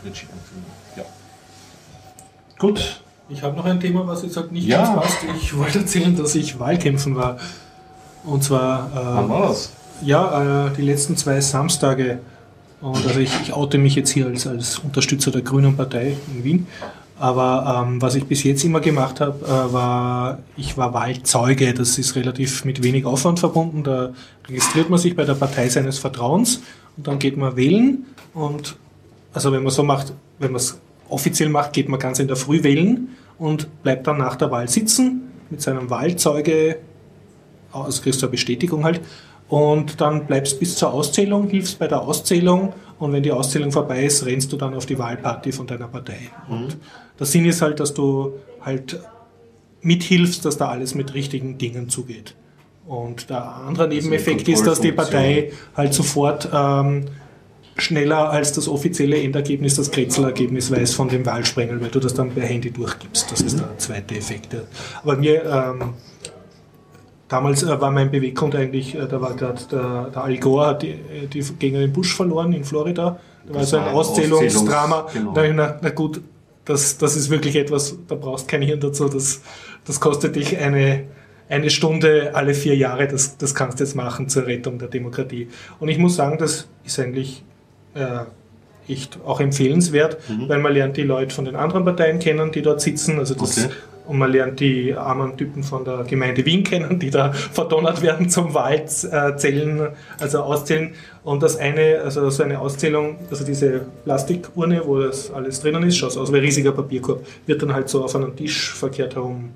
Territory-Filmen. 0.01 0.65
Ja. 0.95 1.03
Gut. 2.57 3.01
Ich 3.29 3.41
habe 3.43 3.55
noch 3.55 3.65
ein 3.65 3.79
Thema, 3.79 4.05
was 4.07 4.23
jetzt 4.23 4.35
halt 4.37 4.51
nicht 4.51 4.67
Ja. 4.67 4.83
passt. 4.91 5.17
Ich 5.41 5.57
wollte 5.57 5.79
erzählen, 5.79 6.15
dass 6.15 6.35
ich 6.35 6.59
Wahlkämpfen 6.59 7.15
war. 7.15 7.37
Und 8.23 8.43
zwar 8.43 9.51
äh, 10.01 10.05
ja, 10.05 10.67
äh, 10.67 10.71
die 10.75 10.83
letzten 10.83 11.17
zwei 11.17 11.41
Samstage. 11.41 12.19
Und 12.81 13.05
also 13.05 13.19
ich, 13.19 13.31
ich 13.41 13.53
oute 13.53 13.77
mich 13.77 13.95
jetzt 13.95 14.09
hier 14.09 14.27
als, 14.27 14.47
als 14.47 14.79
Unterstützer 14.79 15.31
der 15.31 15.41
Grünen 15.41 15.77
Partei 15.77 16.15
in 16.35 16.43
Wien. 16.43 16.67
Aber 17.19 17.85
ähm, 17.85 18.01
was 18.01 18.15
ich 18.15 18.25
bis 18.25 18.43
jetzt 18.43 18.63
immer 18.63 18.79
gemacht 18.79 19.21
habe, 19.21 19.45
äh, 19.45 19.73
war, 19.73 20.39
ich 20.57 20.75
war 20.75 20.93
Wahlzeuge. 20.93 21.73
Das 21.73 21.99
ist 21.99 22.15
relativ 22.15 22.65
mit 22.65 22.81
wenig 22.81 23.05
Aufwand 23.05 23.39
verbunden. 23.39 23.83
Da 23.83 24.09
registriert 24.47 24.89
man 24.89 24.97
sich 24.97 25.15
bei 25.15 25.23
der 25.23 25.35
Partei 25.35 25.69
seines 25.69 25.99
Vertrauens 25.99 26.61
und 26.97 27.05
dann 27.05 27.19
geht 27.19 27.37
man 27.37 27.55
wählen. 27.55 28.05
Und 28.33 28.75
also 29.33 29.51
wenn 29.51 29.61
man 29.61 29.71
so 29.71 29.83
macht, 29.83 30.13
wenn 30.39 30.51
man 30.51 30.59
es 30.59 30.79
offiziell 31.09 31.49
macht, 31.49 31.73
geht 31.73 31.89
man 31.89 31.99
ganz 31.99 32.17
in 32.17 32.27
der 32.27 32.37
Früh 32.37 32.63
wählen 32.63 33.09
und 33.37 33.83
bleibt 33.83 34.07
dann 34.07 34.17
nach 34.17 34.35
der 34.35 34.49
Wahl 34.49 34.67
sitzen 34.67 35.21
mit 35.51 35.61
seinem 35.61 35.91
Wahlzeuge, 35.91 36.77
also 37.71 38.01
kriegst 38.01 38.21
du 38.21 38.25
eine 38.25 38.31
Bestätigung 38.31 38.83
halt, 38.83 39.01
und 39.51 39.99
dann 39.99 40.27
bleibst 40.27 40.61
bis 40.61 40.77
zur 40.77 40.93
Auszählung, 40.93 41.49
hilfst 41.49 41.77
bei 41.77 41.87
der 41.87 42.01
Auszählung 42.01 42.71
und 42.99 43.11
wenn 43.11 43.21
die 43.21 43.33
Auszählung 43.33 43.73
vorbei 43.73 44.05
ist, 44.05 44.25
rennst 44.25 44.51
du 44.53 44.55
dann 44.55 44.73
auf 44.73 44.85
die 44.85 44.97
Wahlparty 44.97 45.51
von 45.51 45.67
deiner 45.67 45.89
Partei. 45.89 46.29
Und 46.47 46.77
der 47.19 47.25
Sinn 47.25 47.43
ist 47.43 47.61
halt, 47.61 47.81
dass 47.81 47.93
du 47.93 48.31
halt 48.61 49.01
mithilfst, 49.81 50.45
dass 50.45 50.55
da 50.57 50.69
alles 50.69 50.95
mit 50.95 51.13
richtigen 51.13 51.57
Dingen 51.57 51.89
zugeht. 51.89 52.35
Und 52.85 53.29
der 53.29 53.43
andere 53.43 53.89
Nebeneffekt 53.89 54.47
ist, 54.47 54.65
dass 54.65 54.79
die 54.79 54.93
Partei 54.93 55.51
halt 55.75 55.93
sofort 55.93 56.47
ähm, 56.53 57.05
schneller 57.75 58.29
als 58.29 58.53
das 58.53 58.69
offizielle 58.69 59.21
Endergebnis, 59.21 59.75
das 59.75 59.91
Kretzelergebnis 59.91 60.71
weiß 60.71 60.93
von 60.93 61.09
dem 61.09 61.25
Wahlsprengel, 61.25 61.81
weil 61.81 61.89
du 61.89 61.99
das 61.99 62.13
dann 62.13 62.31
per 62.31 62.45
Handy 62.45 62.71
durchgibst. 62.71 63.31
Das 63.31 63.41
ist 63.41 63.59
der 63.59 63.77
zweite 63.77 64.15
Effekt. 64.15 64.55
Aber 65.03 65.17
mir, 65.17 65.43
ähm, 65.43 65.93
damals 67.31 67.63
äh, 67.63 67.81
war 67.81 67.91
mein 67.91 68.11
Beweggrund 68.11 68.55
eigentlich, 68.55 68.95
äh, 68.95 69.07
da 69.07 69.21
war 69.21 69.35
gerade 69.35 69.61
der, 69.71 70.09
der 70.13 70.23
Al 70.23 70.37
Gore 70.37 70.67
hat 70.67 70.81
die, 70.81 70.89
äh, 70.89 71.27
die 71.31 71.41
gegen 71.59 71.79
den 71.79 71.93
Bush 71.93 72.15
verloren 72.15 72.53
in 72.53 72.63
Florida. 72.63 73.19
Da 73.47 73.53
war 73.53 73.63
so 73.63 73.77
ein 73.77 73.87
Auszählungsdrama. 73.87 75.07
Genau. 75.13 75.33
Da 75.33 75.43
ich 75.43 75.53
na 75.53 75.89
gut, 75.89 76.21
das, 76.65 76.97
das 76.97 77.15
ist 77.15 77.29
wirklich 77.29 77.55
etwas, 77.55 77.97
da 78.07 78.15
brauchst 78.15 78.47
kein 78.47 78.61
Hirn 78.61 78.79
dazu. 78.79 79.07
Das, 79.07 79.41
das 79.85 79.99
kostet 79.99 80.35
dich 80.35 80.57
eine, 80.59 81.05
eine 81.49 81.69
Stunde 81.69 82.31
alle 82.33 82.53
vier 82.53 82.75
Jahre, 82.75 83.07
das, 83.07 83.37
das 83.37 83.55
kannst 83.55 83.79
du 83.79 83.83
jetzt 83.83 83.95
machen 83.95 84.29
zur 84.29 84.45
Rettung 84.45 84.77
der 84.77 84.89
Demokratie. 84.89 85.47
Und 85.79 85.87
ich 85.87 85.97
muss 85.97 86.15
sagen, 86.17 86.37
das 86.37 86.67
ist 86.83 86.99
eigentlich 86.99 87.43
äh, 87.95 88.25
echt 88.87 89.19
auch 89.25 89.39
empfehlenswert, 89.39 90.17
mhm. 90.29 90.49
weil 90.49 90.59
man 90.59 90.73
lernt 90.73 90.97
die 90.97 91.03
Leute 91.03 91.33
von 91.33 91.45
den 91.45 91.55
anderen 91.55 91.85
Parteien 91.85 92.19
kennen, 92.19 92.51
die 92.51 92.61
dort 92.61 92.81
sitzen. 92.81 93.17
Also 93.17 93.33
das, 93.35 93.65
okay. 93.65 93.73
Und 94.07 94.17
man 94.17 94.31
lernt 94.31 94.59
die 94.59 94.93
armen 94.93 95.37
Typen 95.37 95.63
von 95.63 95.85
der 95.85 96.03
Gemeinde 96.03 96.45
Wien 96.45 96.63
kennen, 96.63 96.99
die 96.99 97.09
da 97.09 97.31
verdonnert 97.33 98.01
werden 98.01 98.29
zum 98.29 98.53
Wahrzählen, 98.53 99.89
also 100.19 100.39
auszählen. 100.39 100.93
Und 101.23 101.43
das 101.43 101.57
eine, 101.57 102.01
also 102.03 102.29
so 102.29 102.43
eine 102.43 102.59
Auszählung, 102.59 103.17
also 103.29 103.45
diese 103.45 103.85
Plastikurne, 104.03 104.81
wo 104.85 104.99
das 104.99 105.31
alles 105.31 105.61
drinnen 105.61 105.83
ist, 105.83 105.97
schaut 105.97 106.17
aus 106.17 106.31
wie 106.31 106.37
ein 106.37 106.43
riesiger 106.43 106.71
Papierkorb, 106.71 107.25
wird 107.45 107.61
dann 107.61 107.73
halt 107.73 107.89
so 107.89 108.03
auf 108.03 108.15
einem 108.15 108.35
Tisch 108.35 108.73
verkehrt 108.73 109.15
herum 109.15 109.51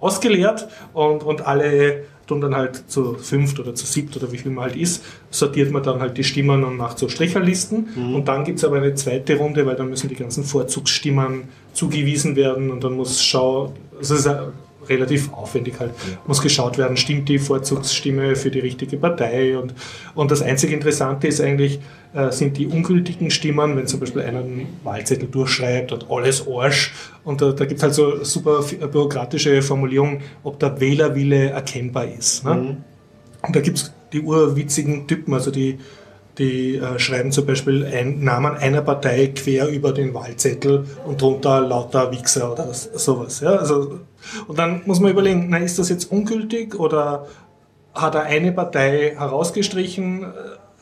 ausgeleert 0.00 0.68
und, 0.92 1.22
und 1.22 1.46
alle 1.46 2.04
tun 2.26 2.40
dann 2.40 2.54
halt 2.54 2.90
zu 2.90 3.14
fünft 3.14 3.58
oder 3.60 3.74
zu 3.74 3.86
siebt 3.86 4.16
oder 4.16 4.30
wie 4.32 4.38
viel 4.38 4.50
man 4.50 4.64
halt 4.64 4.76
ist, 4.76 5.02
sortiert 5.30 5.70
man 5.70 5.82
dann 5.82 6.00
halt 6.00 6.16
die 6.16 6.24
Stimmen 6.24 6.64
und 6.64 6.76
macht 6.76 6.98
so 6.98 7.08
Stricherlisten. 7.08 7.88
Mhm. 7.94 8.14
Und 8.14 8.28
dann 8.28 8.44
gibt 8.44 8.58
es 8.58 8.64
aber 8.64 8.78
eine 8.78 8.94
zweite 8.94 9.36
Runde, 9.36 9.66
weil 9.66 9.76
dann 9.76 9.90
müssen 9.90 10.08
die 10.08 10.14
ganzen 10.14 10.44
Vorzugsstimmen 10.44 11.44
zugewiesen 11.72 12.36
werden 12.36 12.70
und 12.70 12.84
dann 12.84 12.94
muss 12.94 13.22
schau, 13.22 13.72
also 13.98 14.14
es 14.14 14.26
ist 14.26 14.36
relativ 14.88 15.32
aufwendig 15.32 15.80
halt, 15.80 15.92
ja. 16.10 16.18
muss 16.26 16.42
geschaut 16.42 16.78
werden, 16.78 16.96
stimmt 16.96 17.28
die 17.28 17.38
Vorzugsstimme 17.38 18.36
für 18.36 18.50
die 18.50 18.60
richtige 18.60 18.96
Partei 18.96 19.56
und, 19.56 19.74
und 20.14 20.30
das 20.30 20.42
einzige 20.42 20.74
Interessante 20.74 21.26
ist 21.26 21.40
eigentlich, 21.40 21.80
äh, 22.12 22.30
sind 22.30 22.56
die 22.58 22.66
ungültigen 22.66 23.30
Stimmen, 23.30 23.76
wenn 23.76 23.86
zum 23.86 24.00
Beispiel 24.00 24.22
einer 24.22 24.40
einen 24.40 24.66
Wahlzettel 24.84 25.28
durchschreibt 25.28 25.92
und 25.92 26.10
alles 26.10 26.46
Arsch 26.46 26.92
und 27.24 27.40
da, 27.40 27.52
da 27.52 27.64
gibt 27.64 27.78
es 27.78 27.82
halt 27.82 27.94
so 27.94 28.22
super 28.24 28.62
bürokratische 28.62 29.62
Formulierungen, 29.62 30.20
ob 30.42 30.58
der 30.58 30.80
Wählerwille 30.80 31.50
erkennbar 31.50 32.06
ist. 32.06 32.44
Ne? 32.44 32.54
Mhm. 32.54 32.76
Und 33.46 33.56
da 33.56 33.60
gibt 33.60 33.78
es 33.78 33.92
die 34.12 34.20
urwitzigen 34.20 35.06
Typen, 35.06 35.34
also 35.34 35.50
die, 35.50 35.78
die 36.38 36.76
äh, 36.76 36.98
schreiben 36.98 37.32
zum 37.32 37.46
Beispiel 37.46 37.84
einen 37.84 38.24
Namen 38.24 38.56
einer 38.56 38.82
Partei 38.82 39.28
quer 39.28 39.68
über 39.68 39.92
den 39.92 40.14
Wahlzettel 40.14 40.86
und 41.06 41.20
drunter 41.20 41.60
lauter 41.60 42.10
Wichser 42.10 42.52
oder 42.52 42.72
sowas. 42.72 43.40
Ja? 43.40 43.56
Also, 43.56 44.00
und 44.48 44.58
dann 44.58 44.82
muss 44.86 45.00
man 45.00 45.10
überlegen, 45.10 45.46
na, 45.50 45.58
ist 45.58 45.78
das 45.78 45.88
jetzt 45.88 46.10
ungültig 46.10 46.78
oder 46.78 47.26
hat 47.94 48.14
er 48.14 48.22
eine 48.22 48.52
Partei 48.52 49.14
herausgestrichen? 49.16 50.32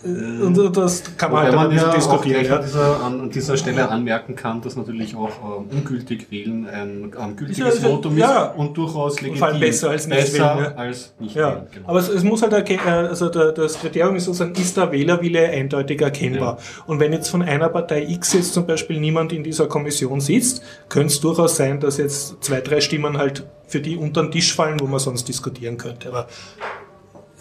Äh, 0.04 0.42
und 0.42 0.76
das 0.76 1.02
kann 1.16 1.30
man 1.30 1.46
Wobei 1.46 1.58
halt 1.58 1.70
man 1.70 1.76
ja 1.76 1.94
diskutieren. 1.94 2.44
Ja. 2.44 2.56
An, 2.56 2.62
dieser, 2.62 3.04
an 3.04 3.30
dieser 3.30 3.56
Stelle 3.56 3.88
anmerken 3.88 4.34
kann, 4.34 4.60
dass 4.60 4.76
natürlich 4.76 5.14
auch 5.14 5.60
ähm, 5.60 5.78
ungültig 5.78 6.30
wählen 6.30 6.66
ein, 6.68 7.12
ein 7.18 7.36
gültiges 7.36 7.82
ja, 7.82 7.88
Votum 7.88 8.18
ja. 8.18 8.46
ist 8.46 8.58
und 8.58 8.76
durchaus 8.76 9.20
legitim. 9.20 9.38
Vor 9.38 9.48
allem 9.48 9.60
besser 9.60 9.90
als 9.90 10.06
nicht 10.06 10.20
besser 10.20 10.58
wählen. 10.58 10.76
Als 10.76 11.14
nicht 11.18 11.36
wählen 11.36 11.66
genau. 11.72 11.88
Aber 11.88 11.98
es, 11.98 12.08
es, 12.08 12.24
muss 12.24 12.42
halt, 12.42 12.52
also 12.86 13.28
das 13.28 13.78
Kriterium 13.78 14.16
ist 14.16 14.24
sozusagen, 14.24 14.54
ist 14.54 14.76
der 14.76 14.90
Wählerwille 14.90 15.48
eindeutig 15.48 16.00
erkennbar. 16.00 16.58
Und 16.86 17.00
wenn 17.00 17.12
jetzt 17.12 17.28
von 17.28 17.42
einer 17.42 17.68
Partei 17.68 18.04
X 18.08 18.32
jetzt 18.32 18.54
zum 18.54 18.66
Beispiel 18.66 19.00
niemand 19.00 19.32
in 19.32 19.44
dieser 19.44 19.66
Kommission 19.66 20.20
sitzt, 20.20 20.62
könnte 20.88 21.08
es 21.08 21.20
durchaus 21.20 21.56
sein, 21.56 21.80
dass 21.80 21.98
jetzt 21.98 22.42
zwei, 22.42 22.60
drei 22.60 22.80
Stimmen 22.80 23.18
halt 23.18 23.44
für 23.66 23.80
die 23.80 23.96
unter 23.96 24.22
den 24.22 24.30
Tisch 24.30 24.54
fallen, 24.54 24.80
wo 24.80 24.86
man 24.86 25.00
sonst 25.00 25.28
diskutieren 25.28 25.78
könnte. 25.78 26.08
Aber 26.08 26.26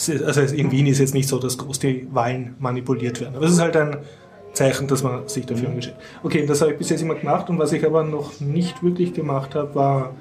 also 0.09 0.41
in 0.41 0.71
Wien 0.71 0.87
ist 0.87 0.99
jetzt 0.99 1.13
nicht 1.13 1.27
so, 1.27 1.39
dass 1.39 1.57
groß 1.57 1.79
die 1.79 2.07
Wahlen 2.11 2.55
manipuliert 2.59 3.19
werden. 3.19 3.35
Aber 3.35 3.45
es 3.45 3.53
ist 3.53 3.59
halt 3.59 3.75
ein 3.77 3.97
Zeichen, 4.53 4.87
dass 4.87 5.03
man 5.03 5.27
sich 5.27 5.45
dafür 5.45 5.69
mhm. 5.69 5.75
engagiert. 5.75 5.95
Okay, 6.23 6.45
das 6.45 6.61
habe 6.61 6.71
ich 6.71 6.77
bis 6.77 6.89
jetzt 6.89 7.01
immer 7.01 7.15
gemacht 7.15 7.49
und 7.49 7.59
was 7.59 7.71
ich 7.71 7.85
aber 7.85 8.03
noch 8.03 8.39
nicht 8.39 8.83
wirklich 8.83 9.13
gemacht 9.13 9.55
habe, 9.55 9.75
war 9.75 10.15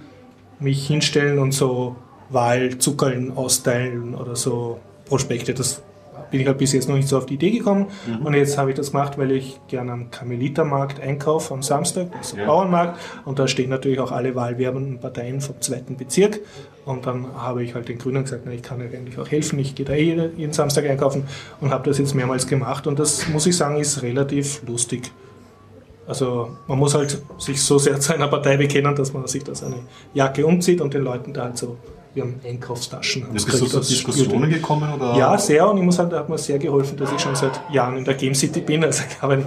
mich 0.59 0.86
hinstellen 0.86 1.39
und 1.39 1.52
so 1.52 1.97
Wahlzuckerln 2.28 3.32
austeilen 3.36 4.15
oder 4.15 4.36
so 4.36 4.78
Prospekte. 5.07 5.55
Das 5.55 5.82
bin 6.31 6.40
ich 6.40 6.47
halt 6.47 6.59
bis 6.59 6.73
jetzt 6.73 6.89
noch 6.89 6.97
nicht 6.97 7.09
so 7.09 7.19
auf 7.19 7.27
die 7.27 7.35
Idee 7.35 7.51
gekommen. 7.51 7.86
Mhm. 8.07 8.27
Und 8.27 8.35
jetzt 8.35 8.59
habe 8.59 8.70
ich 8.70 8.77
das 8.77 8.93
gemacht, 8.93 9.19
weil 9.19 9.32
ich 9.32 9.61
gerne 9.69 9.93
am 9.93 10.11
Karmelitermarkt 10.11 11.01
einkaufe 11.01 11.55
am 11.55 11.62
Samstag, 11.62 12.09
also 12.16 12.36
ja. 12.36 12.47
Bauernmarkt. 12.47 12.98
Und 13.24 13.39
da 13.39 13.48
stehen 13.48 13.70
natürlich 13.70 14.01
auch 14.01 14.12
alle 14.12 14.35
wahlwerbenden 14.35 15.01
Parteien 15.01 15.40
vom 15.40 15.61
zweiten 15.61 15.97
Bezirk. 15.97 16.40
Und 16.85 17.07
dann 17.07 17.35
habe 17.35 17.62
ich 17.62 17.74
halt 17.74 17.89
den 17.89 17.98
Grünen 17.98 18.24
gesagt, 18.24 18.43
na, 18.47 18.52
ich 18.52 18.62
kann 18.62 18.81
euch 18.81 18.94
eigentlich 18.94 19.19
auch 19.19 19.31
helfen. 19.31 19.59
Ich 19.59 19.74
gehe 19.74 19.86
da 19.86 19.93
eh 19.93 20.31
jeden 20.36 20.52
Samstag 20.52 20.89
einkaufen 20.89 21.24
und 21.61 21.70
habe 21.70 21.89
das 21.89 21.98
jetzt 21.98 22.15
mehrmals 22.15 22.47
gemacht. 22.47 22.86
Und 22.86 22.98
das 22.98 23.28
muss 23.28 23.47
ich 23.47 23.57
sagen, 23.57 23.77
ist 23.77 24.02
relativ 24.02 24.62
lustig. 24.66 25.12
Also 26.07 26.57
man 26.66 26.78
muss 26.78 26.94
halt 26.94 27.23
sich 27.39 27.62
so 27.62 27.78
sehr 27.78 28.01
zu 28.01 28.12
einer 28.15 28.27
Partei 28.27 28.57
bekennen, 28.57 28.97
dass 28.97 29.12
man 29.12 29.28
sich 29.28 29.44
da 29.44 29.55
seine 29.55 29.77
Jacke 30.12 30.44
umzieht 30.44 30.81
und 30.81 30.93
den 30.93 31.02
Leuten 31.05 31.32
da 31.32 31.44
halt 31.44 31.59
so 31.59 31.77
wir 32.15 32.24
haben 32.24 32.41
Einkaufstaschen. 32.45 33.27
Bist 33.32 33.53
du 33.53 33.66
zu 33.66 33.81
Diskussionen 33.81 34.51
gekommen? 34.51 34.93
Oder? 34.93 35.16
Ja, 35.16 35.39
sehr. 35.39 35.69
Und 35.69 35.78
ich 35.78 35.85
muss 35.85 35.97
sagen, 35.97 36.11
da 36.11 36.19
hat 36.19 36.28
mir 36.28 36.39
sehr 36.39 36.59
geholfen, 36.59 36.97
dass 36.97 37.12
ich 37.12 37.20
schon 37.20 37.37
seit 37.37 37.61
Jahren 37.70 37.97
in 37.97 38.05
der 38.05 38.15
Game 38.15 38.35
City 38.35 38.61
bin. 38.61 38.85
Also 38.85 39.05
ein, 39.23 39.47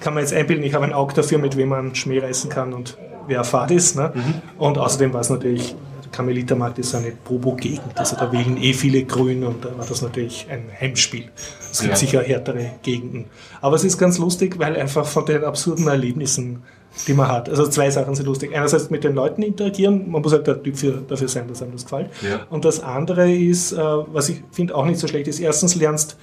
kann 0.00 0.14
man 0.14 0.22
jetzt 0.22 0.32
einbilden, 0.32 0.64
ich 0.64 0.74
habe 0.74 0.84
ein 0.84 0.92
Auge 0.92 1.14
dafür, 1.14 1.38
mit 1.38 1.56
wem 1.56 1.68
man 1.68 1.94
Schmäh 1.94 2.18
reißen 2.18 2.50
kann 2.50 2.72
und 2.72 2.98
wer 3.26 3.44
Fahrt 3.44 3.70
ist. 3.70 3.96
Ne? 3.96 4.12
Mhm. 4.14 4.34
Und 4.58 4.78
außerdem 4.78 5.12
war 5.12 5.20
es 5.20 5.30
natürlich, 5.30 5.76
der 6.02 6.10
Karmelitermarkt 6.10 6.78
ist 6.80 6.94
eine 6.94 7.12
Probo-Gegend. 7.12 7.96
Also 7.96 8.16
da 8.16 8.32
wählen 8.32 8.56
eh 8.56 8.72
viele 8.72 9.04
Grüne 9.04 9.46
und 9.46 9.64
da 9.64 9.76
war 9.78 9.86
das 9.86 10.02
natürlich 10.02 10.46
ein 10.50 10.64
Heimspiel. 10.78 11.30
Es 11.70 11.80
gibt 11.80 11.92
ja. 11.92 11.96
sicher 11.96 12.22
härtere 12.22 12.72
Gegenden. 12.82 13.26
Aber 13.60 13.76
es 13.76 13.84
ist 13.84 13.98
ganz 13.98 14.18
lustig, 14.18 14.58
weil 14.58 14.76
einfach 14.76 15.06
von 15.06 15.24
den 15.26 15.44
absurden 15.44 15.86
Erlebnissen 15.86 16.62
die 17.06 17.14
man 17.14 17.28
hat. 17.28 17.48
Also 17.48 17.66
zwei 17.66 17.90
Sachen 17.90 18.14
sind 18.14 18.26
lustig. 18.26 18.54
Einerseits 18.54 18.90
mit 18.90 19.04
den 19.04 19.14
Leuten 19.14 19.42
interagieren, 19.42 20.10
man 20.10 20.22
muss 20.22 20.32
halt 20.32 20.46
der 20.46 20.62
Typ 20.62 20.76
für, 20.76 21.02
dafür 21.06 21.28
sein, 21.28 21.48
dass 21.48 21.62
einem 21.62 21.72
das 21.72 21.84
gefällt. 21.84 22.10
Ja. 22.22 22.46
Und 22.50 22.64
das 22.64 22.80
andere 22.80 23.30
ist, 23.32 23.72
äh, 23.72 23.76
was 23.78 24.28
ich 24.28 24.42
finde 24.50 24.74
auch 24.74 24.84
nicht 24.84 24.98
so 24.98 25.06
schlecht 25.06 25.28
ist, 25.28 25.40
erstens 25.40 25.74
lernst 25.74 26.16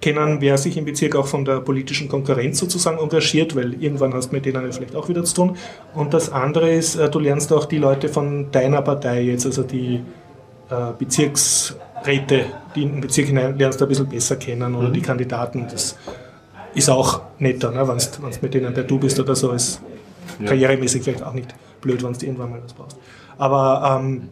kennen, 0.00 0.38
wer 0.40 0.58
sich 0.58 0.76
im 0.76 0.84
Bezirk 0.84 1.16
auch 1.16 1.26
von 1.26 1.44
der 1.44 1.60
politischen 1.60 2.08
Konkurrenz 2.08 2.58
sozusagen 2.58 2.98
engagiert, 2.98 3.54
weil 3.56 3.80
irgendwann 3.80 4.12
hast 4.12 4.30
du 4.30 4.34
mit 4.34 4.44
denen 4.44 4.70
vielleicht 4.72 4.96
auch 4.96 5.08
wieder 5.08 5.24
zu 5.24 5.34
tun. 5.34 5.56
Und 5.94 6.12
das 6.12 6.30
andere 6.30 6.72
ist, 6.72 6.96
äh, 6.96 7.08
du 7.08 7.18
lernst 7.18 7.52
auch 7.52 7.64
die 7.64 7.78
Leute 7.78 8.08
von 8.08 8.50
deiner 8.50 8.82
Partei 8.82 9.22
jetzt, 9.22 9.46
also 9.46 9.62
die 9.62 10.02
äh, 10.68 10.92
Bezirksräte, 10.98 12.46
die 12.74 12.82
in 12.82 12.92
den 12.92 13.00
Bezirk 13.00 13.28
hinein 13.28 13.56
lernst 13.56 13.80
du 13.80 13.84
ein 13.84 13.88
bisschen 13.88 14.08
besser 14.08 14.36
kennen 14.36 14.74
oder 14.74 14.88
mhm. 14.88 14.92
die 14.94 15.02
Kandidaten. 15.02 15.66
Das 15.70 15.96
ist 16.74 16.90
auch 16.90 17.22
netter, 17.38 17.70
ne, 17.70 17.86
wenn 17.86 17.98
du 17.98 18.38
mit 18.40 18.54
denen 18.54 18.74
per 18.74 18.84
Du 18.84 18.98
bist 18.98 19.18
oder 19.20 19.34
so. 19.34 19.52
Ist 19.52 19.80
ja. 20.40 20.46
karrieremäßig 20.46 21.02
vielleicht 21.02 21.22
auch 21.22 21.32
nicht 21.32 21.54
blöd, 21.80 22.02
wenn 22.02 22.12
du 22.12 22.26
irgendwann 22.26 22.50
mal 22.50 22.62
was 22.62 22.74
brauchst. 22.74 22.96
Aber 23.38 24.00
ähm, 24.00 24.28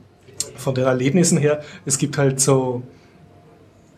von 0.57 0.75
den 0.75 0.85
Erlebnissen 0.85 1.39
her, 1.39 1.63
es 1.85 1.99
gibt 1.99 2.19
halt 2.19 2.41
so 2.41 2.83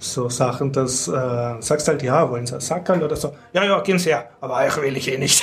so 0.02 0.28
Sachen, 0.28 0.72
dass 0.72 1.08
äh, 1.08 1.54
sagst 1.60 1.88
halt, 1.88 2.02
ja, 2.02 2.28
wollen 2.28 2.46
Sie 2.46 2.60
Sackerl 2.60 3.02
oder 3.02 3.16
so, 3.16 3.34
ja, 3.52 3.64
ja, 3.64 3.80
gehen 3.80 3.98
Sie 3.98 4.10
her, 4.10 4.30
aber 4.40 4.56
euch 4.56 4.76
will 4.82 4.96
ich 4.96 5.10
eh 5.10 5.18
nicht. 5.18 5.42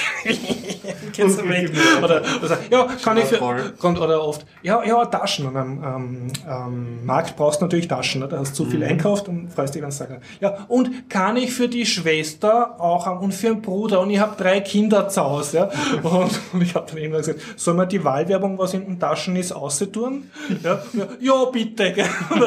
Kennst 1.14 1.40
du 1.40 1.45
mich? 1.45 1.69
Oder, 2.03 2.22
oder 2.44 2.57
ja, 2.69 2.88
kann 3.03 3.18
ich 3.18 3.26
für, 3.26 3.38
kommt, 3.80 3.99
oder 3.99 4.23
oft, 4.23 4.45
ja, 4.61 4.84
ja, 4.84 5.06
Taschen. 5.06 5.48
Und 5.48 5.57
am, 5.57 5.84
am, 5.84 6.27
am 6.48 7.06
Markt 7.06 7.36
brauchst 7.36 7.61
du 7.61 7.65
natürlich 7.65 7.88
Taschen, 7.88 8.22
ne? 8.22 8.27
da 8.27 8.40
hast 8.40 8.52
du 8.52 8.64
zu 8.64 8.69
viel 8.69 8.80
mhm. 8.80 8.91
einkauft 8.91 9.27
und 9.27 9.52
freust 9.52 9.76
dich 9.76 9.81
ganz 9.81 9.98
Sackerl. 9.98 10.19
Ja, 10.40 10.65
und 10.68 11.10
kann 11.10 11.38
ich 11.38 11.53
für 11.53 11.68
die 11.68 11.86
Schwester 11.86 12.80
auch 12.80 13.22
und 13.22 13.34
für 13.34 13.48
den 13.48 13.61
Bruder 13.61 14.02
und 14.02 14.10
ich 14.10 14.19
habe 14.19 14.36
drei 14.41 14.60
Kinder 14.60 15.10
zu 15.10 15.22
Hause, 15.23 15.57
ja. 15.57 15.69
Und, 16.03 16.40
und 16.53 16.61
ich 16.61 16.76
habe 16.76 16.86
dann 16.88 16.98
irgendwann 16.98 17.22
gesagt, 17.22 17.41
soll 17.56 17.73
man 17.73 17.90
die 17.90 18.03
Wahlwerbung, 18.03 18.57
was 18.57 18.73
in 18.73 18.86
den 18.86 18.99
Taschen 18.99 19.36
ist, 19.36 19.52
auszutun? 19.52 20.30
Ja, 20.64 20.81
ja, 20.94 21.07
ja 21.19 21.45
bitte. 21.45 21.94
Dann 22.30 22.40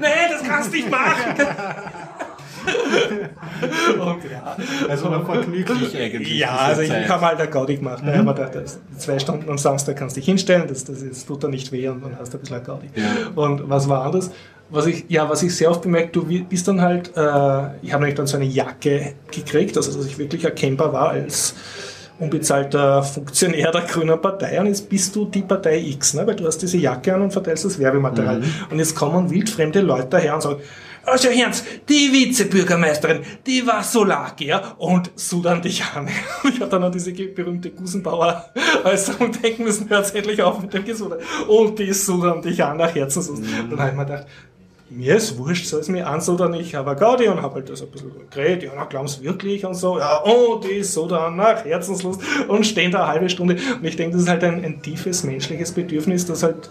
Nein, 0.00 0.12
das 0.30 0.42
kannst 0.42 0.72
du 0.72 0.76
nicht 0.76 0.90
machen. 0.90 1.07
Und, 4.00 4.24
ja. 4.30 4.56
Also 4.88 5.08
man 5.10 5.24
vergnüglich 5.24 5.96
eigentlich. 5.96 6.38
Ja, 6.38 6.56
also 6.56 6.82
ich 6.82 7.08
habe 7.08 7.26
halt 7.26 7.40
eine 7.40 7.50
Gaudi 7.50 7.76
gemacht. 7.76 8.02
Mhm. 8.02 8.26
Da 8.26 8.32
gedacht, 8.32 8.78
zwei 8.96 9.18
Stunden 9.18 9.48
am 9.48 9.58
Samstag 9.58 9.96
kannst 9.96 10.16
du 10.16 10.20
dich 10.20 10.26
hinstellen, 10.26 10.66
das, 10.68 10.84
das, 10.84 11.06
das 11.06 11.26
tut 11.26 11.44
dann 11.44 11.50
nicht 11.50 11.72
weh 11.72 11.88
und 11.88 12.02
dann 12.04 12.18
hast 12.18 12.32
du 12.32 12.38
ein 12.38 12.40
bisschen 12.40 12.62
Gaudi. 12.62 12.88
Ja. 12.94 13.04
Und 13.34 13.68
was 13.68 13.88
war 13.88 14.04
anders? 14.04 14.30
Was 14.70 14.86
ich, 14.86 15.06
ja, 15.08 15.28
was 15.30 15.42
ich 15.42 15.54
sehr 15.56 15.70
oft 15.70 15.80
bemerkt, 15.80 16.14
du 16.14 16.24
bist 16.24 16.68
dann 16.68 16.82
halt, 16.82 17.08
äh, 17.16 17.20
ich 17.80 17.92
habe 17.92 18.02
nämlich 18.02 18.14
dann 18.14 18.26
so 18.26 18.36
eine 18.36 18.44
Jacke 18.44 19.14
gekriegt, 19.30 19.76
also 19.78 19.96
dass 19.96 20.06
ich 20.06 20.18
wirklich 20.18 20.44
erkennbar 20.44 20.92
war 20.92 21.10
als 21.10 21.54
unbezahlter 22.18 23.02
Funktionär 23.02 23.70
der 23.70 23.82
Grünen 23.82 24.20
Partei 24.20 24.60
und 24.60 24.66
jetzt 24.66 24.88
bist 24.88 25.14
du 25.14 25.24
die 25.24 25.42
Partei 25.42 25.78
X, 25.78 26.14
ne? 26.14 26.26
weil 26.26 26.36
du 26.36 26.46
hast 26.46 26.58
diese 26.58 26.76
Jacke 26.76 27.14
an 27.14 27.22
und 27.22 27.32
verteilst 27.32 27.64
das 27.64 27.78
Werbematerial. 27.78 28.42
Und 28.70 28.78
jetzt 28.78 28.94
kommen 28.94 29.30
wildfremde 29.30 29.80
Leute 29.80 30.08
daher 30.10 30.34
und 30.34 30.42
sagen, 30.42 30.60
also 31.10 31.28
Herrns, 31.28 31.64
die 31.88 32.12
Vizebürgermeisterin, 32.12 33.22
die 33.46 33.66
war 33.66 33.84
ja, 34.40 34.74
und 34.78 35.10
Sudan 35.16 35.62
dich 35.62 35.82
an. 35.84 36.08
Ich 36.48 36.60
habe 36.60 36.70
dann 36.70 36.84
an 36.84 36.92
diese 36.92 37.12
berühmte 37.12 37.70
Gusenbauer 37.70 38.44
Äußerung 38.84 39.32
denken 39.32 39.64
müssen, 39.64 39.88
hört 39.88 40.14
endlich 40.14 40.42
auf 40.42 40.60
mit 40.60 40.72
dem 40.72 40.84
Gesundheit. 40.84 41.20
Und 41.46 41.78
die 41.78 41.92
Sudan 41.92 42.42
dich 42.42 42.62
an 42.62 42.76
nach 42.76 42.94
Herzenslust. 42.94 43.42
Dann 43.70 43.78
habe 43.78 43.90
ich 43.90 43.96
mir 43.96 44.04
gedacht, 44.06 44.26
mir 44.90 45.16
ist 45.16 45.36
wurscht, 45.36 45.66
soll 45.66 45.80
es 45.80 45.88
mir 45.88 46.06
an 46.06 46.20
oder 46.28 46.48
nicht, 46.48 46.74
aber 46.74 46.94
Gaudi 46.94 47.28
und 47.28 47.42
hab 47.42 47.54
halt 47.54 47.68
das 47.68 47.82
ein 47.82 47.90
bisschen 47.90 48.10
geredet, 48.30 48.62
ja, 48.64 48.72
na, 48.74 48.84
glauben 48.84 49.08
wirklich 49.20 49.64
und 49.66 49.74
so, 49.74 49.98
ja, 49.98 50.22
oh, 50.24 50.60
die 50.62 50.76
ist 50.76 50.94
so 50.94 51.06
dann 51.06 51.36
nach 51.36 51.64
Herzenslust 51.64 52.22
und 52.48 52.66
stehen 52.66 52.90
da 52.90 53.04
eine 53.04 53.12
halbe 53.12 53.28
Stunde 53.28 53.56
und 53.78 53.84
ich 53.84 53.96
denke, 53.96 54.14
das 54.14 54.22
ist 54.22 54.28
halt 54.28 54.44
ein, 54.44 54.64
ein 54.64 54.82
tiefes 54.82 55.24
menschliches 55.24 55.72
Bedürfnis, 55.72 56.24
dass 56.24 56.42
halt, 56.42 56.70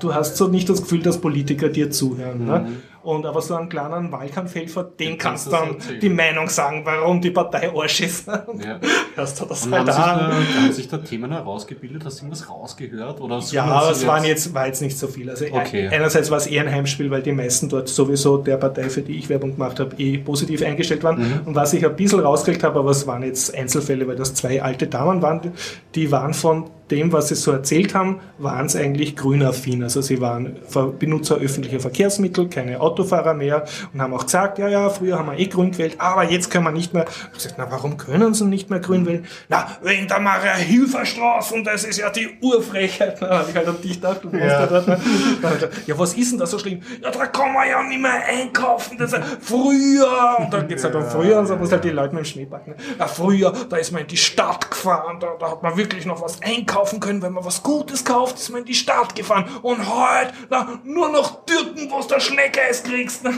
du 0.00 0.14
hast 0.14 0.36
so 0.36 0.48
nicht 0.48 0.68
das 0.68 0.82
Gefühl, 0.82 1.02
dass 1.02 1.18
Politiker 1.18 1.68
dir 1.68 1.90
zuhören, 1.90 2.44
ne? 2.46 2.66
Und 3.02 3.26
aber 3.26 3.42
so 3.42 3.54
einen 3.54 3.68
kleinen 3.68 4.10
Wahlkampfhelfer, 4.10 4.82
dem 4.98 5.18
kannst 5.18 5.48
du 5.48 5.50
kannst 5.50 5.88
du 5.90 5.90
dann 5.92 6.00
die 6.00 6.08
Meinung 6.08 6.48
sagen, 6.48 6.80
warum 6.86 7.20
die 7.20 7.30
Partei 7.32 7.70
Arsch 7.70 8.00
ist. 8.00 8.26
Ja. 8.26 8.40
Hörst 9.14 9.38
du 9.42 9.44
das 9.44 9.66
Und 9.66 9.74
haben 9.74 9.86
halt 9.86 9.94
sich, 9.94 10.04
an. 10.04 10.18
da, 10.18 10.62
haben 10.62 10.72
sich 10.72 10.88
da 10.88 10.96
Themen 10.96 11.30
herausgebildet? 11.30 12.02
Hast 12.06 12.20
du 12.20 12.24
irgendwas 12.24 12.48
rausgehört? 12.48 13.20
Oder 13.20 13.40
Ja, 13.50 13.64
aber 13.66 13.90
es 13.90 14.06
waren 14.06 14.24
jetzt, 14.24 14.54
war 14.54 14.66
jetzt 14.68 14.80
nicht 14.80 14.96
so 14.98 15.06
viel. 15.06 15.28
Also 15.28 15.44
Okay. 15.52 15.88
einerseits 15.92 16.30
war 16.30 16.38
es 16.38 16.46
eher 16.46 16.62
ein 16.62 16.72
Heimspiel, 16.72 17.10
weil 17.10 17.20
die 17.20 17.32
meisten 17.32 17.68
dort 17.68 17.90
sowieso 17.90 18.38
der 18.38 18.56
Partei, 18.56 18.88
für 18.88 19.02
die 19.02 19.18
ich 19.18 19.28
Werbung 19.28 19.52
gemacht 19.52 19.78
habe, 19.80 19.94
eh 19.98 20.16
positiv 20.16 20.62
eingestellt 20.62 21.04
waren. 21.04 21.18
Mhm. 21.18 21.40
Und 21.44 21.54
was 21.54 21.74
ich 21.74 21.84
ein 21.84 21.94
bisschen 21.96 22.20
rausgekriegt 22.20 22.64
habe, 22.64 22.78
aber 22.78 22.90
es 22.90 23.06
waren 23.06 23.22
jetzt 23.22 23.54
Einzelfälle, 23.54 24.08
weil 24.08 24.16
das 24.16 24.32
zwei 24.32 24.62
alte 24.62 24.86
Damen 24.86 25.20
waren, 25.20 25.52
die 25.94 26.10
waren 26.10 26.32
von 26.32 26.70
dem, 26.94 27.12
was 27.12 27.28
sie 27.28 27.34
so 27.34 27.50
erzählt 27.50 27.94
haben, 27.94 28.20
waren 28.38 28.66
es 28.66 28.76
eigentlich 28.76 29.16
grünaffin. 29.16 29.82
Also 29.82 30.00
sie 30.00 30.20
waren 30.20 30.56
Benutzer 30.98 31.36
öffentlicher 31.36 31.80
Verkehrsmittel, 31.80 32.48
keine 32.48 32.80
Autofahrer 32.80 33.34
mehr 33.34 33.64
und 33.92 34.00
haben 34.00 34.14
auch 34.14 34.24
gesagt, 34.24 34.58
ja, 34.58 34.68
ja, 34.68 34.88
früher 34.90 35.18
haben 35.18 35.26
wir 35.26 35.38
eh 35.38 35.46
grün 35.46 35.72
gewählt, 35.72 35.96
aber 35.98 36.24
jetzt 36.24 36.50
können 36.50 36.64
wir 36.64 36.70
nicht 36.70 36.94
mehr. 36.94 37.06
Ich 37.32 37.38
gesagt, 37.42 37.56
na, 37.58 37.70
warum 37.70 37.96
können 37.96 38.32
sie 38.34 38.44
nicht 38.44 38.70
mehr 38.70 38.78
grün 38.78 39.06
wählen? 39.06 39.26
Na, 39.48 39.66
wegen 39.82 40.06
der 40.06 40.20
Maria-Hilfer-Straße 40.20 41.54
und 41.54 41.64
das 41.64 41.84
ist 41.84 41.98
ja 41.98 42.10
die 42.10 42.28
Urfrechheit. 42.40 43.18
Na, 43.20 43.38
hab 43.38 43.48
ich 43.48 43.56
halt 43.56 43.68
an 43.68 43.80
dich 43.82 43.94
gedacht, 43.94 44.20
ja. 44.32 44.66
da 44.66 44.78
ich 44.78 45.54
gesagt, 45.54 45.72
ja, 45.86 45.98
was 45.98 46.14
ist 46.14 46.32
denn 46.32 46.38
da 46.38 46.46
so 46.46 46.58
schlimm? 46.58 46.80
Ja, 47.02 47.10
da 47.10 47.26
kann 47.26 47.52
man 47.52 47.68
ja 47.68 47.82
nicht 47.82 48.00
mehr 48.00 48.24
einkaufen, 48.24 48.96
das 48.98 49.12
ist 49.12 49.18
ja 49.18 49.24
früher. 49.40 50.36
Und 50.38 50.52
dann 50.52 50.68
geht's 50.68 50.84
halt 50.84 50.94
um 50.94 51.04
früher 51.04 51.38
und 51.38 51.46
so, 51.46 51.56
muss 51.56 51.72
halt 51.72 51.84
die 51.84 51.90
Leute 51.90 52.14
mit 52.14 52.24
dem 52.24 52.28
Schnee 52.28 52.44
backen. 52.44 52.70
Ne? 52.70 52.76
Ja, 52.98 53.06
früher, 53.06 53.52
da 53.68 53.76
ist 53.76 53.90
man 53.90 54.02
in 54.02 54.08
die 54.08 54.16
Stadt 54.16 54.70
gefahren, 54.70 55.18
da, 55.20 55.34
da 55.38 55.50
hat 55.50 55.62
man 55.62 55.76
wirklich 55.76 56.06
noch 56.06 56.22
was 56.22 56.40
einkaufen 56.42 56.83
können, 57.00 57.22
wenn 57.22 57.32
man 57.32 57.44
was 57.44 57.62
Gutes 57.62 58.04
kauft, 58.04 58.36
ist 58.36 58.50
man 58.50 58.60
in 58.60 58.66
die 58.66 58.74
Stadt 58.74 59.14
gefahren. 59.14 59.46
Und 59.62 59.78
heute, 59.78 60.32
na, 60.50 60.80
nur 60.84 61.10
noch 61.10 61.44
Türken, 61.44 61.90
wo 61.90 62.00
du 62.00 62.08
der 62.08 62.20
Schneckeis 62.20 62.82
kriegst. 62.82 63.22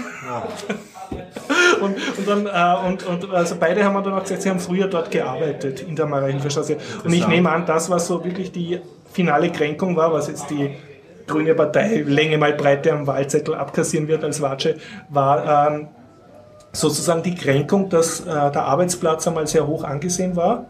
Ne? 1.09 1.23
Und, 1.81 1.97
und 2.18 2.28
dann, 2.28 2.47
äh, 2.47 2.86
und, 2.89 3.06
und 3.06 3.31
also 3.32 3.55
beide 3.60 3.85
haben 3.85 4.02
dann 4.02 4.14
auch 4.14 4.23
gesagt, 4.23 4.43
sie 4.43 4.51
haben 4.51 4.59
früher 4.59 4.89
dort 4.89 5.10
gearbeitet, 5.10 5.81
in 5.82 5.94
der 5.94 6.06
Mariahilferstraße. 6.06 6.78
Und 7.05 7.12
ich 7.12 7.27
nehme 7.28 7.51
an, 7.51 7.64
das, 7.64 7.89
was 7.89 8.09
so 8.09 8.24
wirklich 8.24 8.51
die 8.51 8.81
finale 9.12 9.52
Kränkung 9.52 9.94
war, 9.94 10.12
was 10.12 10.27
jetzt 10.27 10.51
die 10.51 10.74
Grüne 11.27 11.55
Partei 11.55 12.02
Länge 12.06 12.39
mal 12.39 12.55
Breite 12.55 12.93
am 12.93 13.06
Wahlzettel 13.06 13.55
abkassieren 13.55 14.09
wird 14.09 14.24
als 14.24 14.40
Watsche, 14.40 14.78
war 15.09 15.68
ähm, 15.70 15.89
sozusagen 16.81 17.23
die 17.23 17.35
Kränkung, 17.35 17.89
dass 17.89 18.20
äh, 18.20 18.24
der 18.27 18.65
Arbeitsplatz 18.65 19.27
einmal 19.27 19.47
sehr 19.47 19.66
hoch 19.66 19.85
angesehen 19.85 20.36
war 20.36 20.66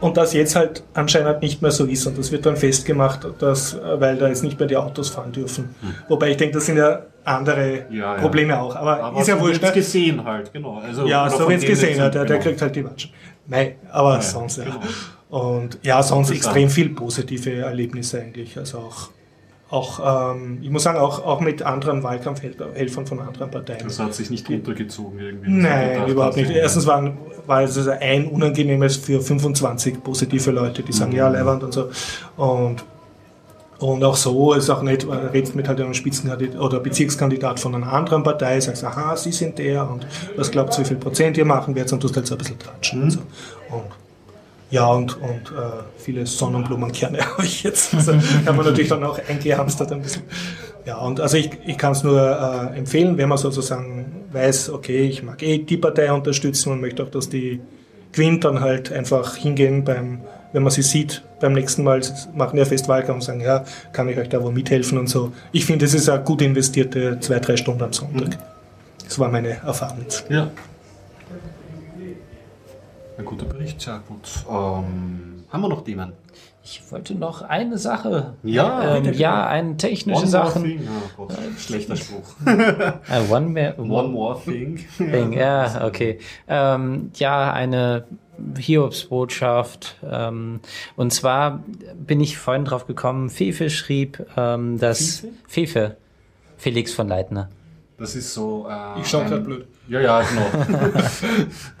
und 0.00 0.16
das 0.16 0.32
jetzt 0.32 0.56
halt 0.56 0.82
anscheinend 0.94 1.42
nicht 1.42 1.60
mehr 1.62 1.70
so 1.70 1.84
ist. 1.84 2.06
Und 2.06 2.16
das 2.18 2.30
wird 2.32 2.46
dann 2.46 2.56
festgemacht, 2.56 3.26
dass, 3.38 3.74
äh, 3.74 4.00
weil 4.00 4.16
da 4.16 4.28
jetzt 4.28 4.44
nicht 4.44 4.58
mehr 4.58 4.68
die 4.68 4.76
Autos 4.76 5.08
fahren 5.10 5.32
dürfen. 5.32 5.74
Wobei 6.08 6.30
ich 6.30 6.36
denke, 6.36 6.54
das 6.54 6.66
sind 6.66 6.76
ja 6.78 7.00
andere 7.24 7.86
Ja, 7.90 8.14
ja. 8.14 8.14
Probleme 8.14 8.58
auch. 8.60 8.74
Aber, 8.76 9.02
Aber 9.02 9.20
ist 9.20 9.28
ja 9.28 9.40
wird's 9.40 9.60
Ne? 9.60 9.72
gesehen 9.72 10.24
halt, 10.24 10.52
genau. 10.52 10.78
Also, 10.78 11.06
Ja, 11.06 11.28
so 11.28 11.46
denen 11.48 11.60
gesehen, 11.60 11.90
jetzt- 11.90 11.98
ja, 11.98 12.08
der, 12.08 12.24
der 12.24 12.36
genau. 12.38 12.48
kriegt 12.48 12.62
halt 12.62 12.76
die 12.76 12.84
Watschen. 12.84 13.10
Nein, 13.46 13.74
aber 13.90 14.20
sonst 14.22 14.58
ja. 14.58 14.64
genau. 14.64 14.80
Und 15.28 15.78
ja, 15.82 16.02
sonst 16.02 16.30
extrem 16.30 16.68
viel 16.68 16.88
positive 16.90 17.52
Erlebnisse 17.56 18.20
eigentlich. 18.20 18.56
Also 18.58 18.78
auch, 18.78 19.10
auch 19.70 20.32
ähm, 20.34 20.58
ich 20.62 20.70
muss 20.70 20.82
sagen, 20.82 20.98
auch, 20.98 21.24
auch 21.24 21.40
mit 21.40 21.62
anderen 21.62 22.02
Wahlkampfhelfern 22.02 23.06
von 23.06 23.20
anderen 23.20 23.50
Parteien. 23.52 23.84
Das 23.84 24.00
hat 24.00 24.12
sich 24.14 24.28
nicht 24.28 24.50
runtergezogen 24.50 25.18
irgendwie. 25.20 25.50
Nein, 25.50 25.92
gedacht 25.92 26.08
überhaupt 26.08 26.36
nicht. 26.36 26.50
Erstens 26.50 26.86
waren, 26.88 27.16
war 27.46 27.62
es 27.62 27.76
also 27.78 27.92
ein 27.92 28.26
unangenehmes 28.28 28.96
für 28.96 29.20
25 29.20 30.02
positive 30.02 30.50
Leute, 30.50 30.82
die 30.82 30.90
Mhm. 30.92 30.96
sagen, 30.96 31.12
ja, 31.12 31.28
Leihwand 31.28 31.62
und 31.62 31.72
so. 31.72 31.88
Und, 32.36 32.84
und 33.78 34.02
auch 34.02 34.16
so 34.16 34.54
ist 34.54 34.68
auch 34.70 34.82
nicht, 34.82 35.06
man 35.06 35.28
redet 35.28 35.54
mit 35.54 35.68
halt 35.68 35.80
einem 35.80 35.94
Spitzenkandidat 35.94 36.60
oder 36.60 36.80
Bezirkskandidat 36.80 37.60
von 37.60 37.74
einer 37.76 37.92
anderen 37.92 38.24
Partei, 38.24 38.60
sagst, 38.60 38.82
aha, 38.82 39.16
Sie 39.16 39.30
sind 39.30 39.56
der 39.58 39.88
und 39.88 40.04
was 40.36 40.50
glaubt 40.50 40.76
ihr, 40.76 40.84
wie 40.84 40.88
viel 40.88 40.96
Prozent 40.96 41.38
ihr 41.38 41.44
machen 41.44 41.76
werdet 41.76 41.92
und 41.92 42.00
tust 42.00 42.16
halt 42.16 42.26
so 42.26 42.34
ein 42.34 42.38
bisschen 42.38 42.58
tratschen. 42.58 43.04
Und, 43.04 43.10
so. 43.12 43.20
und 43.70 43.84
ja, 44.70 44.86
und, 44.86 45.20
und 45.20 45.50
äh, 45.50 45.82
viele 45.98 46.26
Sonnenblumenkerne 46.26 47.18
habe 47.18 47.44
ich 47.44 47.62
jetzt. 47.62 47.94
Also 47.94 48.12
haben 48.12 48.56
wir 48.56 48.64
natürlich 48.64 48.88
dann 48.88 49.04
auch 49.04 49.18
eingehamstert 49.28 49.92
ein 49.92 50.02
bisschen. 50.02 50.22
Ja, 50.86 50.98
und 50.98 51.20
also 51.20 51.36
ich, 51.36 51.50
ich 51.66 51.76
kann 51.76 51.92
es 51.92 52.02
nur 52.02 52.20
äh, 52.20 52.78
empfehlen, 52.78 53.18
wenn 53.18 53.28
man 53.28 53.38
sozusagen 53.38 54.24
weiß, 54.32 54.70
okay, 54.70 55.02
ich 55.02 55.22
mag 55.22 55.42
eh 55.42 55.58
die 55.58 55.76
Partei 55.76 56.10
unterstützen 56.12 56.72
und 56.72 56.80
möchte 56.80 57.02
auch, 57.02 57.10
dass 57.10 57.28
die 57.28 57.60
gewinnt, 58.12 58.44
dann 58.44 58.60
halt 58.60 58.92
einfach 58.92 59.36
hingehen 59.36 59.84
beim, 59.84 60.20
wenn 60.52 60.62
man 60.62 60.72
sie 60.72 60.82
sieht, 60.82 61.22
beim 61.40 61.52
nächsten 61.52 61.84
Mal 61.84 62.00
machen 62.34 62.58
ja 62.58 62.64
Festwahlkampf 62.64 63.16
und 63.16 63.22
sagen, 63.22 63.40
ja, 63.40 63.64
kann 63.92 64.08
ich 64.08 64.18
euch 64.18 64.28
da 64.28 64.42
wo 64.42 64.50
mithelfen 64.50 64.98
und 64.98 65.08
so. 65.08 65.32
Ich 65.52 65.66
finde, 65.66 65.84
es 65.84 65.94
ist 65.94 66.08
eine 66.08 66.22
gut 66.22 66.42
investierte 66.42 67.18
zwei, 67.20 67.38
drei 67.38 67.56
Stunden 67.56 67.82
am 67.82 67.92
Sonntag. 67.92 68.38
Das 69.04 69.18
war 69.18 69.28
meine 69.28 69.60
Erfahrung. 69.62 70.06
Ja. 70.28 70.50
Ein 73.20 73.26
guter 73.26 73.44
Bericht, 73.44 73.78
sehr 73.82 74.00
gut. 74.08 74.46
Ähm, 74.48 75.44
haben 75.50 75.60
wir 75.60 75.68
noch 75.68 75.84
Themen? 75.84 76.14
Ich 76.64 76.80
wollte 76.90 77.14
noch 77.14 77.42
eine 77.42 77.76
Sache. 77.76 78.32
Ja, 78.42 78.96
ähm, 78.96 79.12
ja, 79.12 79.46
eine 79.46 79.76
technische 79.76 80.20
One 80.22 80.26
Sache. 80.26 80.58
more 80.58 80.68
thing. 80.68 80.88
Oh 81.18 81.26
Gott, 81.26 81.36
schlechter 81.58 81.96
Spruch. 81.96 82.34
Äh, 82.46 83.30
one, 83.30 83.48
more, 83.50 83.74
One 83.76 84.08
more 84.08 84.40
thing. 84.42 84.80
Thing, 84.96 85.34
ja, 85.34 85.84
okay. 85.84 86.18
Ähm, 86.48 87.10
ja, 87.16 87.52
eine 87.52 88.04
Hiobsbotschaft. 88.56 89.96
Ähm, 90.02 90.60
und 90.96 91.12
zwar 91.12 91.62
bin 91.94 92.20
ich 92.20 92.38
vorhin 92.38 92.64
drauf 92.64 92.86
gekommen, 92.86 93.28
Fefe 93.28 93.68
schrieb, 93.68 94.24
ähm, 94.34 94.78
dass 94.78 95.26
Fefe, 95.46 95.98
Felix 96.56 96.94
von 96.94 97.06
Leitner. 97.06 97.50
Das 98.00 98.16
ist 98.16 98.32
so. 98.34 98.66
Äh, 98.68 99.00
Ich 99.00 99.06
schau 99.08 99.18
ein- 99.20 99.28
grad 99.28 99.44
blöd. 99.44 99.66
Ja, 99.88 100.00
ja, 100.00 100.22
genau. 100.22 100.64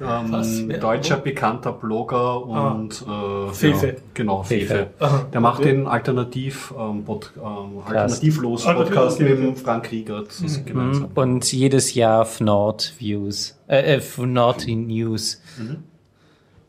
Ähm, 0.02 0.80
deutscher 0.80 1.16
bekannter 1.16 1.72
Blogger 1.72 2.44
und 2.44 3.02
äh, 3.02 3.52
Fefe. 3.54 3.86
Ja, 3.86 3.92
genau, 4.14 4.42
Fefe. 4.42 4.88
Fefe. 4.98 5.26
Der 5.32 5.40
macht 5.40 5.64
den 5.64 5.86
Alternativ, 5.86 6.74
ähm, 6.78 7.04
Pod, 7.04 7.32
ähm, 7.36 7.80
Alternativlos 7.86 8.66
Ah, 8.66 8.74
Podcast 8.74 9.20
okay, 9.20 9.34
mit 9.34 9.58
Frank 9.58 9.90
Riegert 9.90 10.28
das 10.42 10.64
gemeinsam. 10.64 11.08
Und 11.14 11.50
jedes 11.52 11.94
Jahr 11.94 12.26
Fnord 12.26 12.94
Views, 12.98 13.58
äh, 13.66 14.00
Fnord 14.00 14.66
News. 14.66 15.40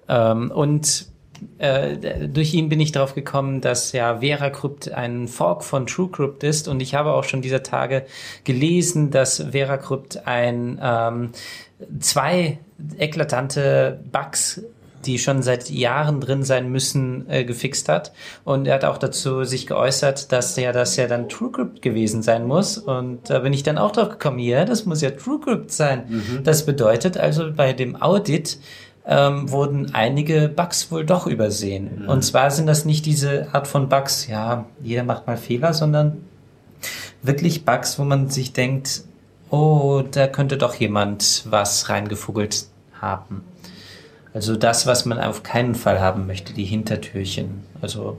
Ähm, 0.08 0.52
und 0.52 1.08
äh, 1.58 2.28
durch 2.28 2.54
ihn 2.54 2.70
bin 2.70 2.80
ich 2.80 2.92
drauf 2.92 3.16
gekommen, 3.16 3.62
dass 3.62 3.92
ja 3.92 4.22
VeraCrypt 4.22 4.92
ein 4.92 5.28
Fork 5.28 5.64
von 5.64 5.88
TrueCrypt 5.88 6.44
ist 6.44 6.68
und 6.68 6.82
ich 6.82 6.96
habe 6.96 7.14
auch 7.14 7.24
schon 7.24 7.42
dieser 7.42 7.64
Tage 7.64 8.06
gelesen, 8.44 9.12
dass 9.12 9.44
VeraCrypt 9.52 10.28
ein 10.28 10.80
ähm, 10.82 11.32
zwei 12.00 12.60
eklatante 12.98 14.00
Bugs 14.12 14.62
die 15.06 15.20
schon 15.20 15.42
seit 15.42 15.70
Jahren 15.70 16.22
drin 16.22 16.44
sein 16.44 16.72
müssen, 16.72 17.30
äh, 17.30 17.44
gefixt 17.44 17.90
hat. 17.90 18.12
Und 18.44 18.68
er 18.68 18.76
hat 18.76 18.86
auch 18.86 18.98
dazu 18.98 19.44
sich 19.44 19.68
geäußert, 19.68 20.32
dass 20.32 20.56
ja 20.58 20.72
das 20.72 20.96
ja 20.96 21.08
dann 21.08 21.30
TrueCrypt 21.30 21.82
gewesen 21.82 22.22
sein 22.22 22.46
muss. 22.46 22.78
Und 22.78 23.30
da 23.30 23.40
bin 23.40 23.54
ich 23.54 23.64
dann 23.64 23.78
auch 23.78 23.92
drauf 23.92 24.10
gekommen, 24.10 24.40
ja, 24.40 24.66
das 24.66 24.86
muss 24.86 25.02
ja 25.02 25.12
TrueCrypt 25.12 25.72
sein. 25.72 26.04
Das 26.44 26.66
bedeutet 26.66 27.18
also 27.18 27.52
bei 27.52 27.74
dem 27.74 28.02
Audit 28.02 28.60
ähm, 29.06 29.52
wurden 29.52 29.94
einige 29.94 30.48
Bugs 30.48 30.92
wohl 30.92 31.06
doch 31.06 31.28
übersehen. 31.28 32.06
Und 32.08 32.24
zwar 32.24 32.52
sind 32.52 32.68
das 32.68 32.86
nicht 32.86 33.06
diese 33.06 33.54
Art 33.54 33.68
von 33.68 33.90
Bugs, 33.90 34.28
ja, 34.28 34.66
jeder 34.82 35.04
macht 35.04 35.28
mal 35.28 35.38
Fehler, 35.38 35.74
sondern 35.74 36.18
wirklich 37.22 37.66
Bugs, 37.66 37.98
wo 37.98 38.04
man 38.04 38.30
sich 38.30 38.54
denkt, 38.54 39.04
oh, 39.50 40.04
da 40.10 40.28
könnte 40.28 40.58
doch 40.58 40.76
jemand 40.76 41.44
was 41.50 41.90
reingefuggelt 41.90 42.66
haben. 43.00 43.44
Also 44.34 44.56
das, 44.56 44.88
was 44.88 45.06
man 45.06 45.20
auf 45.20 45.44
keinen 45.44 45.76
Fall 45.76 46.00
haben 46.00 46.26
möchte, 46.26 46.54
die 46.54 46.64
Hintertürchen. 46.64 47.64
Also 47.82 48.18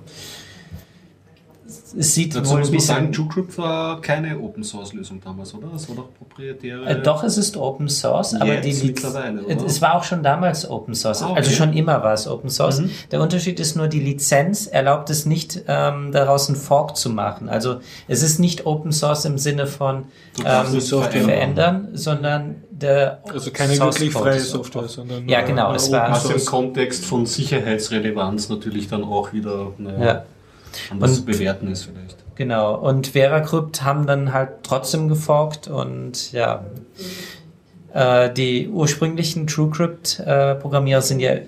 es 1.96 2.14
sieht 2.14 2.34
Dazu 2.34 2.50
wohl 2.52 2.56
ein 2.62 2.70
bisschen... 2.70 2.80
sagen, 2.80 3.12
TrueCrypt 3.12 3.58
war 3.58 4.00
keine 4.00 4.38
Open 4.38 4.62
Source 4.62 4.92
Lösung 4.92 5.20
damals, 5.24 5.54
oder? 5.54 5.68
Es 5.74 5.88
war 5.88 5.96
doch 5.96 6.14
proprietäre. 6.14 6.84
Äh, 6.86 7.02
doch, 7.02 7.24
es 7.24 7.36
ist 7.38 7.56
Open 7.56 7.88
Source, 7.88 8.34
aber 8.34 8.56
die 8.56 8.72
mittlerweile, 8.72 9.42
oder? 9.42 9.66
es 9.66 9.80
war 9.82 9.94
auch 9.94 10.04
schon 10.04 10.22
damals 10.22 10.68
Open 10.68 10.94
Source. 10.94 11.22
Ah, 11.22 11.30
okay. 11.30 11.36
Also 11.38 11.50
schon 11.52 11.72
immer 11.72 12.02
war 12.02 12.14
es 12.14 12.26
Open 12.26 12.50
Source. 12.50 12.80
Mhm. 12.80 12.90
Der 13.10 13.20
Unterschied 13.20 13.60
ist 13.60 13.76
nur, 13.76 13.88
die 13.88 14.00
Lizenz 14.00 14.66
erlaubt 14.66 15.10
es 15.10 15.26
nicht, 15.26 15.62
ähm, 15.68 16.12
daraus 16.12 16.48
einen 16.48 16.56
Fork 16.56 16.96
zu 16.96 17.10
machen. 17.10 17.48
Also 17.48 17.80
es 18.08 18.22
ist 18.22 18.38
nicht 18.38 18.66
Open 18.66 18.92
Source 18.92 19.24
im 19.24 19.38
Sinne 19.38 19.66
von 19.66 20.04
ähm, 20.44 20.80
Software 20.80 21.22
verändern, 21.22 21.88
sondern 21.92 22.56
der 22.70 23.22
Also 23.32 23.50
keine 23.50 23.74
Source 23.74 23.96
wirklich 24.00 24.12
freie 24.12 24.40
Software, 24.40 24.88
sondern 24.88 25.28
Ja, 25.28 25.42
genau, 25.42 25.74
es 25.74 25.90
war- 25.92 26.10
Was 26.10 26.24
im. 26.28 26.44
Kontext 26.44 27.04
von 27.04 27.26
Sicherheitsrelevanz 27.26 28.48
natürlich 28.48 28.88
dann 28.88 29.04
auch 29.04 29.32
wieder 29.32 29.72
naja, 29.78 30.04
Ja. 30.04 30.24
Anders 30.90 31.10
Und- 31.10 31.16
zu 31.16 31.24
bewerten 31.24 31.68
ist 31.68 31.84
vielleicht. 31.84 32.16
Genau, 32.34 32.74
und 32.76 33.08
VeraCrypt 33.08 33.82
haben 33.82 34.06
dann 34.06 34.32
halt 34.32 34.50
trotzdem 34.62 35.08
geforkt 35.08 35.68
und 35.68 36.32
ja, 36.32 36.64
äh, 37.92 38.32
die 38.32 38.68
ursprünglichen 38.68 39.46
TrueCrypt-Programmierer 39.46 41.02
sind 41.02 41.20
ja 41.20 41.32
äh, 41.32 41.44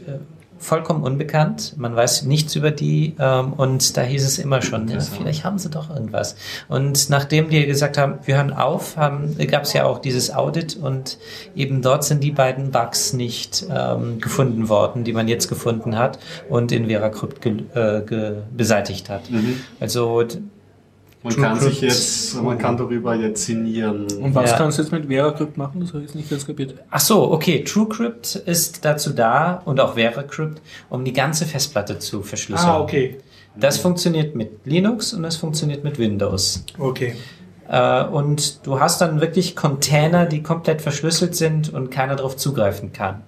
vollkommen 0.65 1.03
unbekannt. 1.05 1.75
Man 1.77 1.95
weiß 1.95 2.23
nichts 2.25 2.57
über 2.57 2.71
die 2.71 3.15
ähm, 3.19 3.53
und 3.53 3.97
da 3.97 4.01
hieß 4.03 4.25
es 4.25 4.39
immer 4.39 4.63
schon, 4.63 4.89
ja, 4.89 4.95
vielleicht 5.19 5.45
haben 5.45 5.59
sie 5.59 5.69
doch 5.69 5.91
irgendwas. 5.91 6.37
Und 6.69 7.11
nachdem 7.11 7.51
die 7.51 7.67
gesagt 7.67 7.99
haben, 7.99 8.15
wir 8.25 8.37
hören 8.37 8.53
auf, 8.53 8.97
gab 8.97 9.63
es 9.65 9.73
ja 9.75 9.85
auch 9.85 9.99
dieses 9.99 10.33
Audit 10.35 10.77
und 10.77 11.19
eben 11.55 11.83
dort 11.83 12.05
sind 12.05 12.25
die 12.25 12.31
beiden 12.31 12.71
Bugs 12.71 13.13
nicht 13.13 13.67
ähm, 13.71 14.21
gefunden 14.21 14.69
worden, 14.69 15.05
die 15.05 15.13
man 15.13 15.29
jetzt 15.29 15.49
gefunden 15.49 15.99
hat 15.99 16.19
und 16.49 16.73
in 16.73 16.87
VeraCrypt 16.89 17.45
äh, 17.75 18.33
beseitigt 18.57 19.11
hat. 19.11 19.23
Also 19.81 20.23
d- 20.23 20.39
Man 21.25 21.37
kann 21.37 21.59
sich 21.59 21.81
jetzt, 21.81 22.41
man 22.43 22.59
kann 22.59 22.77
darüber 22.77 23.15
jetzt 23.15 23.47
signieren. 23.47 24.07
Und 24.21 24.35
was 24.35 24.51
Ja. 24.51 24.59
kannst 24.59 24.77
du 24.77 24.83
jetzt 24.83 24.93
mit 24.93 25.07
VeraCrypt 25.07 25.57
machen? 25.57 25.81
Das 25.81 25.89
habe 25.89 26.01
ich 26.01 26.05
jetzt 26.05 26.15
nicht 26.15 26.29
ganz 26.29 26.47
kapiert. 26.47 26.75
Ach 26.91 27.01
so, 27.01 27.33
okay. 27.33 27.65
TrueCrypt 27.65 28.37
ist 28.37 28.85
dazu 28.85 29.11
da 29.11 29.63
und 29.65 29.81
auch 29.81 29.95
VeraCrypt, 29.95 30.61
um 30.91 31.03
die 31.03 31.15
ganze 31.15 31.47
Festplatte 31.47 31.99
zu 31.99 32.23
verschlüsseln. 32.23 32.69
Ah, 32.69 32.79
okay. 32.79 33.17
Das 33.57 33.79
funktioniert 33.79 34.35
mit 34.37 34.67
Linux 34.67 35.15
und 35.15 35.23
das 35.23 35.37
funktioniert 35.37 35.83
mit 35.83 35.99
Windows. 35.99 36.63
Okay. 36.79 37.15
Äh, 37.71 38.05
und 38.05 38.67
du 38.67 38.79
hast 38.79 39.01
dann 39.01 39.23
wirklich 39.23 39.57
Container, 39.57 40.27
die 40.27 40.43
komplett 40.43 40.83
verschlüsselt 40.83 41.35
sind 41.35 41.73
und 41.73 41.91
keiner 41.91 42.17
darauf 42.17 42.37
zugreifen 42.37 42.93
kann. 42.93 43.23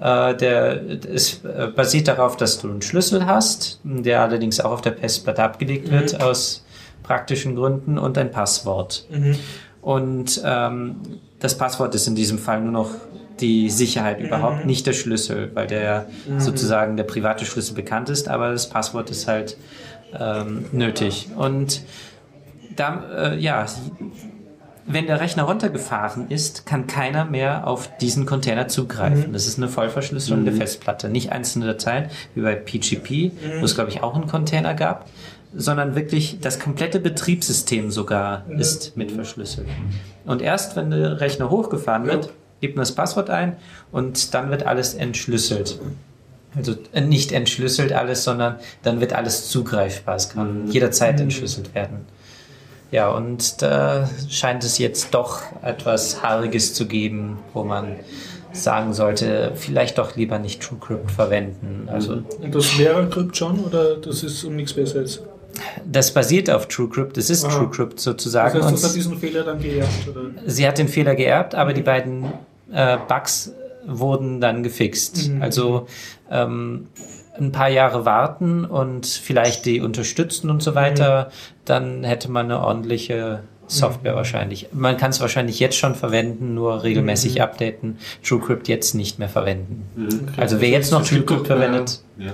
Äh, 0.00 0.34
der, 0.36 0.80
es 1.12 1.44
äh, 1.44 1.66
basiert 1.74 2.08
darauf, 2.08 2.36
dass 2.36 2.60
du 2.60 2.70
einen 2.70 2.80
Schlüssel 2.80 3.26
hast, 3.26 3.80
der 3.84 4.22
allerdings 4.22 4.60
auch 4.60 4.70
auf 4.70 4.80
der 4.80 4.94
Festplatte 4.96 5.42
abgelegt 5.42 5.90
wird 5.90 6.22
aus 6.22 6.64
praktischen 7.08 7.56
Gründen 7.56 7.98
und 7.98 8.18
ein 8.18 8.30
Passwort. 8.30 9.06
Mhm. 9.10 9.34
Und 9.80 10.42
ähm, 10.44 10.96
das 11.40 11.56
Passwort 11.56 11.94
ist 11.94 12.06
in 12.06 12.14
diesem 12.14 12.38
Fall 12.38 12.60
nur 12.60 12.72
noch 12.72 12.90
die 13.40 13.70
Sicherheit 13.70 14.20
überhaupt, 14.20 14.66
nicht 14.66 14.86
der 14.86 14.92
Schlüssel, 14.92 15.52
weil 15.54 15.68
der 15.68 16.06
sozusagen 16.38 16.96
der 16.96 17.04
private 17.04 17.44
Schlüssel 17.44 17.74
bekannt 17.74 18.10
ist, 18.10 18.28
aber 18.28 18.50
das 18.50 18.68
Passwort 18.68 19.10
ist 19.10 19.28
halt 19.28 19.56
ähm, 20.18 20.66
nötig. 20.72 21.28
Und 21.36 21.82
da, 22.76 23.04
äh, 23.16 23.38
ja, 23.38 23.64
wenn 24.86 25.06
der 25.06 25.20
Rechner 25.20 25.44
runtergefahren 25.44 26.30
ist, 26.30 26.66
kann 26.66 26.86
keiner 26.86 27.24
mehr 27.24 27.66
auf 27.66 27.96
diesen 27.98 28.26
Container 28.26 28.68
zugreifen. 28.68 29.32
Das 29.32 29.46
ist 29.46 29.58
eine 29.58 29.68
Vollverschlüsselung 29.68 30.44
der 30.44 30.54
Festplatte. 30.54 31.08
Nicht 31.08 31.30
einzelne 31.30 31.66
Dateien, 31.66 32.10
wie 32.34 32.40
bei 32.40 32.54
PGP, 32.54 33.32
wo 33.60 33.64
es, 33.64 33.74
glaube 33.76 33.90
ich, 33.90 34.02
auch 34.02 34.14
einen 34.14 34.26
Container 34.26 34.74
gab, 34.74 35.06
sondern 35.54 35.94
wirklich 35.94 36.38
das 36.40 36.58
komplette 36.58 37.00
Betriebssystem 37.00 37.90
sogar 37.90 38.44
ist 38.50 38.96
mit 38.96 39.12
verschlüsselt. 39.12 39.66
Und 40.24 40.42
erst, 40.42 40.76
wenn 40.76 40.90
der 40.90 41.20
Rechner 41.20 41.50
hochgefahren 41.50 42.06
wird, 42.06 42.30
gibt 42.60 42.76
man 42.76 42.82
das 42.82 42.92
Passwort 42.92 43.30
ein 43.30 43.56
und 43.92 44.34
dann 44.34 44.50
wird 44.50 44.66
alles 44.66 44.94
entschlüsselt. 44.94 45.78
Also 46.56 46.74
äh, 46.92 47.00
nicht 47.00 47.32
entschlüsselt 47.32 47.92
alles, 47.92 48.24
sondern 48.24 48.56
dann 48.82 49.00
wird 49.00 49.12
alles 49.12 49.48
zugreifbar. 49.48 50.16
Es 50.16 50.30
kann 50.30 50.70
jederzeit 50.70 51.20
entschlüsselt 51.20 51.74
werden. 51.74 52.06
Ja, 52.90 53.10
und 53.10 53.60
da 53.60 54.08
scheint 54.30 54.64
es 54.64 54.78
jetzt 54.78 55.12
doch 55.12 55.42
etwas 55.62 56.22
Haariges 56.22 56.72
zu 56.72 56.86
geben, 56.86 57.38
wo 57.52 57.62
man 57.62 57.96
sagen 58.52 58.94
sollte, 58.94 59.52
vielleicht 59.54 59.98
doch 59.98 60.16
lieber 60.16 60.38
nicht 60.38 60.62
TrueCrypt 60.62 61.10
verwenden. 61.10 61.88
Also 61.92 62.22
Und 62.40 62.54
das 62.54 62.66
VeraCrypt 62.66 63.36
schon 63.36 63.60
oder 63.60 63.96
das 63.96 64.22
ist 64.22 64.42
um 64.44 64.56
nichts 64.56 64.72
besser 64.72 65.00
jetzt? 65.00 65.22
Das 65.84 66.12
basiert 66.12 66.50
auf 66.50 66.68
TrueCrypt, 66.68 67.16
das 67.16 67.30
ist 67.30 67.44
Aha. 67.44 67.56
TrueCrypt 67.58 67.94
Das 67.96 68.04
sozusagen. 68.04 68.54
heißt, 68.62 68.72
das 68.72 68.82
hat 68.84 68.90
Und 68.90 68.96
diesen 68.96 69.18
Fehler 69.18 69.44
dann 69.44 69.60
geerbt, 69.60 70.08
oder? 70.08 70.20
sie 70.46 70.66
hat 70.66 70.78
den 70.78 70.88
Fehler 70.88 71.14
geerbt, 71.14 71.54
aber 71.54 71.72
die 71.72 71.82
beiden 71.82 72.26
äh, 72.72 72.96
Bugs 73.08 73.52
wurden 73.86 74.40
dann 74.40 74.62
gefixt. 74.62 75.28
Mhm. 75.30 75.42
Also 75.42 75.86
ähm, 76.30 76.88
ein 77.38 77.52
paar 77.52 77.68
Jahre 77.68 78.04
warten 78.04 78.64
und 78.64 79.06
vielleicht 79.06 79.64
die 79.64 79.80
unterstützen 79.80 80.50
und 80.50 80.62
so 80.62 80.74
weiter, 80.74 81.30
dann 81.64 82.04
hätte 82.04 82.30
man 82.30 82.46
eine 82.46 82.60
ordentliche 82.60 83.40
Software 83.66 84.14
wahrscheinlich. 84.16 84.68
Man 84.72 84.96
kann 84.96 85.10
es 85.10 85.20
wahrscheinlich 85.20 85.60
jetzt 85.60 85.76
schon 85.76 85.94
verwenden, 85.94 86.54
nur 86.54 86.82
regelmäßig 86.82 87.42
updaten. 87.42 87.98
TrueCrypt 88.26 88.66
jetzt 88.66 88.94
nicht 88.94 89.18
mehr 89.18 89.28
verwenden. 89.28 89.84
Also 90.36 90.60
wer 90.60 90.70
jetzt 90.70 90.90
noch 90.90 91.02
Es 91.02 91.08
TrueCrypt 91.08 91.46
verwendet, 91.46 92.00
Ja. 92.18 92.32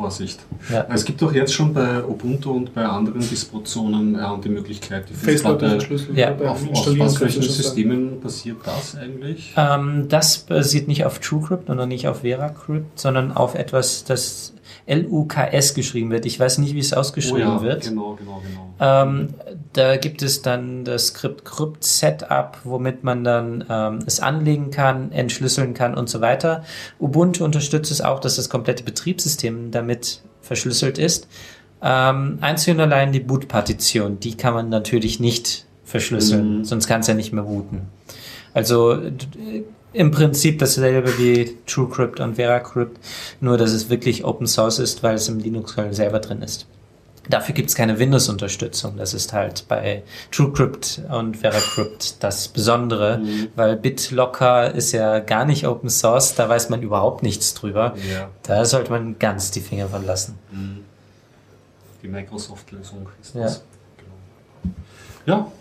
Vorsicht. 0.00 0.40
Ja. 0.72 0.86
Es 0.92 1.04
gibt 1.04 1.20
doch 1.20 1.32
jetzt 1.32 1.52
schon 1.52 1.74
bei 1.74 2.02
Ubuntu 2.02 2.52
und 2.52 2.74
bei 2.74 2.84
anderen 2.84 3.20
Distributionen 3.20 4.14
äh, 4.14 4.20
die 4.42 4.48
Möglichkeit, 4.48 5.08
die 5.10 5.14
Festplatte. 5.14 5.78
Ja. 6.14 6.34
auf, 6.36 6.68
auf 6.68 6.98
was 6.98 7.20
welchen. 7.20 7.42
Systemen 7.42 8.20
basiert 8.20 8.58
das 8.64 8.96
eigentlich? 8.96 9.54
Ähm, 9.56 10.06
das 10.08 10.38
basiert 10.38 10.88
nicht 10.88 11.04
auf 11.04 11.18
TrueCrypt 11.18 11.68
und 11.68 11.80
auch 11.80 11.86
nicht 11.86 12.08
auf 12.08 12.20
VeraCrypt, 12.20 12.98
sondern 12.98 13.32
auf 13.32 13.54
etwas, 13.54 14.04
das 14.04 14.54
LUKS 14.90 15.74
geschrieben 15.74 16.10
wird. 16.10 16.26
Ich 16.26 16.38
weiß 16.38 16.58
nicht, 16.58 16.74
wie 16.74 16.80
es 16.80 16.92
ausgeschrieben 16.92 17.60
wird. 17.62 17.84
genau, 17.84 18.14
genau, 18.16 18.42
genau. 18.46 18.66
Ähm, 18.80 19.28
da 19.72 19.96
gibt 19.96 20.22
es 20.22 20.42
dann 20.42 20.84
das 20.84 21.08
Skript 21.08 21.44
Crypt 21.44 21.84
Setup, 21.84 22.58
womit 22.64 23.04
man 23.04 23.24
dann 23.24 23.64
ähm, 23.68 23.98
es 24.06 24.20
anlegen 24.20 24.70
kann, 24.70 25.12
entschlüsseln 25.12 25.74
kann 25.74 25.94
und 25.94 26.08
so 26.08 26.20
weiter. 26.20 26.64
Ubuntu 26.98 27.44
unterstützt 27.44 27.90
es 27.90 28.00
auch, 28.00 28.20
dass 28.20 28.36
das 28.36 28.48
komplette 28.48 28.82
Betriebssystem 28.84 29.70
damit 29.70 30.22
verschlüsselt 30.40 30.98
ist. 30.98 31.28
Ähm, 31.82 32.38
einzig 32.40 32.74
und 32.74 32.80
allein 32.80 33.12
die 33.12 33.20
Boot-Partition, 33.20 34.18
die 34.20 34.36
kann 34.36 34.54
man 34.54 34.68
natürlich 34.68 35.20
nicht 35.20 35.64
verschlüsseln, 35.84 36.58
Mhm. 36.58 36.64
sonst 36.64 36.86
kann 36.86 37.00
es 37.00 37.06
ja 37.06 37.14
nicht 37.14 37.32
mehr 37.32 37.44
booten. 37.44 37.82
Also 38.52 38.98
im 39.92 40.10
Prinzip 40.10 40.58
dasselbe 40.58 41.18
wie 41.18 41.56
TrueCrypt 41.66 42.20
und 42.20 42.36
VeraCrypt, 42.36 42.98
nur 43.40 43.58
dass 43.58 43.72
es 43.72 43.90
wirklich 43.90 44.24
Open 44.24 44.46
Source 44.46 44.78
ist, 44.78 45.02
weil 45.02 45.16
es 45.16 45.28
im 45.28 45.38
Linux-Kernel 45.38 45.94
selber 45.94 46.18
drin 46.20 46.42
ist. 46.42 46.66
Dafür 47.28 47.54
gibt 47.54 47.68
es 47.68 47.74
keine 47.76 47.98
Windows-Unterstützung. 47.98 48.96
Das 48.96 49.14
ist 49.14 49.32
halt 49.32 49.66
bei 49.68 50.02
TrueCrypt 50.32 51.02
und 51.12 51.36
VeraCrypt 51.36 52.22
das 52.24 52.48
Besondere, 52.48 53.20
weil 53.54 53.76
BitLocker 53.76 54.74
ist 54.74 54.92
ja 54.92 55.20
gar 55.20 55.44
nicht 55.44 55.66
Open 55.66 55.90
Source, 55.90 56.34
da 56.34 56.48
weiß 56.48 56.70
man 56.70 56.82
überhaupt 56.82 57.22
nichts 57.22 57.54
drüber. 57.54 57.94
Ja, 58.10 58.30
Da 58.42 58.64
sollte 58.64 58.90
man 58.90 59.18
ganz 59.18 59.50
die 59.50 59.60
Finger 59.60 59.88
von 59.88 60.04
lassen. 60.06 60.38
die 62.02 62.08
Microsoft-Lösung 62.08 63.06
ist 63.20 63.34
Ja. 63.34 63.42
das. 63.42 63.62
Genau. 63.98 64.74
Ja, 65.26 65.52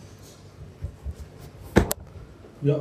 Ja, 2.62 2.80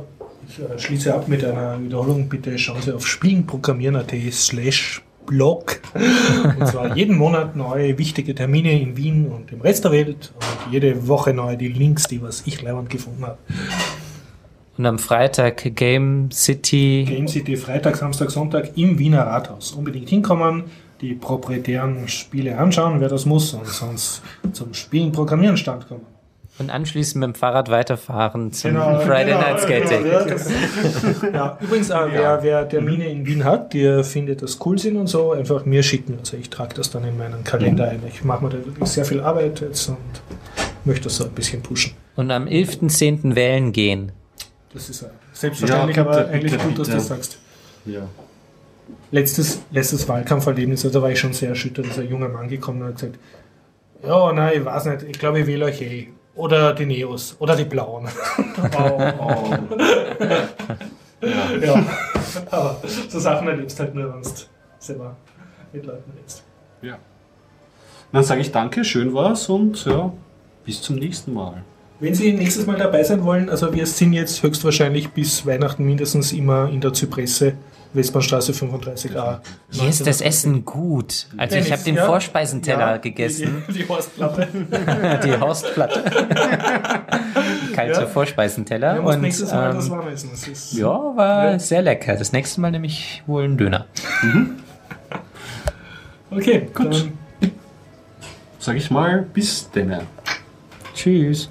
schließe 0.77 1.13
ab 1.13 1.27
mit 1.27 1.43
einer 1.43 1.81
Wiederholung. 1.81 2.29
Bitte 2.29 2.57
schauen 2.57 2.81
Sie 2.81 2.93
auf 2.93 3.07
spielenprogrammieren.at 3.07 4.11
slash 4.31 5.01
blog. 5.25 5.79
Und 5.93 6.67
zwar 6.67 6.95
jeden 6.97 7.17
Monat 7.17 7.55
neue 7.55 7.97
wichtige 7.97 8.35
Termine 8.35 8.79
in 8.79 8.97
Wien 8.97 9.27
und 9.27 9.51
im 9.51 9.61
Rest 9.61 9.85
der 9.85 9.91
Welt. 9.91 10.33
Und 10.35 10.73
jede 10.73 11.07
Woche 11.07 11.33
neu 11.33 11.55
die 11.55 11.67
Links, 11.67 12.07
die 12.07 12.21
was 12.21 12.43
ich 12.45 12.61
leibend 12.61 12.89
gefunden 12.89 13.25
habe. 13.25 13.37
Und 14.77 14.85
am 14.85 14.97
Freitag 14.97 15.75
Game 15.75 16.31
City. 16.31 17.05
Game 17.07 17.27
City 17.27 17.57
Freitag, 17.57 17.97
Samstag, 17.97 18.31
Sonntag 18.31 18.77
im 18.77 18.97
Wiener 18.97 19.23
Rathaus. 19.23 19.73
Unbedingt 19.73 20.09
hinkommen, 20.09 20.63
die 21.01 21.13
proprietären 21.13 22.07
Spiele 22.07 22.57
anschauen, 22.57 22.99
wer 22.99 23.09
das 23.09 23.25
muss, 23.25 23.53
und 23.53 23.67
sonst 23.67 24.21
zum 24.53 24.73
Spielen 24.73 25.11
Programmieren 25.11 25.57
Stand 25.57 25.87
kommen. 25.87 26.18
Und 26.59 26.69
anschließend 26.69 27.21
mit 27.25 27.27
dem 27.35 27.35
Fahrrad 27.35 27.69
weiterfahren 27.69 28.51
zum 28.51 28.71
Genau, 28.71 28.99
Friday 29.05 29.25
genau, 29.27 29.39
Night 29.39 29.59
Skating. 29.61 30.03
genau, 30.03 30.13
ja, 30.13 30.25
das- 30.25 30.51
ja, 31.33 31.57
übrigens, 31.61 31.89
äh, 31.89 31.95
wer, 32.11 32.43
wer 32.43 32.67
Termine 32.67 33.07
in 33.07 33.25
Wien 33.25 33.43
hat, 33.45 33.71
die 33.73 34.03
findet 34.03 34.41
das 34.41 34.59
cool 34.65 34.77
sind 34.77 34.97
und 34.97 35.07
so, 35.07 35.31
einfach 35.31 35.65
mir 35.65 35.83
schicken. 35.83 36.17
Also 36.19 36.35
ich 36.37 36.49
trage 36.49 36.75
das 36.75 36.91
dann 36.91 37.05
in 37.05 37.17
meinen 37.17 37.43
Kalender 37.45 37.89
ein. 37.89 38.01
Ich 38.09 38.23
mache 38.25 38.43
mir 38.43 38.49
da 38.49 38.57
wirklich 38.57 38.89
sehr 38.89 39.05
viel 39.05 39.21
Arbeit 39.21 39.61
jetzt 39.61 39.87
und 39.87 39.97
möchte 40.83 41.05
das 41.05 41.15
so 41.15 41.23
ein 41.25 41.31
bisschen 41.31 41.61
pushen. 41.61 41.93
Und 42.17 42.29
am 42.31 42.45
11.10. 42.45 43.35
wählen 43.35 43.71
gehen. 43.71 44.11
Das 44.73 44.89
ist 44.89 45.01
äh, 45.03 45.05
selbstverständlich, 45.31 45.95
Ja, 45.97 46.03
bitte, 46.03 46.19
aber 46.19 46.29
eigentlich 46.29 46.51
bitte, 46.51 46.63
gut, 46.65 46.79
dass 46.79 46.87
du 46.87 46.93
bitte. 46.93 46.97
das 46.97 47.07
sagst. 47.07 47.39
ja. 47.85 48.01
Letztes, 49.11 49.61
letztes 49.71 50.07
Wahlkampferlebnis, 50.07 50.83
also 50.85 50.99
da 50.99 51.03
war 51.03 51.11
ich 51.11 51.19
schon 51.19 51.33
sehr 51.33 51.49
erschüttert, 51.49 51.87
ist 51.87 51.97
ein 51.99 52.09
junger 52.09 52.27
Mann 52.29 52.47
gekommen 52.47 52.81
und 52.81 52.87
hat 52.89 52.95
gesagt, 52.95 53.17
Ja, 54.03 54.31
nein, 54.33 54.53
ich 54.57 54.65
weiß 54.65 54.85
nicht. 54.85 55.03
Ich 55.03 55.19
glaube, 55.19 55.39
ich 55.39 55.47
wähle 55.47 55.65
euch 55.65 55.81
eh. 55.81 56.07
Oder 56.35 56.73
die 56.73 56.85
Neos. 56.85 57.35
Oder 57.39 57.55
die 57.55 57.65
Blauen. 57.65 58.07
Oh, 58.77 59.55
ja. 61.61 61.85
Aber 62.51 62.81
so 63.09 63.19
Sachen 63.19 63.47
erlebst 63.47 63.79
halt 63.79 63.93
nur, 63.93 64.13
wenn 64.13 64.21
du 64.21 64.29
selber 64.79 65.15
mit 65.73 65.85
Leuten 65.85 66.11
redest. 66.17 66.43
Ja. 66.81 66.97
Dann 68.11 68.23
sage 68.23 68.41
ich 68.41 68.51
danke, 68.51 68.83
schön 68.83 69.13
war's 69.13 69.49
und 69.49 69.85
ja, 69.85 70.11
bis 70.65 70.81
zum 70.81 70.95
nächsten 70.95 71.33
Mal. 71.33 71.63
Wenn 71.99 72.15
Sie 72.15 72.31
nächstes 72.31 72.65
Mal 72.65 72.77
dabei 72.77 73.03
sein 73.03 73.23
wollen, 73.23 73.49
also 73.49 73.73
wir 73.73 73.85
sind 73.85 74.13
jetzt 74.13 74.41
höchstwahrscheinlich 74.41 75.09
bis 75.09 75.45
Weihnachten 75.45 75.83
mindestens 75.83 76.31
immer 76.31 76.69
in 76.69 76.79
der 76.79 76.93
Zypresse, 76.93 77.55
Westbahnstraße 77.93 78.51
35a. 78.51 79.39
Hier 79.71 79.89
ist 79.89 80.05
das 80.05 80.21
Essen 80.21 80.63
gut. 80.63 81.25
Also 81.37 81.55
ich 81.55 81.71
habe 81.71 81.81
den 81.83 81.95
Ja. 81.95 82.05
Vorspeisenteller 82.05 82.91
Ja, 82.91 82.97
gegessen, 82.97 83.63
Die, 83.67 83.73
die 83.79 83.87
Horstplatte. 83.87 84.47
die 85.23 85.39
Horstplatte. 85.39 86.03
Kalte 87.73 88.01
Ja. 88.01 88.05
Vorspeisenteller. 88.07 88.93
Wir 88.93 88.97
haben 88.99 89.05
uns 89.07 89.15
Und 89.15 89.21
nächstes 89.21 89.51
Mal 89.51 89.73
das 89.73 89.85
ähm, 89.85 89.91
warm 89.91 90.07
essen. 90.09 90.29
Das 90.31 90.47
ist, 90.47 90.73
ja, 90.73 90.87
war 90.87 91.51
Ja. 91.53 91.59
sehr 91.59 91.81
lecker. 91.81 92.15
Das 92.15 92.31
nächste 92.31 92.61
Mal 92.61 92.71
nämlich 92.71 93.23
wohl 93.25 93.43
ein 93.45 93.57
Döner. 93.57 93.85
Okay, 96.31 96.67
Gut. 96.73 96.93
Dann 97.41 97.51
Sag 98.59 98.75
ich 98.75 98.91
mal, 98.91 99.25
bis 99.33 99.71
denne. 99.71 100.01
Tschüss. 100.93 101.49